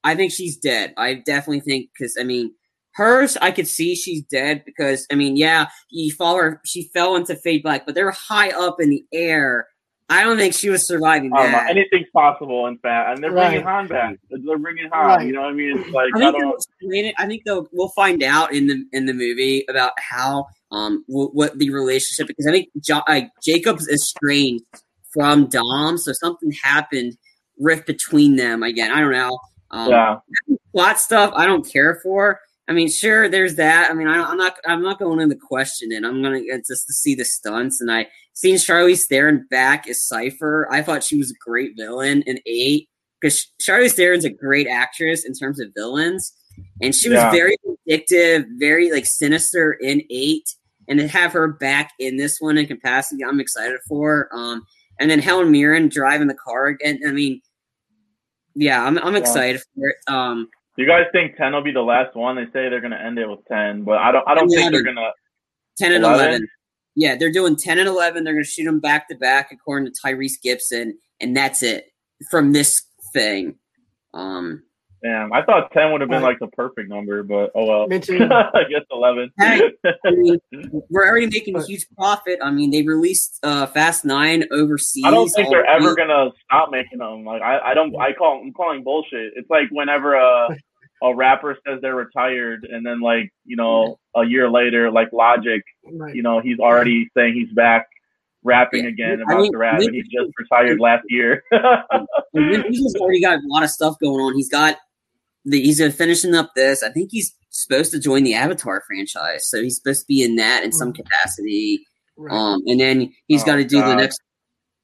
I 0.04 0.14
think 0.14 0.32
she's 0.32 0.58
dead. 0.58 0.94
I 0.96 1.16
definitely 1.16 1.62
think 1.62 1.90
because 1.92 2.16
I 2.20 2.24
mean 2.24 2.54
Hers, 2.96 3.36
I 3.42 3.52
could 3.52 3.68
see 3.68 3.94
she's 3.94 4.24
dead 4.24 4.64
because 4.66 5.06
I 5.12 5.16
mean, 5.16 5.36
yeah, 5.36 5.68
you 5.90 6.14
follow 6.14 6.38
her. 6.38 6.62
She 6.66 6.90
fell 6.94 7.16
into 7.16 7.36
Fade 7.36 7.64
Black, 7.64 7.86
but 7.86 7.94
they're 7.94 8.12
high 8.12 8.52
up 8.52 8.80
in 8.80 8.90
the 8.90 9.04
air. 9.12 9.68
I 10.08 10.24
don't 10.24 10.38
think 10.38 10.54
she 10.54 10.70
was 10.70 10.86
surviving 10.86 11.32
that. 11.32 11.52
Know, 11.52 11.70
anything's 11.70 12.10
possible 12.14 12.68
in 12.68 12.78
fact, 12.78 13.10
and 13.10 13.24
they're 13.24 13.32
right. 13.32 13.50
bringing 13.50 13.66
Han 13.66 13.88
back. 13.88 14.16
They're 14.30 14.58
bringing 14.60 14.90
Han. 14.92 15.06
Right. 15.08 15.26
You 15.26 15.34
know 15.34 15.42
what 15.42 15.50
I 15.50 15.54
mean? 15.54 15.80
It's 15.80 15.90
like 15.90 16.10
I 16.16 16.32
think, 16.32 17.16
I, 17.18 17.24
I 17.24 17.28
think 17.28 17.44
they'll 17.44 17.68
we'll 17.72 17.90
find 17.90 18.22
out 18.22 18.54
in 18.54 18.68
the 18.68 18.86
in 18.94 19.08
the 19.08 19.14
movie 19.14 19.66
about 19.68 19.94
how 19.98 20.46
um 20.72 21.04
w- 21.10 21.30
what 21.30 21.58
the 21.58 21.72
relationship 21.72 22.28
because 22.28 22.46
I 22.46 22.52
think 22.52 22.70
jo- 22.80 23.02
uh, 23.08 23.22
Jacob's 23.44 23.90
estranged 23.90 24.64
from 25.12 25.48
Dom, 25.48 25.98
so 25.98 26.14
something 26.14 26.52
happened 26.64 27.18
rift 27.58 27.88
between 27.88 28.36
them 28.36 28.62
again. 28.62 28.92
I 28.92 29.02
don't 29.02 29.12
know. 29.12 29.40
Um, 29.72 29.90
yeah, 29.90 30.18
plot 30.72 31.00
stuff 31.00 31.34
I 31.36 31.48
don't 31.48 31.68
care 31.68 32.00
for. 32.04 32.40
I 32.68 32.74
mean, 32.74 32.90
sure, 32.90 33.30
there's 33.30 33.56
that. 33.56 33.92
I 33.92 33.94
mean, 33.94 34.08
I, 34.08 34.32
am 34.32 34.38
not, 34.38 34.56
I'm 34.66 34.82
not 34.82 34.98
going 34.98 35.20
into 35.20 35.36
questioning. 35.36 36.04
It. 36.04 36.08
I'm 36.08 36.22
gonna 36.22 36.42
just 36.68 36.88
to 36.88 36.94
see 36.94 37.16
the 37.16 37.26
stunts, 37.26 37.82
and 37.82 37.92
I 37.92 38.08
seen 38.36 38.56
Charlize 38.56 39.08
Theron 39.08 39.48
back 39.50 39.88
as 39.88 40.04
Cypher. 40.04 40.68
I 40.72 40.82
thought 40.84 41.04
she 41.04 41.18
was 41.18 41.32
a 41.32 41.50
great 41.50 41.72
villain 41.76 42.22
in 42.24 42.40
Eight 42.46 42.88
because 43.20 43.52
Charlize 43.62 43.94
Theron's 43.94 44.26
a 44.26 44.30
great 44.30 44.68
actress 44.68 45.26
in 45.26 45.34
terms 45.34 45.60
of 45.60 45.70
villains, 45.76 46.34
and 46.82 46.94
she 46.94 47.10
was 47.10 47.18
yeah. 47.18 47.32
very 47.32 47.58
addictive, 47.90 48.46
very 48.60 48.92
like 48.92 49.06
sinister 49.06 49.74
in 49.74 50.04
Eight, 50.10 50.48
and 50.88 51.00
to 51.00 51.08
have 51.08 51.34
her 51.34 51.48
back 51.48 51.92
in 51.98 52.18
this 52.18 52.40
one 52.40 52.58
in 52.58 52.68
capacity, 52.68 53.24
I'm 53.24 53.40
excited 53.40 53.80
for. 53.88 54.30
Um, 54.32 54.66
and 55.00 55.10
then 55.10 55.20
Helen 55.20 55.52
Mirren 55.52 55.90
driving 55.90 56.28
the 56.28 56.36
car 56.36 56.68
again. 56.68 57.00
I 57.06 57.12
mean, 57.12 57.42
yeah, 58.54 58.84
I'm, 58.84 58.98
I'm 59.00 59.16
excited 59.16 59.62
yeah. 59.76 59.82
for 59.82 59.90
it. 59.90 59.96
Um, 60.08 60.50
you 60.78 60.86
guys 60.86 61.06
think 61.14 61.38
ten 61.38 61.54
will 61.54 61.64
be 61.64 61.72
the 61.72 61.82
last 61.82 62.16
one? 62.16 62.36
They 62.36 62.46
say 62.46 62.70
they're 62.70 62.82
gonna 62.82 62.98
end 62.98 63.18
it 63.18 63.30
with 63.30 63.46
ten, 63.46 63.84
but 63.84 63.98
I 63.98 64.12
don't. 64.12 64.28
I 64.28 64.36
don't 64.36 64.50
think 64.50 64.72
they're 64.72 64.84
gonna. 64.84 65.12
Ten 65.78 65.92
and 65.92 66.06
11? 66.06 66.28
11? 66.28 66.48
Yeah, 66.96 67.16
they're 67.16 67.32
doing 67.32 67.56
ten 67.56 67.80
and 67.80 67.88
eleven. 67.88 68.24
They're 68.24 68.34
going 68.34 68.44
to 68.44 68.50
shoot 68.50 68.66
them 68.66 68.80
back 68.80 69.10
to 69.10 69.16
back, 69.16 69.52
according 69.52 69.92
to 69.92 70.00
Tyrese 70.00 70.42
Gibson, 70.42 70.98
and 71.20 71.36
that's 71.36 71.62
it 71.62 71.86
from 72.30 72.54
this 72.54 72.82
thing. 73.14 73.56
Um, 74.14 74.64
Damn, 75.06 75.32
I 75.34 75.44
thought 75.44 75.72
ten 75.72 75.92
would 75.92 76.02
have 76.02 76.10
been 76.10 76.24
like 76.24 76.40
the 76.40 76.48
perfect 76.48 76.90
number, 76.90 77.22
but 77.22 77.52
oh 77.54 77.66
well. 77.66 77.84
I 77.92 78.64
guess 78.64 78.82
eleven. 78.92 79.30
Hey, 79.38 79.62
I 80.04 80.12
mean, 80.12 80.40
we're 80.90 81.06
already 81.06 81.28
making 81.28 81.56
a 81.56 81.64
huge 81.64 81.86
profit. 81.96 82.40
I 82.42 82.50
mean, 82.50 82.72
they 82.72 82.82
released 82.82 83.38
uh, 83.44 83.68
Fast 83.68 84.04
Nine 84.04 84.46
overseas. 84.52 85.04
I 85.06 85.12
don't 85.12 85.30
think 85.30 85.50
they're 85.50 85.66
ever 85.66 85.96
gonna 85.96 86.32
stop 86.46 86.72
making 86.72 87.00
them. 87.00 87.24
Like 87.24 87.44
I, 87.44 87.60
I 87.60 87.74
don't. 87.76 87.96
I 87.98 88.14
call. 88.14 88.42
I'm 88.44 88.52
calling 88.54 88.84
bullshit. 88.84 89.34
It's 89.36 89.50
like 89.50 89.70
whenever 89.70 90.16
a 90.16 90.48
a 91.04 91.14
rapper 91.14 91.58
says 91.68 91.80
they're 91.82 91.96
retired, 91.96 92.68
and 92.70 92.86
then 92.86 93.02
like 93.02 93.32
you 93.46 93.56
know 93.56 94.00
a 94.16 94.24
year 94.26 94.50
later, 94.50 94.92
like 94.92 95.12
Logic, 95.14 95.62
Right. 95.92 96.16
you 96.16 96.22
know 96.24 96.40
he's 96.40 96.60
already 96.60 97.10
saying 97.16 97.34
he's 97.34 97.52
back 97.54 97.88
rapping 98.44 98.84
Yeah. 98.84 98.90
again 98.92 99.20
I 99.20 99.34
about 99.34 99.42
mean, 99.42 99.52
to 99.54 99.58
rap, 99.58 99.80
Link- 99.80 99.90
and 99.90 99.96
he 99.96 100.02
just 100.04 100.32
retired 100.38 100.80
last 100.80 101.04
year. 101.10 101.44
he's 102.34 102.96
already 102.96 103.22
got 103.22 103.40
a 103.40 103.42
lot 103.48 103.64
of 103.64 103.70
stuff 103.70 103.96
going 104.02 104.20
on. 104.22 104.36
He's 104.36 104.50
got 104.50 104.78
the, 105.46 105.62
he's 105.62 105.80
finishing 105.96 106.36
up 106.36 106.52
this. 106.56 106.84
I 106.84 106.90
think 106.90 107.10
he's 107.12 107.36
supposed 107.50 107.92
to 107.92 108.00
join 108.00 108.24
the 108.24 108.34
Avatar 108.34 108.84
franchise, 108.88 109.48
so 109.50 109.62
he's 109.62 109.78
supposed 109.78 110.02
to 110.02 110.06
be 110.08 110.24
in 110.24 110.36
that 110.38 110.64
in 110.64 110.72
some 110.72 110.92
Mhm. 110.92 110.98
capacity. 110.98 111.86
Right. 112.18 112.34
Um, 112.34 112.62
and 112.68 112.80
then 112.80 113.14
he's 113.28 113.44
Oh, 113.44 113.46
got 113.48 113.56
to 113.58 113.64
do 113.66 113.82
the 113.82 113.96
next. 113.96 114.22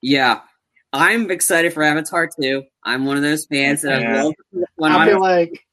Yeah, 0.02 0.42
I'm 0.94 1.30
excited 1.32 1.74
for 1.74 1.84
Avatar 1.84 2.30
too. 2.40 2.64
I'm 2.84 3.06
one 3.06 3.16
of 3.18 3.24
those 3.24 3.46
fans 3.46 3.82
that 3.84 4.02
Yeah. 4.02 4.20
I 4.20 4.24
love. 4.24 4.34
I 4.84 5.08
feel 5.08 5.22
like 5.22 5.64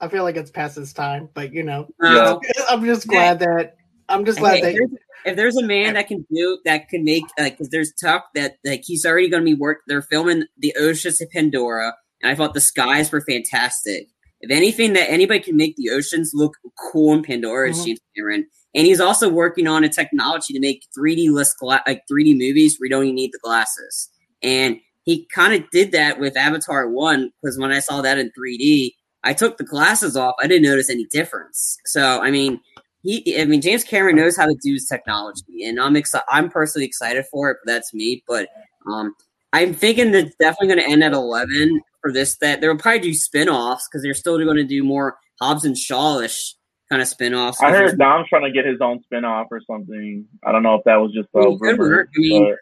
I 0.00 0.08
feel 0.08 0.24
like 0.24 0.36
it's 0.36 0.50
past 0.50 0.78
its 0.78 0.92
time, 0.92 1.28
but 1.34 1.52
you 1.52 1.62
know, 1.62 1.88
uh, 2.02 2.38
I'm 2.68 2.84
just 2.84 3.06
glad 3.06 3.40
that 3.40 3.76
I'm 4.08 4.24
just 4.24 4.38
glad 4.38 4.56
Hey, 4.56 4.60
that 4.62 4.70
if, 4.70 4.76
there's, 4.76 4.90
if 5.26 5.36
there's 5.36 5.56
a 5.56 5.66
man 5.66 5.94
that 5.94 6.08
can 6.08 6.26
do 6.32 6.58
that 6.64 6.88
can 6.88 7.04
make 7.04 7.24
like 7.38 7.54
because 7.54 7.68
there's 7.68 7.92
talk 7.92 8.26
that 8.34 8.56
like 8.64 8.82
he's 8.84 9.04
already 9.04 9.28
going 9.28 9.44
to 9.44 9.54
be 9.54 9.54
work. 9.54 9.78
They're 9.86 10.02
filming 10.02 10.44
the 10.58 10.74
Oceans 10.78 11.20
of 11.20 11.30
Pandora, 11.30 11.94
and 12.22 12.32
I 12.32 12.34
thought 12.34 12.54
the 12.54 12.60
skies 12.60 13.12
were 13.12 13.20
fantastic. 13.20 14.08
If 14.40 14.50
anything, 14.50 14.94
that 14.94 15.10
anybody 15.10 15.40
can 15.40 15.56
make 15.56 15.76
the 15.76 15.90
oceans 15.90 16.30
look 16.32 16.56
cool 16.90 17.12
in 17.12 17.22
Pandora 17.22 17.70
is 17.70 17.78
Mhm. 17.78 17.84
James 17.84 18.00
Cameron, 18.16 18.46
and 18.74 18.86
he's 18.86 19.00
also 19.00 19.28
working 19.28 19.66
on 19.66 19.84
a 19.84 19.88
technology 19.88 20.54
to 20.54 20.60
make 20.60 20.82
3D 20.96 21.28
less 21.28 21.52
gla- 21.54 21.82
like 21.86 22.02
3D 22.10 22.34
movies 22.34 22.78
where 22.78 22.86
you 22.86 22.90
don't 22.90 23.04
even 23.04 23.16
need 23.16 23.32
the 23.32 23.40
glasses. 23.42 24.08
And 24.42 24.78
he 25.04 25.26
kind 25.34 25.52
of 25.52 25.68
did 25.70 25.92
that 25.92 26.18
with 26.18 26.36
Avatar 26.36 26.88
One 26.88 27.30
because 27.42 27.58
when 27.58 27.70
I 27.70 27.80
saw 27.80 28.00
that 28.00 28.18
in 28.18 28.30
3D, 28.32 28.94
I 29.24 29.34
took 29.34 29.58
the 29.58 29.64
glasses 29.64 30.16
off. 30.16 30.34
I 30.40 30.46
didn't 30.46 30.62
notice 30.62 30.90
any 30.90 31.06
difference. 31.06 31.78
So 31.86 32.20
I 32.20 32.30
mean, 32.30 32.60
he 33.02 33.40
I 33.40 33.44
mean 33.44 33.60
James 33.60 33.84
Cameron 33.84 34.16
knows 34.16 34.36
how 34.36 34.46
to 34.46 34.56
do 34.62 34.74
his 34.74 34.86
technology, 34.86 35.64
and 35.64 35.80
I'm 35.80 35.96
excited. 35.96 36.26
I'm 36.30 36.50
personally 36.50 36.86
excited 36.86 37.24
for 37.30 37.50
it. 37.50 37.58
But 37.64 37.72
that's 37.72 37.94
me. 37.94 38.22
But 38.26 38.48
um, 38.90 39.14
I'm 39.52 39.74
thinking 39.74 40.12
that 40.12 40.26
it's 40.26 40.36
definitely 40.36 40.74
going 40.74 40.86
to 40.86 40.92
end 40.92 41.04
at 41.04 41.12
11 41.12 41.80
for 42.00 42.12
this. 42.12 42.36
That 42.36 42.60
they'll 42.60 42.76
probably 42.76 43.00
do 43.00 43.14
spin-offs 43.14 43.88
because 43.88 44.02
they're 44.02 44.14
still 44.14 44.38
going 44.38 44.56
to 44.56 44.64
do 44.64 44.82
more 44.82 45.18
Hobbs 45.40 45.64
and 45.64 45.76
Shawish 45.76 46.54
kind 46.88 47.02
of 47.02 47.08
spin-offs. 47.08 47.62
I 47.62 47.70
heard 47.70 47.98
Dom's 47.98 48.28
trying 48.28 48.44
to 48.44 48.50
get 48.50 48.66
his 48.66 48.80
own 48.80 49.00
spinoff 49.10 49.46
or 49.50 49.60
something. 49.66 50.26
I 50.44 50.52
don't 50.52 50.62
know 50.62 50.74
if 50.74 50.84
that 50.84 50.96
was 50.96 51.12
just 51.12 51.28
a 51.34 51.38
I 51.38 51.44
mean, 51.46 51.58
rumor. 51.58 52.08
I 52.08 52.18
mean, 52.18 52.56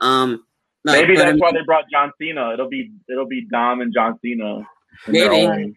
but 0.00 0.06
um, 0.06 0.44
like, 0.84 1.02
maybe 1.02 1.16
but, 1.16 1.22
I 1.22 1.24
that's 1.26 1.34
mean, 1.34 1.40
why 1.40 1.52
they 1.52 1.64
brought 1.64 1.84
John 1.92 2.12
Cena. 2.20 2.52
It'll 2.52 2.68
be 2.68 2.92
it'll 3.08 3.26
be 3.26 3.46
Dom 3.50 3.80
and 3.80 3.92
John 3.92 4.18
Cena. 4.24 4.66
In 5.06 5.12
their 5.14 5.30
Maybe. 5.30 5.74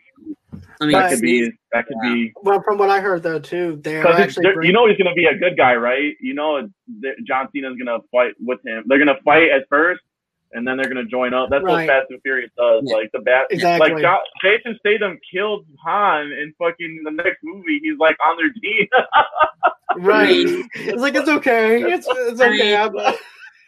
I 0.82 0.86
mean, 0.86 0.92
That 0.92 1.12
could 1.12 1.22
be 1.22 1.52
that 1.72 1.88
could 1.88 1.98
Yeah. 2.04 2.14
be 2.14 2.34
well, 2.44 2.62
from 2.64 2.78
what 2.78 2.90
I 2.90 3.00
heard 3.00 3.24
though 3.24 3.40
too, 3.40 3.80
they're 3.82 4.04
because 4.04 4.20
actually 4.20 4.68
you 4.68 4.74
know 4.74 4.88
he's 4.88 4.98
gonna 4.98 5.14
be 5.16 5.26
a 5.26 5.36
good 5.36 5.58
guy, 5.58 5.76
right? 5.76 6.14
You 6.20 6.34
know 6.34 6.68
that 7.02 7.16
John 7.26 7.48
Cena's 7.54 7.76
gonna 7.78 8.00
fight 8.12 8.34
with 8.40 8.60
him. 8.66 8.84
They're 8.88 9.00
gonna 9.00 9.20
fight 9.26 9.50
at 9.50 9.68
first, 9.70 10.02
and 10.52 10.68
then 10.68 10.78
they're 10.78 10.88
gonna 10.88 11.06
join 11.06 11.34
up. 11.34 11.50
That's 11.50 11.64
Right. 11.64 11.88
what 11.88 11.88
Fast 11.88 12.12
and 12.12 12.22
Furious 12.22 12.52
does. 12.58 12.84
Yeah. 12.86 12.96
Like 12.96 13.12
the 13.14 13.20
bat, 13.20 13.46
Exactly. 13.50 13.94
like 13.94 14.02
Jo- 14.02 14.22
Jason 14.44 14.78
Statham 14.80 15.20
killed 15.34 15.66
Han 15.84 16.32
in 16.32 16.54
fucking 16.60 17.02
the 17.04 17.12
next 17.12 17.40
movie. 17.44 17.80
He's 17.82 17.98
like 17.98 18.18
on 18.28 18.38
their 18.38 18.52
team. 18.62 18.88
right. 19.98 20.66
It's 20.76 21.02
like 21.02 21.16
it's 21.16 21.30
okay. 21.30 21.82
It's 21.84 22.08
it's 22.10 22.42
I 22.42 22.48
okay. 22.50 23.18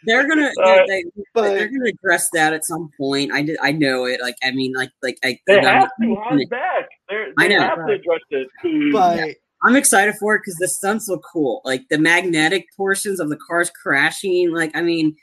Mean, 0.06 0.16
I'm- 0.16 0.26
they're 0.26 0.28
gonna 0.28 0.52
Uh, 0.62 0.86
they, 0.86 1.02
they, 1.02 1.22
but 1.34 1.42
they're 1.54 1.68
gonna 1.68 1.90
address 1.90 2.28
that 2.34 2.52
at 2.54 2.64
some 2.64 2.90
point. 2.98 3.32
I 3.32 3.42
did, 3.42 3.56
I 3.62 3.72
know 3.72 4.04
it. 4.06 4.20
Like 4.20 4.36
I 4.42 4.50
mean, 4.52 4.72
like 4.74 4.90
like 5.02 5.18
I, 5.24 5.38
they 5.46 5.58
I'm, 5.58 5.64
have 5.64 5.90
to. 6.02 6.16
Han's 6.28 6.46
back. 6.48 6.88
They're, 7.08 7.28
I 7.38 7.48
they 7.48 7.54
know. 7.56 7.60
have 7.62 7.86
to 7.86 7.92
address 7.92 8.20
it. 8.30 8.48
but 8.92 9.34
I'm 9.64 9.76
excited 9.76 10.14
for 10.20 10.34
it 10.36 10.40
because 10.44 10.56
the 10.56 10.68
stunts 10.68 11.08
look 11.08 11.22
cool. 11.32 11.60
Like 11.64 11.82
the 11.90 11.98
magnetic 11.98 12.66
portions 12.76 13.20
of 13.20 13.28
the 13.30 13.36
cars 13.36 13.70
crashing. 13.82 14.52
Like 14.54 14.70
I 14.76 14.82
mean, 14.82 15.16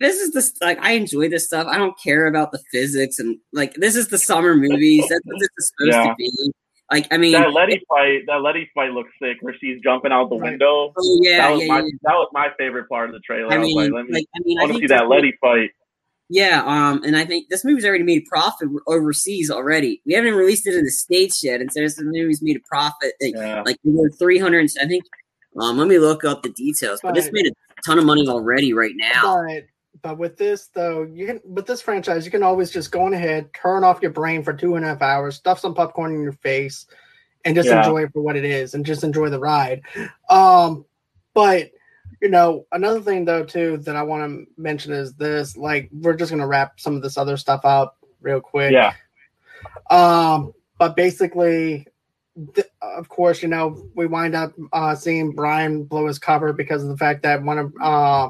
this 0.00 0.16
is 0.20 0.32
the 0.32 0.64
like 0.66 0.78
I 0.82 0.92
enjoy 0.92 1.28
this 1.28 1.46
stuff. 1.46 1.66
I 1.68 1.78
don't 1.78 1.94
care 2.02 2.26
about 2.26 2.52
the 2.52 2.60
physics 2.72 3.18
and 3.18 3.38
like 3.52 3.74
this 3.74 3.96
is 3.96 4.08
the 4.08 4.18
summer 4.18 4.54
movies. 4.56 5.06
That's 5.08 5.22
what 5.24 5.38
this 5.40 5.48
is 5.58 5.72
supposed 5.78 5.92
Yeah. 5.92 6.08
to 6.10 6.14
be. 6.18 6.52
Like 6.90 7.08
I 7.10 7.16
mean, 7.16 7.32
that 7.32 7.52
Letty 7.52 7.82
fight, 7.88 8.22
that 8.28 8.42
Letty 8.42 8.70
fight 8.74 8.92
looks 8.92 9.10
sick. 9.20 9.38
Where 9.40 9.54
she's 9.60 9.80
jumping 9.82 10.12
out 10.12 10.28
the 10.28 10.36
window. 10.36 10.92
oh 10.96 11.18
yeah, 11.20 11.38
that 11.38 11.52
was 11.54 11.62
yeah, 11.62 11.68
my 11.68 11.78
yeah. 11.80 11.90
that 12.02 12.14
was 12.14 12.28
my 12.32 12.48
favorite 12.58 12.88
part 12.88 13.08
of 13.08 13.12
the 13.14 13.20
trailer. 13.20 13.50
I 13.50 13.56
I, 13.56 13.58
was 13.58 13.66
mean, 13.66 13.76
like, 13.76 13.90
like, 13.90 14.04
let 14.04 14.06
me. 14.10 14.26
I 14.34 14.38
mean, 14.44 14.58
I 14.58 14.62
want 14.62 14.74
to 14.74 14.78
see 14.80 14.86
that 14.86 15.08
Letty 15.08 15.32
fight. 15.40 15.70
Yeah, 16.28 16.62
um, 16.64 17.02
and 17.04 17.16
I 17.16 17.24
think 17.24 17.48
this 17.50 17.64
movie's 17.64 17.84
already 17.84 18.02
made 18.04 18.22
a 18.22 18.28
profit 18.28 18.68
overseas 18.88 19.50
already. 19.50 20.00
We 20.06 20.12
haven't 20.14 20.34
released 20.34 20.66
it 20.66 20.74
in 20.74 20.84
the 20.84 20.90
states 20.90 21.42
yet, 21.42 21.60
and 21.60 21.72
so 21.72 21.80
this 21.80 22.00
movie's 22.00 22.42
made 22.42 22.56
a 22.56 22.60
profit. 22.68 23.14
Like, 23.20 23.34
Yeah. 23.36 23.62
like 23.64 23.78
three 24.18 24.38
hundred. 24.38 24.68
I 24.80 24.86
think. 24.86 25.04
Um, 25.60 25.78
let 25.78 25.88
me 25.88 25.98
look 25.98 26.22
up 26.24 26.42
the 26.42 26.50
details, 26.50 27.00
but 27.02 27.16
it's 27.16 27.26
Right. 27.26 27.32
made 27.32 27.46
a 27.46 27.52
ton 27.84 27.98
of 27.98 28.04
money 28.04 28.28
already 28.28 28.72
right 28.74 28.94
now. 28.94 29.42
but 29.46 29.64
but 30.06 30.18
with 30.18 30.36
this 30.36 30.68
though, 30.68 31.02
you 31.02 31.26
can 31.26 31.40
with 31.44 31.66
this 31.66 31.82
franchise, 31.82 32.24
you 32.24 32.30
can 32.30 32.44
always 32.44 32.70
just 32.70 32.92
go 32.92 33.06
on 33.06 33.12
ahead, 33.12 33.52
turn 33.52 33.82
off 33.82 34.00
your 34.00 34.12
brain 34.12 34.44
for 34.44 34.52
two 34.52 34.76
and 34.76 34.84
a 34.84 34.88
half 34.90 35.02
hours, 35.02 35.34
stuff 35.34 35.58
some 35.58 35.74
popcorn 35.74 36.14
in 36.14 36.22
your 36.22 36.30
face, 36.30 36.86
and 37.44 37.56
just 37.56 37.68
Yeah. 37.68 37.78
enjoy 37.78 38.04
it 38.04 38.12
for 38.12 38.22
what 38.22 38.36
it 38.36 38.44
is, 38.44 38.72
and 38.74 38.86
just 38.86 39.02
enjoy 39.02 39.30
the 39.30 39.40
ride. 39.40 39.82
Um, 40.30 40.84
but 41.34 41.72
you 42.22 42.28
know, 42.28 42.66
another 42.70 43.00
thing 43.00 43.24
though 43.24 43.44
too 43.44 43.78
that 43.78 43.96
I 43.96 44.04
want 44.04 44.30
to 44.30 44.46
mention 44.56 44.92
is 44.92 45.12
this: 45.14 45.56
like, 45.56 45.90
we're 45.92 46.14
just 46.14 46.30
gonna 46.30 46.46
wrap 46.46 46.78
some 46.78 46.94
of 46.94 47.02
this 47.02 47.18
other 47.18 47.36
stuff 47.36 47.62
up 47.64 47.98
real 48.20 48.40
quick. 48.40 48.72
Yeah. 48.72 48.94
Um, 49.90 50.52
but 50.78 50.94
basically, 50.94 51.88
th- 52.54 52.68
of 52.80 53.08
course, 53.08 53.42
you 53.42 53.48
know, 53.48 53.90
we 53.96 54.06
wind 54.06 54.36
up 54.36 54.52
uh, 54.72 54.94
seeing 54.94 55.32
Brian 55.32 55.82
blow 55.82 56.06
his 56.06 56.20
cover 56.20 56.52
because 56.52 56.84
of 56.84 56.90
the 56.90 56.96
fact 56.96 57.24
that 57.24 57.42
one 57.42 57.58
of 57.58 57.72
uh, 57.82 58.28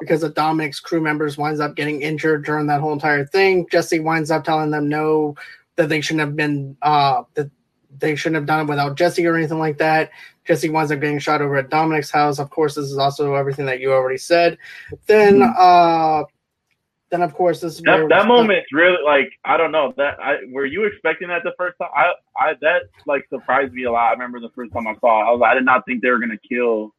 because 0.00 0.22
of 0.22 0.34
Dominic's 0.34 0.80
crew 0.80 1.00
members 1.00 1.38
winds 1.38 1.60
up 1.60 1.76
getting 1.76 2.02
injured 2.02 2.44
during 2.44 2.66
that 2.66 2.80
whole 2.80 2.92
entire 2.92 3.24
thing. 3.24 3.66
Jesse 3.70 4.00
winds 4.00 4.30
up 4.30 4.44
telling 4.44 4.70
them 4.70 4.88
no, 4.88 5.34
that 5.76 5.88
they 5.88 6.00
shouldn't 6.00 6.26
have 6.26 6.36
been 6.36 6.76
uh, 6.82 7.22
that 7.34 7.50
they 7.98 8.16
shouldn't 8.16 8.36
have 8.36 8.46
done 8.46 8.66
it 8.66 8.68
without 8.68 8.96
Jesse 8.96 9.26
or 9.26 9.36
anything 9.36 9.58
like 9.58 9.78
that. 9.78 10.10
Jesse 10.44 10.68
winds 10.68 10.90
up 10.90 11.00
getting 11.00 11.18
shot 11.18 11.40
over 11.40 11.56
at 11.56 11.70
Dominic's 11.70 12.10
house. 12.10 12.38
Of 12.38 12.50
course, 12.50 12.74
this 12.74 12.86
is 12.86 12.98
also 12.98 13.34
everything 13.34 13.66
that 13.66 13.80
you 13.80 13.92
already 13.92 14.18
said. 14.18 14.58
Then, 15.06 15.42
uh, 15.42 16.24
then 17.10 17.22
of 17.22 17.32
course, 17.34 17.60
this 17.60 17.76
is 17.76 17.80
That, 17.82 18.08
that 18.08 18.26
moment's 18.26 18.72
really 18.72 19.02
like 19.04 19.32
I 19.44 19.56
don't 19.56 19.72
know 19.72 19.94
that 19.96 20.18
I 20.20 20.38
were 20.52 20.66
you 20.66 20.84
expecting 20.84 21.28
that 21.28 21.44
the 21.44 21.54
first 21.56 21.78
time 21.78 21.90
I 21.94 22.12
I 22.36 22.54
that 22.60 22.82
like 23.06 23.26
surprised 23.30 23.72
me 23.72 23.84
a 23.84 23.92
lot. 23.92 24.08
I 24.08 24.12
remember 24.12 24.40
the 24.40 24.50
first 24.50 24.72
time 24.72 24.86
I 24.86 24.94
saw 25.00 25.22
it, 25.22 25.28
I 25.28 25.30
was 25.30 25.42
I 25.44 25.54
did 25.54 25.64
not 25.64 25.86
think 25.86 26.02
they 26.02 26.10
were 26.10 26.18
gonna 26.18 26.38
kill 26.48 26.92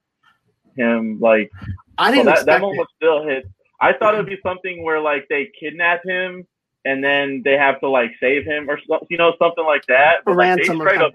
him. 0.77 1.19
Like 1.19 1.51
I 1.97 2.11
didn't 2.11 2.25
that 2.25 2.45
that 2.45 2.61
moment 2.61 2.87
still 2.95 3.23
hit. 3.23 3.45
I 3.81 3.93
thought 3.93 4.13
it 4.15 4.17
would 4.17 4.25
be 4.25 4.39
something 4.43 4.83
where 4.83 4.99
like 4.99 5.27
they 5.29 5.51
kidnap 5.59 6.03
him 6.05 6.45
and 6.85 7.03
then 7.03 7.41
they 7.43 7.57
have 7.57 7.79
to 7.81 7.89
like 7.89 8.11
save 8.19 8.45
him 8.45 8.69
or 8.69 8.79
you 9.09 9.17
know 9.17 9.33
something 9.39 9.65
like 9.65 9.85
that. 9.87 10.17
But 10.25 10.37
like, 10.37 10.57
they 10.57 10.63
straight 10.63 11.01
up 11.01 11.13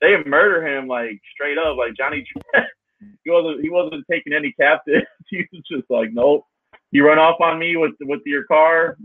they 0.00 0.22
murder 0.24 0.66
him 0.66 0.86
like 0.86 1.20
straight 1.32 1.58
up 1.58 1.76
like 1.76 1.94
Johnny. 1.94 2.26
he 3.24 3.30
wasn't 3.30 3.60
he 3.62 3.70
wasn't 3.70 4.04
taking 4.10 4.32
any 4.32 4.52
captives. 4.52 5.06
he 5.30 5.46
was 5.52 5.62
just 5.70 5.90
like 5.90 6.10
nope. 6.12 6.44
You 6.90 7.06
run 7.06 7.18
off 7.18 7.40
on 7.40 7.58
me 7.58 7.76
with 7.76 7.92
with 8.00 8.20
your 8.26 8.44
car, 8.44 8.96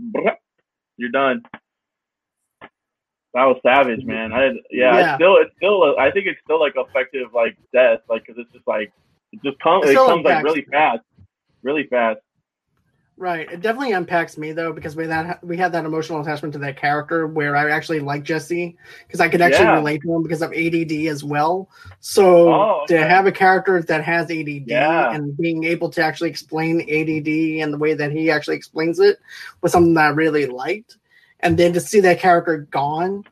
you're 0.97 1.11
done. 1.11 1.43
That 3.33 3.43
was 3.43 3.59
savage, 3.63 4.03
man. 4.03 4.33
I 4.33 4.47
yeah, 4.71 4.93
Yeah. 4.93 4.99
It's 4.99 5.15
still 5.15 5.37
it's 5.37 5.51
still 5.57 5.95
I 5.99 6.11
think 6.11 6.27
it's 6.27 6.39
still 6.43 6.59
like 6.59 6.73
effective 6.75 7.33
like 7.33 7.57
death, 7.73 7.99
like 8.09 8.25
because 8.25 8.41
it's 8.41 8.51
just 8.51 8.67
like 8.67 8.91
it 9.31 9.41
just 9.43 9.59
comes 9.59 9.85
It 9.85 9.91
it 9.91 9.95
comes 9.95 10.23
like 10.23 10.43
really 10.43 10.65
fast, 10.71 11.01
really 11.63 11.87
fast. 11.87 12.19
Right. 13.19 13.51
It 13.51 13.61
definitely 13.61 13.93
impacts 13.93 14.37
me 14.37 14.51
though 14.51 14.71
because 14.71 14.95
we 14.95 15.07
that 15.07 15.43
we 15.43 15.57
had 15.57 15.71
that 15.71 15.85
emotional 15.85 16.21
attachment 16.21 16.53
to 16.53 16.59
that 16.59 16.77
character 16.77 17.25
where 17.25 17.55
I 17.55 17.71
actually 17.71 17.99
like 17.99 18.21
Jesse 18.23 18.77
because 19.07 19.19
I 19.19 19.27
could 19.27 19.41
actually 19.41 19.65
Yeah. 19.65 19.73
relate 19.73 20.03
to 20.03 20.13
him 20.13 20.21
because 20.21 20.43
of 20.43 20.53
ADD 20.53 21.07
as 21.07 21.23
well. 21.23 21.67
So 21.99 22.49
Oh, 22.53 22.83
to 22.87 22.97
have 23.07 23.25
a 23.25 23.31
character 23.31 23.81
that 23.81 24.03
has 24.03 24.29
ADD 24.29 24.67
Yeah. 24.67 25.11
and 25.11 25.35
being 25.35 25.63
able 25.63 25.89
to 25.91 26.03
actually 26.03 26.29
explain 26.29 26.81
ADD 26.81 27.61
and 27.63 27.73
the 27.73 27.79
way 27.79 27.95
that 27.95 28.11
he 28.11 28.29
actually 28.29 28.55
explains 28.55 28.99
it 28.99 29.17
was 29.61 29.71
something 29.71 29.95
that 29.95 30.05
I 30.05 30.09
really 30.09 30.45
liked. 30.45 30.97
And 31.39 31.57
then 31.57 31.73
to 31.73 31.79
see 31.79 31.99
that 32.01 32.19
character 32.19 32.67
gone, 32.69 33.23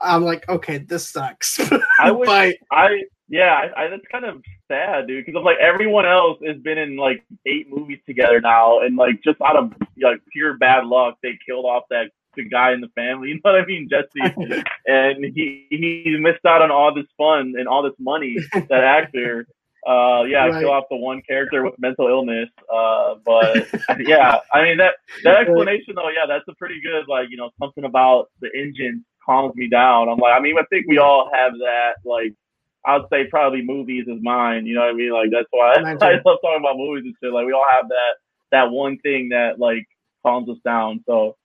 I'm 0.00 0.24
like, 0.24 0.48
okay, 0.48 0.78
this 0.78 1.08
sucks. 1.10 1.58
I 2.00 2.12
wish 2.12 2.26
but 2.28 2.54
I 2.70 3.02
Yeah, 3.28 3.54
I, 3.76 3.86
I, 3.86 3.88
that's 3.88 4.06
kind 4.12 4.24
of 4.24 4.40
sad, 4.68 5.06
dude. 5.06 5.24
Because 5.24 5.38
I'm 5.38 5.44
like 5.44 5.58
everyone 5.58 6.06
else 6.06 6.38
has 6.46 6.56
been 6.58 6.78
in 6.78 6.96
like 6.96 7.24
eight 7.46 7.68
movies 7.70 7.98
together 8.06 8.40
now, 8.40 8.80
and 8.80 8.96
like 8.96 9.22
just 9.22 9.40
out 9.40 9.56
of 9.56 9.72
like 10.00 10.20
pure 10.32 10.56
bad 10.56 10.86
luck, 10.86 11.18
they 11.22 11.38
killed 11.46 11.64
off 11.64 11.84
that 11.90 12.10
the 12.36 12.48
guy 12.48 12.72
in 12.72 12.80
the 12.80 12.88
family. 12.88 13.28
You 13.36 13.40
know 13.44 13.52
what 13.52 13.60
I 13.60 13.66
mean, 13.66 13.88
Jesse? 13.88 14.62
and 14.86 15.24
he 15.34 15.66
he 15.70 16.16
missed 16.20 16.44
out 16.46 16.62
on 16.62 16.70
all 16.70 16.94
this 16.94 17.06
fun 17.16 17.54
and 17.58 17.66
all 17.66 17.82
this 17.82 17.98
money. 17.98 18.36
That 18.52 18.84
actor, 18.84 19.46
uh, 19.86 20.24
yeah, 20.24 20.46
right. 20.46 20.60
kill 20.60 20.70
off 20.70 20.84
the 20.90 20.96
one 20.96 21.22
character 21.22 21.64
with 21.64 21.74
mental 21.78 22.08
illness. 22.08 22.48
Uh, 22.72 23.14
but 23.24 23.66
yeah, 24.00 24.38
I 24.52 24.62
mean 24.62 24.76
that 24.78 24.94
that 25.24 25.36
explanation 25.36 25.94
though, 25.96 26.08
yeah, 26.08 26.26
that's 26.28 26.44
a 26.48 26.54
pretty 26.54 26.80
good 26.80 27.04
like 27.08 27.28
you 27.30 27.36
know 27.36 27.50
something 27.58 27.84
about 27.84 28.30
the 28.40 28.50
engine 28.54 29.04
calms 29.24 29.54
me 29.56 29.68
down. 29.68 30.08
I'm 30.08 30.18
like, 30.18 30.34
I 30.36 30.40
mean, 30.40 30.56
I 30.58 30.64
think 30.70 30.86
we 30.88 30.98
all 30.98 31.30
have 31.32 31.52
that 31.52 31.94
like. 32.04 32.34
I'd 32.86 33.02
say 33.10 33.26
probably 33.26 33.62
movies 33.62 34.06
is 34.06 34.22
mine. 34.22 34.64
You 34.66 34.74
know 34.74 34.82
what 34.82 34.90
I 34.90 34.94
mean? 34.94 35.12
Like 35.12 35.30
that's 35.32 35.48
why 35.50 35.74
I, 35.84 35.90
I 35.90 36.20
love 36.24 36.38
talking 36.40 36.60
about 36.60 36.76
movies 36.76 37.04
and 37.04 37.14
shit. 37.22 37.32
Like 37.32 37.46
we 37.46 37.52
all 37.52 37.66
have 37.68 37.88
that 37.88 38.14
that 38.52 38.70
one 38.70 38.98
thing 38.98 39.30
that 39.30 39.58
like 39.58 39.86
calms 40.24 40.48
us 40.48 40.58
down. 40.64 41.02
So 41.06 41.36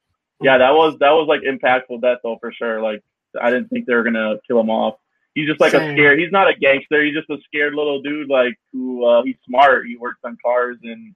yeah, 0.42 0.58
that 0.60 0.74
was 0.74 0.98
that 1.00 1.12
was 1.12 1.28
like 1.28 1.42
impactful 1.42 2.02
death 2.02 2.20
though 2.24 2.38
for 2.40 2.52
sure. 2.52 2.82
Like 2.82 3.02
I 3.40 3.50
didn't 3.50 3.70
think 3.70 3.86
they 3.86 3.94
were 3.94 4.04
gonna 4.04 4.36
kill 4.48 4.60
him 4.60 4.70
off. 4.70 4.96
He's 5.34 5.48
just 5.48 5.62
like 5.62 5.72
Same. 5.72 5.92
a 5.92 5.94
scared. 5.94 6.20
He's 6.20 6.32
not 6.32 6.50
a 6.50 6.56
gangster. 6.56 7.04
He's 7.04 7.16
just 7.16 7.30
a 7.30 7.38
scared 7.46 7.74
little 7.74 8.02
dude. 8.02 8.30
Like 8.30 8.56
who 8.72 9.06
uh, 9.06 9.24
he's 9.24 9.38
smart. 9.48 9.88
He 9.88 9.98
works 9.98 10.20
on 10.24 10.38
cars 10.44 10.78
and 10.84 11.16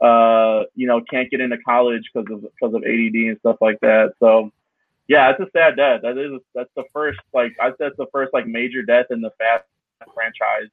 uh, 0.00 0.64
you 0.74 0.86
know 0.86 1.00
can't 1.10 1.30
get 1.30 1.40
into 1.40 1.58
college 1.58 2.08
because 2.12 2.30
of 2.32 2.42
because 2.42 2.74
of 2.74 2.82
ADD 2.84 3.14
and 3.14 3.38
stuff 3.40 3.56
like 3.60 3.80
that. 3.80 4.12
So 4.20 4.52
yeah, 5.08 5.30
it's 5.30 5.40
a 5.40 5.50
sad 5.52 5.76
death. 5.76 6.02
That 6.02 6.18
is 6.18 6.40
that's 6.54 6.70
the 6.76 6.84
first 6.92 7.18
like 7.32 7.56
I 7.60 7.72
said, 7.78 7.92
the 7.96 8.06
first 8.12 8.32
like 8.32 8.46
major 8.46 8.82
death 8.82 9.06
in 9.10 9.20
the 9.20 9.30
Fast 9.38 9.64
franchise. 10.14 10.68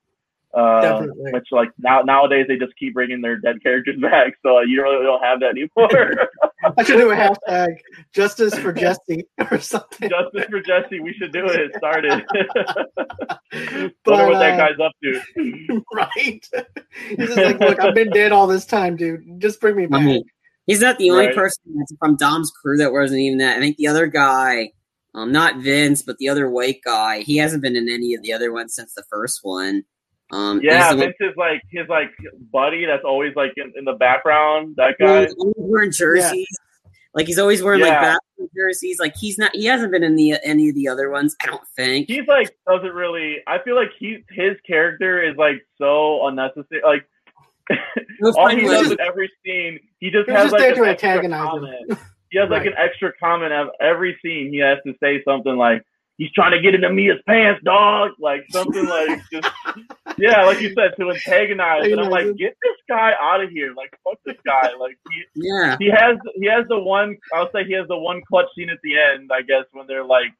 Uh, 0.53 1.05
which 1.17 1.47
like 1.51 1.69
now 1.79 2.01
nowadays 2.01 2.45
they 2.47 2.55
just 2.55 2.73
keep 2.77 2.93
bringing 2.93 3.19
their 3.19 3.36
dead 3.36 3.61
characters 3.61 3.97
back, 4.01 4.38
so 4.41 4.59
uh, 4.59 4.61
you 4.61 4.81
really 4.81 5.03
don't 5.03 5.21
have 5.21 5.41
that 5.41 5.49
anymore. 5.49 6.29
I 6.77 6.83
should 6.83 6.97
do 6.97 7.11
a 7.11 7.15
hashtag 7.15 7.79
justice 8.13 8.57
for 8.57 8.71
Jesse 8.71 9.25
or 9.51 9.59
something. 9.59 10.09
Justice 10.09 10.45
for 10.49 10.61
Jesse. 10.61 11.01
We 11.01 11.13
should 11.13 11.33
do 11.33 11.45
it. 11.45 11.59
It 11.59 11.75
started. 11.75 12.23
but, 12.31 13.91
Wonder 14.05 14.27
what 14.27 14.36
uh, 14.36 14.39
that 14.39 14.57
guy's 14.57 14.79
up 14.79 14.93
to. 15.03 15.83
Right. 15.93 16.49
He's 17.09 17.17
just 17.17 17.38
like, 17.38 17.59
look, 17.59 17.79
I've 17.81 17.93
been 17.93 18.11
dead 18.11 18.31
all 18.31 18.47
this 18.47 18.65
time, 18.65 18.95
dude. 18.95 19.41
Just 19.41 19.59
bring 19.59 19.75
me 19.75 19.88
back. 19.88 20.01
I 20.01 20.05
mean, 20.05 20.23
he's 20.68 20.82
not 20.82 20.97
the 20.97 21.09
only 21.11 21.28
right. 21.28 21.36
person 21.36 21.63
that's 21.78 21.93
from 21.99 22.16
Dom's 22.16 22.51
crew 22.51 22.78
that 22.78 22.91
wasn't 22.91 23.22
even 23.22 23.38
that. 23.39 23.57
I 23.57 23.59
think 23.59 23.78
the 23.78 23.88
other 23.88 24.07
guy, 24.07 24.72
um, 25.13 25.32
not 25.32 25.57
Vince, 25.57 26.01
but 26.01 26.18
the 26.18 26.30
other 26.30 26.49
white 26.49 26.82
guy, 26.84 27.22
he 27.22 27.38
hasn't 27.38 27.61
been 27.61 27.76
in 27.76 27.89
any 27.89 28.13
of 28.13 28.22
the 28.22 28.34
other 28.34 28.51
ones 28.51 28.76
since 28.76 28.93
the 28.93 29.03
first 29.09 29.39
one. 29.43 29.84
Um, 30.32 30.59
yeah, 30.63 30.93
Vince 30.93 31.16
is 31.20 31.36
like 31.38 31.61
his 31.72 31.88
like 31.88 32.11
buddy 32.51 32.86
that's 32.86 33.03
always 33.05 33.36
like 33.36 33.53
in, 33.57 33.72
in 33.76 33.86
the 33.86 33.93
background. 33.93 34.76
That 34.78 34.95
guy 34.99 35.22
he's 35.22 35.36
always 35.36 35.53
wearing 35.57 35.91
jerseys. 35.91 36.47
Yeah. 36.49 36.89
Like 37.13 37.28
he's 37.28 37.39
always 37.39 37.61
wearing 37.63 37.80
yeah. 37.80 37.89
like 37.89 38.01
basketball 38.01 38.49
jerseys. 38.55 38.99
Like 38.99 39.16
he's 39.16 39.38
not. 39.38 39.55
He 39.55 39.66
hasn't 39.66 39.91
been 39.91 40.03
in 40.03 40.16
the 40.16 40.38
any 40.43 40.70
of 40.70 40.76
the 40.76 40.88
other 40.88 41.09
ones. 41.09 41.36
I 41.43 41.45
don't 41.45 41.66
think 41.76 42.07
he's 42.07 42.28
like 42.28 42.57
doesn't 42.68 42.93
really. 42.93 43.38
I 43.47 43.59
feel 43.59 43.76
like 43.76 43.91
he 43.97 44.24
his 44.32 44.57
character 44.68 45.22
is 45.22 45.38
like 45.38 45.66
so 45.78 46.28
unnecessary. 46.28 46.82
Like 46.84 47.07
all 48.36 48.49
he 48.49 48.61
does 48.61 48.91
in 48.91 48.99
every 48.99 49.32
scene, 49.43 49.80
he 49.99 50.09
just 50.09 50.30
has 50.30 50.51
just 50.51 50.53
like 50.53 50.78
an 50.78 50.86
extra 50.86 51.30
comment. 51.30 51.99
He 52.32 52.39
has 52.39 52.49
like 52.49 52.63
right. 52.63 52.68
an 52.68 52.74
extra 52.78 53.13
comment 53.20 53.53
of 53.53 53.70
every 53.80 54.18
scene. 54.22 54.51
He 54.51 54.59
has 54.59 54.78
to 54.86 54.93
say 55.01 55.24
something 55.24 55.55
like 55.55 55.84
he's 56.18 56.32
trying 56.32 56.51
to 56.51 56.61
get 56.61 56.76
into 56.76 56.89
Mia's 56.89 57.20
pants, 57.28 57.61
dog. 57.63 58.11
Like 58.20 58.43
something 58.49 58.86
like 58.86 59.22
just 59.32 59.49
yeah, 60.18 60.43
like 60.45 60.59
you 60.61 60.74
said, 60.74 60.93
to 60.99 61.11
antagonize. 61.11 61.91
And 61.91 61.99
I'm 61.99 62.09
like, 62.09 62.26
get 62.38 62.57
this 62.61 62.78
guy 62.89 63.13
out 63.22 63.43
of 63.43 63.49
here. 63.51 63.74
Like 63.76 63.97
fuck 64.03 64.20
this 64.26 64.38
guy. 64.45 64.70
Like 64.80 64.97
he 65.09 65.24
yeah. 65.36 65.78
he 65.80 65.89
has 65.89 66.18
he 66.36 66.47
has 66.47 66.66
the 66.68 66.80
one 66.80 67.18
I'll 67.34 67.51
say 67.51 67.63
he 67.66 67.74
has 67.74 67.88
the 67.88 67.97
one 67.97 68.22
clutch 68.28 68.47
scene 68.55 68.70
at 68.70 68.80
the 68.84 68.97
end, 68.97 69.30
I 69.34 69.41
guess, 69.41 69.66
when 69.72 69.88
they're 69.88 70.05
like 70.05 70.34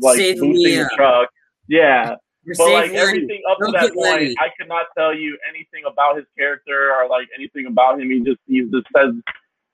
like 0.00 0.16
Save 0.16 0.40
boosting 0.40 0.78
the 0.78 0.90
truck. 0.94 1.28
Yeah. 1.68 2.16
You're 2.44 2.56
but 2.56 2.72
like 2.72 2.90
everything 2.92 3.42
up 3.50 3.58
Don't 3.58 3.72
to 3.72 3.78
that 3.78 3.94
point, 3.94 3.96
Lenny. 3.96 4.34
I 4.40 4.48
could 4.58 4.68
not 4.68 4.86
tell 4.98 5.14
you 5.14 5.38
anything 5.48 5.84
about 5.86 6.16
his 6.16 6.26
character 6.36 6.92
or 6.92 7.08
like 7.08 7.28
anything 7.36 7.66
about 7.66 8.00
him. 8.00 8.10
He 8.10 8.20
just 8.20 8.40
he 8.46 8.62
just 8.62 8.86
says 8.96 9.14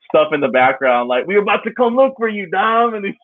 stuff 0.08 0.32
in 0.32 0.40
the 0.40 0.48
background 0.48 1.08
like 1.08 1.26
we're 1.26 1.42
about 1.42 1.62
to 1.64 1.72
come 1.72 1.96
look 1.96 2.14
for 2.18 2.28
you, 2.28 2.48
Dom, 2.50 2.94
and 2.94 3.06
he's 3.06 3.14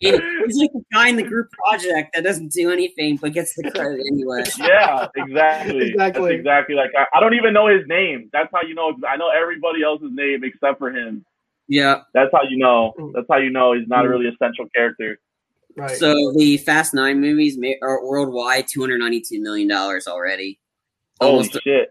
he's 0.00 0.12
like 0.60 0.72
the 0.72 0.82
guy 0.92 1.08
in 1.08 1.16
the 1.16 1.22
group 1.22 1.48
project 1.52 2.14
that 2.14 2.24
doesn't 2.24 2.52
do 2.52 2.70
anything 2.70 3.16
but 3.16 3.32
gets 3.32 3.54
the 3.54 3.70
credit 3.70 4.00
anyway. 4.12 4.42
Yeah, 4.58 5.08
exactly. 5.16 5.88
exactly. 5.92 6.22
That's 6.22 6.34
exactly 6.40 6.74
like 6.74 6.90
I, 6.98 7.06
I, 7.16 7.20
don't 7.20 7.34
even 7.34 7.54
know 7.54 7.66
his 7.66 7.86
name. 7.86 8.28
That's 8.32 8.48
how 8.52 8.62
you 8.62 8.74
know. 8.74 8.94
I 9.08 9.16
know 9.16 9.30
everybody 9.30 9.82
else's 9.82 10.10
name 10.12 10.42
except 10.44 10.78
for 10.78 10.90
him. 10.90 11.24
Yeah, 11.68 12.00
that's 12.12 12.30
how 12.32 12.42
you 12.48 12.58
know. 12.58 12.92
Mm. 12.98 13.12
That's 13.14 13.26
how 13.30 13.38
you 13.38 13.50
know 13.50 13.72
he's 13.72 13.88
not 13.88 14.04
mm. 14.04 14.08
a 14.08 14.10
really 14.10 14.26
essential 14.26 14.66
character. 14.74 15.18
Right. 15.76 15.96
So 15.96 16.32
the 16.36 16.58
Fast 16.58 16.94
Nine 16.94 17.20
movies 17.20 17.58
are 17.82 18.04
worldwide 18.04 18.66
two 18.68 18.80
hundred 18.80 18.98
ninety-two 18.98 19.40
million 19.42 19.68
dollars 19.68 20.06
already. 20.06 20.60
Holy 21.20 21.48
shit! 21.48 21.90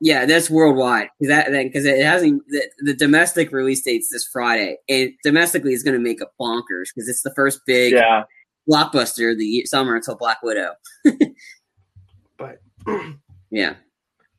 Yeah, 0.00 0.26
that's 0.26 0.48
worldwide 0.48 1.08
because 1.18 1.34
that 1.34 1.50
because 1.50 1.84
it 1.84 2.04
hasn't 2.04 2.42
the, 2.48 2.62
the, 2.78 2.94
domestic 2.94 3.52
release 3.52 3.82
date's 3.82 4.10
this 4.10 4.26
Friday, 4.26 4.76
and 4.88 5.12
domestically 5.24 5.74
is 5.74 5.82
going 5.82 5.96
to 5.96 6.02
make 6.02 6.20
a 6.20 6.26
bonkers 6.40 6.88
because 6.94 7.08
it's 7.08 7.22
the 7.22 7.34
first 7.34 7.60
big 7.66 7.94
yeah. 7.94 8.22
blockbuster 8.70 9.32
of 9.32 9.38
the 9.38 9.66
summer 9.66 9.96
until 9.96 10.16
Black 10.16 10.40
Widow. 10.42 10.72
but 12.38 12.58
yeah, 13.50 13.74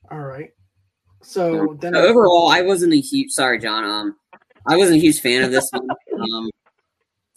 all 0.09 0.19
right. 0.19 0.51
So 1.21 1.77
then 1.81 1.95
overall, 1.95 2.49
I 2.49 2.61
wasn't 2.61 2.93
a 2.93 3.01
huge 3.01 3.31
sorry, 3.31 3.59
John. 3.59 3.83
Um, 3.83 4.15
I 4.65 4.77
wasn't 4.77 4.97
a 4.97 5.01
huge 5.01 5.19
fan 5.19 5.43
of 5.43 5.51
this 5.51 5.69
one. 5.71 5.87
Um, 6.19 6.49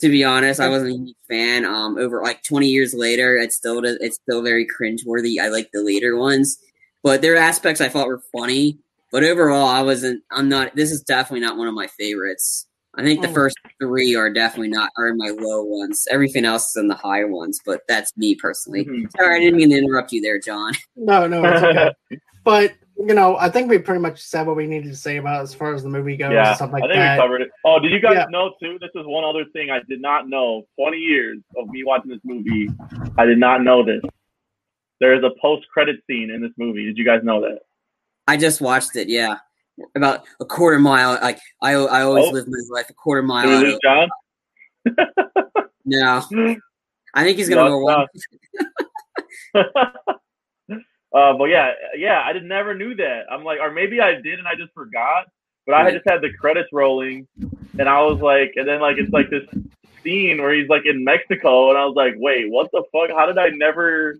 to 0.02 0.08
be 0.08 0.24
honest, 0.24 0.58
I 0.58 0.68
wasn't 0.68 0.94
a 0.94 0.98
huge 0.98 1.16
fan. 1.28 1.64
Um, 1.64 1.96
over 1.96 2.20
like 2.22 2.42
20 2.42 2.66
years 2.66 2.92
later, 2.92 3.36
it's 3.36 3.54
still 3.54 3.80
it's 3.84 4.16
still 4.16 4.42
very 4.42 4.66
cringeworthy. 4.66 5.38
I 5.40 5.46
like 5.48 5.70
the 5.72 5.80
later 5.80 6.16
ones. 6.16 6.58
But 7.04 7.22
there 7.22 7.34
are 7.34 7.38
aspects 7.38 7.80
I 7.80 7.88
thought 7.88 8.08
were 8.08 8.22
funny. 8.36 8.78
But 9.12 9.22
overall, 9.22 9.68
I 9.68 9.82
wasn't. 9.82 10.24
I'm 10.32 10.48
not. 10.48 10.74
This 10.74 10.90
is 10.90 11.02
definitely 11.02 11.46
not 11.46 11.56
one 11.56 11.68
of 11.68 11.74
my 11.74 11.86
favorites. 11.86 12.66
I 12.96 13.02
think 13.04 13.22
the 13.22 13.28
oh. 13.28 13.32
first 13.32 13.56
three 13.80 14.16
are 14.16 14.28
definitely 14.28 14.70
not 14.70 14.90
are 14.98 15.08
in 15.08 15.16
my 15.16 15.28
low 15.28 15.62
ones. 15.62 16.08
Everything 16.10 16.44
else 16.44 16.70
is 16.70 16.76
in 16.76 16.88
the 16.88 16.96
higher 16.96 17.28
ones, 17.28 17.60
but 17.64 17.82
that's 17.88 18.16
me 18.16 18.34
personally. 18.34 18.84
Mm-hmm. 18.84 19.04
Sorry, 19.16 19.36
I 19.36 19.38
didn't 19.38 19.56
mean 19.56 19.70
to 19.70 19.78
interrupt 19.78 20.12
you 20.12 20.20
there, 20.20 20.40
John. 20.40 20.72
No, 20.96 21.28
no, 21.28 21.44
okay. 21.44 21.92
but 22.44 22.72
you 23.06 23.14
know, 23.14 23.36
I 23.36 23.48
think 23.50 23.68
we 23.68 23.78
pretty 23.78 24.00
much 24.00 24.20
said 24.20 24.46
what 24.46 24.56
we 24.56 24.66
needed 24.66 24.88
to 24.88 24.96
say 24.96 25.16
about 25.16 25.42
as 25.42 25.52
far 25.52 25.74
as 25.74 25.82
the 25.82 25.88
movie 25.88 26.16
goes 26.16 26.32
yeah, 26.32 26.48
and 26.48 26.56
stuff 26.56 26.72
like 26.72 26.84
I 26.84 26.86
think 26.86 26.98
that. 26.98 27.16
we 27.16 27.22
covered 27.22 27.42
it. 27.42 27.50
Oh, 27.64 27.78
did 27.78 27.92
you 27.92 28.00
guys 28.00 28.14
yeah. 28.16 28.26
know 28.30 28.54
too? 28.62 28.78
This 28.80 28.90
is 28.94 29.06
one 29.06 29.24
other 29.24 29.44
thing 29.52 29.70
I 29.70 29.80
did 29.88 30.00
not 30.00 30.28
know. 30.28 30.66
Twenty 30.78 30.98
years 30.98 31.38
of 31.56 31.68
me 31.68 31.84
watching 31.84 32.10
this 32.10 32.20
movie, 32.24 32.70
I 33.18 33.24
did 33.24 33.38
not 33.38 33.62
know 33.62 33.84
this. 33.84 34.02
There 35.00 35.14
is 35.14 35.24
a 35.24 35.30
post 35.40 35.66
credit 35.68 35.96
scene 36.06 36.30
in 36.30 36.40
this 36.40 36.52
movie. 36.56 36.84
Did 36.84 36.96
you 36.96 37.04
guys 37.04 37.20
know 37.24 37.40
that? 37.40 37.60
I 38.28 38.36
just 38.36 38.60
watched 38.60 38.94
it. 38.96 39.08
Yeah, 39.08 39.36
about 39.94 40.24
a 40.40 40.44
quarter 40.44 40.78
mile. 40.78 41.18
Like 41.20 41.38
I, 41.60 41.72
I 41.72 42.02
always 42.02 42.26
oh. 42.26 42.30
live 42.30 42.46
my 42.46 42.58
life 42.70 42.88
a 42.88 42.94
quarter 42.94 43.22
mile. 43.22 43.48
Is 43.48 43.78
John? 43.82 44.08
no, 45.84 46.22
I 47.14 47.24
think 47.24 47.38
he's 47.38 47.48
gonna 47.48 47.68
no, 47.68 47.70
go 47.70 47.78
one. 47.80 48.06
uh, 51.14 51.34
but 51.36 51.44
yeah, 51.44 51.72
yeah, 51.96 52.22
I 52.24 52.32
did 52.32 52.44
never 52.44 52.74
knew 52.74 52.94
that. 52.96 53.24
I'm 53.30 53.44
like, 53.44 53.60
or 53.60 53.70
maybe 53.70 54.00
I 54.00 54.14
did 54.14 54.38
and 54.38 54.48
I 54.48 54.54
just 54.54 54.72
forgot. 54.74 55.26
But 55.64 55.76
I 55.76 55.92
just 55.92 56.08
had 56.08 56.22
the 56.22 56.32
credits 56.32 56.70
rolling, 56.72 57.28
and 57.78 57.88
I 57.88 58.02
was 58.02 58.20
like, 58.20 58.54
and 58.56 58.66
then 58.66 58.80
like 58.80 58.98
it's 58.98 59.12
like 59.12 59.30
this 59.30 59.44
scene 60.02 60.42
where 60.42 60.52
he's 60.52 60.68
like 60.68 60.82
in 60.86 61.04
Mexico, 61.04 61.68
and 61.70 61.78
I 61.78 61.84
was 61.84 61.94
like, 61.94 62.14
wait, 62.16 62.50
what 62.50 62.68
the 62.72 62.82
fuck? 62.90 63.16
How 63.16 63.26
did 63.26 63.38
I 63.38 63.50
never 63.50 64.16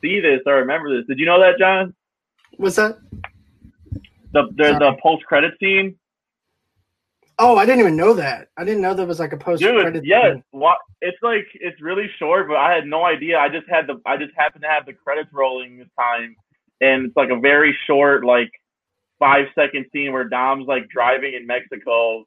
see 0.00 0.20
this 0.20 0.40
or 0.46 0.56
remember 0.56 0.96
this. 0.96 1.06
Did 1.06 1.18
you 1.18 1.26
know 1.26 1.40
that, 1.40 1.58
John? 1.58 1.94
What's 2.56 2.76
that? 2.76 2.98
The 4.32 4.46
the, 4.56 4.76
the 4.78 4.96
post 5.02 5.24
credit 5.26 5.54
scene. 5.60 5.96
Oh, 7.42 7.56
I 7.56 7.64
didn't 7.64 7.80
even 7.80 7.96
know 7.96 8.12
that. 8.14 8.48
I 8.58 8.64
didn't 8.64 8.82
know 8.82 8.92
there 8.92 9.06
was 9.06 9.18
like 9.18 9.32
a 9.32 9.36
post 9.38 9.62
credit. 9.62 10.04
Yes, 10.04 10.36
what? 10.50 10.76
It's 11.00 11.16
like 11.22 11.46
it's 11.54 11.80
really 11.80 12.08
short, 12.18 12.48
but 12.48 12.58
I 12.58 12.74
had 12.74 12.86
no 12.86 13.04
idea. 13.04 13.38
I 13.38 13.48
just 13.48 13.66
had 13.68 13.86
the 13.86 13.98
I 14.04 14.18
just 14.18 14.32
happened 14.36 14.62
to 14.62 14.68
have 14.68 14.84
the 14.84 14.92
credits 14.92 15.30
rolling 15.32 15.78
this 15.78 15.88
time, 15.98 16.36
and 16.82 17.06
it's 17.06 17.16
like 17.16 17.30
a 17.30 17.40
very 17.40 17.76
short, 17.86 18.24
like 18.26 18.50
five 19.18 19.46
second 19.54 19.86
scene 19.90 20.12
where 20.12 20.28
Dom's 20.28 20.66
like 20.66 20.88
driving 20.90 21.32
in 21.32 21.46
Mexico, 21.46 22.26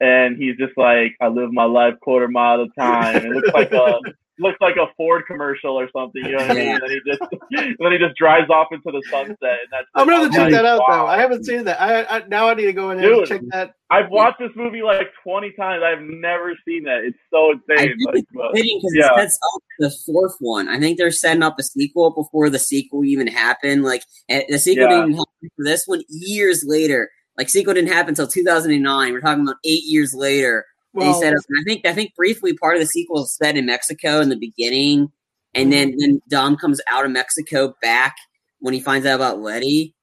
and 0.00 0.36
he's 0.36 0.56
just 0.56 0.76
like, 0.76 1.14
"I 1.20 1.28
live 1.28 1.52
my 1.52 1.64
life 1.64 1.94
quarter 2.00 2.26
mile 2.26 2.62
at 2.62 2.68
a 2.68 2.80
time." 2.80 3.16
It 3.26 3.30
looks 3.30 3.52
like 3.54 3.70
a 3.70 3.84
um, 3.96 4.02
looks 4.38 4.58
like 4.60 4.76
a 4.76 4.86
Ford 4.96 5.24
commercial 5.26 5.78
or 5.78 5.88
something. 5.94 6.24
You 6.24 6.32
know 6.32 6.38
what 6.38 6.50
I 6.50 6.54
mean? 6.54 6.68
And 6.68 6.82
then 6.82 6.90
he 6.90 7.00
just 7.06 7.20
then 7.80 7.92
he 7.92 7.98
just 7.98 8.16
drives 8.16 8.50
off 8.50 8.68
into 8.72 8.90
the 8.90 9.02
sunset. 9.10 9.36
And 9.42 9.68
that's 9.70 9.86
I'm 9.94 10.06
gonna 10.06 10.22
have 10.22 10.30
to 10.30 10.36
check 10.36 10.44
like, 10.44 10.52
that 10.52 10.64
out 10.64 10.80
wow. 10.80 10.86
though. 10.90 11.06
I 11.06 11.18
haven't 11.18 11.44
seen 11.44 11.64
that. 11.64 11.80
I, 11.80 12.04
I 12.04 12.26
now 12.28 12.48
I 12.48 12.54
need 12.54 12.66
to 12.66 12.72
go 12.72 12.90
in 12.90 13.02
and 13.02 13.26
check 13.26 13.42
that. 13.50 13.74
I've 13.90 14.10
watched 14.10 14.38
this 14.38 14.50
movie 14.54 14.82
like 14.82 15.08
20 15.24 15.52
times. 15.52 15.82
I've 15.82 16.02
never 16.02 16.54
seen 16.66 16.84
that. 16.84 17.04
It's 17.04 17.18
so 17.32 17.52
insane. 17.52 17.96
I 18.06 18.12
Like, 18.12 18.24
but, 18.34 18.50
yeah. 18.92 19.08
that's 19.16 19.38
the 19.78 19.90
fourth 20.04 20.36
one. 20.40 20.68
I 20.68 20.78
think 20.78 20.98
they're 20.98 21.10
setting 21.10 21.42
up 21.42 21.58
a 21.58 21.62
sequel 21.62 22.10
before 22.10 22.50
the 22.50 22.58
sequel 22.58 23.04
even 23.04 23.26
happened. 23.26 23.84
Like 23.84 24.02
eh, 24.28 24.42
the 24.48 24.58
sequel 24.58 24.84
yeah. 24.84 25.00
didn't 25.00 25.12
happen 25.12 25.50
for 25.56 25.64
this 25.64 25.86
one 25.86 26.02
years 26.08 26.64
later. 26.66 27.10
Like 27.38 27.48
sequel 27.48 27.72
didn't 27.72 27.92
happen 27.92 28.10
until 28.10 28.26
2009. 28.26 29.12
We're 29.12 29.20
talking 29.20 29.44
about 29.44 29.56
eight 29.64 29.84
years 29.84 30.12
later. 30.12 30.66
Well, 30.92 31.12
they 31.12 31.26
set 31.26 31.34
up. 31.34 31.40
I 31.58 31.62
think 31.64 31.86
I 31.86 31.92
think 31.92 32.14
briefly 32.14 32.56
part 32.56 32.76
of 32.76 32.80
the 32.80 32.86
sequel 32.86 33.24
is 33.24 33.36
set 33.36 33.56
in 33.56 33.66
Mexico 33.66 34.20
in 34.20 34.28
the 34.28 34.36
beginning, 34.36 35.12
and 35.54 35.72
then 35.72 35.94
then 35.98 36.20
Dom 36.28 36.56
comes 36.56 36.80
out 36.90 37.04
of 37.04 37.10
Mexico 37.10 37.74
back 37.82 38.16
when 38.60 38.74
he 38.74 38.80
finds 38.80 39.06
out 39.06 39.16
about 39.16 39.40
Letty. 39.40 39.94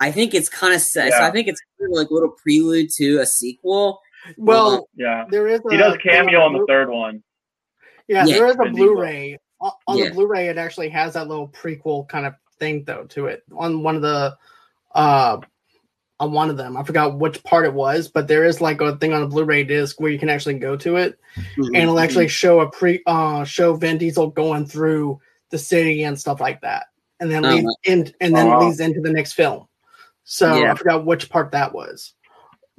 I 0.00 0.10
think 0.10 0.34
it's 0.34 0.48
kind 0.48 0.74
of 0.74 0.80
set. 0.80 1.10
Yeah. 1.10 1.18
So 1.18 1.24
I 1.24 1.30
think 1.30 1.46
it's 1.48 1.60
kind 1.78 1.92
of 1.92 1.96
like 1.96 2.10
a 2.10 2.14
little 2.14 2.34
prelude 2.42 2.90
to 2.96 3.18
a 3.18 3.26
sequel. 3.26 4.00
Well, 4.36 4.74
um, 4.74 4.80
yeah, 4.96 5.24
there 5.30 5.46
is. 5.48 5.60
A, 5.64 5.70
he 5.70 5.76
does 5.76 5.96
cameo 6.02 6.40
on 6.40 6.52
the 6.52 6.64
third 6.66 6.90
one. 6.90 7.22
Yeah, 8.08 8.24
yeah 8.24 8.36
there 8.36 8.46
is 8.48 8.56
a 8.56 8.70
Blu-ray. 8.70 9.38
On, 9.60 9.72
on 9.86 9.98
yeah. 9.98 10.08
the 10.08 10.14
Blu-ray, 10.14 10.48
it 10.48 10.58
actually 10.58 10.88
has 10.88 11.14
that 11.14 11.28
little 11.28 11.48
prequel 11.48 12.08
kind 12.08 12.26
of 12.26 12.34
thing 12.58 12.84
though 12.84 13.04
to 13.10 13.26
it. 13.26 13.42
On 13.56 13.82
one 13.82 13.96
of 13.96 14.02
the 14.02 14.36
uh 14.94 15.38
on 16.22 16.30
one 16.30 16.50
of 16.50 16.56
them. 16.56 16.76
I 16.76 16.84
forgot 16.84 17.18
which 17.18 17.42
part 17.42 17.66
it 17.66 17.74
was, 17.74 18.06
but 18.06 18.28
there 18.28 18.44
is 18.44 18.60
like 18.60 18.80
a 18.80 18.96
thing 18.96 19.12
on 19.12 19.24
a 19.24 19.26
Blu-ray 19.26 19.64
disc 19.64 20.00
where 20.00 20.10
you 20.12 20.20
can 20.20 20.30
actually 20.30 20.54
go 20.54 20.76
to 20.76 20.94
it, 20.96 21.18
mm-hmm. 21.34 21.64
and 21.64 21.76
it'll 21.76 21.98
actually 21.98 22.28
show 22.28 22.60
a 22.60 22.70
pre 22.70 23.02
uh 23.06 23.42
show 23.42 23.74
Vin 23.74 23.98
Diesel 23.98 24.30
going 24.30 24.64
through 24.64 25.20
the 25.50 25.58
city 25.58 26.04
and 26.04 26.18
stuff 26.18 26.40
like 26.40 26.60
that, 26.60 26.86
and 27.18 27.28
then 27.28 27.42
leads 27.42 27.66
uh-huh. 27.66 27.92
in, 27.92 28.14
and 28.20 28.36
then 28.36 28.46
uh-huh. 28.46 28.66
leads 28.66 28.78
into 28.78 29.00
the 29.00 29.12
next 29.12 29.32
film. 29.32 29.66
So 30.22 30.54
yeah. 30.54 30.70
I 30.70 30.74
forgot 30.76 31.04
which 31.04 31.28
part 31.28 31.50
that 31.50 31.74
was, 31.74 32.14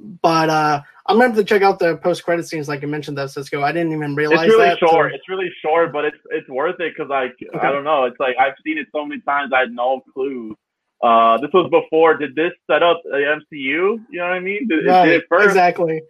but 0.00 0.48
uh 0.48 0.80
I'm 1.06 1.16
gonna 1.16 1.28
have 1.28 1.36
to 1.36 1.44
check 1.44 1.60
out 1.60 1.78
the 1.78 1.98
post 1.98 2.24
credit 2.24 2.48
scenes, 2.48 2.66
like 2.66 2.80
you 2.80 2.88
mentioned, 2.88 3.18
that 3.18 3.30
Cisco. 3.30 3.60
I 3.60 3.72
didn't 3.72 3.92
even 3.92 4.14
realize. 4.14 4.46
It's 4.46 4.54
really 4.54 4.68
that, 4.70 4.78
short. 4.78 5.12
So. 5.12 5.16
It's 5.16 5.28
really 5.28 5.50
short, 5.60 5.92
but 5.92 6.06
it's 6.06 6.16
it's 6.30 6.48
worth 6.48 6.80
it 6.80 6.94
because 6.96 7.10
like 7.10 7.34
okay. 7.54 7.66
I 7.66 7.70
don't 7.70 7.84
know. 7.84 8.04
It's 8.04 8.18
like 8.18 8.36
I've 8.40 8.54
seen 8.64 8.78
it 8.78 8.86
so 8.90 9.04
many 9.04 9.20
times. 9.20 9.52
I 9.54 9.60
had 9.60 9.72
no 9.72 10.00
clue 10.14 10.56
uh, 11.04 11.36
this 11.38 11.50
was 11.52 11.68
before. 11.70 12.16
Did 12.16 12.34
this 12.34 12.52
set 12.70 12.82
up 12.82 13.02
the 13.04 13.18
MCU? 13.18 13.52
You 13.52 14.02
know 14.12 14.24
what 14.24 14.32
I 14.32 14.40
mean? 14.40 14.66
Did, 14.66 14.86
right, 14.86 15.04
did 15.04 15.14
it 15.16 15.24
first? 15.28 15.48
Exactly. 15.48 16.00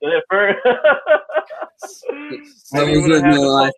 Did 0.00 0.12
it 0.12 0.24
first? 0.30 0.58
I, 2.74 2.84
was 2.84 3.08
with 3.08 3.22
my 3.22 3.36
life. 3.36 3.72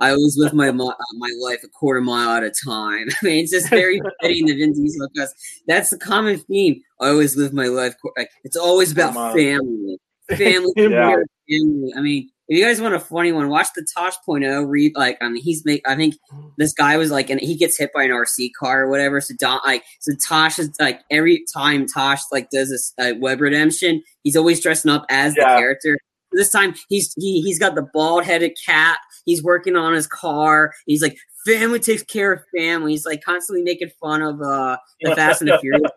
I 0.00 0.12
was 0.14 0.36
with 0.36 0.52
my 0.52 0.68
uh, 0.68 0.94
my 1.16 1.30
life 1.40 1.62
a 1.62 1.68
quarter 1.68 2.00
mile 2.00 2.30
at 2.30 2.42
a 2.42 2.50
time. 2.50 3.06
I 3.22 3.24
mean, 3.24 3.44
it's 3.44 3.52
just 3.52 3.70
very 3.70 4.00
fitting 4.20 4.46
the 4.46 4.56
Vin 4.56 4.72
Diesel 4.72 5.08
because 5.14 5.32
that's 5.68 5.90
the 5.90 5.98
common 5.98 6.38
theme. 6.38 6.80
I 7.00 7.10
always 7.10 7.36
live 7.36 7.52
my 7.52 7.66
life. 7.66 7.94
It's 8.42 8.56
always 8.56 8.90
about 8.90 9.14
family, 9.14 9.98
family, 10.28 10.72
yeah. 10.76 11.16
family. 11.48 11.92
I 11.96 12.00
mean, 12.00 12.30
if 12.48 12.58
you 12.58 12.64
guys 12.64 12.80
want 12.80 12.94
a 12.94 13.00
funny 13.00 13.32
one, 13.32 13.48
watch 13.48 13.68
the 13.74 13.86
Tosh 13.96 14.14
Point 14.24 14.44
oh 14.44 14.62
read 14.62 14.92
like 14.94 15.16
I 15.22 15.28
mean 15.28 15.42
he's 15.42 15.64
make 15.64 15.86
I 15.88 15.96
think 15.96 16.14
this 16.58 16.74
guy 16.74 16.96
was 16.96 17.10
like 17.10 17.30
and 17.30 17.40
he 17.40 17.56
gets 17.56 17.78
hit 17.78 17.90
by 17.94 18.04
an 18.04 18.10
RC 18.10 18.50
car 18.58 18.82
or 18.82 18.90
whatever. 18.90 19.20
So 19.20 19.34
Don 19.38 19.60
like 19.64 19.82
so 20.00 20.12
Tosh 20.26 20.58
is 20.58 20.70
like 20.78 21.00
every 21.10 21.44
time 21.54 21.86
Tosh 21.86 22.20
like 22.30 22.50
does 22.50 22.68
this 22.68 22.92
uh, 22.98 23.16
web 23.18 23.40
redemption, 23.40 24.02
he's 24.22 24.36
always 24.36 24.60
dressing 24.60 24.90
up 24.90 25.06
as 25.08 25.34
yeah. 25.36 25.54
the 25.54 25.58
character. 25.58 25.98
This 26.32 26.50
time 26.50 26.74
he's 26.88 27.14
he 27.16 27.40
he's 27.40 27.58
got 27.58 27.74
the 27.76 27.88
bald 27.94 28.24
headed 28.24 28.56
cap. 28.66 28.98
He's 29.24 29.42
working 29.42 29.76
on 29.76 29.94
his 29.94 30.06
car. 30.06 30.74
He's 30.86 31.00
like 31.00 31.16
family 31.46 31.78
takes 31.78 32.02
care 32.02 32.32
of 32.32 32.42
family. 32.54 32.92
He's 32.92 33.06
like 33.06 33.22
constantly 33.22 33.62
making 33.62 33.90
fun 34.00 34.20
of 34.20 34.42
uh 34.42 34.76
the 35.00 35.14
Fast 35.16 35.40
and 35.40 35.50
the 35.50 35.58
Furious 35.62 35.92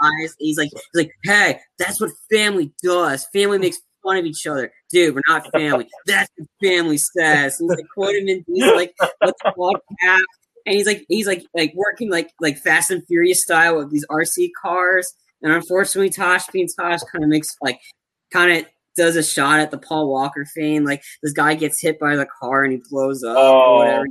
guys. 0.00 0.34
He's 0.40 0.58
like 0.58 0.70
he's 0.72 1.04
like 1.04 1.12
hey 1.22 1.60
that's 1.78 2.00
what 2.00 2.10
family 2.28 2.72
does. 2.82 3.24
Family 3.32 3.58
makes 3.58 3.78
fun 4.02 4.18
of 4.18 4.24
each 4.24 4.46
other. 4.46 4.72
Dude, 4.90 5.14
we're 5.14 5.22
not 5.28 5.50
family. 5.52 5.88
That's 6.06 6.30
what 6.36 6.48
family 6.62 6.98
says. 6.98 7.58
And 7.60 7.70
he's 7.70 7.78
like 7.78 7.88
quoting 7.94 8.28
him. 8.28 8.44
He's 8.46 8.72
like, 8.72 8.94
what's 8.98 9.42
the 9.42 9.52
podcast? 9.56 10.22
And 10.66 10.76
he's 10.76 10.86
like, 10.86 11.04
he's 11.08 11.26
like, 11.26 11.44
like 11.54 11.72
working 11.74 12.10
like 12.10 12.30
like 12.40 12.58
Fast 12.58 12.90
and 12.90 13.04
Furious 13.06 13.42
style 13.42 13.78
with 13.78 13.90
these 13.90 14.06
RC 14.10 14.50
cars. 14.60 15.12
And 15.42 15.52
unfortunately, 15.52 16.10
Tosh 16.10 16.46
being 16.48 16.68
Tosh 16.68 17.00
kind 17.10 17.24
of 17.24 17.30
makes 17.30 17.56
like 17.60 17.80
kind 18.32 18.58
of 18.58 18.66
does 18.96 19.16
a 19.16 19.22
shot 19.22 19.60
at 19.60 19.70
the 19.70 19.78
Paul 19.78 20.08
Walker 20.08 20.44
thing. 20.44 20.84
Like 20.84 21.02
this 21.22 21.32
guy 21.32 21.54
gets 21.54 21.80
hit 21.80 21.98
by 21.98 22.16
the 22.16 22.26
car 22.40 22.64
and 22.64 22.72
he 22.72 22.82
blows 22.90 23.24
up. 23.24 23.36
Oh, 23.36 23.78
whatever. 23.78 24.04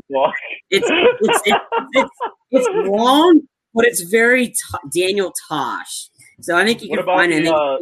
It's, 0.69 0.88
it's, 0.89 1.41
it's, 1.45 1.59
it's, 1.93 2.09
it's 2.51 2.68
long, 2.88 3.41
but 3.73 3.85
it's 3.85 4.01
very 4.01 4.47
t- 4.47 4.55
Daniel 4.93 5.34
Tosh. 5.47 6.09
So 6.41 6.57
I 6.57 6.65
think 6.65 6.81
you 6.81 6.95
can 6.95 7.05
find 7.05 7.31
it. 7.31 7.47
Uh, 7.47 7.77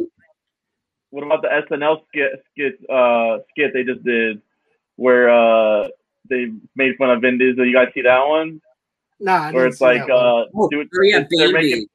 what 1.10 1.24
about 1.24 1.42
the 1.42 1.48
SNL 1.48 2.02
skit 2.08 2.44
skit 2.50 2.90
uh, 2.90 3.38
skit 3.50 3.72
they 3.72 3.84
just 3.84 4.02
did 4.04 4.40
where 4.96 5.28
uh, 5.30 5.88
they 6.28 6.52
made 6.76 6.96
fun 6.96 7.10
of 7.10 7.20
Vin 7.20 7.38
Diesel? 7.38 7.66
You 7.66 7.74
guys 7.74 7.88
see 7.94 8.02
that 8.02 8.26
one? 8.26 8.60
Nah, 9.18 9.52
where 9.52 9.66
it's 9.66 9.80
like 9.80 10.08
uh, 10.08 10.44
oh, 10.54 10.68
dude, 10.70 10.88
yeah, 11.02 11.24
they're 11.30 11.52
making 11.52 11.86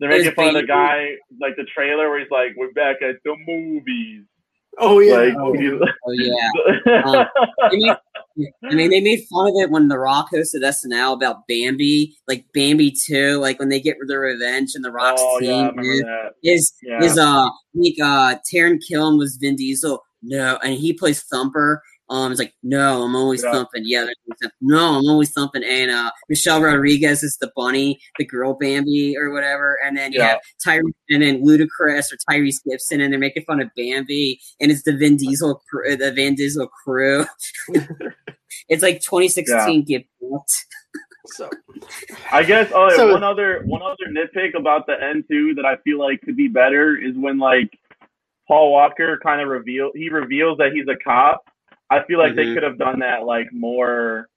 they're 0.00 0.08
making 0.08 0.32
fun 0.32 0.48
of 0.48 0.54
the 0.54 0.66
guy 0.66 1.14
like 1.40 1.54
the 1.56 1.64
trailer 1.64 2.08
where 2.08 2.18
he's 2.18 2.30
like, 2.30 2.54
"We're 2.56 2.72
back 2.72 3.02
at 3.02 3.16
the 3.24 3.36
movies." 3.46 4.24
Oh 4.78 4.98
yeah, 4.98 5.16
like, 5.16 5.34
oh, 5.36 5.54
oh 6.06 6.12
yeah. 6.12 7.26
um, 7.90 7.96
I 8.64 8.74
mean, 8.74 8.90
they 8.90 9.00
made 9.00 9.24
fun 9.30 9.48
of 9.48 9.54
it 9.56 9.70
when 9.70 9.88
The 9.88 9.98
Rock 9.98 10.30
hosted 10.32 10.62
SNL 10.62 11.14
about 11.14 11.46
Bambi, 11.48 12.14
like 12.28 12.46
Bambi 12.54 12.92
Two, 12.92 13.38
like 13.38 13.58
when 13.58 13.68
they 13.68 13.80
get 13.80 13.96
their 14.06 14.20
revenge 14.20 14.70
and 14.74 14.84
The 14.84 14.92
Rock's 14.92 15.22
oh, 15.24 15.40
team 15.40 15.72
yeah, 15.82 16.28
is 16.42 16.72
yeah. 16.82 17.02
is 17.02 17.18
uh 17.18 17.48
like 17.74 17.94
uh 18.02 18.36
Taran 18.52 18.78
Killam 18.78 19.18
was 19.18 19.36
Vin 19.36 19.56
Diesel, 19.56 20.02
no, 20.22 20.58
and 20.62 20.74
he 20.74 20.92
plays 20.92 21.22
Thumper, 21.22 21.82
um, 22.10 22.30
it's 22.30 22.38
like, 22.38 22.54
no, 22.62 23.02
I'm 23.04 23.16
always 23.16 23.42
yeah. 23.42 23.52
thumping. 23.52 23.82
Yeah, 23.86 24.06
no, 24.60 24.98
I'm 24.98 25.08
always 25.08 25.30
thumping. 25.30 25.64
And 25.64 25.90
uh, 25.90 26.10
Michelle 26.28 26.60
Rodriguez 26.60 27.22
is 27.22 27.36
the 27.40 27.50
bunny, 27.56 28.00
the 28.18 28.24
girl 28.24 28.54
Bambi 28.54 29.16
or 29.16 29.30
whatever. 29.30 29.78
And 29.84 29.96
then 29.96 30.12
yeah, 30.12 30.36
Tyrese 30.64 30.92
and 31.08 31.22
then 31.22 31.42
Ludacris 31.42 32.12
or 32.12 32.18
Tyrese 32.28 32.62
Gibson, 32.68 33.00
and 33.00 33.12
they're 33.12 33.20
making 33.20 33.44
fun 33.44 33.60
of 33.60 33.70
Bambi, 33.76 34.40
and 34.60 34.70
it's 34.70 34.82
the 34.82 34.96
Vin 34.96 35.16
Diesel, 35.16 35.62
the 35.72 36.12
Vin 36.14 36.34
Diesel 36.34 36.68
crew. 36.68 37.24
it's 38.68 38.82
like 38.82 39.00
2016 39.00 39.84
yeah. 39.86 39.98
get 39.98 40.06
so, 41.26 41.48
I 42.32 42.42
guess 42.42 42.70
oh, 42.74 42.94
so, 42.96 43.12
one 43.12 43.22
other 43.22 43.62
one 43.64 43.80
other 43.80 44.10
nitpick 44.10 44.58
about 44.58 44.86
the 44.86 45.00
end 45.00 45.24
too 45.30 45.54
that 45.54 45.64
I 45.64 45.76
feel 45.78 45.98
like 45.98 46.20
could 46.22 46.36
be 46.36 46.48
better 46.48 46.96
is 46.96 47.16
when 47.16 47.38
like 47.38 47.70
Paul 48.48 48.72
Walker 48.72 49.20
kind 49.22 49.40
of 49.40 49.48
reveal 49.48 49.92
he 49.94 50.08
reveals 50.08 50.58
that 50.58 50.72
he's 50.72 50.88
a 50.88 50.96
cop 50.96 51.44
I 51.92 52.04
feel 52.06 52.18
like 52.18 52.32
mm-hmm. 52.32 52.48
they 52.48 52.54
could 52.54 52.62
have 52.62 52.78
done 52.78 53.00
that 53.00 53.24
like 53.24 53.52
more. 53.52 54.28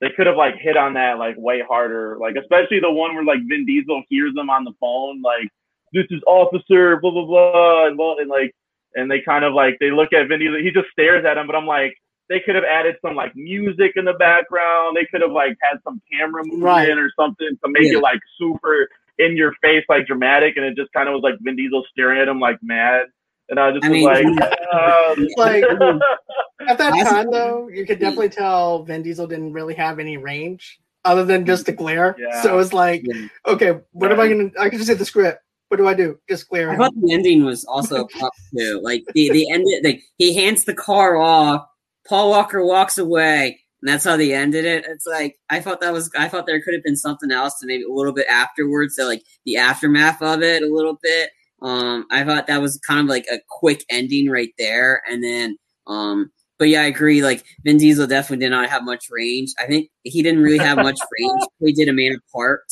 They 0.00 0.08
could 0.16 0.26
have 0.26 0.36
like 0.36 0.54
hit 0.56 0.76
on 0.76 0.94
that 0.94 1.18
like 1.18 1.36
way 1.38 1.62
harder, 1.66 2.18
like 2.20 2.36
especially 2.36 2.80
the 2.80 2.90
one 2.90 3.14
where 3.14 3.24
like 3.24 3.40
Vin 3.48 3.64
Diesel 3.64 4.02
hears 4.08 4.34
them 4.34 4.50
on 4.50 4.64
the 4.64 4.72
phone, 4.80 5.22
like 5.22 5.48
this 5.92 6.06
is 6.10 6.22
officer, 6.26 6.98
blah 7.00 7.10
blah 7.10 7.24
blah, 7.24 7.86
and, 7.86 7.96
blah, 7.96 8.16
and 8.18 8.28
like 8.28 8.54
and 8.94 9.10
they 9.10 9.20
kind 9.20 9.44
of 9.44 9.54
like 9.54 9.78
they 9.80 9.90
look 9.90 10.12
at 10.12 10.28
Vin 10.28 10.40
Diesel, 10.40 10.60
he 10.62 10.70
just 10.70 10.90
stares 10.92 11.24
at 11.24 11.38
him, 11.38 11.46
but 11.46 11.56
I'm 11.56 11.66
like 11.66 11.96
they 12.28 12.40
could 12.40 12.54
have 12.54 12.64
added 12.64 12.96
some 13.02 13.16
like 13.16 13.34
music 13.34 13.92
in 13.96 14.04
the 14.04 14.14
background. 14.14 14.96
They 14.96 15.06
could 15.10 15.20
have 15.20 15.32
like 15.32 15.56
had 15.60 15.78
some 15.82 16.00
camera 16.12 16.42
movement 16.44 16.62
right. 16.62 16.88
or 16.90 17.10
something 17.18 17.48
to 17.64 17.70
make 17.70 17.90
yeah. 17.90 17.98
it 17.98 18.02
like 18.02 18.20
super 18.38 18.88
in 19.18 19.36
your 19.36 19.52
face, 19.60 19.84
like 19.88 20.06
dramatic, 20.06 20.56
and 20.56 20.64
it 20.64 20.76
just 20.76 20.92
kind 20.92 21.08
of 21.08 21.14
was 21.14 21.22
like 21.22 21.34
Vin 21.40 21.56
Diesel 21.56 21.84
staring 21.90 22.20
at 22.20 22.28
him 22.28 22.40
like 22.40 22.58
mad. 22.62 23.06
And 23.50 23.58
I 23.58 23.72
just 23.72 23.84
I 23.84 23.88
was 23.88 23.94
mean, 23.94 24.36
like, 24.36 24.52
um, 24.72 25.28
like 25.36 25.64
at 26.68 26.78
that 26.78 27.06
time 27.08 27.30
though, 27.30 27.68
you 27.68 27.84
could 27.84 27.98
definitely 27.98 28.28
tell 28.28 28.84
Vin 28.84 29.02
Diesel 29.02 29.26
didn't 29.26 29.52
really 29.52 29.74
have 29.74 29.98
any 29.98 30.16
range 30.16 30.78
other 31.04 31.24
than 31.24 31.44
just 31.46 31.66
the 31.66 31.72
glare. 31.72 32.16
Yeah. 32.18 32.42
So 32.42 32.58
it's 32.58 32.72
like, 32.72 33.04
okay, 33.46 33.80
what 33.92 34.12
am 34.12 34.20
I 34.20 34.28
gonna? 34.28 34.50
I 34.58 34.68
can 34.68 34.78
just 34.78 34.88
hit 34.88 34.98
the 34.98 35.04
script. 35.04 35.42
What 35.68 35.76
do 35.76 35.86
I 35.86 35.94
do? 35.94 36.18
Just 36.28 36.48
glare. 36.48 36.70
I 36.70 36.76
thought 36.76 36.92
the 37.00 37.12
ending 37.12 37.44
was 37.44 37.64
also 37.64 38.04
up 38.22 38.32
too. 38.56 38.80
Like 38.82 39.04
the 39.14 39.30
the 39.30 39.50
end, 39.50 39.66
like 39.82 40.02
he 40.16 40.34
hands 40.34 40.64
the 40.64 40.74
car 40.74 41.16
off. 41.16 41.66
Paul 42.08 42.30
Walker 42.30 42.64
walks 42.64 42.98
away, 42.98 43.60
and 43.80 43.88
that's 43.88 44.04
how 44.04 44.16
they 44.16 44.32
ended 44.32 44.64
it. 44.64 44.84
It's 44.88 45.06
like 45.06 45.38
I 45.48 45.60
thought 45.60 45.80
that 45.80 45.92
was. 45.92 46.10
I 46.16 46.28
thought 46.28 46.46
there 46.46 46.60
could 46.60 46.74
have 46.74 46.84
been 46.84 46.96
something 46.96 47.30
else 47.30 47.58
to 47.60 47.66
maybe 47.66 47.84
a 47.84 47.88
little 47.88 48.12
bit 48.12 48.26
afterwards. 48.28 48.96
So 48.96 49.06
like 49.06 49.22
the 49.44 49.56
aftermath 49.56 50.22
of 50.22 50.42
it 50.42 50.62
a 50.62 50.72
little 50.72 50.98
bit. 51.02 51.30
Um, 51.62 52.06
I 52.10 52.24
thought 52.24 52.46
that 52.46 52.62
was 52.62 52.78
kind 52.86 53.00
of 53.00 53.06
like 53.06 53.26
a 53.30 53.38
quick 53.48 53.84
ending 53.90 54.30
right 54.30 54.52
there, 54.58 55.02
and 55.08 55.22
then, 55.22 55.56
um, 55.86 56.30
but 56.58 56.68
yeah, 56.68 56.82
I 56.82 56.86
agree. 56.86 57.22
Like 57.22 57.44
Vin 57.64 57.78
Diesel 57.78 58.06
definitely 58.06 58.44
did 58.44 58.50
not 58.50 58.70
have 58.70 58.84
much 58.84 59.06
range. 59.10 59.50
I 59.58 59.66
think 59.66 59.90
he 60.02 60.22
didn't 60.22 60.42
really 60.42 60.58
have 60.58 60.78
much 60.78 60.98
range. 61.18 61.42
He 61.60 61.72
did 61.72 61.88
a 61.88 61.92
man 61.92 62.16
apart. 62.28 62.64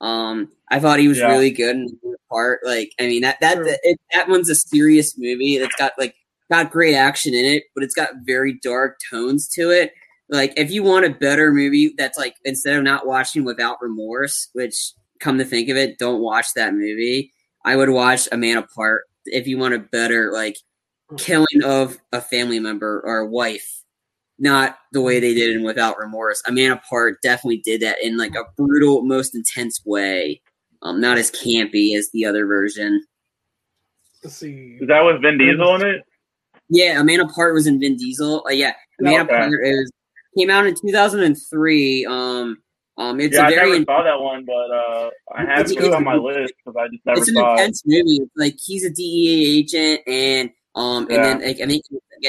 Um, 0.00 0.50
I 0.70 0.80
thought 0.80 0.98
he 0.98 1.08
was 1.08 1.18
yeah. 1.18 1.28
really 1.28 1.50
good 1.50 1.76
in 1.76 1.86
the 2.02 2.16
part. 2.30 2.60
Like, 2.64 2.92
I 3.00 3.04
mean 3.06 3.22
that 3.22 3.40
that 3.40 3.58
it, 3.82 3.98
that 4.12 4.28
one's 4.28 4.50
a 4.50 4.54
serious 4.54 5.16
movie. 5.16 5.56
It's 5.56 5.76
got 5.76 5.92
like 5.98 6.14
got 6.50 6.70
great 6.70 6.94
action 6.94 7.34
in 7.34 7.44
it, 7.44 7.64
but 7.74 7.84
it's 7.84 7.94
got 7.94 8.10
very 8.24 8.58
dark 8.62 8.98
tones 9.10 9.48
to 9.48 9.70
it. 9.70 9.92
Like 10.28 10.52
if 10.56 10.70
you 10.70 10.82
want 10.82 11.06
a 11.06 11.10
better 11.10 11.52
movie 11.52 11.94
that's 11.96 12.18
like 12.18 12.34
instead 12.44 12.76
of 12.76 12.82
not 12.82 13.06
watching 13.06 13.44
without 13.44 13.80
remorse, 13.80 14.48
which 14.52 14.92
come 15.20 15.38
to 15.38 15.44
think 15.44 15.68
of 15.68 15.76
it, 15.76 15.98
don't 15.98 16.20
watch 16.20 16.52
that 16.54 16.74
movie. 16.74 17.32
I 17.66 17.76
would 17.76 17.90
watch 17.90 18.28
A 18.30 18.36
Man 18.36 18.56
Apart 18.56 19.02
if 19.26 19.46
you 19.46 19.58
want 19.58 19.74
a 19.74 19.80
better 19.80 20.30
like 20.32 20.56
killing 21.18 21.62
of 21.64 21.98
a 22.12 22.20
family 22.20 22.60
member 22.60 23.02
or 23.04 23.18
a 23.18 23.26
wife, 23.26 23.82
not 24.38 24.78
the 24.92 25.02
way 25.02 25.18
they 25.18 25.34
did 25.34 25.54
in 25.54 25.64
Without 25.64 25.98
Remorse. 25.98 26.42
A 26.46 26.52
Man 26.52 26.70
Apart 26.70 27.20
definitely 27.22 27.58
did 27.58 27.82
that 27.82 27.98
in 28.02 28.16
like 28.16 28.36
a 28.36 28.44
brutal, 28.56 29.02
most 29.02 29.34
intense 29.34 29.84
way. 29.84 30.40
Um, 30.82 31.00
not 31.00 31.18
as 31.18 31.30
campy 31.30 31.96
as 31.96 32.10
the 32.12 32.24
other 32.24 32.46
version. 32.46 33.04
Let's 34.22 34.36
see. 34.36 34.78
Is 34.80 34.88
that 34.88 35.02
with 35.02 35.20
Vin 35.20 35.36
Diesel 35.36 35.74
in 35.76 35.86
it? 35.86 36.04
Yeah, 36.68 37.00
A 37.00 37.04
Man 37.04 37.20
Apart 37.20 37.54
was 37.54 37.66
in 37.66 37.80
Vin 37.80 37.96
Diesel. 37.96 38.44
Uh, 38.48 38.52
yeah, 38.52 38.74
A 39.00 39.02
Man 39.02 39.22
okay. 39.22 39.34
Apart 39.34 39.54
is 39.64 39.90
came 40.38 40.50
out 40.50 40.66
in 40.66 40.74
2003. 40.74 42.06
Um, 42.06 42.58
um, 42.98 43.20
it's 43.20 43.36
yeah, 43.36 43.46
a 43.46 43.50
very 43.50 43.70
I 43.70 43.72
never 43.78 43.84
saw 43.84 44.02
that 44.02 44.20
one, 44.20 44.44
but 44.46 44.52
uh, 44.74 45.10
I 45.34 45.44
have 45.44 45.70
it 45.70 45.94
on 45.94 46.04
my 46.04 46.14
list 46.14 46.54
because 46.64 46.76
I 46.78 46.88
just 46.88 47.04
never 47.04 47.18
it's 47.20 47.32
saw 47.32 47.52
an 47.52 47.58
intense 47.58 47.82
it. 47.84 47.88
movie. 47.88 48.22
It's 48.22 48.32
like 48.36 48.56
he's 48.64 48.84
a 48.84 48.90
DEA 48.90 49.58
agent, 49.58 50.00
and 50.06 50.50
um, 50.74 51.06
Yeah. 51.10 51.16
and 51.16 51.24
then 51.24 51.48
like, 51.48 51.60
I 51.60 51.66
think 51.66 51.84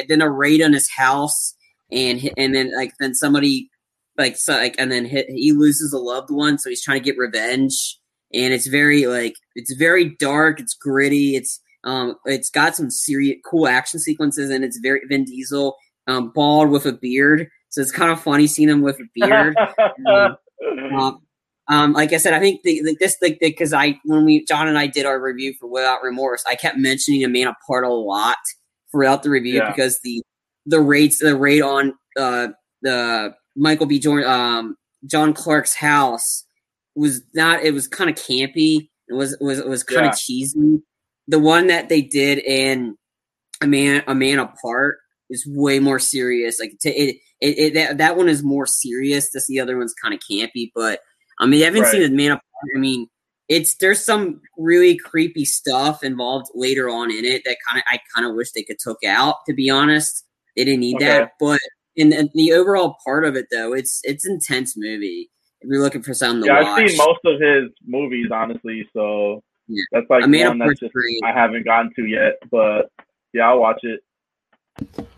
then 0.10 0.22
a 0.22 0.30
raid 0.30 0.61
on 0.61 0.73
his 0.73 0.89
house, 0.89 1.56
and 1.91 2.30
and 2.38 2.53
then 2.53 2.76
like 2.76 2.94
then 2.99 3.14
somebody 3.14 3.69
like 4.18 4.35
so 4.35 4.53
like 4.53 4.76
and 4.77 4.91
then 4.91 5.06
he, 5.06 5.23
he 5.30 5.52
loses 5.53 5.94
a 5.94 5.99
loved 5.99 6.31
one, 6.31 6.57
so 6.57 6.69
he's 6.69 6.84
trying 6.84 6.99
to 7.02 7.06
get 7.06 7.18
revenge, 7.18 7.98
and 8.34 8.53
it's 8.53 8.68
very 8.68 9.07
like 9.07 9.35
it's 9.56 9.73
very 9.76 10.15
dark, 10.19 10.60
it's 10.60 10.73
gritty, 10.73 11.35
it's 11.38 11.61
um, 11.85 12.15
it's 12.26 12.49
got 12.49 12.76
some 12.76 12.89
serious 12.91 13.38
cool 13.45 13.68
action 13.69 13.99
sequences, 14.02 14.49
and 14.49 14.65
it's 14.65 14.80
very 14.80 14.99
Vin 15.07 15.23
Diesel, 15.23 15.77
um, 16.07 16.31
bald 16.35 16.69
with 16.69 16.85
a 16.85 16.91
beard, 16.91 17.48
so 17.69 17.80
it's 17.80 17.91
kind 17.91 18.11
of 18.11 18.22
funny 18.22 18.48
seeing 18.48 18.68
him 18.68 18.81
with 18.81 18.98
a 18.99 19.06
beard. 19.15 19.56
Um, 20.06 20.35
um, 20.65 21.21
um, 21.69 21.93
like 21.93 22.13
I 22.13 22.17
said, 22.17 22.34
I 22.34 22.39
think 22.39 22.61
the, 22.63 22.81
like 22.84 22.99
this, 22.99 23.17
like 23.21 23.39
because 23.39 23.73
I 23.73 23.99
when 24.05 24.25
we 24.25 24.45
John 24.45 24.67
and 24.67 24.77
I 24.77 24.88
did 24.88 25.05
our 25.05 25.19
review 25.19 25.53
for 25.59 25.67
Without 25.67 26.01
Remorse, 26.01 26.43
I 26.47 26.55
kept 26.55 26.77
mentioning 26.77 27.23
a 27.23 27.27
man 27.27 27.47
apart 27.47 27.84
a 27.84 27.89
lot 27.89 28.38
throughout 28.91 29.23
the 29.23 29.29
review 29.29 29.55
Yeah. 29.55 29.69
because 29.69 29.99
the 30.03 30.21
the 30.65 30.79
rates 30.81 31.19
the 31.19 31.35
rate 31.35 31.61
on 31.61 31.93
uh, 32.17 32.47
the 32.81 33.34
Michael 33.55 33.85
B. 33.85 33.99
Jordan 33.99 34.29
um, 34.29 34.75
John 35.05 35.34
Clark's 35.34 35.75
house 35.75 36.45
was 36.95 37.21
not 37.34 37.63
it 37.63 37.73
was 37.73 37.88
kind 37.88 38.09
of 38.09 38.15
campy. 38.15 38.89
It 39.09 39.13
was 39.13 39.38
was 39.41 39.59
it 39.59 39.67
was 39.67 39.84
kind 39.84 40.05
of 40.05 40.11
Yeah. 40.13 40.17
cheesy. 40.17 40.81
The 41.27 41.39
one 41.39 41.67
that 41.67 41.89
they 41.89 42.01
did 42.01 42.39
in 42.39 42.95
a 43.61 43.67
man 43.67 44.03
a 44.07 44.15
man 44.15 44.39
apart 44.39 44.99
is 45.29 45.45
way 45.45 45.79
more 45.79 45.99
serious. 45.99 46.59
Like 46.59 46.77
to, 46.81 46.89
it, 46.89 47.17
it, 47.41 47.57
it 47.57 47.73
that, 47.76 47.97
that 47.99 48.18
one 48.18 48.30
is 48.30 48.43
more 48.43 48.65
serious. 48.65 49.31
This 49.31 49.47
the 49.47 49.59
other 49.59 49.77
one's 49.77 49.93
kind 49.93 50.14
of 50.14 50.19
campy, 50.30 50.72
but 50.73 50.99
I 51.39 51.45
mean, 51.45 51.61
I 51.61 51.65
haven't 51.65 51.84
Right. 51.84 51.91
seen 51.91 52.01
the 52.01 52.09
man 52.09 52.31
up. 52.31 52.41
I 52.76 52.80
mean, 52.80 53.07
it's 53.47 53.76
there's 53.76 54.03
some 54.03 54.41
really 54.57 54.97
creepy 54.97 55.45
stuff 55.45 56.03
involved 56.03 56.47
later 56.55 56.89
on 56.89 57.11
in 57.11 57.23
it 57.26 57.43
that 57.45 57.57
kind 57.68 57.77
of 57.77 57.84
I 57.88 57.99
kind 58.15 58.27
of 58.27 58.35
wish 58.35 58.51
they 58.51 58.64
could 58.64 58.80
took 58.80 59.03
out. 59.05 59.35
To 59.47 59.53
be 59.53 59.69
honest, 59.69 60.26
they 60.55 60.65
didn't 60.65 60.81
need 60.81 60.95
Okay. 60.97 61.05
that. 61.05 61.31
But 61.39 61.59
in, 61.95 62.11
in 62.14 62.30
the 62.34 62.53
overall 62.53 62.97
part 63.05 63.26
of 63.26 63.35
it, 63.35 63.47
though, 63.51 63.73
it's 63.73 64.01
it's 64.03 64.26
intense 64.27 64.76
movie. 64.76 65.30
If 65.61 65.69
you're 65.69 65.81
looking 65.81 66.03
for 66.03 66.14
something 66.14 66.43
to 66.47 66.53
watch, 66.53 66.68
I've 66.68 66.89
seen 66.89 66.97
most 66.97 67.19
of 67.26 67.39
his 67.41 67.72
movies, 67.85 68.27
honestly. 68.31 68.88
So 68.93 69.43
Yeah. 69.68 69.84
that's 69.91 70.09
like 70.09 70.23
A 70.23 70.27
Man 70.27 70.47
one 70.47 70.59
that's 70.59 70.80
just 70.80 70.93
great. 70.93 71.19
I 71.23 71.31
haven't 71.31 71.65
gotten 71.65 71.93
to 71.95 72.05
yet. 72.05 72.34
But 72.51 72.91
yeah, 73.34 73.49
I'll 73.49 73.59
watch 73.59 73.84
it. 73.84 74.01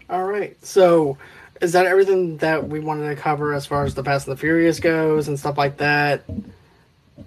All 0.10 0.26
right. 0.26 0.56
So, 0.66 1.18
is 1.62 1.72
that 1.74 1.86
everything 1.86 2.38
that 2.38 2.68
we 2.68 2.80
wanted 2.80 3.10
to 3.10 3.22
cover 3.22 3.54
as 3.54 3.66
far 3.66 3.84
as 3.84 3.94
the 3.96 4.04
Fast 4.04 4.28
and 4.28 4.36
the 4.36 4.40
Furious 4.40 4.80
goes 4.80 5.28
and 5.28 5.38
stuff 5.40 5.58
like 5.58 5.78
that? 5.78 6.24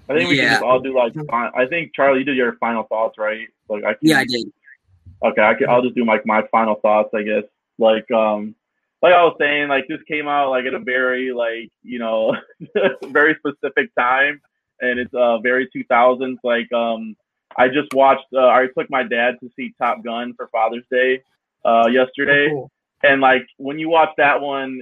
I 0.09 0.13
think 0.13 0.29
we 0.29 0.37
Yeah. 0.37 0.43
can 0.43 0.51
just 0.53 0.63
all 0.63 0.79
do 0.79 0.95
like. 0.95 1.13
I 1.31 1.65
think 1.67 1.93
Charlie, 1.95 2.19
you 2.19 2.25
did 2.25 2.35
your 2.35 2.53
final 2.57 2.83
thoughts, 2.83 3.17
right? 3.17 3.47
Like 3.69 3.83
I 3.83 3.93
can, 3.93 3.97
yeah, 4.01 4.19
I 4.19 4.25
did. 4.25 4.51
Okay, 5.23 5.41
I 5.41 5.53
can, 5.53 5.69
I'll 5.69 5.81
just 5.81 5.95
do 5.95 6.05
like 6.05 6.25
my 6.25 6.43
final 6.51 6.75
thoughts, 6.75 7.09
I 7.13 7.23
guess. 7.23 7.43
Like 7.77 8.09
um 8.11 8.55
like 9.01 9.13
I 9.13 9.23
was 9.23 9.35
saying, 9.39 9.67
like 9.67 9.85
this 9.87 10.01
came 10.07 10.27
out 10.27 10.49
like 10.49 10.65
at 10.65 10.73
a 10.73 10.79
very 10.79 11.33
like, 11.33 11.69
you 11.81 11.99
know, 11.99 12.35
very 13.05 13.35
specific 13.35 13.93
time 13.95 14.41
and 14.81 14.99
it's 14.99 15.13
uh 15.13 15.37
very 15.39 15.69
2000s 15.75 16.37
like 16.43 16.71
um 16.73 17.15
I 17.55 17.67
just 17.67 17.93
watched 17.93 18.25
uh, 18.33 18.47
I 18.47 18.67
took 18.77 18.89
my 18.89 19.03
dad 19.03 19.35
to 19.41 19.49
see 19.55 19.73
Top 19.79 20.03
Gun 20.03 20.33
for 20.35 20.47
Father's 20.47 20.85
Day 20.91 21.21
uh 21.63 21.87
yesterday 21.87 22.49
Cool. 22.49 22.71
And 23.03 23.21
like 23.21 23.45
when 23.57 23.77
you 23.79 23.89
watch 23.89 24.09
that 24.17 24.41
one 24.41 24.81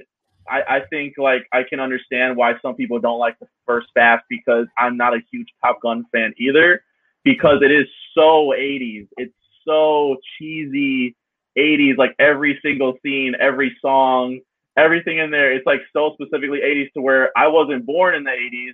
I, 0.49 0.61
I 0.77 0.80
think 0.89 1.14
like 1.18 1.45
I 1.53 1.61
can 1.64 1.80
understand 1.80 2.35
why 2.35 2.53
some 2.61 2.76
people 2.76 2.99
don't 2.99 3.19
like 3.19 3.38
the 3.39 3.48
first 3.68 3.88
Fast 3.93 4.23
because 4.30 4.65
I'm 4.77 4.98
not 4.98 5.14
a 5.14 5.19
huge 5.31 5.48
Top 5.64 5.81
Gun 5.81 6.03
fan 6.11 6.34
either 6.38 6.84
because 7.23 7.61
it 7.61 7.72
is 7.72 7.85
so 8.15 8.52
80s. 8.57 9.07
It's 9.18 9.34
so 9.68 10.18
cheesy 10.38 11.15
80s. 11.57 11.98
Like 11.98 12.15
every 12.18 12.60
single 12.64 12.98
scene, 13.03 13.35
every 13.39 13.77
song, 13.81 14.39
everything 14.77 15.19
in 15.19 15.30
there. 15.30 15.52
It's 15.53 15.65
like 15.68 15.81
so 15.93 16.15
specifically 16.19 16.60
80s 16.65 16.91
to 16.93 17.02
where 17.02 17.30
I 17.38 17.48
wasn't 17.48 17.85
born 17.85 18.15
in 18.15 18.23
the 18.23 18.31
80s. 18.31 18.73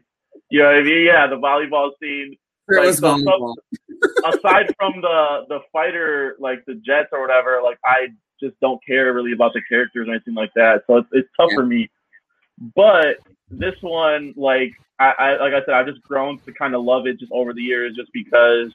You 0.49 0.60
know 0.60 0.65
what 0.68 0.76
I 0.76 0.84
mean? 0.84 1.06
Yeah, 1.06 1.28
the 1.28 1.36
volleyball 1.36 1.91
scene. 2.02 2.38
It 2.69 2.76
Like, 2.78 2.86
was 2.88 2.98
so- 2.99 3.56
Aside 4.26 4.74
from 4.80 5.02
the 5.02 5.45
the 5.49 5.60
fighter, 5.74 6.38
like 6.40 6.64
the 6.65 6.76
jets 6.76 7.10
or 7.11 7.19
whatever, 7.22 7.61
like 7.64 7.78
I 7.84 8.07
just 8.39 8.59
don't 8.59 8.84
care 8.85 9.14
really 9.14 9.34
about 9.34 9.53
the 9.53 9.61
characters 9.68 10.07
or 10.07 10.11
anything 10.11 10.34
like 10.34 10.53
that. 10.55 10.84
So 10.88 10.97
it's, 10.97 11.09
it's 11.11 11.30
tough 11.38 11.49
Yeah. 11.51 11.57
for 11.57 11.65
me. 11.65 11.89
But 12.76 13.18
this 13.49 13.76
one, 13.81 14.34
like 14.35 14.73
I, 14.99 15.14
I 15.18 15.38
like 15.38 15.53
I 15.53 15.65
said, 15.65 15.76
I've 15.76 15.88
just 15.88 16.01
grown 16.01 16.39
to 16.45 16.53
kind 16.53 16.76
of 16.76 16.84
love 16.84 17.07
it 17.07 17.19
just 17.19 17.31
over 17.31 17.53
the 17.53 17.61
years, 17.61 17.95
just 17.95 18.11
because 18.14 18.72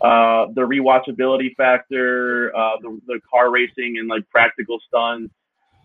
uh, 0.00 0.46
the 0.54 0.60
rewatchability 0.60 1.54
factor, 1.56 2.54
uh, 2.56 2.76
the, 2.80 3.00
the 3.06 3.20
car 3.28 3.50
racing 3.50 3.96
and 3.98 4.08
like 4.08 4.28
practical 4.28 4.78
stunts, 4.86 5.34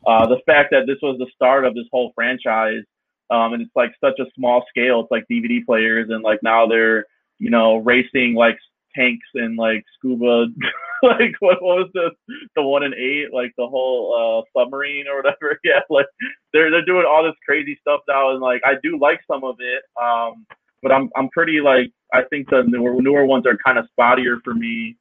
uh, 0.05 0.27
the 0.27 0.39
fact 0.45 0.71
that 0.71 0.85
this 0.85 0.97
was 1.01 1.17
the 1.17 1.27
start 1.35 1.65
of 1.65 1.73
this 1.75 1.85
whole 1.91 2.11
franchise, 2.13 2.83
um, 3.29 3.53
and 3.53 3.61
it's 3.61 3.75
like 3.75 3.91
such 4.01 4.19
a 4.19 4.25
small 4.35 4.65
scale. 4.69 5.01
It's 5.01 5.11
like 5.11 5.25
DVD 5.31 5.65
players, 5.65 6.09
and 6.09 6.23
like 6.23 6.43
now 6.43 6.67
they're 6.67 7.05
you 7.39 7.49
know 7.49 7.77
racing 7.77 8.35
like 8.35 8.57
tanks 8.95 9.27
and 9.35 9.57
like 9.57 9.83
scuba. 9.97 10.47
like 11.03 11.33
what, 11.39 11.61
was 11.61 11.89
the 11.93 12.11
the 12.55 12.61
one 12.61 12.83
and 12.83 12.93
eight 12.93 13.33
like 13.33 13.51
the 13.57 13.67
whole 13.67 14.45
uh 14.55 14.59
submarine 14.59 15.05
or 15.07 15.17
whatever? 15.17 15.59
Yeah 15.63 15.81
like 15.89 16.05
they're 16.53 16.71
they're 16.71 16.85
doing 16.85 17.05
all 17.07 17.23
this 17.23 17.35
crazy 17.45 17.77
stuff 17.81 18.01
now 18.07 18.31
and 18.31 18.41
like 18.41 18.61
I 18.65 18.73
do 18.83 18.97
like 18.99 19.19
some 19.29 19.43
of 19.43 19.55
it 19.59 19.83
um 20.01 20.45
but 20.81 20.91
I'm 20.91 21.09
I'm 21.15 21.29
pretty 21.29 21.61
like 21.61 21.91
I 22.13 22.23
think 22.29 22.49
the 22.49 22.63
newer 22.67 23.01
newer 23.01 23.25
ones 23.25 23.45
are 23.45 23.57
kind 23.63 23.77
of 23.77 23.87
spottier 23.97 24.37
for 24.43 24.53
me. 24.53 24.97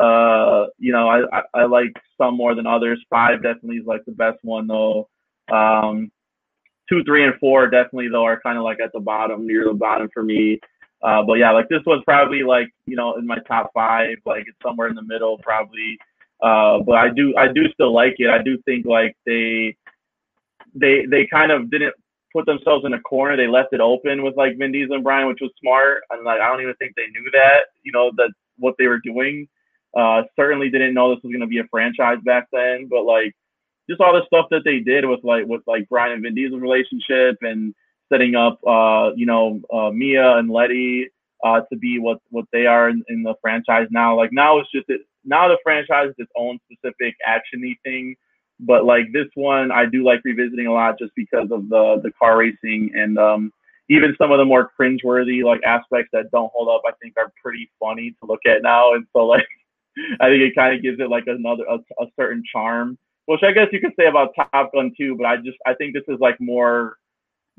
Uh 0.00 0.66
you 0.78 0.92
know 0.92 1.08
I, 1.08 1.22
I 1.36 1.42
I 1.54 1.64
like 1.64 1.92
some 2.18 2.36
more 2.36 2.54
than 2.54 2.66
others. 2.66 3.04
Five 3.10 3.42
definitely 3.42 3.76
is 3.76 3.86
like 3.86 4.04
the 4.06 4.12
best 4.12 4.38
one 4.42 4.66
though. 4.66 5.08
Um 5.52 6.10
two 6.88 7.02
three 7.04 7.24
and 7.24 7.34
four 7.38 7.68
definitely 7.68 8.08
though 8.08 8.24
are 8.24 8.40
kind 8.40 8.58
of 8.58 8.64
like 8.64 8.80
at 8.80 8.92
the 8.92 9.00
bottom 9.00 9.46
near 9.46 9.64
the 9.64 9.74
bottom 9.74 10.08
for 10.12 10.22
me 10.22 10.58
uh, 11.02 11.22
but 11.22 11.34
yeah, 11.34 11.50
like 11.50 11.68
this 11.68 11.82
one's 11.84 12.04
probably 12.04 12.42
like 12.42 12.68
you 12.86 12.96
know 12.96 13.14
in 13.16 13.26
my 13.26 13.38
top 13.48 13.70
five, 13.74 14.16
like 14.24 14.44
it's 14.46 14.58
somewhere 14.62 14.88
in 14.88 14.94
the 14.94 15.02
middle 15.02 15.38
probably. 15.38 15.98
Uh, 16.42 16.80
but 16.80 16.96
I 16.96 17.10
do 17.10 17.34
I 17.36 17.52
do 17.52 17.70
still 17.72 17.92
like 17.92 18.16
it. 18.18 18.30
I 18.30 18.42
do 18.42 18.58
think 18.64 18.86
like 18.86 19.16
they 19.26 19.76
they 20.74 21.06
they 21.06 21.26
kind 21.26 21.52
of 21.52 21.70
didn't 21.70 21.94
put 22.32 22.46
themselves 22.46 22.84
in 22.84 22.94
a 22.94 23.00
corner. 23.00 23.36
They 23.36 23.46
left 23.46 23.72
it 23.72 23.80
open 23.80 24.22
with 24.22 24.36
like 24.36 24.56
Vin 24.58 24.72
Diesel 24.72 24.94
and 24.94 25.04
Brian, 25.04 25.28
which 25.28 25.40
was 25.40 25.52
smart. 25.60 26.02
And 26.10 26.24
like 26.24 26.40
I 26.40 26.48
don't 26.48 26.62
even 26.62 26.74
think 26.76 26.94
they 26.96 27.06
knew 27.06 27.30
that 27.32 27.66
you 27.82 27.92
know 27.92 28.12
that 28.16 28.32
what 28.58 28.74
they 28.78 28.86
were 28.86 29.00
doing. 29.00 29.48
Uh, 29.96 30.22
certainly 30.36 30.70
didn't 30.70 30.94
know 30.94 31.14
this 31.14 31.22
was 31.22 31.32
gonna 31.32 31.46
be 31.46 31.58
a 31.58 31.68
franchise 31.70 32.18
back 32.24 32.46
then. 32.52 32.86
But 32.88 33.04
like 33.04 33.34
just 33.90 34.00
all 34.00 34.12
the 34.12 34.26
stuff 34.26 34.46
that 34.50 34.62
they 34.64 34.78
did 34.78 35.04
with 35.04 35.20
like 35.24 35.46
with 35.46 35.62
like 35.66 35.88
Brian 35.88 36.12
and 36.12 36.22
Vin 36.22 36.34
Diesel's 36.34 36.62
relationship 36.62 37.38
and 37.42 37.74
setting 38.12 38.34
up, 38.34 38.60
uh, 38.66 39.12
you 39.16 39.26
know, 39.26 39.60
uh, 39.72 39.90
Mia 39.90 40.36
and 40.36 40.50
Letty 40.50 41.08
uh, 41.42 41.60
to 41.72 41.76
be 41.76 41.98
what 41.98 42.18
what 42.30 42.44
they 42.52 42.66
are 42.66 42.88
in, 42.88 43.02
in 43.08 43.22
the 43.22 43.34
franchise 43.40 43.88
now. 43.90 44.16
Like 44.16 44.32
now 44.32 44.58
it's 44.58 44.70
just 44.70 44.88
it, 44.88 45.02
now 45.24 45.48
the 45.48 45.58
franchise 45.62 46.10
is 46.10 46.14
its 46.18 46.32
own 46.36 46.58
specific 46.70 47.16
actiony 47.26 47.76
thing. 47.84 48.16
But 48.60 48.84
like 48.84 49.12
this 49.12 49.26
one, 49.34 49.72
I 49.72 49.86
do 49.86 50.04
like 50.04 50.20
revisiting 50.24 50.66
a 50.66 50.72
lot 50.72 50.98
just 50.98 51.12
because 51.16 51.50
of 51.50 51.68
the 51.68 52.00
the 52.02 52.12
car 52.18 52.38
racing 52.38 52.92
and 52.94 53.18
um, 53.18 53.52
even 53.88 54.14
some 54.18 54.30
of 54.30 54.38
the 54.38 54.44
more 54.44 54.70
cringeworthy 54.78 55.42
like 55.42 55.62
aspects 55.64 56.10
that 56.12 56.30
don't 56.30 56.52
hold 56.54 56.68
up. 56.68 56.82
I 56.86 56.92
think 57.02 57.14
are 57.16 57.32
pretty 57.42 57.70
funny 57.80 58.14
to 58.20 58.26
look 58.26 58.40
at 58.46 58.62
now, 58.62 58.94
and 58.94 59.06
so 59.12 59.26
like 59.26 59.46
I 60.20 60.28
think 60.28 60.42
it 60.42 60.54
kind 60.54 60.76
of 60.76 60.82
gives 60.82 61.00
it 61.00 61.10
like 61.10 61.24
another 61.26 61.64
a, 61.68 61.76
a 62.02 62.06
certain 62.16 62.44
charm, 62.50 62.98
which 63.26 63.42
I 63.42 63.52
guess 63.52 63.68
you 63.72 63.80
could 63.80 63.94
say 63.98 64.06
about 64.06 64.34
Top 64.36 64.72
Gun 64.72 64.92
too. 64.96 65.16
But 65.16 65.26
I 65.26 65.36
just 65.38 65.58
I 65.66 65.74
think 65.74 65.94
this 65.94 66.04
is 66.06 66.20
like 66.20 66.40
more 66.40 66.98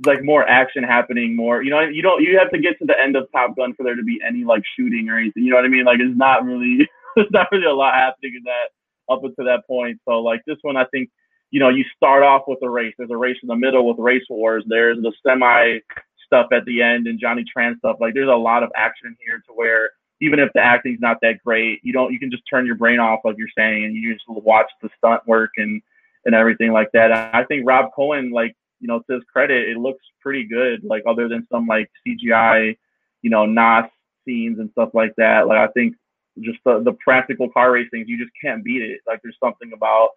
like 0.05 0.23
more 0.23 0.47
action 0.47 0.83
happening, 0.83 1.35
more 1.35 1.63
you 1.63 1.69
know 1.69 1.81
you 1.81 2.01
don't 2.01 2.21
you 2.21 2.37
have 2.37 2.51
to 2.51 2.59
get 2.59 2.77
to 2.79 2.85
the 2.85 2.99
end 2.99 3.15
of 3.15 3.31
Top 3.31 3.55
Gun 3.55 3.73
for 3.75 3.83
there 3.83 3.95
to 3.95 4.03
be 4.03 4.19
any 4.27 4.43
like 4.43 4.63
shooting 4.77 5.09
or 5.09 5.17
anything. 5.17 5.43
You 5.43 5.51
know 5.51 5.57
what 5.57 5.65
I 5.65 5.69
mean? 5.69 5.85
Like 5.85 5.99
it's 5.99 6.17
not 6.17 6.45
really 6.45 6.89
there's 7.15 7.31
not 7.31 7.47
really 7.51 7.65
a 7.65 7.73
lot 7.73 7.93
happening 7.93 8.33
in 8.37 8.43
that. 8.43 9.13
up 9.13 9.23
until 9.23 9.45
that 9.45 9.67
point. 9.67 9.99
So 10.05 10.19
like 10.19 10.41
this 10.47 10.57
one, 10.61 10.77
I 10.77 10.85
think 10.85 11.09
you 11.51 11.59
know 11.59 11.69
you 11.69 11.85
start 11.95 12.23
off 12.23 12.43
with 12.47 12.59
a 12.63 12.69
race. 12.69 12.93
There's 12.97 13.11
a 13.11 13.17
race 13.17 13.37
in 13.43 13.47
the 13.47 13.55
middle 13.55 13.87
with 13.87 13.99
race 13.99 14.25
wars. 14.29 14.63
There's 14.67 14.97
the 15.01 15.13
semi 15.25 15.79
stuff 16.25 16.47
at 16.51 16.65
the 16.65 16.81
end 16.81 17.07
and 17.07 17.19
Johnny 17.19 17.43
Tran 17.55 17.77
stuff. 17.77 17.97
Like 17.99 18.13
there's 18.13 18.29
a 18.29 18.35
lot 18.35 18.63
of 18.63 18.71
action 18.75 19.15
here 19.23 19.43
to 19.47 19.53
where 19.53 19.91
even 20.21 20.39
if 20.39 20.49
the 20.53 20.61
acting's 20.61 20.99
not 21.01 21.17
that 21.21 21.43
great, 21.45 21.81
you 21.83 21.93
don't 21.93 22.11
you 22.11 22.19
can 22.19 22.31
just 22.31 22.43
turn 22.49 22.65
your 22.65 22.75
brain 22.75 22.99
off 22.99 23.19
like 23.23 23.35
you're 23.37 23.47
saying 23.55 23.85
and 23.85 23.95
you 23.95 24.13
just 24.13 24.25
watch 24.27 24.71
the 24.81 24.89
stunt 24.97 25.21
work 25.27 25.51
and 25.57 25.81
and 26.25 26.33
everything 26.33 26.71
like 26.71 26.89
that. 26.93 27.11
I 27.11 27.43
think 27.43 27.67
Rob 27.67 27.91
Cohen, 27.95 28.31
like 28.31 28.55
you 28.83 28.87
know, 28.87 28.99
to 28.99 29.13
his 29.13 29.23
credit, 29.31 29.69
it 29.69 29.77
looks 29.77 30.03
pretty 30.21 30.43
good. 30.43 30.83
Like 30.83 31.03
other 31.07 31.29
than 31.29 31.47
some 31.49 31.65
like 31.65 31.89
CGI, 32.05 32.77
you 33.21 33.29
know, 33.29 33.45
NOS 33.45 33.89
scenes 34.25 34.59
and 34.59 34.69
stuff 34.71 34.89
like 34.93 35.13
that. 35.15 35.47
Like 35.47 35.57
I 35.57 35.71
think 35.71 35.95
just 36.41 36.59
the, 36.65 36.83
the 36.83 36.91
practical 37.01 37.49
car 37.49 37.71
race 37.71 37.87
things, 37.91 38.09
you 38.09 38.17
just 38.17 38.35
can't 38.43 38.61
beat 38.61 38.81
it. 38.81 38.99
Like 39.07 39.21
there's 39.23 39.37
something 39.41 39.71
about 39.73 40.09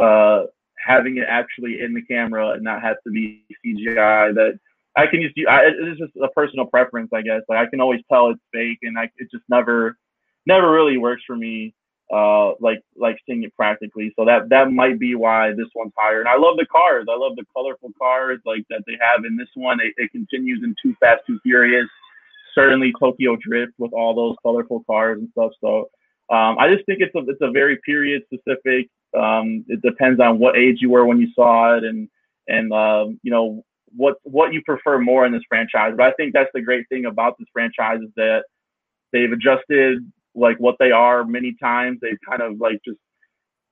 uh, 0.00 0.46
having 0.84 1.18
it 1.18 1.26
actually 1.28 1.80
in 1.80 1.94
the 1.94 2.02
camera 2.02 2.50
and 2.50 2.64
not 2.64 2.82
have 2.82 2.96
to 3.06 3.12
be 3.12 3.44
CGI 3.64 4.34
that 4.34 4.58
I 4.96 5.06
can 5.06 5.22
just, 5.22 5.36
I, 5.48 5.66
it's 5.66 6.00
just 6.00 6.16
a 6.20 6.28
personal 6.28 6.66
preference, 6.66 7.10
I 7.14 7.22
guess. 7.22 7.42
Like 7.48 7.58
I 7.58 7.70
can 7.70 7.80
always 7.80 8.00
tell 8.10 8.30
it's 8.30 8.40
fake 8.52 8.80
and 8.82 8.98
I, 8.98 9.04
it 9.18 9.30
just 9.30 9.44
never, 9.48 9.96
never 10.44 10.72
really 10.72 10.98
works 10.98 11.22
for 11.24 11.36
me. 11.36 11.72
Uh, 12.10 12.52
like, 12.60 12.80
like 12.96 13.18
seeing 13.26 13.42
it 13.42 13.54
practically. 13.54 14.10
So 14.16 14.24
that, 14.24 14.48
that 14.48 14.72
might 14.72 14.98
be 14.98 15.14
why 15.14 15.50
this 15.50 15.68
one's 15.74 15.92
higher. 15.94 16.20
And 16.20 16.28
I 16.28 16.38
love 16.38 16.56
the 16.56 16.64
cars. 16.64 17.06
I 17.06 17.16
love 17.16 17.36
the 17.36 17.44
colorful 17.54 17.90
cars 18.00 18.40
like 18.46 18.64
that 18.70 18.82
they 18.86 18.96
have 18.98 19.26
in 19.26 19.36
this 19.36 19.50
one. 19.54 19.78
It, 19.80 19.92
it 19.98 20.10
continues 20.10 20.60
in 20.64 20.74
Too 20.82 20.96
Fast, 21.00 21.22
Too 21.26 21.38
Furious 21.42 21.88
certainly 22.58 22.92
Tokyo 22.98 23.36
Drift 23.36 23.74
with 23.78 23.92
all 23.92 24.14
those 24.14 24.36
colorful 24.42 24.82
cars 24.84 25.18
and 25.18 25.28
stuff. 25.30 25.52
So 25.60 25.90
um, 26.30 26.58
I 26.58 26.72
just 26.72 26.84
think 26.86 27.00
it's 27.00 27.14
a 27.14 27.20
it's 27.30 27.40
a 27.40 27.50
very 27.50 27.78
period 27.84 28.22
specific. 28.26 28.88
Um, 29.16 29.64
it 29.68 29.80
depends 29.82 30.20
on 30.20 30.38
what 30.38 30.56
age 30.56 30.78
you 30.80 30.90
were 30.90 31.06
when 31.06 31.20
you 31.20 31.28
saw 31.34 31.76
it, 31.76 31.84
and 31.84 32.08
and 32.48 32.72
um, 32.72 33.20
you 33.22 33.30
know 33.30 33.62
what 33.96 34.16
what 34.24 34.52
you 34.52 34.60
prefer 34.62 34.98
more 34.98 35.24
in 35.24 35.32
this 35.32 35.42
franchise. 35.48 35.94
But 35.96 36.06
I 36.06 36.12
think 36.12 36.34
that's 36.34 36.50
the 36.52 36.60
great 36.60 36.88
thing 36.88 37.06
about 37.06 37.38
this 37.38 37.48
franchise 37.52 38.00
is 38.02 38.10
that 38.16 38.44
they've 39.12 39.32
adjusted 39.32 40.10
like 40.38 40.58
what 40.58 40.76
they 40.78 40.90
are 40.90 41.24
many 41.24 41.56
times. 41.60 41.98
They've 42.00 42.18
kind 42.28 42.42
of 42.42 42.58
like 42.60 42.80
just 42.84 42.98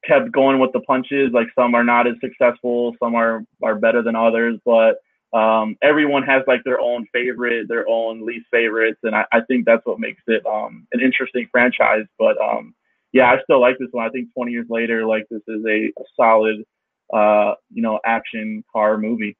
kept 0.04 0.32
going 0.32 0.58
with 0.58 0.72
the 0.72 0.80
punches. 0.80 1.30
Like 1.32 1.48
some 1.58 1.74
are 1.74 1.84
not 1.84 2.06
as 2.06 2.14
successful, 2.20 2.94
some 3.02 3.14
are 3.14 3.44
are 3.62 3.76
better 3.76 4.02
than 4.02 4.16
others, 4.16 4.58
but 4.64 4.96
um, 5.32 5.76
everyone 5.82 6.22
has 6.22 6.42
like 6.46 6.62
their 6.64 6.80
own 6.80 7.06
favorite, 7.12 7.68
their 7.68 7.88
own 7.88 8.24
least 8.24 8.46
favorites, 8.50 9.00
and 9.02 9.14
I, 9.14 9.24
I 9.32 9.40
think 9.42 9.66
that's 9.66 9.84
what 9.84 9.98
makes 9.98 10.22
it 10.26 10.44
um, 10.46 10.86
an 10.92 11.00
interesting 11.00 11.48
franchise. 11.50 12.06
But 12.18 12.40
um, 12.40 12.74
yeah, 13.12 13.30
I 13.30 13.42
still 13.42 13.60
like 13.60 13.76
this 13.78 13.88
one. 13.90 14.06
I 14.06 14.10
think 14.10 14.32
20 14.34 14.52
years 14.52 14.66
later, 14.70 15.04
like 15.04 15.26
this 15.30 15.42
is 15.48 15.64
a, 15.66 15.92
a 15.98 16.04
solid, 16.16 16.64
uh, 17.12 17.54
you 17.70 17.82
know, 17.82 18.00
action 18.04 18.64
car 18.72 18.96
movie. 18.98 19.36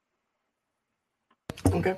Okay, 1.69 1.97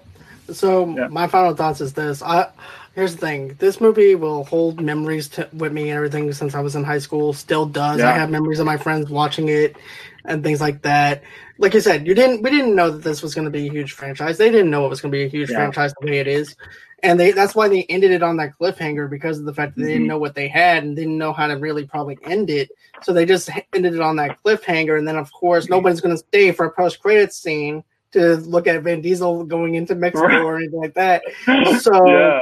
so 0.52 0.88
yeah. 0.88 1.08
my 1.08 1.26
final 1.26 1.54
thoughts 1.54 1.80
is 1.80 1.92
this. 1.92 2.22
I 2.22 2.50
here's 2.94 3.14
the 3.14 3.20
thing: 3.20 3.56
this 3.58 3.80
movie 3.80 4.14
will 4.14 4.44
hold 4.44 4.80
memories 4.80 5.28
to, 5.28 5.48
with 5.52 5.72
me 5.72 5.90
and 5.90 5.96
everything 5.96 6.32
since 6.32 6.54
I 6.54 6.60
was 6.60 6.76
in 6.76 6.84
high 6.84 6.98
school. 6.98 7.32
Still 7.32 7.66
does. 7.66 8.00
Yeah. 8.00 8.10
I 8.10 8.12
have 8.12 8.30
memories 8.30 8.58
of 8.58 8.66
my 8.66 8.76
friends 8.76 9.08
watching 9.08 9.48
it 9.48 9.76
and 10.24 10.42
things 10.42 10.60
like 10.60 10.82
that. 10.82 11.22
Like 11.58 11.74
you 11.74 11.80
said, 11.80 12.06
you 12.06 12.14
didn't. 12.14 12.42
We 12.42 12.50
didn't 12.50 12.74
know 12.74 12.90
that 12.90 13.02
this 13.02 13.22
was 13.22 13.34
going 13.34 13.46
to 13.46 13.50
be 13.50 13.68
a 13.68 13.72
huge 13.72 13.92
franchise. 13.92 14.38
They 14.38 14.50
didn't 14.50 14.70
know 14.70 14.86
it 14.86 14.90
was 14.90 15.00
going 15.00 15.12
to 15.12 15.16
be 15.18 15.24
a 15.24 15.28
huge 15.28 15.50
yeah. 15.50 15.56
franchise 15.56 15.92
the 16.00 16.06
way 16.06 16.18
it 16.18 16.28
is, 16.28 16.56
and 17.02 17.18
they 17.18 17.32
that's 17.32 17.54
why 17.54 17.68
they 17.68 17.84
ended 17.84 18.10
it 18.10 18.22
on 18.22 18.36
that 18.36 18.58
cliffhanger 18.58 19.10
because 19.10 19.38
of 19.38 19.44
the 19.44 19.54
fact 19.54 19.74
that 19.74 19.82
they 19.82 19.88
mm-hmm. 19.88 19.94
didn't 19.94 20.08
know 20.08 20.18
what 20.18 20.34
they 20.34 20.48
had 20.48 20.84
and 20.84 20.96
didn't 20.96 21.18
know 21.18 21.32
how 21.32 21.46
to 21.46 21.54
really 21.54 21.86
probably 21.86 22.18
end 22.24 22.50
it. 22.50 22.70
So 23.02 23.12
they 23.12 23.26
just 23.26 23.50
ended 23.72 23.94
it 23.94 24.00
on 24.00 24.16
that 24.16 24.42
cliffhanger, 24.42 24.98
and 24.98 25.06
then 25.06 25.16
of 25.16 25.32
course 25.32 25.64
mm-hmm. 25.64 25.74
nobody's 25.74 26.00
going 26.00 26.16
to 26.16 26.24
stay 26.24 26.52
for 26.52 26.66
a 26.66 26.72
post 26.72 27.00
credit 27.00 27.32
scene 27.32 27.82
to 28.12 28.36
look 28.36 28.66
at 28.66 28.82
Vin 28.82 29.02
Diesel 29.02 29.44
going 29.44 29.74
into 29.74 29.94
Mexico 29.94 30.42
or 30.42 30.56
anything 30.56 30.80
like 30.80 30.94
that. 30.94 31.22
So, 31.80 32.06
yeah. 32.06 32.40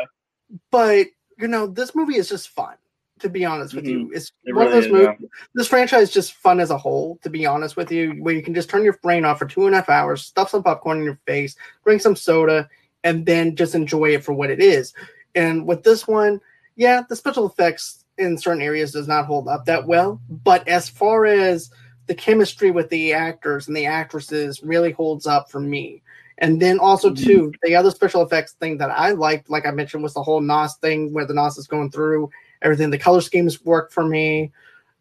but 0.71 1.07
you 1.39 1.49
know, 1.49 1.67
this 1.67 1.95
movie 1.95 2.17
is 2.17 2.29
just 2.29 2.49
fun 2.49 2.77
to 3.19 3.29
be 3.29 3.45
honest 3.45 3.75
with 3.75 3.85
mm-hmm. 3.85 4.09
you. 4.09 4.13
It's 4.13 4.33
it 4.45 4.55
one 4.55 4.67
really 4.67 4.79
of 4.79 4.85
those 4.85 4.93
movies. 4.93 5.17
Yeah. 5.21 5.29
This 5.55 5.69
franchise 5.69 6.09
is 6.09 6.15
just 6.15 6.35
fun 6.35 6.61
as 6.61 6.71
a 6.71 6.79
whole, 6.79 7.19
to 7.23 7.31
be 7.31 7.47
honest 7.47 7.77
with 7.77 7.91
you, 7.91 8.13
where 8.23 8.35
you 8.35 8.43
can 8.43 8.55
just 8.55 8.69
turn 8.69 8.85
your 8.85 8.99
brain 9.03 9.25
off 9.25 9.39
for 9.39 9.47
two 9.47 9.67
and 9.67 9.75
a 9.75 9.79
half 9.79 9.89
hours, 9.89 10.23
stuff 10.23 10.51
some 10.51 10.63
popcorn 10.63 10.99
in 10.99 11.05
your 11.05 11.19
face, 11.27 11.57
drink 11.85 12.03
some 12.03 12.17
soda, 12.17 12.69
and 13.05 13.25
then 13.25 13.57
just 13.57 13.75
enjoy 13.75 14.11
it 14.11 14.25
for 14.25 14.33
what 14.33 14.51
it 14.51 14.61
is. 14.61 14.93
And 15.35 15.67
with 15.67 15.83
this 15.83 16.07
one, 16.07 16.41
yeah, 16.77 17.03
the 17.09 17.17
special 17.17 17.47
effects 17.47 18.05
in 18.19 18.37
certain 18.37 18.63
areas 18.63 18.93
does 18.93 19.09
not 19.09 19.27
hold 19.27 19.49
up 19.49 19.65
that 19.65 19.87
well. 19.87 20.21
But 20.29 20.67
as 20.69 20.89
far 20.89 21.25
as 21.25 21.71
the 22.07 22.15
chemistry 22.15 22.71
with 22.71 22.89
the 22.91 23.13
actors 23.13 23.69
and 23.69 23.77
the 23.77 23.87
actresses 23.87 24.63
really 24.63 24.93
holds 24.93 25.27
up 25.27 25.51
for 25.51 25.61
me. 25.61 26.03
And 26.39 26.61
then 26.61 26.79
also 26.79 27.11
mm-hmm. 27.11 27.25
too, 27.25 27.53
the 27.63 27.75
other 27.75 27.91
special 27.91 28.23
effects 28.23 28.53
thing 28.53 28.79
that 28.79 28.91
I 28.91 29.13
liked, 29.13 29.49
like 29.49 29.67
I 29.67 29.71
mentioned, 29.71 30.03
was 30.03 30.15
the 30.15 30.23
whole 30.23 30.41
NOS 30.41 30.77
thing 30.79 31.13
where 31.13 31.27
the 31.27 31.35
NOS 31.35 31.59
is 31.59 31.67
going 31.67 31.91
through 31.91 32.31
everything. 32.63 32.91
The 32.91 32.99
color 32.99 33.21
schemes 33.21 33.65
work 33.65 33.91
for 33.91 34.05
me. 34.05 34.53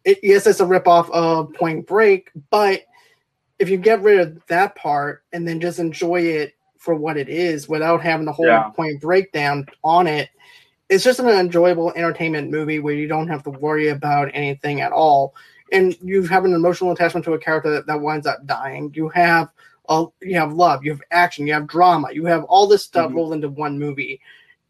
It, 0.04 0.20
yes, 0.22 0.46
it's 0.46 0.60
a 0.60 0.64
ripoff 0.64 1.10
of 1.10 1.52
Point 1.54 1.86
Break, 1.86 2.30
but 2.50 2.82
if 3.58 3.68
you 3.68 3.76
get 3.76 4.02
rid 4.02 4.20
of 4.20 4.46
that 4.46 4.76
part 4.76 5.24
and 5.32 5.46
then 5.46 5.60
just 5.60 5.78
enjoy 5.78 6.20
it 6.22 6.54
for 6.78 6.94
what 6.94 7.16
it 7.16 7.28
is 7.28 7.68
without 7.68 8.02
having 8.02 8.26
the 8.26 8.32
whole 8.32 8.46
yeah. 8.46 8.70
Point 8.70 9.00
Breakdown 9.00 9.66
on 9.82 10.06
it, 10.06 10.30
it's 10.88 11.04
just 11.04 11.18
an 11.18 11.28
enjoyable 11.28 11.92
entertainment 11.96 12.50
movie 12.50 12.78
where 12.78 12.94
you 12.94 13.08
don't 13.08 13.28
have 13.28 13.42
to 13.42 13.50
worry 13.50 13.88
about 13.88 14.30
anything 14.32 14.80
at 14.80 14.92
all. 14.92 15.34
And 15.72 15.96
you 16.02 16.22
have 16.22 16.44
an 16.44 16.54
emotional 16.54 16.92
attachment 16.92 17.24
to 17.24 17.34
a 17.34 17.38
character 17.38 17.70
that, 17.70 17.86
that 17.86 18.00
winds 18.00 18.26
up 18.26 18.46
dying. 18.46 18.92
You 18.94 19.08
have 19.10 19.50
a, 19.88 20.06
you 20.20 20.38
have 20.38 20.52
love, 20.52 20.84
you 20.84 20.92
have 20.92 21.02
action, 21.10 21.46
you 21.46 21.52
have 21.54 21.66
drama, 21.66 22.12
you 22.12 22.24
have 22.26 22.44
all 22.44 22.66
this 22.66 22.84
stuff 22.84 23.08
mm-hmm. 23.08 23.16
rolled 23.16 23.32
into 23.32 23.48
one 23.48 23.78
movie 23.78 24.20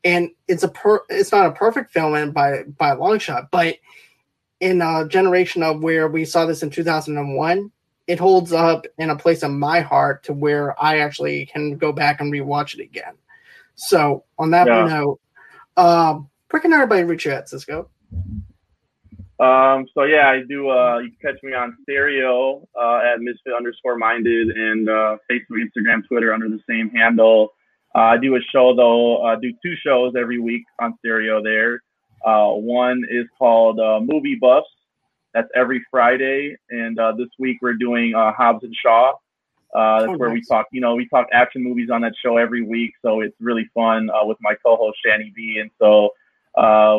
and 0.07 0.31
it's 0.47 0.63
a 0.63 0.69
per 0.69 1.01
it's 1.09 1.33
not 1.33 1.47
a 1.47 1.53
perfect 1.53 1.91
film 1.91 2.15
and 2.15 2.33
by 2.33 2.63
by 2.79 2.91
a 2.91 2.99
long 2.99 3.19
shot 3.19 3.51
but 3.51 3.77
in 4.61 4.81
a 4.81 5.07
generation 5.09 5.63
of 5.63 5.83
where 5.83 6.09
we 6.09 6.25
saw 6.25 6.47
this 6.47 6.63
in 6.63 6.71
2001 6.71 7.71
it 8.07 8.19
holds 8.21 8.53
up 8.53 8.87
in 8.99 9.11
a 9.11 9.17
place 9.17 9.43
in 9.43 9.59
my 9.59 9.81
heart 9.81 10.23
to 10.23 10.33
where 10.33 10.81
i 10.83 11.01
actually 11.01 11.45
can 11.47 11.77
go 11.77 11.93
back 11.93 12.21
and 12.21 12.33
rewatch 12.33 12.75
it 12.75 12.81
again 12.81 13.15
so 13.75 14.25
on 14.39 14.51
that 14.53 14.69
yeah. 14.69 14.87
note 14.87 15.21
um 15.77 16.31
where 16.51 16.61
can 16.61 16.73
everybody 16.73 17.03
reach 17.03 17.27
you 17.27 17.33
at 17.33 17.49
cisco 17.49 17.89
um 19.39 19.87
so 19.93 20.05
yeah 20.05 20.29
i 20.29 20.43
do 20.49 20.71
uh 20.71 20.99
you 20.99 21.11
can 21.11 21.35
catch 21.35 21.43
me 21.43 21.53
on 21.53 21.77
stereo 21.83 22.67
uh 22.81 22.99
at 22.99 23.21
misfit 23.21 23.53
underscore 23.55 23.97
minded 23.97 24.49
and 24.49 24.89
uh 24.89 25.17
facebook 25.31 25.61
instagram 25.61 26.07
twitter 26.09 26.33
under 26.33 26.49
the 26.49 26.61
same 26.69 26.89
handle 26.91 27.53
uh, 27.97 28.01
I 28.01 28.19
do 28.19 28.37
a 28.37 28.41
show 28.53 28.77
though, 28.77 29.23
I 29.23 29.37
do 29.37 29.53
two 29.65 29.75
shows 29.83 30.13
every 30.19 30.39
week 30.39 30.65
on 30.81 30.95
stereo 30.99 31.43
there. 31.43 31.83
Uh, 32.25 32.51
one 32.51 33.03
is 33.11 33.25
called 33.39 33.81
uh, 33.81 34.01
Movie 34.01 34.35
Buffs. 34.35 34.69
That's 35.33 35.49
every 35.55 35.83
Friday. 35.91 36.57
And 36.69 36.99
uh, 36.99 37.13
this 37.13 37.29
week 37.39 37.57
we're 37.63 37.75
doing 37.75 38.15
uh, 38.15 38.33
Hobbs 38.33 38.65
and 38.65 38.75
Shaw. 38.75 39.13
Uh, 39.75 40.01
that's 40.01 40.13
oh, 40.13 40.17
where 40.19 40.29
nice. 40.29 40.41
we 40.41 40.45
talk, 40.45 40.67
you 40.73 40.83
know, 40.83 40.95
we 40.95 41.09
talk 41.09 41.27
action 41.33 41.63
movies 41.63 41.89
on 41.91 42.03
that 42.03 42.13
show 42.23 42.37
every 42.37 42.63
week. 42.63 42.93
So 43.01 43.23
it's 43.23 43.35
really 43.41 43.67
fun 43.73 44.11
with 44.25 44.37
my 44.43 44.55
co-host 44.65 44.99
Shani 45.07 45.33
B. 45.35 45.59
And 45.61 45.71
so 45.81 46.11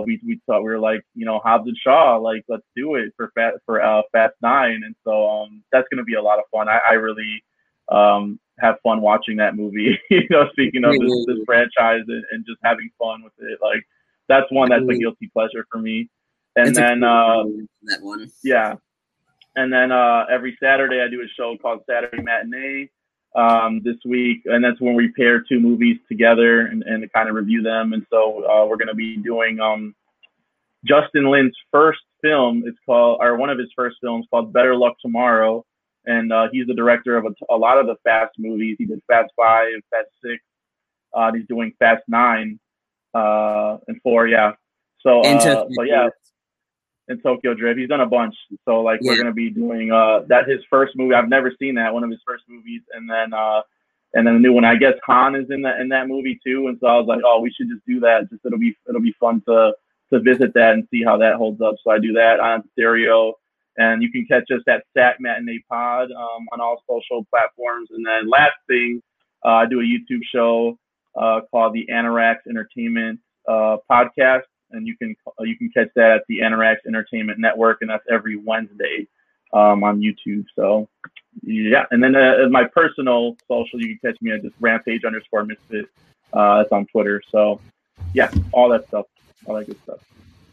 we 0.05 0.19
we 0.25 0.39
thought 0.45 0.63
we 0.63 0.69
were 0.69 0.79
like, 0.79 1.01
you 1.15 1.25
know, 1.25 1.39
Hobbs 1.43 1.67
and 1.67 1.77
Shaw, 1.77 2.17
like 2.17 2.43
let's 2.47 2.65
do 2.75 2.95
it 2.95 3.13
for 3.15 3.31
Fat 3.35 3.55
for 3.65 3.79
Fast 4.11 4.35
Nine. 4.41 4.81
And 4.85 4.95
so 5.03 5.29
um, 5.29 5.63
that's 5.71 5.87
going 5.89 5.99
to 5.99 6.03
be 6.03 6.15
a 6.15 6.21
lot 6.21 6.39
of 6.39 6.45
fun. 6.51 6.69
I, 6.69 6.79
I 6.89 6.93
really 6.93 7.43
um, 7.89 8.39
have 8.59 8.75
fun 8.81 9.01
watching 9.01 9.37
that 9.37 9.55
movie. 9.55 9.97
you 10.09 10.27
know, 10.29 10.49
speaking 10.51 10.83
of 10.83 10.93
this, 10.93 11.25
this 11.27 11.43
franchise 11.45 12.01
and, 12.07 12.23
and, 12.31 12.45
just 12.45 12.59
having 12.63 12.89
fun 12.97 13.23
with 13.23 13.33
it, 13.39 13.59
like 13.61 13.83
that's 14.27 14.51
one 14.51 14.69
that's 14.69 14.83
a 14.83 14.97
guilty 14.97 15.29
pleasure 15.31 15.65
for 15.71 15.79
me. 15.79 16.09
And 16.55 16.75
then 16.75 17.03
uh, 17.03 17.43
that 17.83 18.01
one, 18.01 18.31
yeah. 18.43 18.75
And 19.55 19.71
then 19.71 19.91
uh, 19.91 20.25
every 20.29 20.57
Saturday 20.61 21.01
I 21.01 21.09
do 21.09 21.21
a 21.21 21.27
show 21.27 21.55
called 21.61 21.81
Saturday 21.89 22.21
Matinee. 22.21 22.89
Um, 23.35 23.81
this 23.83 23.97
week, 24.03 24.41
and 24.45 24.63
that's 24.63 24.81
when 24.81 24.95
we 24.95 25.11
pair 25.11 25.43
two 25.47 25.59
movies 25.59 25.97
together 26.07 26.61
and, 26.61 26.81
and 26.81 27.11
kind 27.13 27.29
of 27.29 27.35
review 27.35 27.61
them. 27.61 27.93
And 27.93 28.03
so 28.09 28.43
uh, 28.43 28.65
we're 28.65 28.77
going 28.77 28.87
to 28.87 28.95
be 28.95 29.17
doing 29.17 29.59
um, 29.59 29.93
Justin 30.83 31.29
Lin's 31.29 31.55
first 31.71 31.99
film. 32.23 32.63
It's 32.65 32.79
called, 32.83 33.19
or 33.21 33.37
one 33.37 33.51
of 33.51 33.59
his 33.59 33.69
first 33.75 33.97
films 34.01 34.25
called 34.31 34.53
Better 34.53 34.75
Luck 34.75 34.95
Tomorrow 35.01 35.63
and 36.07 36.31
uh, 36.31 36.47
he's 36.51 36.65
the 36.65 36.73
director 36.73 37.17
of 37.17 37.25
a, 37.25 37.53
a, 37.53 37.57
lot 37.57 37.77
of 37.77 37.85
the 37.85 37.95
Fast 38.03 38.31
movies. 38.39 38.77
He 38.79 38.85
did 38.85 39.01
Fast 39.07 39.31
Five, 39.35 39.67
Fast 39.91 40.07
Six. 40.23 40.41
Uh, 41.13 41.33
he's 41.33 41.45
doing 41.47 41.73
Fast 41.77 42.03
Nine 42.07 42.59
uh, 43.13 43.77
and 43.87 44.01
four. 44.01 44.25
Yeah. 44.25 44.53
So, 45.01 45.21
uh, 45.21 45.65
so 45.75 45.83
yeah, 45.83 46.07
in 47.09 47.21
Tokyo 47.21 47.53
Drift, 47.53 47.79
he's 47.79 47.89
done 47.89 48.01
a 48.01 48.05
bunch. 48.05 48.35
So 48.65 48.81
like 48.81 48.99
yeah. 49.01 49.11
we're 49.11 49.17
gonna 49.17 49.33
be 49.33 49.49
doing 49.49 49.91
uh, 49.91 50.21
that 50.27 50.47
his 50.47 50.59
first 50.69 50.95
movie. 50.95 51.15
I've 51.15 51.29
never 51.29 51.51
seen 51.59 51.75
that 51.75 51.93
one 51.93 52.03
of 52.03 52.09
his 52.09 52.21
first 52.25 52.43
movies, 52.47 52.81
and 52.93 53.09
then 53.09 53.33
uh, 53.33 53.61
and 54.13 54.25
then 54.25 54.35
the 54.35 54.39
new 54.39 54.53
one. 54.53 54.65
I 54.65 54.75
guess 54.75 54.93
Han 55.05 55.35
is 55.35 55.49
in 55.49 55.61
that 55.63 55.79
in 55.79 55.89
that 55.89 56.07
movie 56.07 56.39
too. 56.45 56.67
And 56.67 56.77
so 56.79 56.87
I 56.87 56.97
was 56.97 57.07
like, 57.07 57.21
oh, 57.25 57.39
we 57.39 57.51
should 57.51 57.69
just 57.69 57.85
do 57.85 57.99
that. 58.01 58.29
Just 58.29 58.45
it'll 58.45 58.59
be 58.59 58.75
it'll 58.87 59.01
be 59.01 59.15
fun 59.19 59.41
to 59.47 59.73
to 60.11 60.19
visit 60.19 60.53
that 60.53 60.73
and 60.73 60.87
see 60.89 61.03
how 61.03 61.17
that 61.17 61.35
holds 61.35 61.61
up. 61.61 61.75
So 61.83 61.91
I 61.91 61.99
do 61.99 62.13
that 62.13 62.39
on 62.39 62.63
stereo 62.73 63.33
And 63.77 64.01
you 64.01 64.11
can 64.11 64.25
catch 64.25 64.49
us 64.51 64.61
at 64.67 64.83
Sat 64.95 65.19
Matinee 65.19 65.63
Pod 65.69 66.11
um, 66.11 66.47
on 66.51 66.61
all 66.61 66.81
social 66.89 67.25
platforms. 67.25 67.89
And 67.91 68.05
then 68.05 68.29
last 68.29 68.55
thing, 68.67 69.01
uh, 69.45 69.49
I 69.49 69.65
do 69.65 69.81
a 69.81 69.83
YouTube 69.83 70.21
show 70.33 70.77
uh, 71.19 71.41
called 71.51 71.73
the 71.73 71.85
Anorax 71.91 72.37
Entertainment 72.49 73.19
uh, 73.47 73.77
Podcast, 73.89 74.43
and 74.71 74.87
you 74.87 74.95
can 74.97 75.15
you 75.39 75.57
can 75.57 75.69
catch 75.69 75.89
that 75.95 76.11
at 76.11 76.21
the 76.27 76.39
Anorax 76.39 76.77
Entertainment 76.87 77.39
Network, 77.39 77.81
and 77.81 77.89
that's 77.89 78.05
every 78.09 78.35
Wednesday 78.35 79.07
um, 79.53 79.83
on 79.83 80.01
YouTube. 80.01 80.45
So 80.55 80.87
yeah, 81.43 81.85
and 81.91 82.03
then 82.03 82.15
uh, 82.15 82.47
my 82.49 82.65
personal 82.65 83.37
social, 83.47 83.81
you 83.81 83.97
can 83.97 84.11
catch 84.11 84.21
me 84.21 84.31
at 84.31 84.41
just 84.41 84.55
Rampage 84.59 85.03
underscore 85.05 85.45
Misfit. 85.45 85.85
Uh, 86.33 86.57
that's 86.57 86.71
on 86.71 86.85
Twitter. 86.87 87.21
So 87.31 87.59
yeah, 88.13 88.31
all 88.51 88.69
that 88.69 88.87
stuff, 88.87 89.05
all 89.45 89.55
that 89.55 89.67
good 89.67 89.81
stuff. 89.83 89.99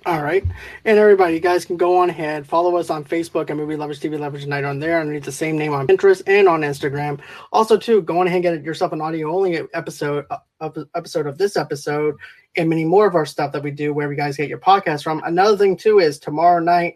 All 0.07 0.23
right. 0.23 0.45
And 0.85 0.99
everybody, 0.99 1.33
you 1.33 1.41
guys 1.41 1.65
can 1.65 1.79
go 1.79 1.97
on 1.97 2.11
ahead, 2.11 2.47
follow 2.47 2.77
us 2.77 2.91
on 2.91 3.05
Facebook 3.05 3.49
at 3.49 3.57
Movie 3.57 3.77
Lovers 3.77 3.99
TV 3.99 4.19
Lovers 4.19 4.47
Night 4.47 4.65
on 4.65 4.79
there 4.79 5.01
underneath 5.01 5.25
the 5.25 5.33
same 5.33 5.57
name 5.57 5.73
on 5.73 5.87
Pinterest 5.87 6.23
and 6.27 6.47
on 6.47 6.61
Instagram. 6.61 7.19
Also, 7.53 7.79
too, 7.79 8.03
go 8.03 8.21
on 8.21 8.27
ahead 8.27 8.45
and 8.45 8.57
get 8.57 8.65
yourself 8.65 8.93
an 8.93 9.01
audio 9.01 9.35
only 9.35 9.63
episode 9.73 10.27
uh, 10.31 10.71
episode 10.95 11.27
of 11.27 11.39
this 11.39 11.57
episode 11.57 12.17
and 12.57 12.69
many 12.69 12.85
more 12.85 13.07
of 13.07 13.15
our 13.15 13.25
stuff 13.25 13.51
that 13.53 13.63
we 13.63 13.71
do 13.71 13.95
where 13.95 14.11
you 14.11 14.17
guys 14.17 14.37
get 14.37 14.49
your 14.49 14.59
podcast 14.59 15.03
from. 15.03 15.23
Another 15.25 15.57
thing 15.57 15.77
too 15.77 16.01
is 16.01 16.19
tomorrow 16.19 16.61
night 16.61 16.95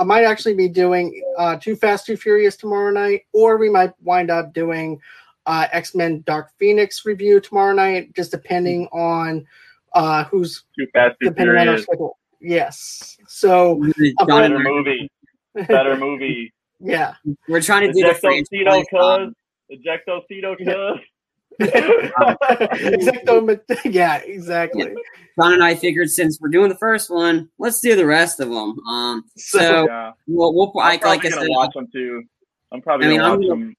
I 0.00 0.04
might 0.04 0.24
actually 0.24 0.54
be 0.54 0.68
doing 0.68 1.22
uh, 1.36 1.56
Too 1.56 1.76
Fast, 1.76 2.06
Too 2.06 2.16
Furious 2.16 2.56
tomorrow 2.56 2.90
night, 2.90 3.26
or 3.34 3.58
we 3.58 3.68
might 3.68 3.92
wind 4.02 4.30
up 4.30 4.54
doing 4.54 4.98
uh, 5.44 5.66
X 5.72 5.94
Men 5.94 6.22
Dark 6.26 6.50
Phoenix 6.58 7.04
review 7.04 7.38
tomorrow 7.38 7.74
night, 7.74 8.14
just 8.14 8.30
depending 8.30 8.86
on 8.92 9.46
uh, 9.92 10.24
who's 10.24 10.64
Too 10.78 10.86
Fast, 10.94 11.16
Too 11.22 11.32
Furious. 11.32 11.86
Yes. 12.40 13.18
So 13.26 13.82
better 14.26 14.58
movie. 14.58 15.10
Better 15.54 15.96
movie. 15.96 16.52
yeah. 16.80 17.14
We're 17.48 17.60
trying 17.60 17.86
to 17.86 17.92
do 17.92 18.06
the 18.06 18.14
franchise. 18.14 18.86
Cuz. 18.90 19.34
Ejectocito 19.70 20.58
cuz. 20.58 21.00
Exacto, 21.60 23.60
yeah, 23.92 24.16
exactly. 24.18 24.84
Yeah. 24.84 24.94
John 25.38 25.54
and 25.54 25.64
I 25.64 25.74
figured 25.74 26.10
since 26.10 26.38
we're 26.40 26.48
doing 26.48 26.68
the 26.68 26.76
first 26.76 27.10
one, 27.10 27.48
let's 27.58 27.80
do 27.80 27.96
the 27.96 28.06
rest 28.06 28.40
of 28.40 28.48
them. 28.48 28.78
Um, 28.88 29.24
so 29.36 29.86
yeah. 29.86 30.12
we'll, 30.26 30.54
we'll 30.54 30.72
I'm 30.80 31.00
like, 31.00 31.04
like 31.04 31.24
I 31.24 31.30
said, 31.30 31.46
watch 31.48 31.74
them 31.74 31.86
too. 31.92 32.22
I'm 32.72 32.80
probably 32.80 33.06
I 33.06 33.10
mean, 33.10 33.20
gonna 33.20 33.36
watch 33.36 33.48
gonna, 33.48 33.64
them. 33.64 33.76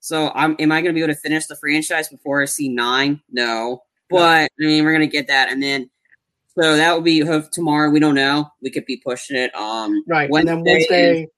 So 0.00 0.32
I'm, 0.34 0.56
am 0.58 0.72
I 0.72 0.82
going 0.82 0.92
to 0.92 0.94
be 0.94 1.02
able 1.02 1.14
to 1.14 1.20
finish 1.20 1.46
the 1.46 1.56
franchise 1.56 2.08
before 2.08 2.42
I 2.42 2.46
see 2.46 2.68
nine? 2.68 3.20
No, 3.30 3.82
but 4.10 4.50
no. 4.58 4.66
I 4.66 4.68
mean, 4.68 4.84
we're 4.84 4.92
going 4.92 5.08
to 5.08 5.12
get 5.12 5.28
that, 5.28 5.50
and 5.50 5.62
then 5.62 5.88
so 6.54 6.76
that 6.76 6.92
will 6.92 7.02
be 7.02 7.22
tomorrow. 7.52 7.90
We 7.90 8.00
don't 8.00 8.14
know. 8.14 8.50
We 8.60 8.70
could 8.70 8.86
be 8.86 8.98
pushing 8.98 9.36
it. 9.36 9.54
Um, 9.54 10.04
right. 10.06 10.30
Wednesday 10.30 10.52
and 10.52 10.66
then 10.66 10.74
Wednesday 10.74 11.22
is, 11.22 11.28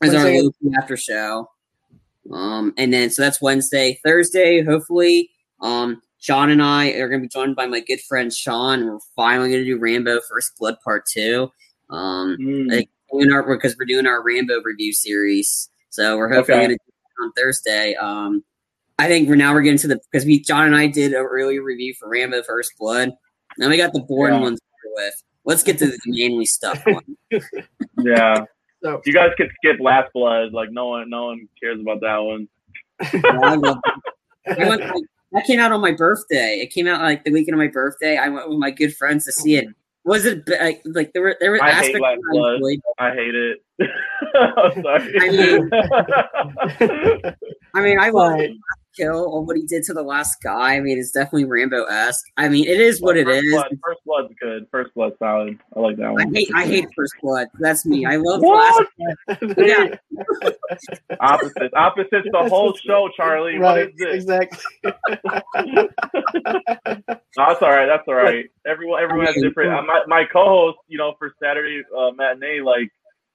Wednesday. 0.00 0.36
our 0.36 0.42
Loki 0.42 0.76
after 0.76 0.96
show. 0.96 1.50
Um, 2.32 2.74
and 2.76 2.92
then 2.92 3.10
so 3.10 3.22
that's 3.22 3.40
Wednesday, 3.40 3.98
Thursday. 4.04 4.62
Hopefully, 4.62 5.30
um, 5.60 6.02
Sean 6.18 6.50
and 6.50 6.62
I 6.62 6.90
are 6.90 7.08
going 7.08 7.20
to 7.20 7.24
be 7.24 7.28
joined 7.28 7.56
by 7.56 7.66
my 7.66 7.80
good 7.80 8.00
friend 8.00 8.32
Sean. 8.32 8.86
We're 8.86 8.98
finally 9.16 9.50
going 9.50 9.64
to 9.64 9.70
do 9.70 9.78
Rambo 9.78 10.20
First 10.28 10.52
Blood 10.58 10.76
Part 10.84 11.04
Two. 11.12 11.50
Um, 11.90 12.36
mm. 12.38 12.70
like, 12.70 12.90
because 13.10 13.76
we're 13.78 13.86
doing 13.86 14.06
our 14.06 14.22
Rambo 14.22 14.60
review 14.62 14.92
series, 14.92 15.70
so 15.88 16.18
we're 16.18 16.28
hopefully 16.28 16.58
okay. 16.58 16.66
going 16.66 16.78
to 16.78 16.84
do 16.84 16.92
it 16.92 17.24
on 17.24 17.32
Thursday. 17.32 17.94
Um, 17.94 18.44
I 18.98 19.06
think 19.06 19.28
we're 19.28 19.36
now 19.36 19.54
we're 19.54 19.62
getting 19.62 19.78
to 19.78 19.88
the 19.88 20.00
because 20.10 20.26
we 20.26 20.40
John 20.40 20.66
and 20.66 20.76
I 20.76 20.88
did 20.88 21.12
an 21.12 21.24
earlier 21.24 21.62
review 21.62 21.94
for 21.94 22.08
Rambo 22.08 22.42
First 22.42 22.72
Blood. 22.78 23.12
Now 23.58 23.68
we 23.68 23.76
got 23.76 23.92
the 23.92 24.00
boring 24.00 24.36
yeah. 24.36 24.40
ones 24.40 24.60
with. 24.94 25.22
Let's 25.44 25.62
get 25.62 25.78
to 25.78 25.86
the 25.86 25.98
manly 26.06 26.46
stuff 26.46 26.82
one. 26.86 27.16
yeah. 27.98 28.44
So 28.82 29.00
you 29.04 29.12
guys 29.12 29.30
could 29.36 29.50
skip 29.56 29.80
Last 29.80 30.12
Blood. 30.12 30.52
Like 30.52 30.70
no 30.70 30.88
one, 30.88 31.10
no 31.10 31.26
one 31.26 31.48
cares 31.60 31.80
about 31.80 32.00
that 32.00 32.18
one. 32.18 32.48
I 33.00 33.54
love 33.54 33.78
I 34.46 34.68
went, 34.68 34.82
that 35.32 35.44
came 35.46 35.60
out 35.60 35.72
on 35.72 35.80
my 35.80 35.92
birthday. 35.92 36.60
It 36.62 36.72
came 36.72 36.86
out 36.86 37.00
like 37.00 37.24
the 37.24 37.32
weekend 37.32 37.54
of 37.54 37.58
my 37.58 37.68
birthday. 37.68 38.16
I 38.16 38.28
went 38.28 38.48
with 38.48 38.58
my 38.58 38.70
good 38.70 38.96
friends 38.96 39.24
to 39.24 39.32
see 39.32 39.56
it. 39.56 39.66
Was 40.04 40.24
it 40.24 40.48
like 40.48 40.80
like 40.86 41.12
there 41.12 41.22
were 41.22 41.36
there 41.40 41.50
were 41.50 41.62
I 41.62 41.70
aspects 41.70 41.98
hate 41.98 42.02
Last 42.02 42.20
Blood. 42.30 42.60
I 42.98 43.10
hate 43.10 43.34
it. 43.34 43.58
I'm 44.34 44.82
sorry. 44.82 45.14
I 45.20 45.30
mean, 45.30 45.70
I 47.74 47.80
mean, 47.82 47.98
I 48.00 48.10
love 48.10 48.40
kill 48.96 49.24
or 49.24 49.44
what 49.44 49.56
he 49.56 49.64
did 49.64 49.82
to 49.84 49.94
the 49.94 50.02
last 50.02 50.42
guy. 50.42 50.74
I 50.76 50.80
mean, 50.80 50.98
it's 50.98 51.10
definitely 51.10 51.44
Rambo 51.44 51.84
esque. 51.84 52.24
I 52.36 52.48
mean, 52.48 52.66
it 52.66 52.80
is 52.80 53.00
what 53.00 53.16
it 53.16 53.26
first 53.26 53.44
is. 53.44 53.52
Blood, 53.52 53.78
first 53.84 54.00
Blood's 54.04 54.34
good. 54.40 54.66
First 54.70 54.94
Blood's 54.94 55.18
solid. 55.18 55.58
I 55.76 55.80
like 55.80 55.96
that 55.96 56.12
one. 56.12 56.22
I 56.22 56.38
hate, 56.38 56.50
I 56.54 56.66
hate 56.66 56.86
First 56.96 57.14
Blood. 57.22 57.48
That's 57.60 57.86
me. 57.86 58.06
I 58.06 58.16
love 58.16 58.40
what? 58.40 58.86
yeah. 59.56 59.94
Opposites. 61.20 61.74
Opposites 61.74 62.28
the 62.32 62.48
whole 62.48 62.74
show, 62.74 63.08
Charlie. 63.16 63.58
Right, 63.58 63.60
what 63.60 63.78
is 63.78 63.94
this? 63.96 64.14
Exactly. 64.14 64.58
no, 64.84 65.88
that's 67.36 67.62
all 67.62 67.70
right. 67.70 67.86
That's 67.86 68.06
all 68.08 68.14
right. 68.14 68.46
Everyone, 68.66 69.02
everyone 69.02 69.26
has 69.26 69.36
different. 69.36 69.72
Uh, 69.72 69.82
my 69.82 70.02
my 70.06 70.24
co-host, 70.32 70.78
you 70.88 70.98
know, 70.98 71.14
for 71.18 71.32
Saturday 71.42 71.82
uh, 71.96 72.10
matinee, 72.12 72.60
like 72.60 72.90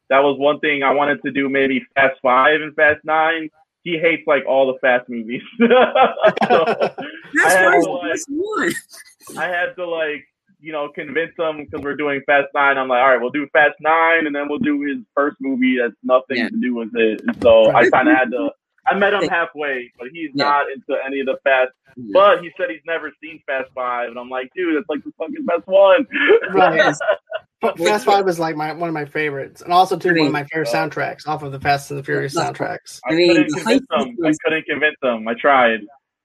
that 0.10 0.20
was 0.20 0.38
one 0.38 0.60
thing 0.60 0.84
I 0.84 0.94
wanted 0.94 1.22
to 1.24 1.32
do. 1.32 1.50
Maybe 1.50 1.84
Fast 1.96 2.20
Five 2.22 2.62
and 2.62 2.76
Fast 2.76 3.04
Nine 3.04 3.50
he 3.84 3.98
hates 3.98 4.24
like 4.26 4.46
all 4.48 4.68
the 4.68 4.80
fast 4.80 5.10
movies. 5.10 5.42
so 5.60 5.68
That's 5.68 6.96
I 7.46 7.50
had, 7.50 7.82
to, 7.82 7.92
like, 7.92 9.38
I 9.38 9.48
had 9.48 9.76
to 9.76 9.86
like 9.86 10.26
you 10.60 10.72
know 10.72 10.90
convince 10.90 11.34
him 11.38 11.66
because 11.66 11.84
we're 11.84 11.96
doing 11.96 12.22
Fast 12.26 12.48
Nine. 12.56 12.78
I'm 12.78 12.88
like, 12.88 13.02
all 13.02 13.10
right, 13.10 13.22
we'll 13.22 13.30
do 13.30 13.48
Fast 13.54 13.76
Nine, 13.82 14.26
and 14.26 14.36
then 14.36 14.48
we'll 14.50 14.60
do 14.60 14.82
his 14.82 14.98
first 15.16 15.38
movie 15.42 15.78
that's 15.80 15.96
nothing 16.04 16.38
yeah. 16.38 16.50
to 16.50 16.58
do 16.62 16.76
with 16.76 16.96
it. 16.96 17.22
And 17.28 17.42
so 17.42 17.72
I 17.72 17.90
kind 17.90 18.08
of 18.08 18.16
had 18.16 18.32
to. 18.32 18.52
I 18.86 18.96
met 18.96 19.14
him 19.14 19.30
halfway, 19.30 19.92
but 19.98 20.10
he's 20.12 20.32
yeah. 20.34 20.44
not 20.44 20.66
into 20.70 21.02
any 21.06 21.22
of 21.22 21.28
the 21.28 21.38
fast. 21.44 21.72
Yeah. 21.96 22.12
But 22.12 22.44
he 22.44 22.52
said 22.58 22.70
he's 22.70 22.82
never 22.86 23.12
seen 23.22 23.42
Fast 23.46 23.70
Five, 23.76 24.10
and 24.10 24.18
I'm 24.18 24.30
like, 24.30 24.50
dude, 24.56 24.76
it's 24.76 24.90
like 24.90 25.04
the 25.04 25.12
fucking 25.18 25.46
best 25.46 25.68
one. 25.68 26.08
Right. 26.54 26.96
Fast 27.78 28.06
Five 28.06 28.26
was 28.26 28.40
like 28.40 28.56
my 28.56 28.74
one 28.74 28.90
of 28.90 28.94
my 28.94 29.06
favorites, 29.06 29.62
and 29.62 29.72
also 29.72 29.98
too 29.98 30.10
I 30.10 30.14
mean, 30.14 30.20
one 30.22 30.28
of 30.28 30.34
my 30.34 30.44
favorite 30.46 30.70
uh, 30.70 30.74
soundtracks 30.74 31.28
off 31.28 31.44
of 31.44 31.52
the 31.52 31.60
Fast 31.60 31.90
and 31.92 32.00
the 32.00 32.04
Furious 32.04 32.36
soundtracks. 32.36 33.00
I, 33.06 33.14
I 33.14 33.16
mean, 33.16 33.36
couldn't 33.36 33.54
convince 33.54 33.88
them. 33.90 34.18
I 34.26 34.32
couldn't 34.44 34.66
convince 34.66 34.96
them. 35.02 35.28
I 35.28 35.34
tried, 35.34 35.80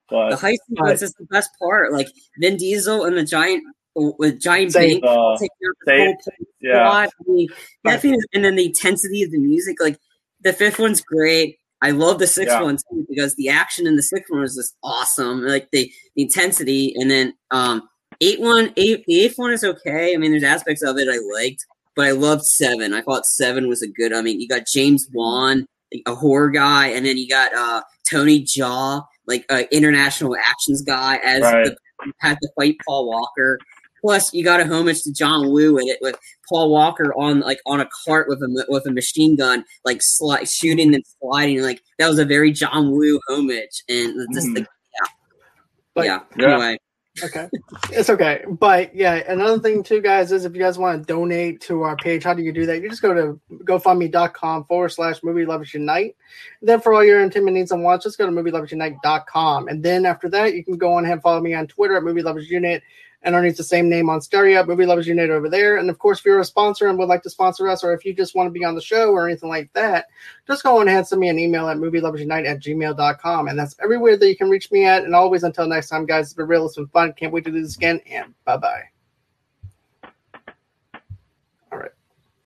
but 0.09 0.31
the 0.31 0.36
heist 0.36 0.56
sequence 0.69 1.02
is 1.02 1.12
the 1.15 1.27
best 1.27 1.51
part. 1.59 1.93
Like 1.93 2.09
Vin 2.40 2.56
Diesel 2.56 3.05
and 3.05 3.16
the 3.16 3.24
giant 3.24 3.65
with 3.94 4.40
giant 4.40 4.73
bank 4.73 5.02
uh, 5.05 5.36
taking 5.36 6.09
out 6.09 6.15
yeah. 6.60 6.89
I 6.89 7.09
mean, 7.27 7.48
that 7.85 8.01
thing 8.01 8.15
is, 8.15 8.27
and 8.32 8.44
then 8.44 8.56
the 8.56 8.66
intensity 8.66 9.23
of 9.23 9.31
the 9.31 9.39
music. 9.39 9.77
Like 9.81 9.98
the 10.40 10.52
fifth 10.52 10.78
one's 10.78 11.01
great. 11.01 11.59
I 11.81 11.93
love 11.93 12.19
the 12.19 12.27
sixth 12.27 12.52
yeah. 12.52 12.62
one 12.62 12.77
too 12.77 13.06
because 13.09 13.36
the 13.36 13.48
action 13.48 13.86
in 13.86 13.97
the 13.97 14.02
sixth 14.02 14.31
one 14.31 14.43
is 14.43 14.56
just 14.56 14.77
awesome. 14.82 15.43
Like 15.43 15.70
the, 15.70 15.90
the 16.16 16.23
intensity, 16.23 16.94
and 16.97 17.10
then 17.10 17.35
um 17.51 17.89
Eight 18.20 18.40
one, 18.40 18.73
eight 18.77 19.05
the 19.07 19.20
eighth 19.20 19.39
one 19.39 19.53
is 19.53 19.62
okay. 19.62 20.15
I 20.15 20.16
mean, 20.16 20.32
there's 20.32 20.43
aspects 20.43 20.82
of 20.82 20.97
it 20.99 21.09
I 21.09 21.19
liked, 21.36 21.65
but 21.95 22.07
I 22.07 22.11
loved 22.11 22.45
seven. 22.45 22.93
I 22.93 23.03
thought 23.03 23.27
seven 23.27 23.69
was 23.69 23.82
a 23.82 23.89
good. 23.89 24.12
I 24.12 24.23
mean, 24.23 24.40
you 24.40 24.49
got 24.49 24.66
James 24.66 25.09
Wan, 25.12 25.66
a 26.07 26.15
horror 26.15 26.51
guy, 26.51 26.89
and 26.89 27.07
then 27.07 27.16
you 27.16 27.28
got 27.28 27.55
uh 27.55 27.82
Tony 28.11 28.43
Jaa, 28.43 29.05
like 29.27 29.45
an 29.51 29.66
international 29.70 30.36
actions 30.36 30.82
guy, 30.82 31.19
as 31.19 31.43
right. 31.43 31.66
the, 31.66 31.77
had 32.19 32.39
to 32.43 32.49
fight 32.57 32.77
Paul 32.86 33.09
Walker. 33.09 33.59
Plus, 34.01 34.32
you 34.32 34.45
got 34.45 34.61
a 34.61 34.65
homage 34.65 35.03
to 35.03 35.12
John 35.12 35.51
Woo 35.51 35.77
in 35.78 35.89
it 35.89 35.99
with 36.01 36.16
Paul 36.49 36.70
Walker 36.70 37.12
on 37.15 37.40
like 37.40 37.61
on 37.66 37.81
a 37.81 37.89
cart 38.05 38.28
with 38.28 38.40
a 38.43 38.66
with 38.69 38.86
a 38.86 38.93
machine 38.93 39.36
gun, 39.36 39.65
like 39.85 39.99
sli- 39.99 40.53
shooting 40.53 40.95
and 40.95 41.05
sliding. 41.20 41.62
Like 41.62 41.82
that 41.99 42.09
was 42.09 42.19
a 42.19 42.24
very 42.24 42.53
John 42.53 42.93
Woo 42.93 43.20
homage, 43.28 43.82
and 43.89 44.15
just 44.32 44.47
mm. 44.49 44.57
like 44.57 44.66
yeah, 44.95 45.09
but, 45.95 46.05
yeah. 46.05 46.20
Anyway, 46.39 46.78
okay. 47.24 47.49
It's 47.90 48.11
okay. 48.11 48.45
But 48.49 48.95
yeah 48.95 49.16
another 49.31 49.59
thing 49.59 49.82
too 49.82 50.01
guys 50.01 50.32
is 50.32 50.45
if 50.45 50.55
you 50.55 50.61
guys 50.61 50.78
want 50.78 51.01
to 51.01 51.07
donate 51.07 51.61
to 51.62 51.82
our 51.82 51.97
page 51.97 52.24
how 52.24 52.35
do 52.35 52.43
you 52.43 52.53
do 52.53 52.66
that? 52.66 52.82
You 52.82 52.89
just 52.89 53.03
go 53.03 53.15
to 53.15 53.40
gofundme.com 53.65 54.65
forward 54.65 54.90
slash 54.90 55.23
movie 55.23 55.47
lovers 55.47 55.74
unite. 55.74 56.16
Then 56.62 56.81
for 56.81 56.93
all 56.95 57.05
your 57.05 57.20
entertainment 57.20 57.57
needs 57.57 57.73
and 57.73 57.82
wants 57.82 58.05
just 58.05 58.19
go 58.19 58.27
to 58.27 58.32
movieloversunite.com 58.32 59.69
and 59.69 59.82
then 59.82 60.07
after 60.07 60.28
that 60.28 60.55
you 60.55 60.65
can 60.65 60.77
go 60.77 60.93
on 60.93 61.05
ahead 61.05 61.15
and 61.15 61.23
follow 61.23 61.40
me 61.40 61.55
on 61.55 61.66
twitter 61.66 61.97
at 61.97 62.03
movie 62.03 62.23
lovers 62.23 62.51
unite 62.51 62.82
and 63.23 63.35
underneath 63.35 63.57
the 63.57 63.65
same 63.65 63.89
name 63.89 64.09
on 64.09 64.20
Stereo, 64.20 64.65
Movie 64.65 64.86
Lovers 64.86 65.09
Unite 65.09 65.31
over 65.31 65.49
there. 65.49 65.78
And 65.78 65.90
of 65.90 65.99
course, 65.99 66.20
if 66.20 66.24
you're 66.24 66.40
a 66.40 66.45
sponsor 66.45 66.89
and 66.89 66.99
would 66.99 67.09
like 67.09 67.23
to 67.23 67.31
sponsor 67.31 67.69
us, 67.69 67.82
or 67.82 67.93
if 67.93 68.05
you 68.05 68.15
just 68.15 68.35
want 68.35 68.47
to 68.47 68.53
be 68.53 68.65
on 68.65 68.74
the 68.74 68.81
show 68.81 69.11
or 69.11 69.28
anything 69.28 69.49
like 69.49 69.73
that, 69.73 70.07
just 70.47 70.62
go 70.62 70.81
ahead 70.81 70.97
and 70.97 71.07
send 71.07 71.20
me 71.20 71.28
an 71.28 71.39
email 71.39 71.69
at 71.69 71.78
movieloversunite 71.78 72.47
at 72.47 72.61
gmail.com. 72.61 73.49
And 73.49 73.59
that's 73.59 73.77
everywhere 73.82 74.16
that 74.16 74.28
you 74.28 74.36
can 74.36 74.51
reach 74.51 74.70
me 74.70 74.85
at. 74.85 75.05
And 75.05 75.15
always 75.15 75.43
until 75.43 75.66
next 75.66 75.89
time, 75.89 76.07
guys, 76.07 76.27
it's 76.27 76.35
been 76.35 76.47
real, 76.47 76.66
it's 76.66 76.77
been 76.77 76.86
fun. 76.89 77.12
Can't 77.15 77.32
wait 77.32 77.45
to 77.45 77.51
do 77.51 77.61
this 77.61 77.77
again. 77.77 78.01
And 78.11 78.35
bye 78.45 78.57
bye. 78.57 78.85